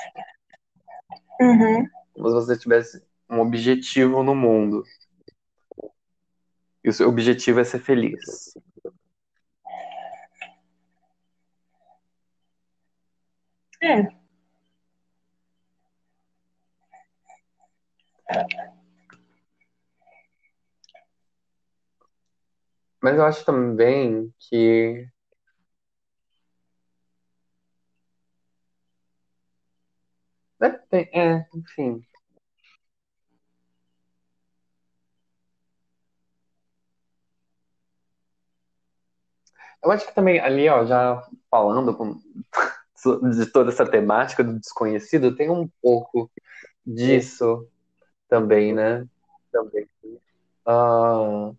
Uhum 1.41 1.85
como 2.19 2.29
se 2.29 2.35
você 2.35 2.57
tivesse 2.57 3.01
um 3.29 3.39
objetivo 3.39 4.21
no 4.21 4.35
mundo. 4.35 4.83
E 6.83 6.89
o 6.89 6.93
seu 6.93 7.07
objetivo 7.07 7.61
é 7.61 7.63
ser 7.63 7.79
feliz. 7.79 8.53
É. 13.81 14.19
Mas 23.01 23.15
eu 23.17 23.25
acho 23.25 23.43
também 23.45 24.33
que 24.39 25.07
é, 30.61 31.19
é 31.19 31.47
enfim. 31.53 32.03
Eu 39.83 39.91
acho 39.91 40.05
que 40.07 40.13
também 40.13 40.39
ali, 40.39 40.67
ó, 40.69 40.85
já 40.85 41.21
falando 41.49 41.95
com, 41.95 42.19
de 43.03 43.45
toda 43.47 43.71
essa 43.71 43.85
temática 43.85 44.43
do 44.43 44.59
desconhecido, 44.59 45.35
tem 45.35 45.49
um 45.49 45.69
pouco 45.81 46.29
disso 46.85 47.67
também, 48.27 48.73
né? 48.73 49.07
Também. 49.51 49.87
Ah, 50.65 51.51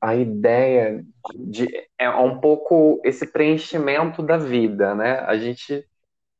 a 0.00 0.14
ideia 0.14 1.04
de 1.34 1.68
é 1.98 2.08
um 2.10 2.40
pouco 2.40 3.00
esse 3.04 3.26
preenchimento 3.26 4.22
da 4.22 4.36
vida, 4.36 4.94
né? 4.94 5.20
A 5.20 5.36
gente 5.36 5.84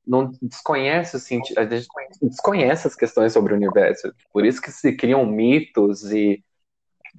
não 0.06 0.30
desconhece 0.40 1.16
o 1.16 1.18
sentido, 1.18 1.58
a 1.58 1.66
gente 1.66 1.88
desconhece 2.22 2.86
as 2.86 2.94
questões 2.94 3.32
sobre 3.32 3.52
o 3.52 3.56
universo. 3.56 4.12
Por 4.32 4.46
isso 4.46 4.62
que 4.62 4.70
se 4.70 4.96
criam 4.96 5.26
mitos 5.26 6.04
e 6.12 6.44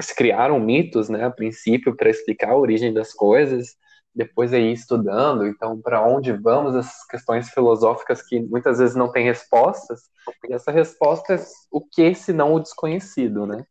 se 0.02 0.16
criaram 0.16 0.60
mitos, 0.60 1.10
né, 1.10 1.26
a 1.26 1.32
princípio, 1.32 1.96
para 1.96 2.10
explicar 2.10 2.52
a 2.52 2.58
origem 2.58 2.94
das 2.94 3.12
coisas, 3.12 3.76
depois 4.18 4.52
aí 4.52 4.74
estudando, 4.74 5.46
então, 5.46 5.80
para 5.80 6.02
onde 6.02 6.34
vamos, 6.34 6.76
essas 6.76 7.06
questões 7.06 7.50
filosóficas 7.50 8.22
que 8.22 8.40
muitas 8.40 8.80
vezes 8.80 8.96
não 8.96 9.12
têm 9.12 9.24
respostas, 9.24 10.10
e 10.50 10.54
essa 10.54 10.72
resposta 10.72 11.36
é 11.36 11.46
o 11.72 11.80
que, 11.80 12.16
se 12.16 12.34
não 12.34 12.54
o 12.54 12.60
desconhecido, 12.60 13.46
né? 13.46 13.64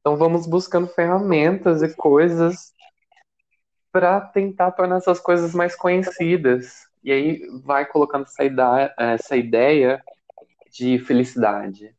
Então, 0.00 0.16
vamos 0.16 0.46
buscando 0.46 0.86
ferramentas 0.86 1.82
e 1.82 1.92
coisas 1.96 2.72
para 3.90 4.20
tentar 4.20 4.70
tornar 4.70 4.98
essas 4.98 5.18
coisas 5.18 5.52
mais 5.52 5.74
conhecidas. 5.74 6.86
E 7.02 7.10
aí 7.10 7.40
vai 7.64 7.84
colocando 7.86 8.22
essa 8.22 8.44
ideia, 8.44 8.94
essa 8.96 9.36
ideia 9.36 10.00
de 10.70 10.98
felicidade, 11.00 11.92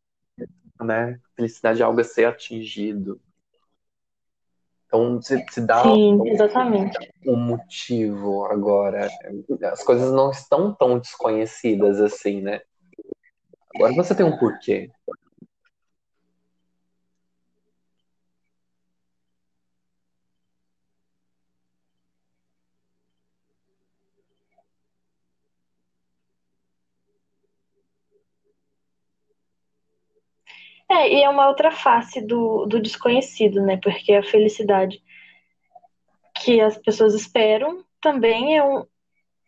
né? 0.79 1.19
Felicidade 1.35 1.81
é 1.81 1.85
algo 1.85 1.99
a 1.99 2.03
ser 2.05 2.25
atingido. 2.25 3.19
Então, 4.87 5.21
se, 5.21 5.45
se 5.49 5.61
dá 5.61 5.83
Sim, 5.83 6.27
exatamente. 6.29 6.97
um 7.25 7.35
motivo 7.35 8.45
agora. 8.45 9.09
As 9.71 9.83
coisas 9.83 10.11
não 10.13 10.31
estão 10.31 10.73
tão 10.73 10.97
desconhecidas 10.97 11.99
assim, 11.99 12.41
né? 12.41 12.61
Agora 13.75 13.93
você 13.93 14.15
tem 14.15 14.25
um 14.25 14.37
porquê. 14.37 14.89
E 31.07 31.23
é 31.23 31.29
uma 31.29 31.47
outra 31.47 31.71
face 31.71 32.21
do, 32.21 32.65
do 32.65 32.81
desconhecido, 32.81 33.61
né? 33.61 33.77
Porque 33.77 34.13
a 34.13 34.23
felicidade 34.23 35.01
que 36.43 36.61
as 36.61 36.77
pessoas 36.77 37.13
esperam 37.13 37.83
também 38.01 38.57
é 38.57 38.63
um, 38.63 38.85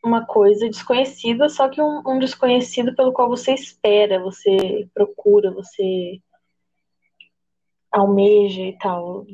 uma 0.03 0.25
coisa 0.25 0.67
desconhecida, 0.67 1.49
só 1.49 1.69
que 1.69 1.81
um, 1.81 2.01
um, 2.05 2.19
desconhecido 2.19 2.95
pelo 2.95 3.13
qual 3.13 3.29
você 3.29 3.53
espera, 3.53 4.21
você 4.21 4.87
procura, 4.93 5.51
você 5.51 6.19
almeja 7.91 8.61
e 8.61 8.77
tal. 8.77 9.25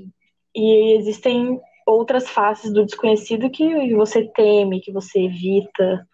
E 0.56 0.98
existem 0.98 1.60
outras 1.86 2.30
faces 2.30 2.74
do 2.74 2.86
desconhecido 2.86 3.50
que 3.50 3.94
você 3.94 4.26
teme, 4.28 4.82
que 4.82 4.92
você 4.92 5.26
evita. 5.26 6.08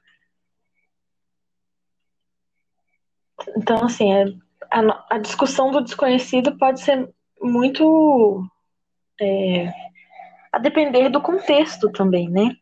Então, 3.58 3.84
assim, 3.86 4.14
é 4.14 4.26
a, 4.72 5.16
a 5.16 5.18
discussão 5.18 5.70
do 5.70 5.82
desconhecido 5.82 6.58
pode 6.58 6.82
ser 6.82 7.14
muito 7.42 8.44
é, 9.20 9.68
a 10.52 10.58
depender 10.58 11.10
do 11.10 11.22
contexto 11.22 11.92
também, 11.92 12.30
né? 12.30 12.56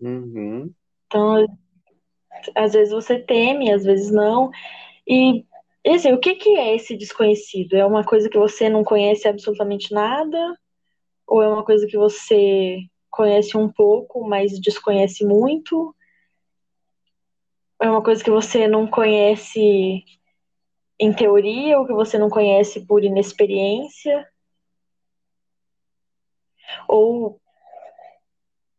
Uhum. 0.00 0.72
Então, 1.06 1.46
às 2.56 2.72
vezes 2.72 2.92
você 2.92 3.18
teme, 3.18 3.70
às 3.70 3.84
vezes 3.84 4.10
não. 4.10 4.50
E, 5.06 5.44
assim, 5.86 6.12
o 6.12 6.18
que, 6.18 6.34
que 6.34 6.56
é 6.56 6.74
esse 6.74 6.96
desconhecido? 6.96 7.76
É 7.76 7.84
uma 7.84 8.02
coisa 8.02 8.28
que 8.28 8.38
você 8.38 8.68
não 8.68 8.82
conhece 8.82 9.28
absolutamente 9.28 9.92
nada? 9.92 10.58
Ou 11.26 11.42
é 11.42 11.48
uma 11.48 11.64
coisa 11.64 11.86
que 11.86 11.96
você 11.96 12.78
conhece 13.10 13.56
um 13.56 13.70
pouco, 13.70 14.26
mas 14.26 14.58
desconhece 14.58 15.24
muito? 15.24 15.94
É 17.82 17.90
uma 17.90 18.02
coisa 18.02 18.22
que 18.22 18.30
você 18.30 18.68
não 18.68 18.86
conhece 18.86 20.04
em 21.00 21.12
teoria 21.12 21.80
ou 21.80 21.84
que 21.84 21.92
você 21.92 22.16
não 22.16 22.30
conhece 22.30 22.86
por 22.86 23.02
inexperiência? 23.02 24.24
Ou 26.88 27.40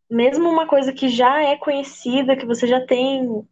mesmo 0.09 0.49
uma 0.49 0.65
coisa 0.65 0.93
que 0.93 1.09
já 1.09 1.43
é 1.43 1.57
conhecida, 1.57 2.37
que 2.37 2.45
você 2.45 2.65
já 2.65 2.85
tem 2.85 3.45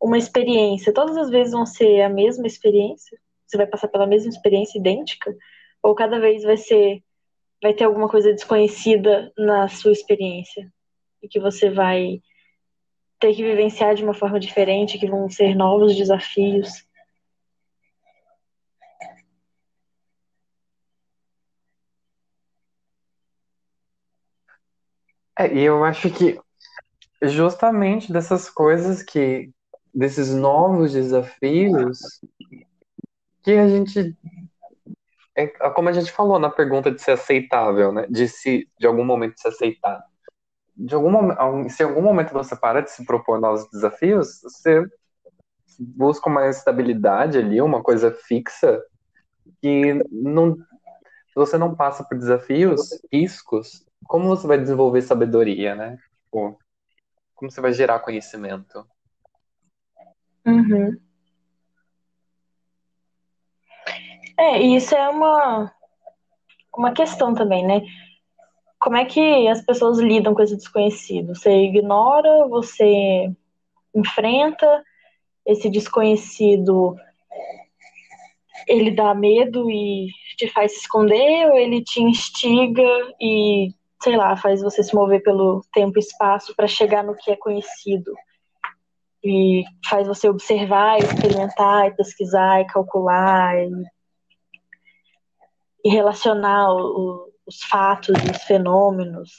uma 0.00 0.16
experiência, 0.16 0.94
todas 0.94 1.16
as 1.16 1.28
vezes 1.28 1.52
vão 1.52 1.66
ser 1.66 2.02
a 2.02 2.08
mesma 2.08 2.46
experiência? 2.46 3.18
Você 3.48 3.56
vai 3.56 3.66
passar 3.66 3.88
pela 3.88 4.06
mesma 4.06 4.28
experiência 4.28 4.78
idêntica? 4.78 5.36
Ou 5.82 5.92
cada 5.96 6.20
vez 6.20 6.44
vai 6.44 6.56
ser 6.56 7.02
vai 7.60 7.74
ter 7.74 7.84
alguma 7.84 8.08
coisa 8.08 8.32
desconhecida 8.32 9.32
na 9.36 9.68
sua 9.68 9.90
experiência 9.90 10.70
e 11.22 11.26
que 11.26 11.40
você 11.40 11.70
vai 11.70 12.20
ter 13.24 13.34
que 13.34 13.42
vivenciar 13.42 13.94
de 13.94 14.04
uma 14.04 14.12
forma 14.12 14.38
diferente, 14.38 14.98
que 14.98 15.08
vão 15.08 15.30
ser 15.30 15.54
novos 15.54 15.96
desafios. 15.96 16.86
É, 25.38 25.54
e 25.54 25.62
eu 25.62 25.82
acho 25.82 26.10
que 26.10 26.38
justamente 27.22 28.12
dessas 28.12 28.50
coisas 28.50 29.02
que, 29.02 29.50
desses 29.94 30.34
novos 30.34 30.92
desafios, 30.92 31.98
que 33.42 33.52
a 33.52 33.66
gente, 33.66 34.14
é, 35.34 35.46
como 35.70 35.88
a 35.88 35.92
gente 35.92 36.12
falou 36.12 36.38
na 36.38 36.50
pergunta 36.50 36.90
de 36.90 37.00
ser 37.00 37.12
aceitável, 37.12 37.90
né? 37.90 38.06
De 38.06 38.28
se, 38.28 38.68
de 38.78 38.86
algum 38.86 39.02
momento 39.04 39.40
se 39.40 39.48
aceitar. 39.48 40.04
De 40.76 40.94
algum 40.94 41.68
se 41.68 41.82
em 41.82 41.86
algum 41.86 42.02
momento 42.02 42.32
você 42.32 42.56
para 42.56 42.80
de 42.80 42.90
se 42.90 43.04
propor 43.04 43.40
novos 43.40 43.68
desafios, 43.70 44.40
você 44.42 44.84
busca 45.78 46.28
uma 46.28 46.48
estabilidade 46.48 47.38
ali, 47.38 47.60
uma 47.60 47.82
coisa 47.82 48.10
fixa 48.10 48.82
que 49.60 49.94
não, 50.10 50.56
você 51.34 51.56
não 51.58 51.74
passa 51.74 52.04
por 52.04 52.18
desafios, 52.18 53.00
riscos, 53.12 53.84
como 54.06 54.28
você 54.28 54.46
vai 54.46 54.58
desenvolver 54.58 55.02
sabedoria, 55.02 55.74
né? 55.74 55.98
Tipo, 56.24 56.58
como 57.34 57.50
você 57.50 57.60
vai 57.60 57.72
gerar 57.72 58.00
conhecimento? 58.00 58.86
Uhum. 60.46 60.96
É, 64.38 64.60
isso 64.60 64.94
é 64.94 65.08
uma, 65.08 65.72
uma 66.76 66.92
questão 66.92 67.34
também, 67.34 67.66
né? 67.66 67.80
Como 68.84 68.98
é 68.98 69.06
que 69.06 69.48
as 69.48 69.64
pessoas 69.64 69.98
lidam 69.98 70.34
com 70.34 70.42
esse 70.42 70.58
desconhecido? 70.58 71.34
Você 71.34 71.50
ignora, 71.50 72.46
você 72.48 73.32
enfrenta 73.94 74.84
esse 75.46 75.70
desconhecido, 75.70 76.94
ele 78.68 78.90
dá 78.90 79.14
medo 79.14 79.70
e 79.70 80.08
te 80.36 80.48
faz 80.48 80.72
se 80.72 80.80
esconder, 80.80 81.50
ou 81.50 81.56
ele 81.56 81.82
te 81.82 82.02
instiga 82.02 82.86
e 83.18 83.70
sei 84.02 84.18
lá, 84.18 84.36
faz 84.36 84.60
você 84.60 84.82
se 84.82 84.94
mover 84.94 85.22
pelo 85.22 85.62
tempo 85.72 85.98
e 85.98 86.00
espaço 86.00 86.54
para 86.54 86.68
chegar 86.68 87.02
no 87.02 87.16
que 87.16 87.30
é 87.30 87.36
conhecido. 87.36 88.12
E 89.24 89.64
faz 89.88 90.06
você 90.06 90.28
observar, 90.28 90.98
experimentar, 90.98 91.96
pesquisar, 91.96 92.66
calcular, 92.66 93.56
e, 93.56 93.70
e 95.86 95.88
relacionar 95.88 96.70
o, 96.70 97.33
os 97.46 97.62
fatos 97.62 98.16
os 98.30 98.42
fenômenos. 98.44 99.32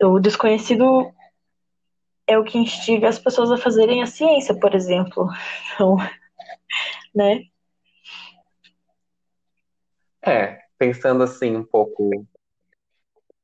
O 0.00 0.18
desconhecido 0.18 1.12
é 2.26 2.38
o 2.38 2.44
que 2.44 2.58
instiga 2.58 3.08
as 3.08 3.18
pessoas 3.18 3.50
a 3.50 3.56
fazerem 3.56 4.02
a 4.02 4.06
ciência, 4.06 4.58
por 4.58 4.74
exemplo. 4.74 5.28
Então, 5.74 5.96
né? 7.14 7.44
É, 10.26 10.60
pensando 10.78 11.22
assim 11.22 11.54
um 11.54 11.64
pouco 11.64 12.26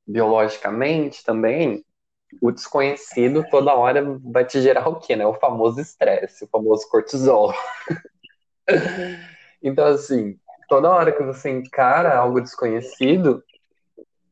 biologicamente 0.06 1.22
também, 1.22 1.84
o 2.40 2.50
desconhecido 2.50 3.44
toda 3.50 3.74
hora 3.74 4.02
vai 4.20 4.44
te 4.44 4.60
gerar 4.60 4.88
o 4.88 4.98
quê, 4.98 5.14
né? 5.14 5.26
O 5.26 5.34
famoso 5.34 5.80
estresse, 5.80 6.44
o 6.44 6.48
famoso 6.48 6.88
cortisol. 6.88 7.52
então, 9.62 9.86
assim, 9.86 10.38
toda 10.70 10.88
hora 10.88 11.10
que 11.10 11.24
você 11.24 11.50
encara 11.50 12.16
algo 12.16 12.40
desconhecido, 12.40 13.42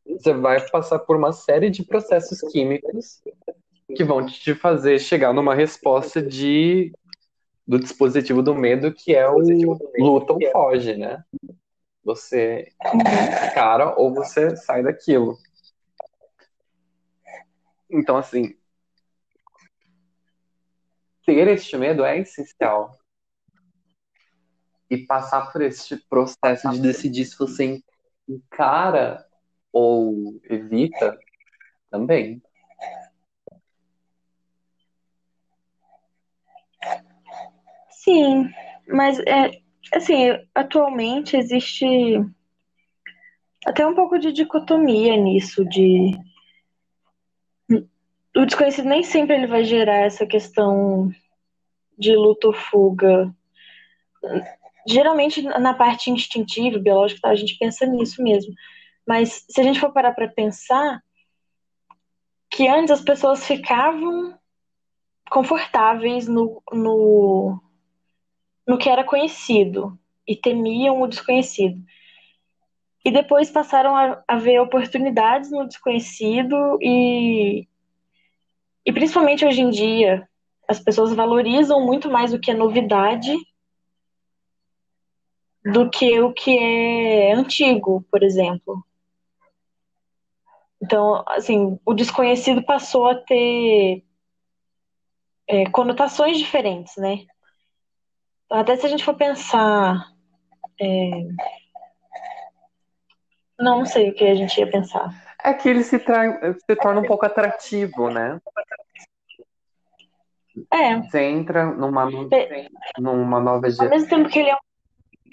você 0.07 0.33
vai 0.33 0.65
passar 0.69 0.99
por 0.99 1.17
uma 1.17 1.33
série 1.33 1.69
de 1.69 1.83
processos 1.83 2.39
químicos 2.49 3.21
que 3.93 4.05
vão 4.05 4.25
te 4.25 4.55
fazer 4.55 4.99
chegar 4.99 5.33
numa 5.33 5.53
resposta 5.53 6.21
de 6.21 6.93
do 7.67 7.77
dispositivo 7.77 8.41
do 8.41 8.55
medo, 8.55 8.91
que 8.91 9.13
é 9.13 9.29
o 9.29 9.37
luta 9.99 10.33
ou 10.33 10.39
foge, 10.51 10.95
né? 10.95 11.23
Você 12.03 12.71
cara 13.53 13.93
ou 13.99 14.11
você 14.11 14.55
sai 14.55 14.81
daquilo. 14.81 15.37
Então, 17.91 18.17
assim, 18.17 18.55
ter 21.25 21.47
este 21.49 21.77
medo 21.77 22.03
é 22.03 22.17
essencial. 22.17 22.98
E 24.89 24.97
passar 24.97 25.51
por 25.51 25.61
este 25.61 25.97
processo 25.97 26.69
de 26.71 26.81
decidir 26.81 27.25
se 27.25 27.37
você 27.37 27.81
encara 28.27 29.25
ou 29.71 30.39
evita 30.49 31.17
também. 31.89 32.41
Sim, 37.89 38.49
mas 38.87 39.19
é, 39.19 39.51
assim, 39.93 40.29
atualmente 40.55 41.37
existe 41.37 41.85
até 43.65 43.85
um 43.85 43.93
pouco 43.93 44.17
de 44.17 44.31
dicotomia 44.31 45.15
nisso, 45.17 45.65
de 45.65 46.17
o 48.35 48.45
desconhecido 48.45 48.87
nem 48.87 49.03
sempre 49.03 49.35
ele 49.35 49.47
vai 49.47 49.63
gerar 49.63 49.97
essa 49.97 50.25
questão 50.25 51.11
de 51.97 52.15
luta 52.15 52.47
ou 52.47 52.53
fuga. 52.53 53.33
Geralmente 54.87 55.41
na 55.41 55.73
parte 55.73 56.09
instintiva, 56.09 56.79
biológica, 56.79 57.27
a 57.27 57.35
gente 57.35 57.57
pensa 57.57 57.85
nisso 57.85 58.21
mesmo. 58.23 58.53
Mas 59.07 59.45
se 59.49 59.59
a 59.59 59.63
gente 59.63 59.79
for 59.79 59.91
parar 59.91 60.13
para 60.13 60.27
pensar 60.27 61.01
que 62.49 62.67
antes 62.67 62.91
as 62.91 63.01
pessoas 63.01 63.45
ficavam 63.45 64.37
confortáveis 65.29 66.27
no, 66.27 66.61
no 66.71 67.61
no 68.69 68.77
que 68.77 68.87
era 68.87 69.03
conhecido 69.03 69.97
e 70.27 70.35
temiam 70.35 71.01
o 71.01 71.07
desconhecido. 71.07 71.81
E 73.03 73.09
depois 73.09 73.49
passaram 73.49 73.95
a, 73.95 74.23
a 74.27 74.37
ver 74.37 74.61
oportunidades 74.61 75.49
no 75.49 75.67
desconhecido 75.67 76.77
e, 76.79 77.67
e 78.85 78.93
principalmente 78.93 79.43
hoje 79.43 79.61
em 79.61 79.71
dia 79.71 80.29
as 80.67 80.79
pessoas 80.79 81.15
valorizam 81.15 81.83
muito 81.83 82.11
mais 82.11 82.31
o 82.31 82.39
que 82.39 82.51
é 82.51 82.53
novidade 82.53 83.35
do 85.63 85.89
que 85.89 86.19
o 86.19 86.33
que 86.33 86.57
é 86.57 87.33
antigo, 87.33 88.05
por 88.11 88.23
exemplo. 88.23 88.83
Então, 90.81 91.23
assim, 91.27 91.77
o 91.85 91.93
desconhecido 91.93 92.63
passou 92.63 93.07
a 93.07 93.15
ter 93.15 94.03
é, 95.47 95.69
conotações 95.69 96.37
diferentes, 96.37 96.95
né? 96.95 97.25
Até 98.49 98.77
se 98.77 98.85
a 98.85 98.89
gente 98.89 99.03
for 99.03 99.15
pensar. 99.15 100.11
É... 100.79 101.09
Não, 103.59 103.79
não 103.79 103.85
sei 103.85 104.09
o 104.09 104.15
que 104.15 104.25
a 104.25 104.35
gente 104.35 104.57
ia 104.57 104.69
pensar. 104.69 105.09
É 105.43 105.53
que 105.53 105.67
ele 105.67 105.83
se, 105.83 105.99
tra... 105.99 106.23
se 106.53 106.75
torna 106.77 107.01
um 107.01 107.05
pouco 107.05 107.25
atrativo, 107.25 108.09
né? 108.09 108.39
É. 110.71 111.01
Você 111.01 111.23
entra 111.23 111.65
numa, 111.65 112.09
numa 112.97 113.39
nova 113.39 113.69
geração. 113.69 113.85
Ao 113.85 113.91
mesmo 113.91 114.09
tempo 114.09 114.29
que 114.29 114.39
ele 114.39 114.49
é 114.49 114.55
um 114.55 114.68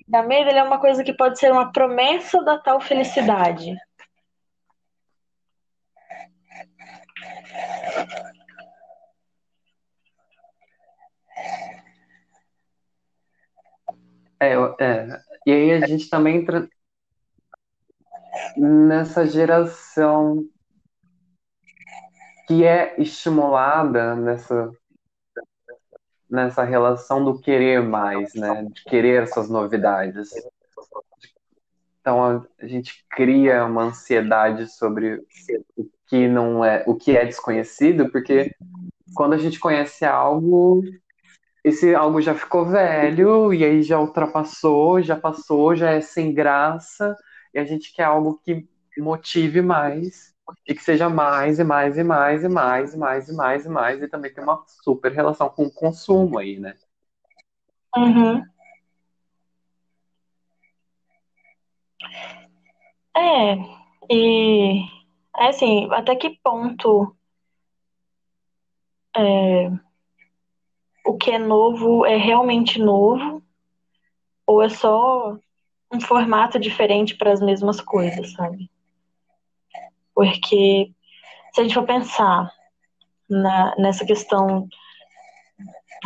da 0.06 0.22
medo, 0.22 0.48
ele 0.50 0.58
é 0.58 0.62
uma 0.62 0.78
coisa 0.78 1.02
que 1.02 1.12
pode 1.12 1.38
ser 1.38 1.50
uma 1.52 1.72
promessa 1.72 2.42
da 2.42 2.58
tal 2.58 2.80
felicidade. 2.80 3.76
É, 14.38 14.52
é, 14.80 15.20
e 15.46 15.50
aí 15.50 15.72
a 15.72 15.86
gente 15.86 16.10
também 16.10 16.36
entra 16.36 16.68
nessa 18.56 19.26
geração 19.26 20.44
que 22.46 22.64
é 22.64 23.00
estimulada 23.00 24.14
nessa 24.14 24.70
nessa 26.30 26.64
relação 26.64 27.24
do 27.24 27.38
querer 27.38 27.82
mais, 27.82 28.34
né? 28.34 28.64
De 28.64 28.84
querer 28.84 29.22
essas 29.22 29.48
novidades. 29.48 30.30
Então 32.00 32.46
a 32.60 32.66
gente 32.66 33.04
cria 33.10 33.64
uma 33.64 33.84
ansiedade 33.84 34.68
sobre 34.68 35.22
o 35.76 35.88
que 36.06 36.28
não 36.28 36.64
é, 36.64 36.84
o 36.86 36.94
que 36.94 37.16
é 37.16 37.24
desconhecido, 37.24 38.10
porque 38.10 38.54
quando 39.14 39.32
a 39.32 39.38
gente 39.38 39.58
conhece 39.58 40.04
algo, 40.04 40.82
esse 41.64 41.94
algo 41.94 42.20
já 42.20 42.34
ficou 42.34 42.64
velho 42.64 43.52
e 43.52 43.64
aí 43.64 43.82
já 43.82 43.98
ultrapassou, 43.98 45.02
já 45.02 45.16
passou, 45.16 45.74
já 45.74 45.90
é 45.90 46.00
sem 46.00 46.32
graça 46.32 47.16
e 47.52 47.58
a 47.58 47.64
gente 47.64 47.92
quer 47.92 48.04
algo 48.04 48.40
que 48.44 48.68
motive 48.98 49.60
mais 49.60 50.35
e 50.66 50.74
que 50.74 50.82
seja 50.82 51.09
mais 51.09 51.59
e 51.59 51.64
mais 51.64 51.97
e 51.98 52.05
mais 52.05 52.44
e 52.44 52.48
mais 52.48 52.94
e 52.94 52.98
mais 52.98 53.28
e 53.28 53.32
mais 53.32 53.66
e 53.66 53.68
mais 53.68 54.02
e 54.02 54.09
também 54.09 54.32
tem 54.32 54.44
uma 54.44 54.64
super 54.66 55.12
relação 55.12 55.48
com 55.48 55.64
o 55.64 55.73
consumo 55.73 56.39
aí, 56.39 56.59
né? 56.59 56.74
Uhum. 57.97 58.43
É, 63.16 63.55
e 64.10 64.82
é 65.36 65.48
assim, 65.48 65.89
até 65.93 66.14
que 66.14 66.39
ponto 66.43 67.16
é, 69.16 69.70
o 71.06 71.16
que 71.16 71.31
é 71.31 71.39
novo 71.39 72.05
é 72.05 72.16
realmente 72.16 72.78
novo 72.78 73.43
ou 74.47 74.62
é 74.62 74.68
só 74.68 75.36
um 75.93 76.01
formato 76.01 76.59
diferente 76.59 77.16
para 77.16 77.32
as 77.32 77.40
mesmas 77.40 77.81
coisas, 77.81 78.32
sabe? 78.32 78.70
Porque 80.16 80.90
se 81.52 81.60
a 81.60 81.62
gente 81.62 81.74
for 81.74 81.84
pensar 81.84 82.51
na, 83.28 83.76
nessa 83.76 84.06
questão 84.06 84.66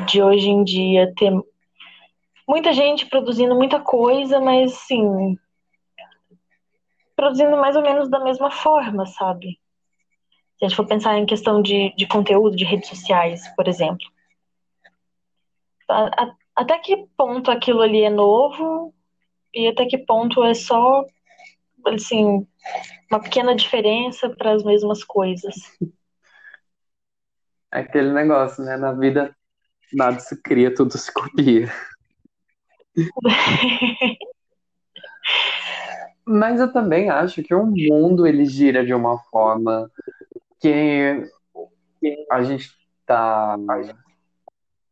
de 0.08 0.20
hoje 0.20 0.48
em 0.48 0.64
dia 0.64 1.14
ter 1.14 1.32
muita 2.46 2.72
gente 2.72 3.06
produzindo 3.06 3.54
muita 3.54 3.78
coisa, 3.78 4.40
mas 4.40 4.72
assim, 4.72 5.38
produzindo 7.14 7.56
mais 7.56 7.76
ou 7.76 7.82
menos 7.82 8.10
da 8.10 8.18
mesma 8.18 8.50
forma, 8.50 9.06
sabe? 9.06 9.60
Se 10.56 10.64
a 10.64 10.68
gente 10.68 10.76
for 10.76 10.86
pensar 10.86 11.16
em 11.16 11.24
questão 11.24 11.62
de, 11.62 11.94
de 11.94 12.08
conteúdo, 12.08 12.56
de 12.56 12.64
redes 12.64 12.88
sociais, 12.88 13.46
por 13.54 13.68
exemplo. 13.68 14.04
A, 15.88 16.24
a, 16.24 16.34
até 16.56 16.76
que 16.78 17.06
ponto 17.16 17.48
aquilo 17.48 17.80
ali 17.80 18.02
é 18.02 18.10
novo 18.10 18.92
e 19.54 19.68
até 19.68 19.86
que 19.86 19.98
ponto 19.98 20.42
é 20.42 20.52
só, 20.52 21.04
assim, 21.88 22.46
uma 23.10 23.20
pequena 23.20 23.54
diferença 23.54 24.30
para 24.30 24.52
as 24.52 24.62
mesmas 24.62 25.02
coisas. 25.04 25.54
É 27.72 27.80
aquele 27.80 28.12
negócio, 28.12 28.64
né? 28.64 28.76
Na 28.76 28.92
vida 28.92 29.34
nada 29.92 30.18
se 30.20 30.40
cria, 30.40 30.74
tudo 30.74 30.96
se 30.96 31.12
copia. 31.12 31.70
Mas 36.26 36.60
eu 36.60 36.72
também 36.72 37.10
acho 37.10 37.42
que 37.42 37.54
o 37.54 37.66
mundo 37.66 38.26
ele 38.26 38.44
gira 38.44 38.84
de 38.84 38.94
uma 38.94 39.18
forma 39.30 39.90
que 40.60 41.24
a 42.30 42.42
gente 42.42 42.70
tá 43.04 43.56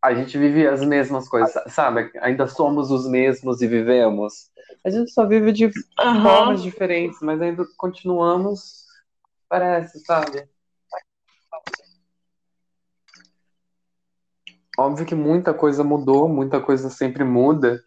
a 0.03 0.15
gente 0.15 0.39
vive 0.39 0.66
as 0.66 0.85
mesmas 0.85 1.29
coisas, 1.29 1.53
sabe? 1.73 2.11
Ainda 2.20 2.47
somos 2.47 2.91
os 2.91 3.09
mesmos 3.09 3.61
e 3.61 3.66
vivemos. 3.66 4.51
A 4.85 4.91
gente 4.91 5.11
só 5.11 5.27
vive 5.27 5.53
de 5.53 5.66
uhum. 5.66 6.23
formas 6.23 6.62
diferentes, 6.62 7.19
mas 7.20 7.41
ainda 7.41 7.65
continuamos, 7.77 8.85
parece, 9.49 9.99
sabe? 10.01 10.49
Óbvio 14.79 15.05
que 15.05 15.15
muita 15.15 15.53
coisa 15.53 15.83
mudou, 15.83 16.29
muita 16.29 16.61
coisa 16.61 16.89
sempre 16.89 17.25
muda, 17.25 17.83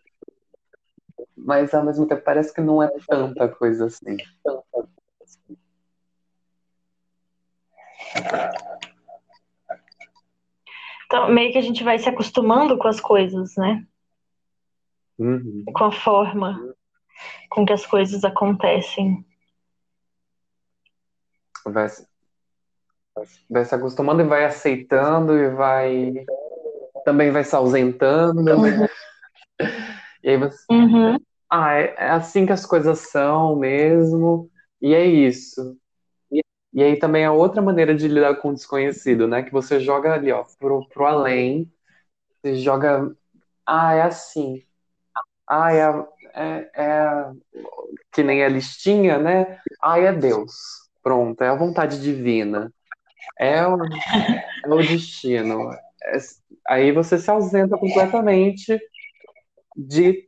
mas 1.38 1.74
ao 1.74 1.86
mesmo 1.86 2.06
tempo 2.06 2.22
parece 2.22 2.54
que 2.54 2.60
não 2.60 2.84
é 2.84 2.90
tanta 3.08 3.48
coisa 3.48 3.86
assim. 3.86 4.18
Então, 11.12 11.30
meio 11.30 11.52
que 11.52 11.58
a 11.58 11.62
gente 11.62 11.84
vai 11.84 12.00
se 12.00 12.08
acostumando 12.08 12.78
com 12.78 12.88
as 12.88 13.02
coisas, 13.02 13.54
né? 13.58 13.86
Uhum. 15.20 15.66
Com 15.74 15.84
a 15.84 15.92
forma 15.92 16.74
com 17.50 17.66
que 17.66 17.74
as 17.74 17.86
coisas 17.86 18.24
acontecem. 18.24 19.26
Vai, 21.66 21.88
vai 23.50 23.66
se 23.66 23.76
acostumando 23.76 24.22
e 24.22 24.26
vai 24.26 24.46
aceitando 24.46 25.38
e 25.38 25.50
vai 25.50 26.14
também 27.04 27.30
vai 27.30 27.44
se 27.44 27.58
ausentando. 27.58 28.50
Uhum. 28.50 28.88
E 30.24 30.30
aí 30.30 30.38
você. 30.38 30.64
Uhum. 30.70 31.18
Ah, 31.50 31.74
é, 31.74 31.96
é, 31.98 32.10
assim 32.12 32.46
que 32.46 32.52
as 32.52 32.64
coisas 32.64 33.00
são 33.00 33.56
mesmo. 33.56 34.52
E 34.80 34.94
é 34.94 35.04
isso. 35.04 35.76
E, 36.74 36.82
aí 36.82 36.98
também 36.98 37.24
é 37.24 37.32
outra 37.32 37.62
maneira 37.62 37.94
de 37.94 38.08
lidar 38.08 38.36
com 38.36 38.50
o 38.50 38.54
desconhecido, 38.54 39.28
né? 39.28 39.44
Que 39.44 39.52
você 39.52 39.80
joga 39.80 40.14
ali, 40.14 40.32
ó, 40.32 40.46
pro, 40.60 40.88
pro 40.90 41.06
além. 41.06 41.72
Você 42.42 42.56
joga. 42.56 43.14
Ah, 43.66 43.94
é 43.94 44.02
assim. 44.04 44.64
Ah, 45.48 45.74
é, 45.74 46.06
é, 46.34 46.72
é 46.76 47.32
que 48.12 48.24
nem 48.24 48.44
a 48.44 48.50
listinha, 48.50 49.18
né? 49.18 49.60
Ah, 49.82 50.00
é 50.00 50.14
Deus. 50.14 50.54
Pronto, 51.04 51.44
é 51.44 51.50
a 51.50 51.56
vontade 51.56 52.02
divina. 52.02 52.72
É 53.40 53.66
o, 53.68 53.78
é 54.66 54.70
o 54.70 54.78
destino. 54.78 55.72
É, 56.04 56.18
aí 56.68 56.92
você 56.92 57.18
se 57.18 57.30
ausenta 57.30 57.78
completamente 57.78 58.80
de, 59.76 60.28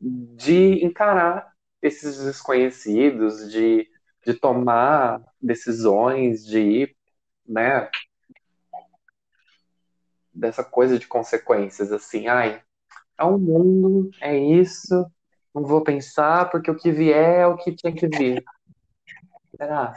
de 0.00 0.84
encarar 0.84 1.52
esses 1.82 2.24
desconhecidos, 2.24 3.50
de, 3.50 3.88
de 4.26 4.34
tomar 4.34 5.22
decisões, 5.40 6.44
de 6.44 6.58
ir, 6.58 6.96
né? 7.46 7.88
Dessa 10.34 10.64
coisa 10.64 10.98
de 10.98 11.06
consequências, 11.06 11.92
assim, 11.92 12.26
ai, 12.26 12.60
é 13.16 13.24
um 13.24 13.38
mundo, 13.38 14.10
é 14.20 14.36
isso, 14.36 15.06
não 15.54 15.62
vou 15.62 15.80
pensar, 15.80 16.50
porque 16.50 16.68
o 16.68 16.76
que 16.76 16.90
vier 16.90 17.40
é 17.42 17.46
o 17.46 17.56
que 17.56 17.72
tinha 17.72 17.94
que 17.94 18.08
vir. 18.08 18.44
Será? 19.56 19.94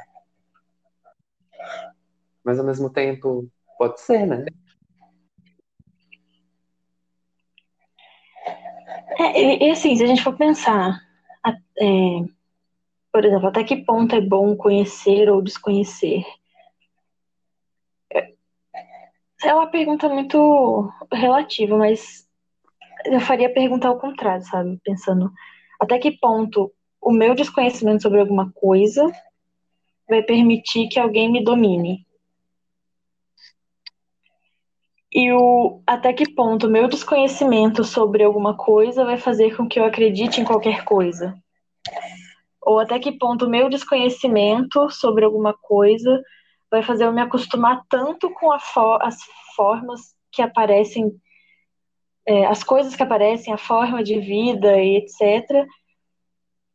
Mas 2.43 2.59
ao 2.59 2.65
mesmo 2.65 2.91
tempo, 2.91 3.49
pode 3.79 3.99
ser, 3.99 4.27
né? 4.27 4.45
É, 9.17 9.65
e, 9.65 9.71
assim, 9.71 9.97
se 9.97 10.03
a 10.03 10.07
gente 10.07 10.23
for 10.23 10.37
pensar, 10.37 11.01
é, 11.81 12.38
por 13.11 13.25
exemplo, 13.25 13.47
até 13.47 13.63
que 13.63 13.77
ponto 13.77 14.15
é 14.15 14.21
bom 14.21 14.55
conhecer 14.55 15.29
ou 15.29 15.41
desconhecer? 15.41 16.23
É, 18.13 18.33
é 19.43 19.53
uma 19.53 19.67
pergunta 19.67 20.07
muito 20.09 20.91
relativa, 21.11 21.77
mas 21.77 22.27
eu 23.05 23.19
faria 23.19 23.47
a 23.47 23.53
pergunta 23.53 23.87
ao 23.87 23.99
contrário, 23.99 24.43
sabe? 24.45 24.79
Pensando 24.83 25.31
até 25.79 25.97
que 25.97 26.11
ponto 26.11 26.71
o 27.01 27.11
meu 27.11 27.33
desconhecimento 27.33 28.03
sobre 28.03 28.19
alguma 28.19 28.51
coisa 28.51 29.09
vai 30.07 30.21
permitir 30.21 30.89
que 30.89 30.99
alguém 30.99 31.31
me 31.31 31.43
domine. 31.43 32.05
E 35.11 35.31
o 35.31 35.81
até 35.87 36.13
que 36.13 36.29
ponto 36.29 36.67
o 36.67 36.69
meu 36.69 36.87
desconhecimento 36.87 37.83
sobre 37.83 38.23
alguma 38.23 38.55
coisa 38.55 39.05
vai 39.05 39.17
fazer 39.17 39.55
com 39.55 39.67
que 39.67 39.79
eu 39.79 39.85
acredite 39.85 40.39
em 40.39 40.45
qualquer 40.45 40.83
coisa. 40.83 41.35
Ou 42.61 42.79
até 42.79 42.99
que 42.99 43.17
ponto 43.17 43.45
o 43.45 43.49
meu 43.49 43.69
desconhecimento 43.69 44.89
sobre 44.89 45.25
alguma 45.25 45.53
coisa 45.53 46.21
vai 46.69 46.83
fazer 46.83 47.05
eu 47.05 47.13
me 47.13 47.21
acostumar 47.21 47.83
tanto 47.89 48.29
com 48.31 48.57
fo 48.59 48.97
as 49.01 49.17
formas 49.55 50.13
que 50.31 50.41
aparecem, 50.41 51.11
é, 52.27 52.45
as 52.45 52.63
coisas 52.63 52.95
que 52.95 53.03
aparecem, 53.03 53.53
a 53.53 53.57
forma 53.57 54.03
de 54.03 54.19
vida 54.19 54.77
e 54.77 54.97
etc., 54.97 55.65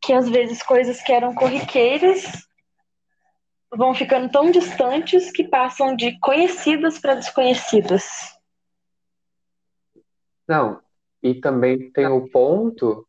que 0.00 0.12
às 0.12 0.28
vezes 0.28 0.62
coisas 0.62 1.00
que 1.00 1.12
eram 1.12 1.34
corriqueiras 1.34 2.46
vão 3.76 3.94
ficando 3.94 4.30
tão 4.30 4.50
distantes 4.50 5.30
que 5.32 5.44
passam 5.44 5.96
de 5.96 6.18
conhecidas 6.20 6.98
para 6.98 7.14
desconhecidas. 7.14 8.04
Não, 10.46 10.80
e 11.22 11.34
também 11.34 11.90
tem 11.90 12.06
o 12.06 12.28
ponto 12.28 13.06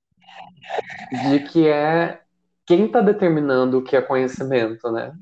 de 1.29 1.39
que 1.41 1.67
é 1.67 2.21
quem 2.65 2.85
está 2.85 3.01
determinando 3.01 3.77
o 3.77 3.83
que 3.83 3.95
é 3.95 4.01
conhecimento, 4.01 4.91
né? 4.91 5.13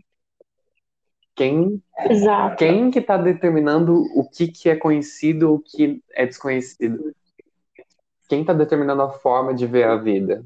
Quem, 1.35 1.81
Exato. 2.09 2.57
quem 2.57 2.91
que 2.91 2.99
está 2.99 3.17
determinando 3.17 4.03
o 4.15 4.29
que, 4.29 4.47
que 4.47 4.69
é 4.69 4.75
conhecido 4.75 5.53
o 5.53 5.59
que 5.59 6.01
é 6.11 6.25
desconhecido? 6.25 7.13
Quem 8.29 8.41
está 8.41 8.53
determinando 8.53 9.01
a 9.01 9.09
forma 9.09 9.53
de 9.53 9.65
ver 9.65 9.85
a 9.85 9.95
vida? 9.95 10.43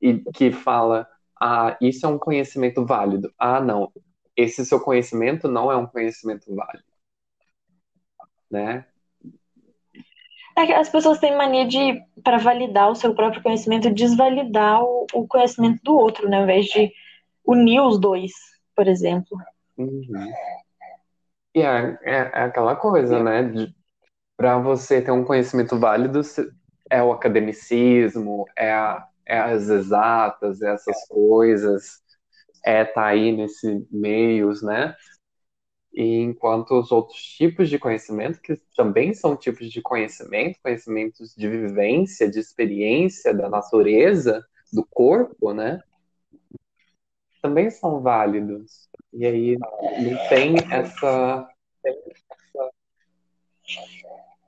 E 0.00 0.18
que 0.32 0.50
fala, 0.50 1.08
ah, 1.40 1.76
isso 1.80 2.04
é 2.04 2.08
um 2.08 2.18
conhecimento 2.18 2.84
válido. 2.84 3.32
Ah, 3.38 3.60
não, 3.60 3.92
esse 4.36 4.66
seu 4.66 4.80
conhecimento 4.80 5.48
não 5.48 5.70
é 5.70 5.76
um 5.76 5.86
conhecimento 5.86 6.54
válido. 6.54 6.84
Né? 8.50 8.86
É 10.56 10.74
as 10.74 10.88
pessoas 10.88 11.18
têm 11.18 11.36
mania 11.36 11.66
de, 11.66 12.02
para 12.24 12.38
validar 12.38 12.90
o 12.90 12.94
seu 12.94 13.14
próprio 13.14 13.42
conhecimento, 13.42 13.92
desvalidar 13.92 14.82
o, 14.82 15.06
o, 15.12 15.26
conhecimento 15.26 15.80
do 15.82 15.94
outro, 15.94 16.28
né? 16.28 16.38
Ao 16.38 16.44
invés 16.44 16.66
de 16.66 16.90
unir 17.44 17.80
os 17.80 17.98
dois, 18.00 18.32
por 18.74 18.88
exemplo. 18.88 19.36
Uhum. 19.76 20.32
E 21.54 21.60
é, 21.60 21.98
é, 22.02 22.14
é, 22.14 22.42
aquela 22.42 22.74
coisa, 22.74 23.22
né? 23.22 23.68
Para 24.36 24.58
você 24.58 25.02
ter 25.02 25.10
um 25.10 25.24
conhecimento 25.24 25.78
válido, 25.78 26.20
é 26.90 27.02
o 27.02 27.12
academicismo, 27.12 28.46
é, 28.56 28.72
a, 28.72 29.06
é 29.26 29.38
as 29.38 29.68
exatas, 29.68 30.62
é 30.62 30.72
essas 30.72 31.06
coisas 31.08 32.06
é 32.66 32.82
estar 32.82 32.94
tá 32.94 33.06
aí 33.06 33.30
nesse 33.30 33.86
meios, 33.90 34.60
né? 34.60 34.94
Enquanto 35.96 36.78
os 36.78 36.92
outros 36.92 37.22
tipos 37.22 37.70
de 37.70 37.78
conhecimento, 37.78 38.40
que 38.40 38.54
também 38.76 39.14
são 39.14 39.34
tipos 39.34 39.70
de 39.70 39.80
conhecimento, 39.80 40.58
conhecimentos 40.62 41.34
de 41.34 41.48
vivência, 41.48 42.30
de 42.30 42.38
experiência 42.38 43.32
da 43.32 43.48
natureza, 43.48 44.44
do 44.70 44.84
corpo, 44.84 45.54
né? 45.54 45.80
também 47.46 47.70
são 47.70 48.00
válidos. 48.00 48.88
E 49.12 49.24
aí 49.24 49.56
não 49.56 50.28
tem 50.28 50.56
essa, 50.70 51.48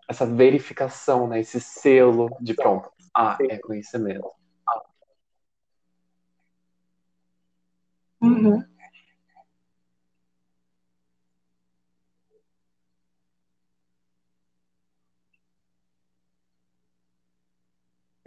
essa 0.09 0.27
verificação, 0.27 1.29
né? 1.29 1.41
Esse 1.41 1.61
selo 1.61 2.29
de 2.41 2.55
pronto. 2.55 2.91
Ah, 3.15 3.39
é 3.49 3.57
conhecimento. 3.59 4.29
Uhum. 8.21 8.65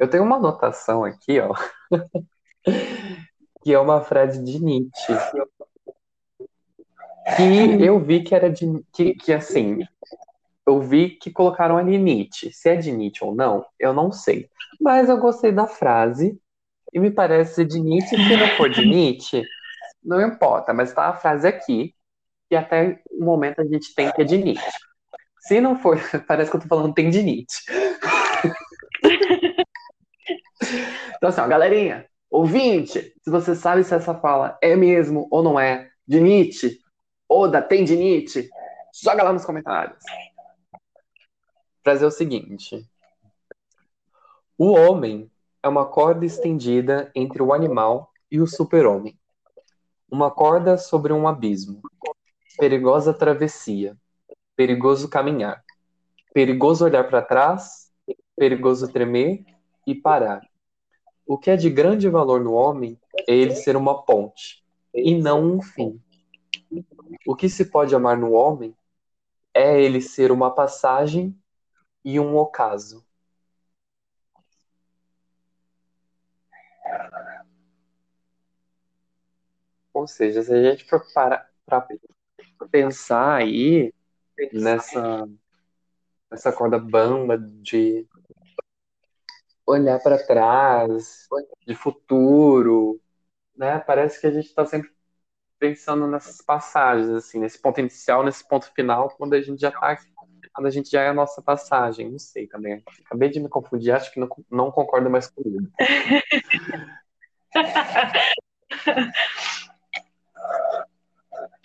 Eu 0.01 0.09
tenho 0.09 0.23
uma 0.23 0.37
anotação 0.37 1.03
aqui, 1.03 1.39
ó, 1.39 1.53
que 3.63 3.71
é 3.71 3.77
uma 3.77 4.01
frase 4.01 4.43
de 4.43 4.59
Nietzsche, 4.59 5.13
que 7.37 7.85
eu 7.85 7.99
vi 7.99 8.23
que 8.23 8.33
era 8.33 8.49
de 8.49 8.65
que, 8.91 9.13
que 9.13 9.31
assim, 9.31 9.77
eu 10.65 10.81
vi 10.81 11.11
que 11.11 11.29
colocaram 11.29 11.77
ali 11.77 11.99
Nietzsche. 11.99 12.51
Se 12.51 12.69
é 12.69 12.75
de 12.75 12.91
Nietzsche 12.91 13.23
ou 13.23 13.35
não, 13.35 13.63
eu 13.79 13.93
não 13.93 14.11
sei. 14.11 14.49
Mas 14.79 15.07
eu 15.07 15.19
gostei 15.19 15.51
da 15.51 15.67
frase 15.67 16.35
e 16.91 16.99
me 16.99 17.11
parece 17.11 17.63
de 17.63 17.79
Nietzsche. 17.79 18.17
Se 18.17 18.37
não 18.37 18.47
for 18.57 18.71
de 18.71 18.83
Nietzsche, 18.83 19.43
não 20.03 20.19
importa. 20.19 20.73
Mas 20.73 20.95
tá 20.95 21.09
a 21.09 21.15
frase 21.15 21.47
aqui 21.47 21.93
e 22.49 22.55
até 22.55 22.99
o 23.11 23.23
momento 23.23 23.61
a 23.61 23.65
gente 23.65 23.93
tem 23.93 24.11
que 24.11 24.23
é 24.23 24.25
de 24.25 24.39
Nietzsche. 24.39 24.71
Se 25.41 25.61
não 25.61 25.77
for, 25.77 25.99
parece 26.27 26.49
que 26.49 26.57
eu 26.57 26.61
tô 26.61 26.67
falando 26.67 26.91
tem 26.91 27.11
de 27.11 27.21
Nietzsche. 27.21 27.61
Então, 31.21 31.29
assim, 31.29 31.41
ó, 31.41 31.47
galerinha, 31.47 32.09
ouvinte, 32.31 33.13
se 33.21 33.29
você 33.29 33.53
sabe 33.53 33.83
se 33.83 33.93
essa 33.93 34.15
fala 34.15 34.57
é 34.59 34.75
mesmo 34.75 35.27
ou 35.29 35.43
não 35.43 35.59
é 35.59 35.91
de 36.07 36.19
Nietzsche, 36.19 36.79
ou 37.29 37.47
da 37.47 37.61
tem 37.61 37.83
de 37.83 37.95
Nietzsche, 37.95 38.49
joga 39.03 39.21
lá 39.21 39.31
nos 39.31 39.45
comentários. 39.45 40.03
Trazer 41.83 42.07
o 42.07 42.11
seguinte: 42.11 42.83
O 44.57 44.71
homem 44.71 45.29
é 45.61 45.69
uma 45.69 45.85
corda 45.85 46.25
estendida 46.25 47.11
entre 47.13 47.43
o 47.43 47.53
animal 47.53 48.11
e 48.31 48.41
o 48.41 48.47
super-homem. 48.47 49.15
Uma 50.09 50.31
corda 50.31 50.75
sobre 50.75 51.13
um 51.13 51.27
abismo. 51.27 51.83
Perigosa 52.57 53.13
travessia. 53.13 53.95
Perigoso 54.55 55.07
caminhar. 55.07 55.63
Perigoso 56.33 56.83
olhar 56.83 57.07
para 57.07 57.21
trás. 57.21 57.91
Perigoso 58.35 58.91
tremer 58.91 59.45
e 59.85 59.93
parar. 59.93 60.50
O 61.25 61.37
que 61.37 61.49
é 61.49 61.55
de 61.55 61.69
grande 61.69 62.09
valor 62.09 62.41
no 62.41 62.53
homem 62.53 62.99
é 63.27 63.33
ele 63.33 63.55
ser 63.55 63.75
uma 63.75 64.03
ponte, 64.03 64.63
e 64.93 65.15
não 65.15 65.43
um 65.43 65.61
fim. 65.61 66.01
O 67.25 67.35
que 67.35 67.49
se 67.49 67.65
pode 67.65 67.95
amar 67.95 68.17
no 68.17 68.31
homem 68.31 68.75
é 69.53 69.81
ele 69.81 70.01
ser 70.01 70.31
uma 70.31 70.53
passagem 70.53 71.37
e 72.03 72.19
um 72.19 72.35
ocaso. 72.37 73.05
Ou 79.93 80.07
seja, 80.07 80.41
se 80.41 80.53
a 80.53 80.71
gente 80.71 80.85
for 80.85 81.05
para 81.13 81.47
pensar 82.71 83.35
aí 83.35 83.93
nessa, 84.53 85.27
nessa 86.29 86.51
corda 86.51 86.79
bamba 86.79 87.37
de 87.37 88.07
olhar 89.71 89.99
para 89.99 90.17
trás, 90.25 91.27
de 91.65 91.75
futuro, 91.75 92.99
né? 93.55 93.79
Parece 93.79 94.19
que 94.19 94.27
a 94.27 94.31
gente 94.31 94.47
está 94.47 94.65
sempre 94.65 94.91
pensando 95.59 96.07
nessas 96.07 96.41
passagens, 96.41 97.09
assim, 97.09 97.39
nesse 97.39 97.61
ponto 97.61 97.79
inicial, 97.79 98.23
nesse 98.23 98.47
ponto 98.47 98.71
final, 98.73 99.09
quando 99.17 99.33
a 99.33 99.41
gente 99.41 99.61
já 99.61 99.69
está, 99.69 99.97
quando 100.53 100.67
a 100.67 100.71
gente 100.71 100.89
já 100.89 101.01
é 101.03 101.09
a 101.09 101.13
nossa 101.13 101.41
passagem. 101.41 102.09
Não 102.09 102.19
sei 102.19 102.47
também. 102.47 102.83
Acabei 103.05 103.29
de 103.29 103.39
me 103.39 103.49
confundir, 103.49 103.91
acho 103.91 104.11
que 104.11 104.19
não, 104.19 104.27
não 104.49 104.71
concordo 104.71 105.09
mais 105.09 105.29
comigo. 105.29 105.67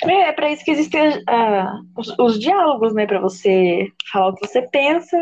É, 0.05 0.29
é 0.29 0.33
para 0.33 0.51
isso 0.51 0.65
que 0.65 0.71
existem 0.71 1.19
uh, 1.21 1.83
os, 1.97 2.15
os, 2.19 2.39
diálogos, 2.39 2.95
né? 2.95 3.07
Para 3.07 3.21
você 3.21 3.91
falar 4.13 4.29
o 4.29 4.35
que 4.35 4.47
você 4.47 4.63
pensa, 4.69 5.17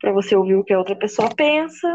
para 0.00 0.12
você 0.12 0.34
ouvir 0.34 0.56
o 0.56 0.64
que 0.64 0.72
a 0.72 0.78
outra 0.78 0.96
pessoa 0.96 1.28
pensa, 1.34 1.86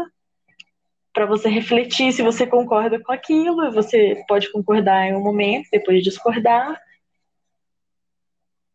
para 1.12 1.26
você 1.26 1.48
refletir 1.48 2.12
se 2.12 2.22
você 2.22 2.46
concorda 2.46 3.02
com 3.02 3.12
aquilo, 3.12 3.64
e 3.64 3.70
você 3.70 4.24
pode 4.28 4.50
concordar 4.52 5.06
em 5.06 5.14
um 5.14 5.22
momento, 5.22 5.68
depois 5.72 6.02
discordar, 6.02 6.80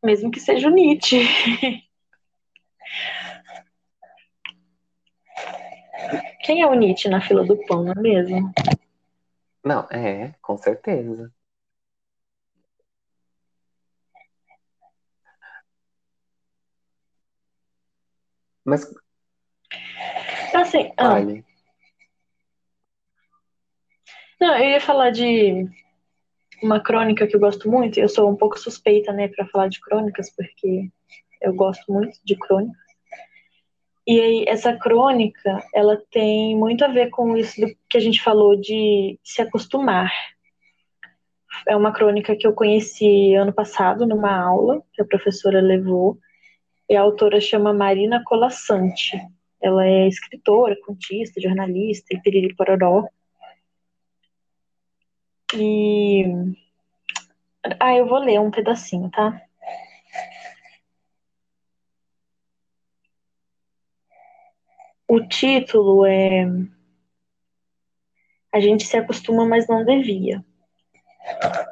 mesmo 0.04 0.30
que 0.30 0.40
seja 0.40 0.68
o 0.68 0.72
Nietzsche. 0.72 1.24
Quem 6.44 6.62
é 6.62 6.68
o 6.68 6.74
Nietzsche 6.74 7.08
na 7.08 7.22
fila 7.22 7.46
do 7.46 7.56
pão, 7.66 7.84
não 7.84 7.94
é 7.94 8.00
mesmo? 8.00 8.52
Não, 9.64 9.88
é, 9.92 10.34
com 10.42 10.58
certeza. 10.58 11.32
Mas 18.66 18.86
Assim, 20.54 20.92
ah. 20.98 21.20
Não, 24.40 24.58
eu 24.58 24.70
ia 24.72 24.82
falar 24.82 25.12
de 25.12 25.68
uma 26.62 26.80
crônica 26.80 27.28
que 27.28 27.36
eu 27.36 27.40
gosto 27.40 27.70
muito. 27.70 28.00
Eu 28.00 28.10
sou 28.10 28.30
um 28.30 28.36
pouco 28.36 28.60
suspeita, 28.60 29.14
né, 29.14 29.28
para 29.28 29.48
falar 29.48 29.68
de 29.68 29.80
crônicas, 29.80 30.34
porque 30.36 30.90
eu 31.42 31.54
gosto 31.54 31.92
muito 31.92 32.20
de 32.24 32.36
crônicas. 32.36 32.82
E 34.06 34.20
aí, 34.20 34.46
essa 34.48 34.76
crônica, 34.76 35.64
ela 35.74 36.02
tem 36.12 36.58
muito 36.58 36.84
a 36.84 36.88
ver 36.88 37.10
com 37.12 37.38
isso 37.38 37.62
que 37.88 37.98
a 37.98 38.02
gente 38.02 38.22
falou 38.22 38.56
de 38.60 39.20
se 39.24 39.42
acostumar. 39.42 40.12
É 41.68 41.76
uma 41.76 41.92
crônica 41.92 42.36
que 42.36 42.48
eu 42.48 42.54
conheci 42.54 43.36
ano 43.36 43.54
passado 43.54 44.08
numa 44.08 44.36
aula 44.36 44.82
que 44.94 45.02
a 45.02 45.06
professora 45.06 45.62
levou. 45.62 46.18
E 46.90 46.96
a 46.96 47.02
autora 47.02 47.40
chama 47.40 47.74
Marina 47.74 48.24
Colassante. 48.26 49.18
Ela 49.62 49.86
é 49.86 50.08
escritora, 50.08 50.76
contista, 50.86 51.40
jornalista 51.40 52.16
e 52.16 52.20
piriri 52.22 52.56
pororó. 52.56 53.08
E. 55.54 56.24
Ah, 57.80 57.96
eu 57.96 58.08
vou 58.08 58.20
ler 58.20 58.40
um 58.40 58.50
pedacinho, 58.50 59.10
tá? 59.12 59.42
O 65.08 65.20
título 65.28 66.06
é 66.06 66.46
A 68.54 68.60
gente 68.60 68.86
se 68.86 68.98
acostuma, 68.98 69.46
mas 69.46 69.68
não 69.68 69.86
devia. 69.86 70.44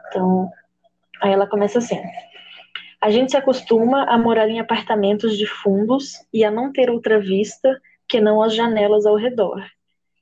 Então, 0.07 0.51
aí 1.21 1.31
ela 1.31 1.47
começa 1.47 1.79
assim. 1.79 1.99
A 3.01 3.09
gente 3.09 3.31
se 3.31 3.37
acostuma 3.37 4.03
a 4.03 4.17
morar 4.17 4.49
em 4.49 4.59
apartamentos 4.59 5.37
de 5.37 5.45
fundos 5.45 6.15
e 6.33 6.43
a 6.43 6.51
não 6.51 6.71
ter 6.71 6.89
outra 6.89 7.17
vista 7.17 7.79
que 8.07 8.19
não 8.19 8.41
as 8.41 8.53
janelas 8.53 9.05
ao 9.05 9.15
redor. 9.15 9.65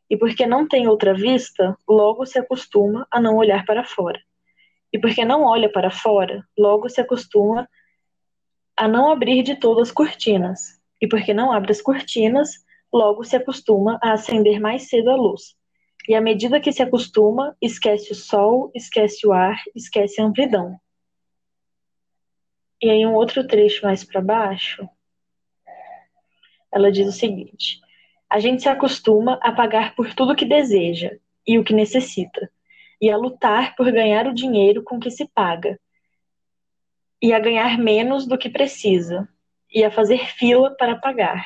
E 0.07 0.15
porque 0.15 0.45
não 0.45 0.67
tem 0.67 0.87
outra 0.87 1.13
vista, 1.13 1.75
logo 1.89 2.25
se 2.25 2.37
acostuma 2.37 3.07
a 3.09 3.19
não 3.19 3.35
olhar 3.35 3.65
para 3.65 3.83
fora. 3.83 4.21
E 4.93 4.99
porque 4.99 5.25
não 5.25 5.43
olha 5.43 5.71
para 5.71 5.89
fora, 5.89 6.43
logo 6.57 6.87
se 6.87 7.01
acostuma 7.01 7.67
a 8.75 8.87
não 8.87 9.11
abrir 9.11 9.41
de 9.41 9.55
todo 9.55 9.81
as 9.81 9.91
cortinas. 9.91 10.79
E 11.01 11.07
porque 11.07 11.33
não 11.33 11.51
abre 11.51 11.71
as 11.71 11.81
cortinas, 11.81 12.63
logo 12.93 13.23
se 13.23 13.35
acostuma 13.35 13.97
a 14.03 14.13
acender 14.13 14.59
mais 14.59 14.87
cedo 14.87 15.09
a 15.09 15.15
luz. 15.15 15.55
E 16.07 16.13
à 16.13 16.21
medida 16.21 16.59
que 16.59 16.71
se 16.71 16.83
acostuma, 16.83 17.57
esquece 17.59 18.11
o 18.11 18.15
sol, 18.15 18.71
esquece 18.75 19.27
o 19.27 19.33
ar, 19.33 19.57
esquece 19.75 20.21
a 20.21 20.25
amplidão. 20.25 20.79
E 22.81 22.89
aí, 22.89 23.05
um 23.05 23.13
outro 23.13 23.45
trecho 23.47 23.83
mais 23.83 24.03
para 24.03 24.21
baixo, 24.21 24.87
ela 26.71 26.91
diz 26.91 27.07
o 27.07 27.11
seguinte: 27.11 27.79
A 28.29 28.39
gente 28.39 28.61
se 28.61 28.69
acostuma 28.69 29.39
a 29.41 29.51
pagar 29.51 29.95
por 29.95 30.13
tudo 30.13 30.35
que 30.35 30.45
deseja 30.45 31.17
e 31.45 31.57
o 31.57 31.63
que 31.63 31.73
necessita, 31.73 32.51
e 33.01 33.09
a 33.09 33.17
lutar 33.17 33.75
por 33.75 33.91
ganhar 33.91 34.27
o 34.27 34.33
dinheiro 34.33 34.83
com 34.83 34.99
que 34.99 35.09
se 35.09 35.27
paga, 35.29 35.79
e 37.21 37.33
a 37.33 37.39
ganhar 37.39 37.77
menos 37.77 38.27
do 38.27 38.37
que 38.37 38.49
precisa, 38.49 39.27
e 39.73 39.83
a 39.83 39.91
fazer 39.91 40.27
fila 40.33 40.75
para 40.75 40.95
pagar, 40.95 41.45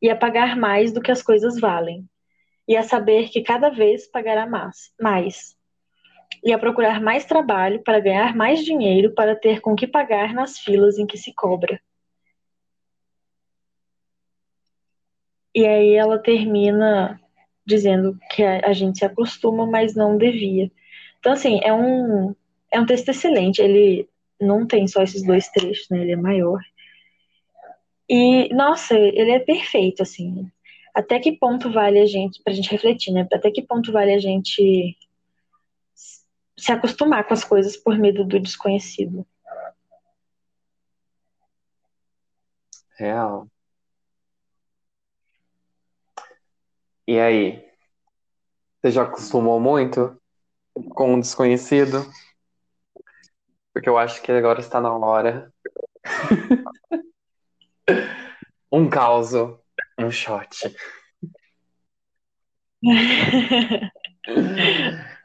e 0.00 0.08
a 0.08 0.16
pagar 0.16 0.56
mais 0.56 0.92
do 0.92 1.02
que 1.02 1.10
as 1.10 1.22
coisas 1.22 1.58
valem, 1.60 2.08
e 2.66 2.76
a 2.76 2.82
saber 2.82 3.28
que 3.28 3.42
cada 3.42 3.68
vez 3.68 4.06
pagará 4.06 4.46
mais. 4.46 4.92
mais 5.00 5.55
e 6.44 6.52
a 6.52 6.58
procurar 6.58 7.00
mais 7.00 7.24
trabalho 7.24 7.82
para 7.82 8.00
ganhar 8.00 8.34
mais 8.34 8.64
dinheiro 8.64 9.14
para 9.14 9.34
ter 9.34 9.60
com 9.60 9.74
que 9.74 9.86
pagar 9.86 10.32
nas 10.34 10.58
filas 10.58 10.98
em 10.98 11.06
que 11.06 11.16
se 11.16 11.32
cobra. 11.34 11.80
E 15.54 15.66
aí 15.66 15.94
ela 15.94 16.18
termina 16.18 17.20
dizendo 17.64 18.18
que 18.30 18.42
a 18.42 18.72
gente 18.72 18.98
se 18.98 19.04
acostuma, 19.04 19.66
mas 19.66 19.94
não 19.94 20.16
devia. 20.16 20.70
Então, 21.18 21.32
assim, 21.32 21.58
é 21.64 21.72
um, 21.72 22.34
é 22.70 22.78
um 22.78 22.86
texto 22.86 23.08
excelente. 23.08 23.60
Ele 23.60 24.08
não 24.40 24.66
tem 24.66 24.86
só 24.86 25.02
esses 25.02 25.24
dois 25.24 25.48
trechos, 25.48 25.88
né? 25.90 26.02
Ele 26.02 26.12
é 26.12 26.16
maior. 26.16 26.60
E, 28.08 28.54
nossa, 28.54 28.96
ele 28.96 29.32
é 29.32 29.40
perfeito, 29.40 30.02
assim. 30.02 30.48
Até 30.94 31.18
que 31.18 31.32
ponto 31.32 31.70
vale 31.70 31.98
a 31.98 32.06
gente, 32.06 32.40
pra 32.42 32.52
gente 32.52 32.70
refletir, 32.70 33.12
né? 33.12 33.26
Até 33.32 33.50
que 33.50 33.62
ponto 33.62 33.90
vale 33.90 34.12
a 34.14 34.18
gente 34.18 34.96
se 36.58 36.72
acostumar 36.72 37.26
com 37.26 37.34
as 37.34 37.44
coisas 37.44 37.76
por 37.76 37.98
medo 37.98 38.24
do 38.24 38.40
desconhecido. 38.40 39.26
Real. 42.98 43.48
E 47.06 47.20
aí? 47.20 47.64
Você 48.80 48.90
já 48.90 49.02
acostumou 49.02 49.60
muito 49.60 50.18
com 50.94 51.14
um 51.14 51.20
desconhecido? 51.20 52.10
Porque 53.72 53.88
eu 53.88 53.98
acho 53.98 54.22
que 54.22 54.32
agora 54.32 54.60
está 54.60 54.80
na 54.80 54.92
hora. 54.92 55.52
um 58.72 58.88
caos, 58.88 59.32
um 59.98 60.10
shot. 60.10 60.74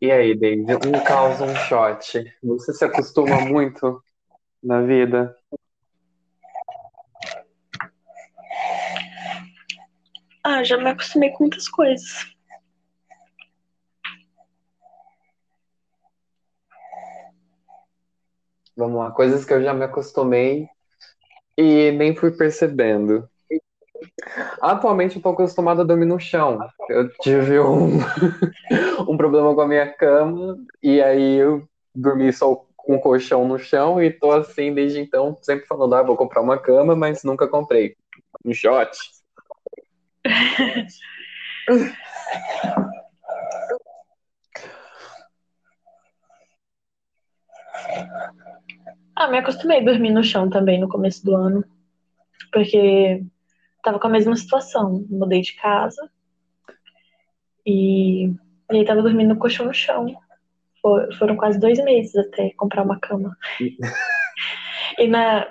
E 0.00 0.12
aí, 0.12 0.32
Daisy, 0.32 0.62
um 0.62 1.04
caos, 1.04 1.40
um 1.40 1.52
shot. 1.56 2.24
Você 2.40 2.72
se 2.72 2.84
acostuma 2.84 3.40
muito 3.40 4.00
na 4.62 4.80
vida? 4.80 5.36
Ah, 10.44 10.62
já 10.62 10.76
me 10.76 10.88
acostumei 10.88 11.30
com 11.30 11.44
muitas 11.44 11.68
coisas. 11.68 12.26
Vamos 18.76 19.00
lá, 19.00 19.10
coisas 19.10 19.44
que 19.44 19.52
eu 19.52 19.60
já 19.60 19.74
me 19.74 19.84
acostumei 19.84 20.68
e 21.56 21.90
nem 21.90 22.14
fui 22.14 22.30
percebendo. 22.30 23.28
Atualmente 24.60 25.16
eu 25.16 25.22
tô 25.22 25.30
acostumado 25.30 25.80
a 25.80 25.84
dormir 25.84 26.06
no 26.06 26.18
chão. 26.18 26.58
Eu 26.88 27.08
tive 27.18 27.60
um, 27.60 27.98
um 29.08 29.16
problema 29.16 29.54
com 29.54 29.60
a 29.60 29.68
minha 29.68 29.92
cama 29.92 30.58
e 30.82 31.00
aí 31.00 31.36
eu 31.36 31.68
dormi 31.94 32.32
só 32.32 32.64
com 32.76 32.96
o 32.96 33.00
colchão 33.00 33.46
no 33.46 33.58
chão 33.58 34.02
e 34.02 34.10
tô 34.10 34.32
assim 34.32 34.72
desde 34.72 35.00
então, 35.00 35.36
sempre 35.42 35.66
falando, 35.66 35.94
ah, 35.94 36.02
vou 36.02 36.16
comprar 36.16 36.40
uma 36.40 36.58
cama, 36.58 36.96
mas 36.96 37.22
nunca 37.22 37.46
comprei. 37.46 37.94
Um 38.44 38.52
shot. 38.52 38.90
ah, 49.14 49.28
me 49.28 49.38
acostumei 49.38 49.80
a 49.80 49.84
dormir 49.84 50.10
no 50.10 50.24
chão 50.24 50.48
também 50.48 50.80
no 50.80 50.88
começo 50.88 51.24
do 51.24 51.36
ano. 51.36 51.64
Porque 52.52 53.22
tava 53.82 53.98
com 53.98 54.06
a 54.06 54.10
mesma 54.10 54.36
situação. 54.36 55.04
Mudei 55.08 55.40
de 55.40 55.54
casa. 55.54 56.10
E, 57.66 58.26
e 58.26 58.76
aí 58.76 58.84
tava 58.84 59.02
dormindo 59.02 59.34
no 59.34 59.38
colchão 59.38 59.66
no 59.66 59.74
chão. 59.74 60.14
For, 60.80 61.12
foram 61.18 61.36
quase 61.36 61.58
dois 61.58 61.82
meses 61.82 62.14
até 62.16 62.50
comprar 62.56 62.82
uma 62.82 62.98
cama. 62.98 63.36
e 64.98 65.06
na. 65.06 65.46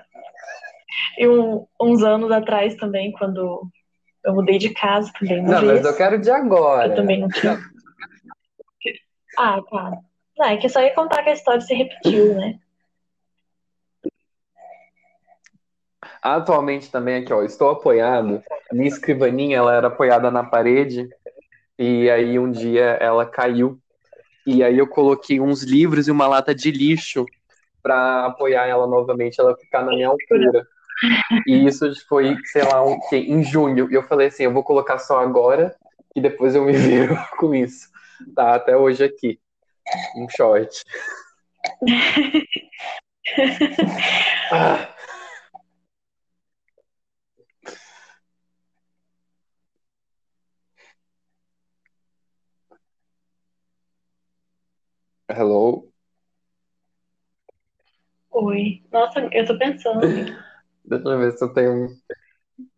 E 1.17 1.27
um, 1.27 1.65
uns 1.81 2.03
anos 2.03 2.31
atrás 2.31 2.75
também, 2.75 3.11
quando 3.11 3.69
eu 4.23 4.33
mudei 4.33 4.57
de 4.57 4.69
casa 4.73 5.11
também. 5.19 5.41
Não, 5.41 5.65
mas 5.65 5.85
eu 5.85 5.95
quero 5.95 6.19
de 6.19 6.29
agora. 6.29 6.87
Eu 6.87 6.95
também 6.95 7.19
não 7.19 7.29
tinha. 7.29 7.57
Ah, 9.39 9.61
tá. 9.69 9.91
Não, 10.35 10.47
é 10.47 10.57
que 10.57 10.65
eu 10.65 10.69
só 10.71 10.81
ia 10.81 10.95
contar 10.95 11.21
que 11.21 11.29
a 11.29 11.33
história 11.33 11.61
se 11.61 11.71
repetiu, 11.71 12.33
né? 12.33 12.57
Atualmente 16.35 16.91
também 16.91 17.15
aqui, 17.15 17.31
ó, 17.31 17.41
estou 17.41 17.69
apoiado. 17.69 18.43
Minha 18.71 18.89
escrivaninha, 18.89 19.57
ela 19.57 19.73
era 19.73 19.87
apoiada 19.87 20.29
na 20.29 20.43
parede 20.43 21.07
e 21.79 22.09
aí 22.09 22.37
um 22.37 22.51
dia 22.51 22.97
ela 22.99 23.25
caiu 23.25 23.79
e 24.45 24.61
aí 24.61 24.77
eu 24.77 24.87
coloquei 24.87 25.39
uns 25.39 25.63
livros 25.63 26.07
e 26.07 26.11
uma 26.11 26.27
lata 26.27 26.53
de 26.53 26.69
lixo 26.69 27.25
para 27.81 28.25
apoiar 28.25 28.67
ela 28.67 28.85
novamente, 28.85 29.39
ela 29.39 29.55
ficar 29.55 29.83
na 29.83 29.91
minha 29.91 30.09
altura. 30.09 30.67
E 31.45 31.65
isso 31.65 31.89
foi, 32.09 32.35
sei 32.45 32.63
lá, 32.63 32.83
um, 32.83 32.99
que, 33.07 33.15
em 33.15 33.41
junho. 33.41 33.89
E 33.89 33.93
eu 33.93 34.03
falei 34.03 34.27
assim, 34.27 34.43
eu 34.43 34.53
vou 34.53 34.63
colocar 34.63 34.97
só 34.97 35.19
agora 35.19 35.73
e 36.13 36.19
depois 36.19 36.55
eu 36.55 36.65
me 36.65 36.73
viro 36.73 37.17
com 37.39 37.55
isso. 37.55 37.87
Tá, 38.35 38.55
até 38.55 38.75
hoje 38.75 39.03
aqui. 39.03 39.39
Um 40.17 40.27
short. 40.27 40.83
ah. 44.51 44.96
Hello? 55.29 55.91
Oi. 58.31 58.81
Nossa, 58.91 59.27
eu 59.33 59.45
tô 59.45 59.57
pensando. 59.57 59.99
Deixa 60.85 61.09
eu 61.09 61.19
ver 61.19 61.31
se 61.33 61.43
eu 61.43 61.53
tenho 61.53 61.89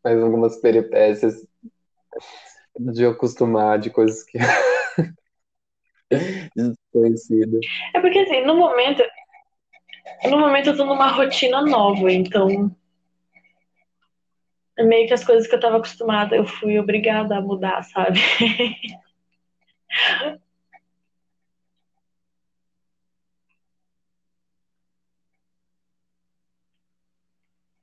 mais 0.04 0.20
algumas 0.20 0.60
peripécias 0.60 1.46
de 2.80 3.06
acostumar 3.06 3.78
de 3.78 3.92
coisas 3.92 4.24
que. 4.24 4.40
desconhecidas. 6.56 7.62
É 7.94 8.00
porque 8.02 8.18
assim, 8.20 8.44
no 8.46 8.56
momento. 8.56 9.04
No 10.26 10.40
momento 10.40 10.70
eu 10.70 10.78
tô 10.78 10.86
numa 10.86 11.12
rotina 11.12 11.62
nova, 11.62 12.12
então. 12.12 12.76
É 14.76 14.84
meio 14.84 15.08
que 15.08 15.14
as 15.14 15.24
coisas 15.24 15.48
que 15.48 15.54
eu 15.54 15.60
tava 15.60 15.78
acostumada, 15.78 16.36
eu 16.36 16.46
fui 16.48 16.80
obrigada 16.80 17.38
a 17.38 17.42
mudar, 17.42 17.84
sabe? 17.84 18.20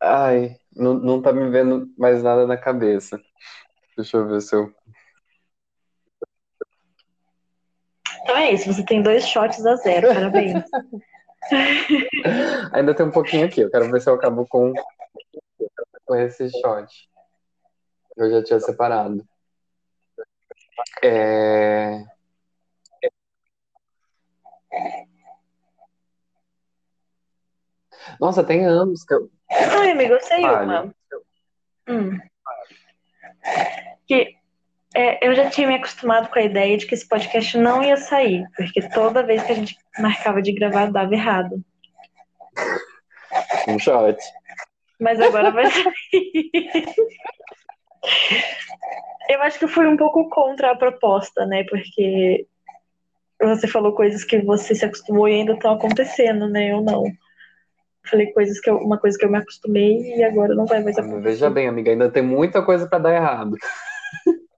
Ai, 0.00 0.56
não, 0.74 0.94
não 0.94 1.22
tá 1.22 1.32
me 1.32 1.48
vendo 1.50 1.88
mais 1.96 2.22
nada 2.22 2.46
na 2.46 2.56
cabeça. 2.56 3.20
Deixa 3.96 4.16
eu 4.18 4.28
ver 4.28 4.40
se 4.40 4.54
eu. 4.54 4.72
Então 8.22 8.36
é 8.36 8.52
isso, 8.52 8.72
você 8.72 8.84
tem 8.84 9.02
dois 9.02 9.26
shots 9.26 9.64
a 9.64 9.76
zero, 9.76 10.08
parabéns. 10.08 10.64
Ainda 12.72 12.94
tem 12.94 13.06
um 13.06 13.10
pouquinho 13.10 13.46
aqui, 13.46 13.60
eu 13.60 13.70
quero 13.70 13.90
ver 13.90 14.00
se 14.00 14.10
eu 14.10 14.14
acabo 14.14 14.46
com, 14.48 14.72
com 16.04 16.14
esse 16.16 16.50
shot. 16.50 17.08
Eu 18.16 18.30
já 18.30 18.42
tinha 18.42 18.60
separado. 18.60 19.24
É... 21.02 22.04
Nossa, 28.20 28.44
tem 28.44 28.64
anos 28.64 29.04
que 29.04 29.14
eu, 29.14 29.30
Ai, 29.50 29.90
amigo, 29.92 30.14
eu 30.14 30.20
sei 30.20 30.40
Fale. 30.40 30.64
uma. 30.64 30.94
Hum. 31.88 32.18
Que 34.06 34.36
é, 34.94 35.26
eu 35.26 35.34
já 35.34 35.50
tinha 35.50 35.68
me 35.68 35.74
acostumado 35.74 36.28
com 36.28 36.38
a 36.38 36.42
ideia 36.42 36.76
de 36.76 36.86
que 36.86 36.94
esse 36.94 37.06
podcast 37.06 37.56
não 37.58 37.82
ia 37.82 37.96
sair, 37.96 38.44
porque 38.56 38.80
toda 38.88 39.22
vez 39.22 39.42
que 39.42 39.52
a 39.52 39.54
gente 39.54 39.76
marcava 39.98 40.40
de 40.40 40.52
gravar 40.52 40.90
dava 40.90 41.14
errado. 41.14 41.62
Um 43.68 43.78
shot. 43.78 44.16
Mas 44.98 45.20
agora 45.20 45.50
vai 45.50 45.66
sair. 45.70 46.50
eu 49.28 49.42
acho 49.42 49.58
que 49.58 49.66
eu 49.66 49.68
fui 49.68 49.86
um 49.86 49.96
pouco 49.96 50.28
contra 50.30 50.72
a 50.72 50.76
proposta, 50.76 51.44
né? 51.44 51.64
Porque 51.64 52.46
você 53.40 53.68
falou 53.68 53.94
coisas 53.94 54.24
que 54.24 54.40
você 54.40 54.74
se 54.74 54.84
acostumou 54.84 55.28
e 55.28 55.34
ainda 55.34 55.52
estão 55.52 55.74
acontecendo, 55.74 56.48
né? 56.48 56.72
Eu 56.72 56.80
não. 56.80 57.04
Falei 58.08 58.32
coisas 58.32 58.60
que 58.60 58.70
eu, 58.70 58.76
uma 58.78 58.98
coisa 58.98 59.18
que 59.18 59.24
eu 59.24 59.30
me 59.30 59.38
acostumei 59.38 60.16
e 60.16 60.24
agora 60.24 60.54
não 60.54 60.66
vai 60.66 60.82
mais 60.82 60.96
acontecer. 60.96 61.22
Veja 61.22 61.50
bem, 61.50 61.66
amiga, 61.66 61.90
ainda 61.90 62.10
tem 62.10 62.22
muita 62.22 62.62
coisa 62.62 62.86
para 62.88 62.98
dar 62.98 63.14
errado. 63.14 63.56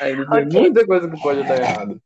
ainda 0.00 0.28
tem 0.28 0.46
okay. 0.46 0.60
muita 0.60 0.86
coisa 0.86 1.08
que 1.08 1.20
pode 1.22 1.46
dar 1.46 1.60
errado. 1.60 2.02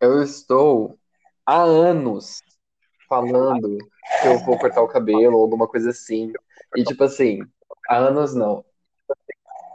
Eu 0.00 0.22
estou 0.22 0.98
há 1.44 1.62
anos 1.62 2.40
falando 3.08 3.78
que 4.20 4.28
eu 4.28 4.38
vou 4.40 4.58
cortar 4.58 4.82
o 4.82 4.88
cabelo 4.88 5.36
ou 5.36 5.42
alguma 5.42 5.66
coisa 5.66 5.90
assim. 5.90 6.32
E 6.76 6.84
tipo 6.84 7.04
assim, 7.04 7.40
há 7.88 7.96
anos 7.96 8.34
não. 8.34 8.64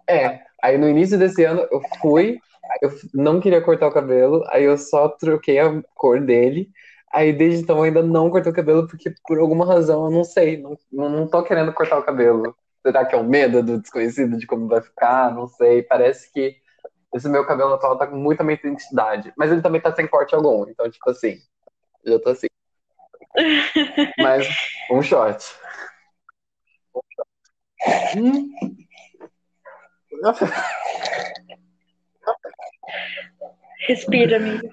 É, 0.08 0.42
aí 0.62 0.78
no 0.78 0.90
início 0.90 1.18
desse 1.18 1.44
ano 1.44 1.68
eu 1.72 1.82
fui 2.02 2.40
eu 2.82 2.92
não 3.14 3.40
queria 3.40 3.62
cortar 3.62 3.88
o 3.88 3.94
cabelo, 3.94 4.44
aí 4.50 4.64
eu 4.64 4.78
só 4.78 5.10
troquei 5.10 5.60
a 5.60 5.82
cor 5.96 6.22
dele. 6.22 6.70
Aí 7.12 7.32
desde 7.32 7.62
então 7.62 7.78
eu 7.78 7.84
ainda 7.84 8.02
não 8.04 8.30
cortei 8.30 8.52
o 8.52 8.56
cabelo, 8.56 8.88
porque 8.88 9.14
por 9.28 9.38
alguma 9.40 9.66
razão 9.66 10.06
eu 10.06 10.12
não 10.12 10.24
sei, 10.24 10.58
não, 10.58 10.78
não 10.92 11.28
tô 11.28 11.44
querendo 11.44 11.74
cortar 11.74 12.00
o 12.00 12.04
cabelo. 12.04 12.56
Será 12.86 13.06
que 13.06 13.16
é 13.16 13.18
o 13.18 13.24
medo 13.24 13.64
do 13.64 13.80
desconhecido 13.80 14.38
de 14.38 14.46
como 14.46 14.68
vai 14.68 14.82
ficar? 14.82 15.34
Não 15.34 15.48
sei. 15.48 15.84
Parece 15.84 16.32
que 16.34 16.58
esse 17.16 17.30
meu 17.30 17.46
cabelo 17.46 17.74
atual 17.74 17.98
tá 17.98 18.08
com 18.08 18.18
muita 18.18 18.44
minha 18.44 18.58
identidade. 18.58 19.32
Mas 19.38 19.52
ele 19.52 19.62
também 19.62 19.80
tá 19.80 19.94
sem 19.96 20.08
corte 20.08 20.36
algum. 20.36 20.68
Então, 20.68 20.90
tipo 20.90 21.10
assim, 21.10 21.38
já 22.06 22.20
tô 22.20 22.30
assim. 22.32 22.48
Mas 24.20 24.48
um 24.92 25.02
short. 25.02 25.46
Hum. 28.16 28.50
Respira, 33.88 34.38
amigo. 34.38 34.70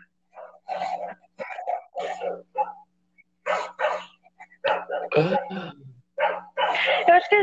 Eu 7.08 7.14
acho 7.14 7.28
que 7.28 7.36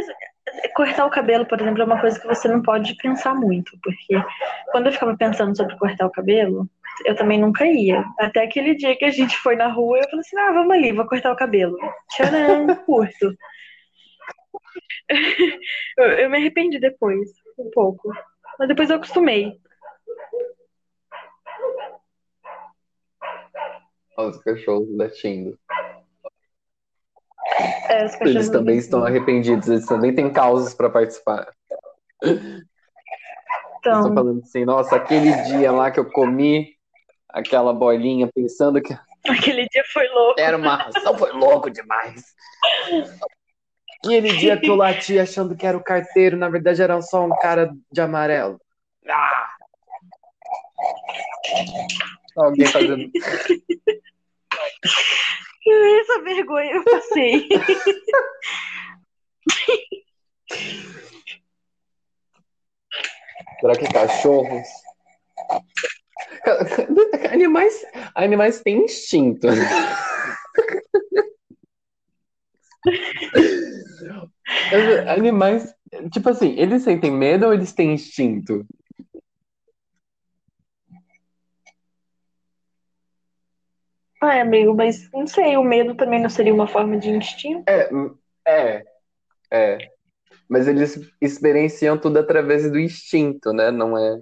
cortar 0.76 1.06
o 1.06 1.10
cabelo, 1.10 1.46
por 1.46 1.60
exemplo, 1.60 1.82
é 1.82 1.86
uma 1.86 2.00
coisa 2.00 2.20
que 2.20 2.28
você 2.28 2.48
não 2.48 2.62
pode 2.62 2.96
pensar 2.98 3.36
muito, 3.36 3.78
porque 3.82 4.16
quando 4.72 4.88
eu 4.88 4.94
ficava 4.94 5.18
pensando 5.18 5.56
sobre 5.56 5.78
cortar 5.78 6.06
o 6.06 6.12
cabelo, 6.12 6.70
eu 7.06 7.16
também 7.16 7.40
nunca 7.40 7.66
ia. 7.66 8.04
Até 8.20 8.44
aquele 8.44 8.76
dia 8.76 8.96
que 8.96 9.06
a 9.06 9.12
gente 9.12 9.36
foi 9.38 9.56
na 9.56 9.68
rua, 9.68 9.98
eu 9.98 10.10
falei 10.10 10.20
assim: 10.20 10.38
ah, 10.38 10.52
vamos 10.54 10.76
ali, 10.76 10.92
vou 10.92 11.06
cortar 11.06 11.32
o 11.32 11.38
cabelo. 11.38 11.78
Tcharam, 12.12 12.68
curto. 12.86 13.36
eu, 15.98 16.06
eu 16.06 16.30
me 16.30 16.38
arrependi 16.38 16.80
depois, 16.80 17.30
um 17.58 17.70
pouco. 17.72 18.12
Mas 18.58 18.68
depois 18.68 18.90
eu 18.90 18.96
acostumei. 18.96 19.60
Os 24.18 24.38
cachorros 24.40 24.88
latindo. 24.98 25.58
É, 27.90 28.06
os 28.06 28.12
cachorros 28.14 28.36
Eles 28.36 28.50
também 28.50 28.78
estão 28.78 29.06
arrependidos, 29.06 29.68
eles 29.68 29.86
também 29.86 30.14
têm 30.14 30.32
causas 30.32 30.74
para 30.74 30.90
participar. 30.90 31.54
Então, 33.80 34.02
Estou 34.02 34.14
falando 34.14 34.42
assim, 34.44 34.66
nossa, 34.66 34.96
aquele 34.96 35.32
dia 35.44 35.72
lá 35.72 35.92
que 35.92 36.00
eu 36.00 36.10
comi 36.12 36.76
aquela 37.30 37.72
bolinha 37.72 38.28
pensando 38.34 38.82
que 38.82 38.98
aquele 39.30 39.68
dia 39.70 39.84
foi 39.94 40.08
louco. 40.10 40.40
era 40.40 40.58
uma 40.58 40.76
ração, 40.76 41.18
foi 41.18 41.32
louco 41.32 41.70
demais. 41.70 42.24
Aquele 44.04 44.36
dia 44.38 44.60
que 44.60 44.68
eu 44.68 44.76
lati 44.76 45.20
achando 45.20 45.56
que 45.56 45.66
era 45.66 45.78
o 45.78 45.84
carteiro, 45.84 46.38
na 46.38 46.50
verdade 46.50 46.82
era 46.82 47.02
só 47.02 47.26
um 47.26 47.38
cara 47.38 47.72
de 47.92 48.02
amarelo. 48.02 48.60
Ah! 49.08 49.50
Alguém 52.36 52.68
fazendo. 52.68 53.12
Essa 56.00 56.22
vergonha 56.24 56.72
eu 56.72 56.84
passei. 56.84 57.48
Será 63.60 63.76
que 63.76 63.92
cachorros? 63.92 64.68
Animais, 67.32 67.86
animais 68.16 68.62
têm 68.62 68.86
instinto. 68.86 69.48
Animais, 75.08 75.74
tipo 76.12 76.30
assim, 76.30 76.58
eles 76.58 76.84
sentem 76.84 77.12
medo 77.12 77.48
ou 77.48 77.54
eles 77.54 77.74
têm 77.74 77.94
instinto? 77.94 78.66
Ai, 84.22 84.42
amigo, 84.42 84.74
mas 84.76 85.10
não 85.12 85.28
sei, 85.28 85.58
o 85.58 85.64
medo 85.64 85.96
também 85.96 86.22
não 86.22 86.30
seria 86.30 86.54
uma 86.54 86.68
forma 86.68 86.98
de 86.98 87.10
instinto? 87.10 87.64
É, 87.70 87.90
é, 88.48 88.84
é. 89.52 89.78
Mas 90.50 90.68
eles 90.68 91.00
experienciam 91.22 91.98
tudo 92.00 92.20
através 92.20 92.72
do 92.72 92.80
instinto, 92.80 93.54
né? 93.54 93.72
Não 93.72 93.98
é. 93.98 94.22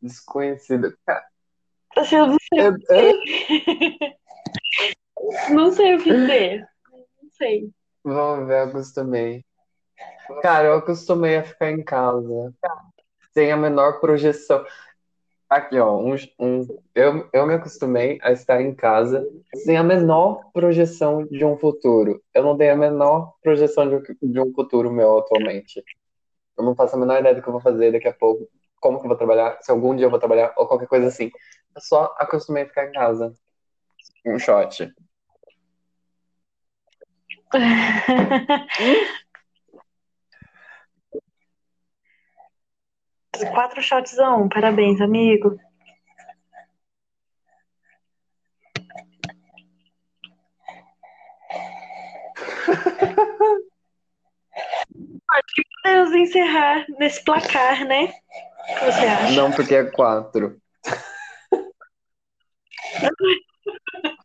Desconhecido. 0.00 0.96
Cara, 1.04 1.24
Assim, 1.96 2.16
eu 2.16 2.76
não 5.50 5.72
sei, 5.72 5.94
o 5.94 6.02
que- 6.02 6.12
dizer. 6.12 6.66
Não 6.90 7.30
sei. 7.32 7.70
Vamos 8.04 8.46
ver, 8.46 8.60
eu 8.60 8.64
acostumei. 8.68 9.44
Cara, 10.42 10.68
eu 10.68 10.74
acostumei 10.74 11.36
a 11.36 11.44
ficar 11.44 11.70
em 11.70 11.82
casa. 11.82 12.54
Sem 13.32 13.52
a 13.52 13.56
menor 13.56 14.00
projeção. 14.00 14.64
Aqui, 15.48 15.78
ó, 15.78 15.96
um, 15.96 16.16
um- 16.40 16.66
eu, 16.94 17.28
eu 17.32 17.46
me 17.46 17.54
acostumei 17.54 18.18
a 18.22 18.32
estar 18.32 18.60
em 18.60 18.74
casa 18.74 19.24
sem 19.54 19.76
a 19.76 19.82
menor 19.82 20.50
projeção 20.52 21.24
de 21.26 21.44
um 21.44 21.56
futuro. 21.56 22.20
Eu 22.34 22.42
não 22.42 22.56
tenho 22.56 22.72
a 22.72 22.76
menor 22.76 23.34
projeção 23.42 23.88
de, 23.88 24.16
de 24.20 24.40
um 24.40 24.52
futuro 24.52 24.90
meu 24.90 25.18
atualmente. 25.18 25.84
Eu 26.58 26.64
não 26.64 26.74
faço 26.74 26.96
a 26.96 26.98
menor 26.98 27.20
ideia 27.20 27.34
do 27.34 27.42
que 27.42 27.48
eu 27.48 27.52
vou 27.52 27.60
fazer 27.60 27.92
daqui 27.92 28.08
a 28.08 28.12
pouco, 28.12 28.48
como 28.80 28.98
que 28.98 29.04
eu 29.04 29.08
vou 29.08 29.16
trabalhar, 29.16 29.58
se 29.60 29.70
algum 29.70 29.94
dia 29.94 30.06
eu 30.06 30.10
vou 30.10 30.18
trabalhar, 30.18 30.52
ou 30.56 30.66
qualquer 30.66 30.88
coisa 30.88 31.06
assim. 31.06 31.30
Eu 31.74 31.80
só 31.80 32.14
acostumei 32.18 32.64
a 32.64 32.66
ficar 32.66 32.86
em 32.88 32.92
casa. 32.92 33.32
Um 34.24 34.38
shot. 34.38 34.92
Quatro 43.52 43.82
shots 43.82 44.18
a 44.18 44.34
um, 44.34 44.48
parabéns, 44.48 44.98
amigo. 45.00 45.56
Acho 55.30 55.54
que 55.54 55.62
podemos 55.82 56.12
encerrar 56.14 56.86
nesse 56.98 57.22
placar, 57.24 57.84
né? 57.84 58.04
O 58.04 58.74
que 58.74 58.84
você 58.84 59.06
acha? 59.06 59.32
Não, 59.32 59.50
porque 59.52 59.74
é 59.74 59.84
quatro. 59.84 60.56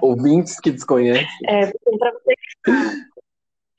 Ouvintes 0.00 0.60
que 0.60 0.70
desconhecem. 0.70 1.26
É, 1.46 1.66
para 1.98 2.12
você 2.12 2.34
que 2.34 2.70
está, 2.70 3.06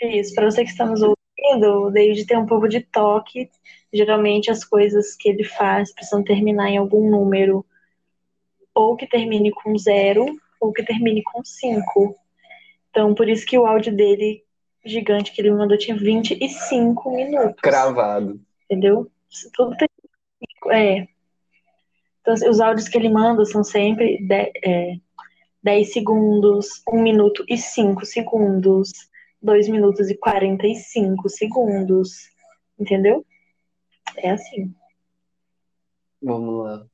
isso, 0.02 0.36
para 0.36 0.52
você 0.52 0.64
que 0.64 0.72
está 0.72 0.86
nos 0.86 1.02
ouvindo, 1.02 1.84
o 1.84 1.92
David 1.92 2.26
tem 2.26 2.38
um 2.38 2.46
pouco 2.46 2.68
de 2.68 2.82
toque. 2.82 3.50
Geralmente 3.94 4.52
as 4.52 4.64
coisas 4.64 5.16
que 5.16 5.30
ele 5.30 5.44
faz 5.44 5.94
precisam 5.94 6.24
terminar 6.24 6.70
em 6.70 6.78
algum 6.78 7.10
número, 7.10 7.66
ou 8.74 8.96
que 8.96 9.08
termine 9.08 9.52
com 9.52 9.78
zero, 9.78 10.26
ou 10.60 10.72
que 10.72 10.84
termine 10.84 11.24
com 11.24 11.44
cinco. 11.44 12.16
Então, 12.90 13.14
por 13.14 13.30
isso 13.30 13.46
que 13.46 13.58
o 13.58 13.66
áudio 13.66 13.96
dele, 13.96 14.44
gigante, 14.86 15.32
que 15.32 15.42
ele 15.42 15.52
me 15.52 15.58
mandou, 15.58 15.78
tinha 15.78 15.96
25 15.96 17.12
minutos. 17.12 17.62
Cravado. 17.62 18.40
Entendeu? 18.66 19.10
Tudo 19.54 19.76
tem. 19.78 19.88
É. 20.72 21.08
Então, 22.28 22.34
assim, 22.34 22.50
os 22.50 22.60
áudios 22.60 22.90
que 22.90 22.98
ele 22.98 23.08
manda 23.08 23.46
são 23.46 23.64
sempre 23.64 24.18
de- 24.18 24.52
é, 24.62 24.98
10 25.64 25.94
segundos, 25.94 26.84
1 26.92 27.02
minuto 27.02 27.46
e 27.48 27.58
5 27.58 28.06
segundos, 28.06 28.92
2 29.42 29.70
minutos 29.70 30.10
e 30.10 30.18
45 30.18 31.30
segundos. 31.30 32.30
Entendeu? 32.78 33.26
É 34.18 34.32
assim. 34.32 34.76
Vamos 36.22 36.66
lá. 36.66 36.86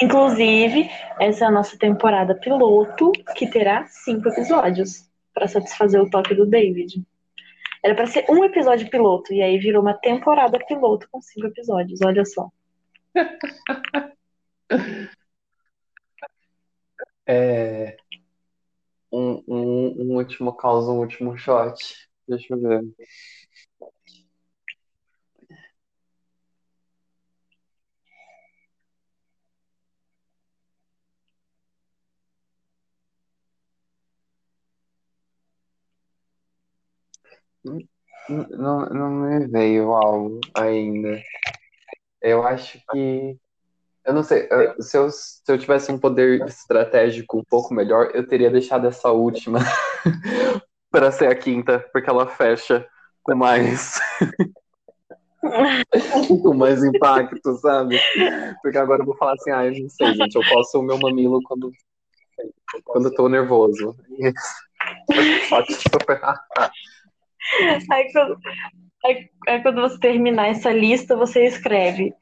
Inclusive, 0.00 0.88
essa 1.18 1.46
é 1.46 1.48
a 1.48 1.50
nossa 1.50 1.76
temporada 1.76 2.32
piloto, 2.32 3.10
que 3.34 3.50
terá 3.50 3.88
cinco 3.88 4.28
episódios, 4.28 5.10
para 5.34 5.48
satisfazer 5.48 6.00
o 6.00 6.08
toque 6.08 6.32
do 6.32 6.46
David. 6.46 7.02
Era 7.82 7.96
para 7.96 8.06
ser 8.06 8.24
um 8.30 8.44
episódio 8.44 8.88
piloto, 8.88 9.34
e 9.34 9.42
aí 9.42 9.58
virou 9.58 9.82
uma 9.82 9.94
temporada 9.94 10.64
piloto 10.64 11.08
com 11.10 11.20
cinco 11.20 11.48
episódios, 11.48 12.00
olha 12.02 12.24
só. 12.24 12.48
É... 17.26 17.96
Um, 19.12 19.42
um, 19.48 20.02
um 20.12 20.16
último 20.16 20.54
caos, 20.56 20.86
um 20.88 20.98
último 21.00 21.36
shot. 21.36 21.76
Deixa 22.28 22.54
eu 22.54 22.60
ver. 22.60 22.82
N- 37.64 37.86
Não, 38.28 38.86
não 38.86 39.10
me 39.10 39.46
veio 39.46 39.92
algo 39.92 40.40
ainda. 40.54 41.20
Eu 42.20 42.46
acho 42.46 42.80
que. 42.90 43.38
Eu 44.04 44.14
não 44.14 44.22
sei, 44.22 44.48
se 44.78 44.96
eu, 44.96 45.10
se 45.10 45.42
eu 45.48 45.58
tivesse 45.58 45.90
um 45.90 45.98
poder 45.98 46.40
estratégico 46.46 47.38
um 47.38 47.44
pouco 47.44 47.74
melhor, 47.74 48.12
eu 48.14 48.24
teria 48.24 48.48
deixado 48.50 48.86
essa 48.86 49.10
última 49.10 49.58
para 50.92 51.10
ser 51.10 51.26
a 51.26 51.34
quinta, 51.34 51.80
porque 51.92 52.08
ela 52.08 52.28
fecha 52.28 52.86
com 53.22 53.34
mais. 53.34 53.98
com 56.42 56.54
mais 56.54 56.84
impacto, 56.84 57.54
sabe? 57.56 58.00
Porque 58.62 58.78
agora 58.78 59.02
eu 59.02 59.06
vou 59.06 59.16
falar 59.16 59.34
assim, 59.34 59.50
ah, 59.50 59.66
eu 59.66 59.82
não 59.82 59.88
sei, 59.88 60.14
gente, 60.14 60.36
eu 60.36 60.42
posso 60.52 60.78
o 60.78 60.82
meu 60.82 60.98
mamilo 60.98 61.40
quando, 61.42 61.72
quando 62.84 63.08
eu 63.08 63.14
tô 63.14 63.28
nervoso. 63.28 63.96
Só 65.48 65.62
que, 65.62 65.74
tipo, 65.76 65.98
aí, 67.90 68.12
quando, 68.12 68.38
aí, 69.06 69.30
aí, 69.48 69.62
quando 69.62 69.80
você 69.80 69.98
terminar 69.98 70.48
essa 70.48 70.70
lista, 70.72 71.16
você 71.16 71.46
escreve. 71.46 72.14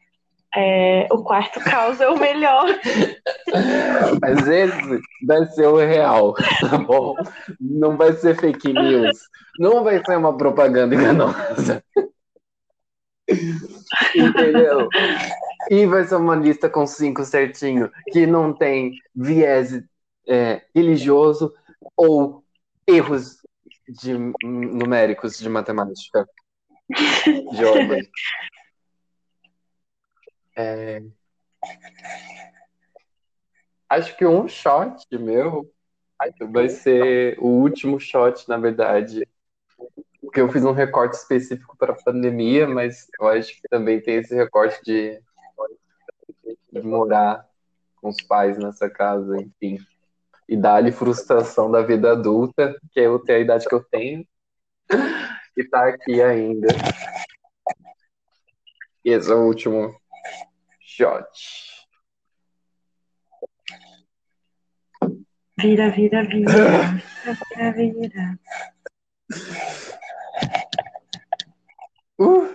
É, 0.56 1.09
o 1.11 1.24
quarto 1.24 1.59
caos 1.61 2.01
é 2.01 2.09
o 2.09 2.19
melhor. 2.19 2.66
Mas 4.23 4.47
esse 4.47 5.01
vai 5.27 5.47
ser 5.47 5.66
o 5.66 5.77
real, 5.77 6.35
tá 6.61 6.78
bom? 6.78 7.16
Não 7.61 7.97
vai 7.97 8.12
ser 8.12 8.39
fake 8.39 8.73
news. 8.73 9.19
Não 9.59 9.82
vai 9.82 10.01
ser 10.05 10.16
uma 10.16 10.36
propaganda 10.36 10.94
enganosa. 10.94 11.82
Entendeu? 14.15 14.89
E 15.70 15.86
vai 15.86 16.05
ser 16.05 16.16
uma 16.16 16.36
lista 16.36 16.69
com 16.69 16.86
cinco 16.86 17.24
certinho, 17.24 17.90
que 18.12 18.24
não 18.24 18.52
tem 18.52 18.93
viés 19.15 19.82
é, 20.28 20.62
religioso 20.73 21.52
ou 21.97 22.44
erros 22.86 23.39
de, 23.89 24.15
numéricos 24.44 25.39
de 25.39 25.48
matemática 25.48 26.27
ordem. 27.65 28.11
É... 30.56 31.02
Acho 33.89 34.16
que 34.16 34.27
um 34.27 34.48
shot 34.48 35.06
meu 35.19 35.70
vai 36.51 36.69
ser 36.69 37.39
o 37.39 37.47
último 37.47 38.01
shot, 38.01 38.48
na 38.48 38.56
verdade, 38.56 39.27
porque 40.20 40.40
eu 40.40 40.51
fiz 40.51 40.65
um 40.65 40.73
recorte 40.73 41.16
específico 41.16 41.77
para 41.77 41.93
a 41.93 42.02
pandemia, 42.02 42.66
mas 42.66 43.09
eu 43.20 43.28
acho 43.28 43.55
que 43.55 43.69
também 43.69 44.01
tem 44.01 44.16
esse 44.16 44.35
recorte 44.35 44.81
de, 44.82 45.20
de 46.73 46.82
morar 46.82 47.47
com 47.97 48.09
os 48.09 48.20
pais 48.23 48.59
nessa 48.59 48.89
casa, 48.89 49.36
enfim. 49.36 49.78
E 50.48 50.56
dar-lhe 50.56 50.93
frustração 50.93 51.70
da 51.70 51.82
vida 51.82 52.12
adulta, 52.12 52.78
que 52.90 53.01
é 53.01 53.06
eu 53.06 53.19
ter 53.19 53.35
a 53.35 53.39
idade 53.39 53.66
que 53.66 53.74
eu 53.74 53.82
tenho, 53.82 54.27
e 55.57 55.65
tá 55.65 55.89
aqui 55.89 56.21
ainda. 56.21 56.69
E 59.05 59.11
esse 59.11 59.31
é 59.31 59.35
o 59.35 59.47
último 59.47 59.95
shot. 60.81 61.25
Vira, 65.59 65.91
vira, 65.91 66.25
vira. 66.25 66.53
Vira, 67.57 67.73
vira. 67.73 68.39
Uh. 72.19 72.55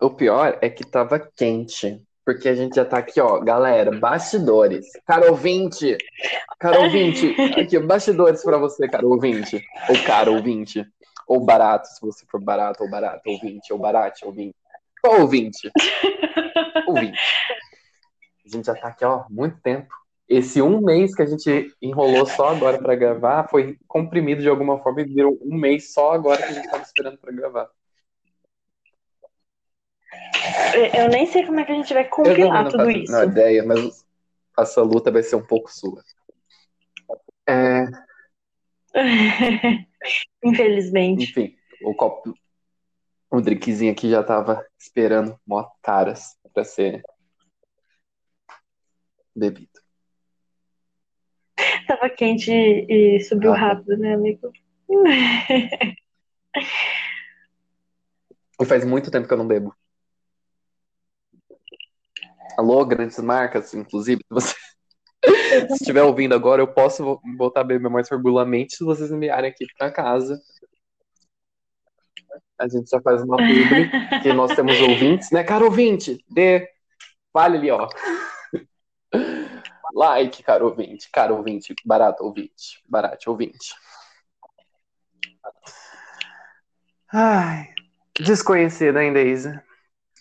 O 0.00 0.10
pior 0.10 0.58
é 0.62 0.70
que 0.70 0.84
tava 0.84 1.18
quente. 1.18 2.02
Porque 2.24 2.48
a 2.48 2.54
gente 2.54 2.76
já 2.76 2.84
tá 2.84 2.98
aqui, 2.98 3.20
ó, 3.20 3.40
galera, 3.40 3.98
bastidores. 3.98 4.86
Cara 5.06 5.30
ouvinte, 5.30 5.96
cara 6.58 6.80
ouvinte, 6.80 7.34
aqui, 7.58 7.78
bastidores 7.78 8.42
pra 8.42 8.58
você, 8.58 8.88
cara 8.88 9.06
ouvinte. 9.06 9.62
Ou 9.88 10.04
cara 10.04 10.30
ouvinte. 10.30 10.84
Ou 11.26 11.40
barato, 11.40 11.88
se 11.88 12.00
você 12.00 12.24
for 12.30 12.40
barato, 12.40 12.84
ou 12.84 12.90
barato, 12.90 13.28
ouvinte, 13.28 13.72
ou 13.72 13.78
barato, 13.78 14.26
ouvinte. 14.26 14.54
Qual 15.00 15.20
ouvinte? 15.20 15.70
ouvinte. 16.86 17.18
A 18.46 18.48
gente 18.48 18.66
já 18.66 18.74
tá 18.74 18.88
aqui, 18.88 19.04
ó, 19.04 19.24
muito 19.28 19.60
tempo 19.60 19.92
esse 20.32 20.62
um 20.62 20.80
mês 20.80 21.14
que 21.14 21.22
a 21.22 21.26
gente 21.26 21.74
enrolou 21.80 22.24
só 22.24 22.48
agora 22.48 22.78
para 22.78 22.94
gravar 22.94 23.48
foi 23.48 23.76
comprimido 23.86 24.40
de 24.40 24.48
alguma 24.48 24.78
forma 24.78 25.02
e 25.02 25.04
virou 25.04 25.38
um 25.42 25.54
mês 25.54 25.92
só 25.92 26.12
agora 26.12 26.38
que 26.38 26.44
a 26.44 26.52
gente 26.52 26.64
estava 26.64 26.82
esperando 26.82 27.18
para 27.18 27.32
gravar. 27.32 27.68
Eu 30.94 31.08
nem 31.08 31.26
sei 31.26 31.44
como 31.44 31.60
é 31.60 31.64
que 31.64 31.72
a 31.72 31.74
gente 31.74 31.92
vai 31.92 32.08
compilar 32.08 32.68
tudo 32.68 32.90
isso. 32.90 33.12
Não, 33.12 33.24
ideia, 33.24 33.62
mas 33.64 34.04
essa 34.58 34.82
luta 34.82 35.10
vai 35.10 35.22
ser 35.22 35.36
um 35.36 35.46
pouco 35.46 35.70
sua. 35.70 36.02
É... 37.48 37.84
Infelizmente. 40.44 41.24
Enfim, 41.24 41.56
o 41.84 41.94
copo, 41.94 42.34
o 43.30 43.40
drinkzinho 43.40 43.92
aqui 43.92 44.10
já 44.10 44.22
tava 44.22 44.66
esperando 44.78 45.38
mó 45.46 45.66
caras 45.82 46.36
para 46.52 46.64
ser 46.64 47.02
bebido. 49.34 49.80
Tava 51.86 52.10
quente 52.10 52.50
e 52.52 53.20
subiu 53.20 53.52
ah, 53.52 53.56
rápido, 53.56 53.96
né, 53.96 54.14
amigo? 54.14 54.52
E 58.60 58.64
faz 58.64 58.84
muito 58.84 59.10
tempo 59.10 59.26
que 59.26 59.32
eu 59.32 59.38
não 59.38 59.46
bebo. 59.46 59.74
Alô, 62.56 62.84
grandes 62.84 63.18
marcas, 63.18 63.72
inclusive, 63.72 64.22
se 64.22 64.34
você 64.34 64.54
se 65.68 65.74
estiver 65.74 66.02
ouvindo 66.02 66.34
agora, 66.34 66.60
eu 66.60 66.66
posso 66.66 67.20
voltar 67.36 67.60
a 67.60 67.64
beber 67.64 67.88
mais 67.88 68.08
regularmente 68.10 68.76
se 68.76 68.84
vocês 68.84 69.10
enviarem 69.10 69.50
aqui 69.50 69.64
para 69.78 69.90
casa. 69.90 70.40
A 72.58 72.68
gente 72.68 72.90
já 72.90 73.00
faz 73.00 73.22
uma 73.22 73.36
publi 73.36 73.90
que 74.22 74.32
nós 74.32 74.54
temos 74.54 74.80
ouvintes, 74.80 75.30
né, 75.30 75.42
cara 75.42 75.64
ouvinte? 75.64 76.24
Dê, 76.28 76.68
vale 77.32 77.56
ali, 77.58 77.70
ó. 77.70 77.88
Like, 79.94 80.42
caro 80.42 80.68
ouvinte, 80.68 81.10
caro 81.12 81.36
ouvinte, 81.36 81.74
barato 81.84 82.24
ouvinte, 82.24 82.82
barato 82.88 83.30
ouvinte. 83.30 83.74
Ai, 87.12 87.68
desconhecida, 88.18 89.04
hein, 89.04 89.12
Deise? 89.12 89.60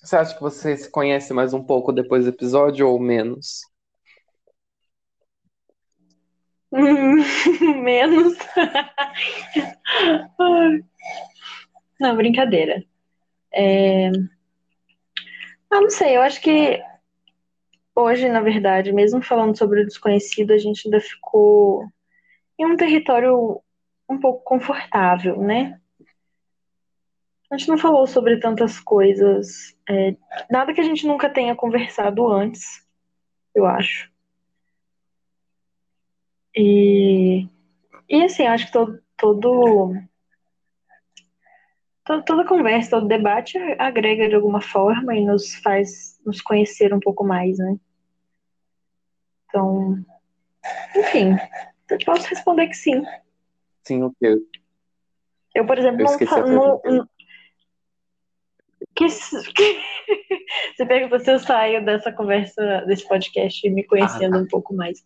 Você 0.01 0.15
acha 0.15 0.33
que 0.33 0.41
você 0.41 0.75
se 0.75 0.89
conhece 0.89 1.31
mais 1.31 1.53
um 1.53 1.63
pouco 1.63 1.93
depois 1.93 2.23
do 2.23 2.31
episódio 2.31 2.89
ou 2.89 2.99
menos? 2.99 3.61
menos. 6.71 8.35
não, 11.99 12.15
brincadeira. 12.15 12.83
É... 13.53 14.09
Ah, 15.69 15.81
não 15.81 15.89
sei, 15.89 16.17
eu 16.17 16.21
acho 16.21 16.41
que 16.41 16.81
hoje, 17.95 18.27
na 18.27 18.41
verdade, 18.41 18.91
mesmo 18.91 19.21
falando 19.21 19.55
sobre 19.55 19.81
o 19.81 19.85
desconhecido, 19.85 20.51
a 20.51 20.57
gente 20.57 20.87
ainda 20.87 20.99
ficou 20.99 21.85
em 22.57 22.65
um 22.65 22.75
território 22.75 23.61
um 24.09 24.19
pouco 24.19 24.43
confortável, 24.43 25.39
né? 25.39 25.79
A 27.51 27.57
gente 27.57 27.67
não 27.67 27.77
falou 27.77 28.07
sobre 28.07 28.39
tantas 28.39 28.79
coisas, 28.79 29.75
é, 29.89 30.15
nada 30.49 30.73
que 30.73 30.79
a 30.79 30.83
gente 30.85 31.05
nunca 31.05 31.29
tenha 31.29 31.53
conversado 31.53 32.25
antes, 32.25 32.87
eu 33.53 33.65
acho. 33.65 34.09
E, 36.55 37.45
e 38.07 38.23
assim, 38.23 38.47
acho 38.47 38.67
que 38.67 38.71
todo, 38.71 39.01
todo, 39.17 39.93
todo, 42.05 42.23
toda 42.23 42.47
conversa, 42.47 42.91
todo 42.91 43.07
debate 43.07 43.57
agrega 43.77 44.29
de 44.29 44.35
alguma 44.35 44.61
forma 44.61 45.13
e 45.13 45.25
nos 45.25 45.55
faz 45.55 46.21
nos 46.25 46.41
conhecer 46.41 46.93
um 46.93 46.99
pouco 47.01 47.25
mais, 47.25 47.57
né? 47.57 47.77
Então, 49.49 49.97
enfim, 50.95 51.35
eu 51.89 51.97
posso 52.05 52.29
responder 52.29 52.67
que 52.67 52.75
sim. 52.75 53.03
Sim, 53.83 54.03
o 54.03 54.15
quê? 54.17 54.37
Eu, 55.53 55.65
por 55.65 55.77
exemplo, 55.77 56.05
eu 56.05 56.47
não, 56.47 56.81
não, 56.85 57.09
que, 59.07 59.53
que... 59.53 59.79
Você 60.75 60.85
perguntou 60.85 61.19
se 61.19 61.31
eu 61.31 61.39
saio 61.39 61.83
dessa 61.83 62.11
conversa, 62.11 62.83
desse 62.87 63.07
podcast, 63.07 63.69
me 63.69 63.83
conhecendo 63.83 64.35
ah, 64.35 64.39
tá. 64.39 64.43
um 64.43 64.47
pouco 64.47 64.73
mais. 64.73 65.03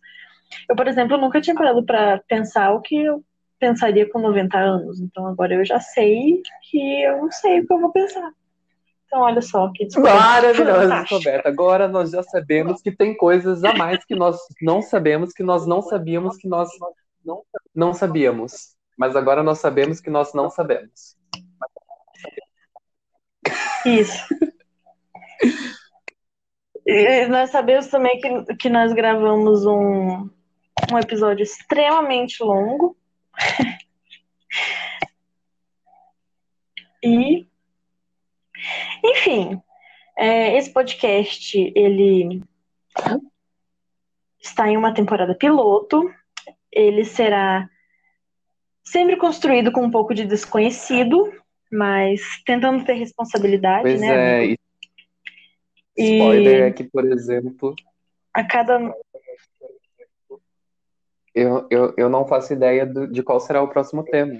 Eu, 0.68 0.76
por 0.76 0.86
exemplo, 0.86 1.16
nunca 1.16 1.40
tinha 1.40 1.54
parado 1.54 1.84
para 1.84 2.18
pensar 2.28 2.72
o 2.72 2.80
que 2.80 2.96
eu 2.96 3.22
pensaria 3.58 4.08
com 4.08 4.18
90 4.18 4.58
anos. 4.58 5.00
Então 5.00 5.26
agora 5.26 5.54
eu 5.54 5.64
já 5.64 5.80
sei 5.80 6.42
que 6.70 7.02
eu 7.02 7.18
não 7.18 7.30
sei 7.30 7.60
o 7.60 7.66
que 7.66 7.72
eu 7.72 7.80
vou 7.80 7.92
pensar. 7.92 8.30
Então, 9.06 9.20
olha 9.20 9.40
só 9.40 9.70
que 9.72 9.86
Maravilhosa 9.98 11.00
descoberta. 11.00 11.48
Agora 11.48 11.88
nós 11.88 12.10
já 12.10 12.22
sabemos 12.22 12.82
que 12.82 12.90
tem 12.90 13.16
coisas 13.16 13.62
a 13.62 13.72
mais 13.74 14.04
que 14.04 14.16
nós 14.16 14.36
não 14.60 14.82
sabemos, 14.82 15.32
que 15.32 15.44
nós 15.44 15.66
não 15.66 15.80
sabíamos 15.80 16.36
que 16.36 16.48
nós 16.48 16.68
não 17.74 17.94
sabíamos. 17.94 18.74
Mas 18.98 19.14
agora 19.14 19.42
nós 19.42 19.58
sabemos 19.58 20.00
que 20.00 20.10
nós 20.10 20.32
não 20.34 20.50
sabemos. 20.50 21.15
Isso. 23.86 24.24
E 26.84 27.26
nós 27.26 27.50
sabemos 27.50 27.88
também 27.88 28.20
que, 28.20 28.54
que 28.56 28.68
nós 28.68 28.92
gravamos 28.92 29.66
um, 29.66 30.30
um 30.92 30.98
episódio 31.00 31.42
extremamente 31.42 32.42
longo. 32.42 32.96
e 37.02 37.46
enfim, 39.04 39.60
é, 40.16 40.56
esse 40.56 40.72
podcast, 40.72 41.72
ele 41.74 42.42
está 44.40 44.68
em 44.68 44.76
uma 44.76 44.94
temporada 44.94 45.34
piloto. 45.34 46.08
Ele 46.70 47.04
será 47.04 47.68
Sempre 48.86 49.16
construído 49.16 49.72
com 49.72 49.82
um 49.82 49.90
pouco 49.90 50.14
de 50.14 50.24
desconhecido, 50.24 51.32
mas 51.70 52.20
tentando 52.44 52.84
ter 52.84 52.94
responsabilidade, 52.94 53.82
Pois 53.82 54.00
né? 54.00 54.44
é, 54.44 54.46
e 54.52 54.58
spoiler 55.98 56.68
é 56.68 56.72
que, 56.72 56.84
por 56.84 57.04
exemplo, 57.06 57.74
a 58.34 58.44
cada. 58.44 58.78
eu, 61.34 61.66
eu, 61.70 61.94
eu 61.96 62.08
não 62.08 62.26
faço 62.26 62.52
ideia 62.52 62.84
do- 62.86 63.06
de 63.06 63.22
qual 63.22 63.40
será 63.40 63.62
o 63.62 63.68
próximo 63.68 64.04
tema. 64.04 64.36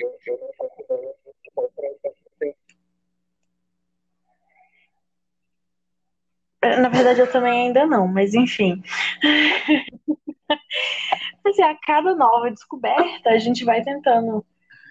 Na 6.63 6.89
verdade, 6.89 7.21
eu 7.21 7.31
também 7.31 7.69
ainda 7.69 7.87
não, 7.87 8.09
mas 8.09 8.35
enfim. 8.35 8.83
Assim, 11.47 11.63
a 11.63 11.77
cada 11.87 12.15
nova 12.15 12.51
descoberta, 12.51 13.31
a 13.31 13.39
gente 13.39 13.65
vai 13.65 13.83
tentando 13.85 14.45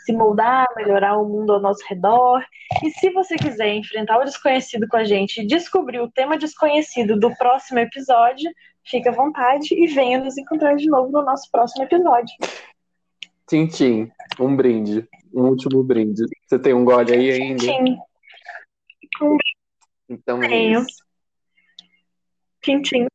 se 0.06 0.14
moldar, 0.14 0.68
melhorar 0.76 1.18
o 1.18 1.27
mundo 1.27 1.52
ao 1.53 1.60
nosso 1.60 1.84
redor. 1.88 2.44
E 2.84 2.91
se 2.91 3.10
você 3.10 3.36
quiser 3.36 3.73
enfrentar 3.73 4.19
o 4.19 4.23
desconhecido 4.23 4.88
com 4.88 4.98
a 4.98 5.03
gente 5.03 5.41
e 5.41 5.48
descobrir 5.48 5.99
o 5.99 6.11
tema 6.11 6.38
desconhecido 6.38 7.19
do 7.19 7.36
próximo 7.36 7.80
episódio, 7.80 8.49
fique 8.86 9.10
à 9.10 9.11
vontade 9.11 9.68
e 9.72 9.88
venha 9.88 10.19
nos 10.19 10.38
encontrar 10.38 10.76
de 10.76 10.88
novo 10.88 11.11
no 11.11 11.23
nosso 11.23 11.49
próximo 11.52 11.84
episódio. 11.84 12.36
Tintim, 13.48 14.11
um 14.40 14.56
brinde, 14.56 15.07
um 15.34 15.48
último 15.48 15.84
brinde. 15.84 16.23
Você 16.48 16.60
tem 16.60 16.73
um 16.73 16.86
gole 16.86 17.11
aí 17.14 17.32
ainda? 17.32 17.64
Tchim, 17.64 17.98
Então 20.07 20.44
é 20.44 20.48
Tenho. 20.48 20.82
isso. 20.82 21.03
tchim, 22.61 22.82
tchim. 22.82 23.07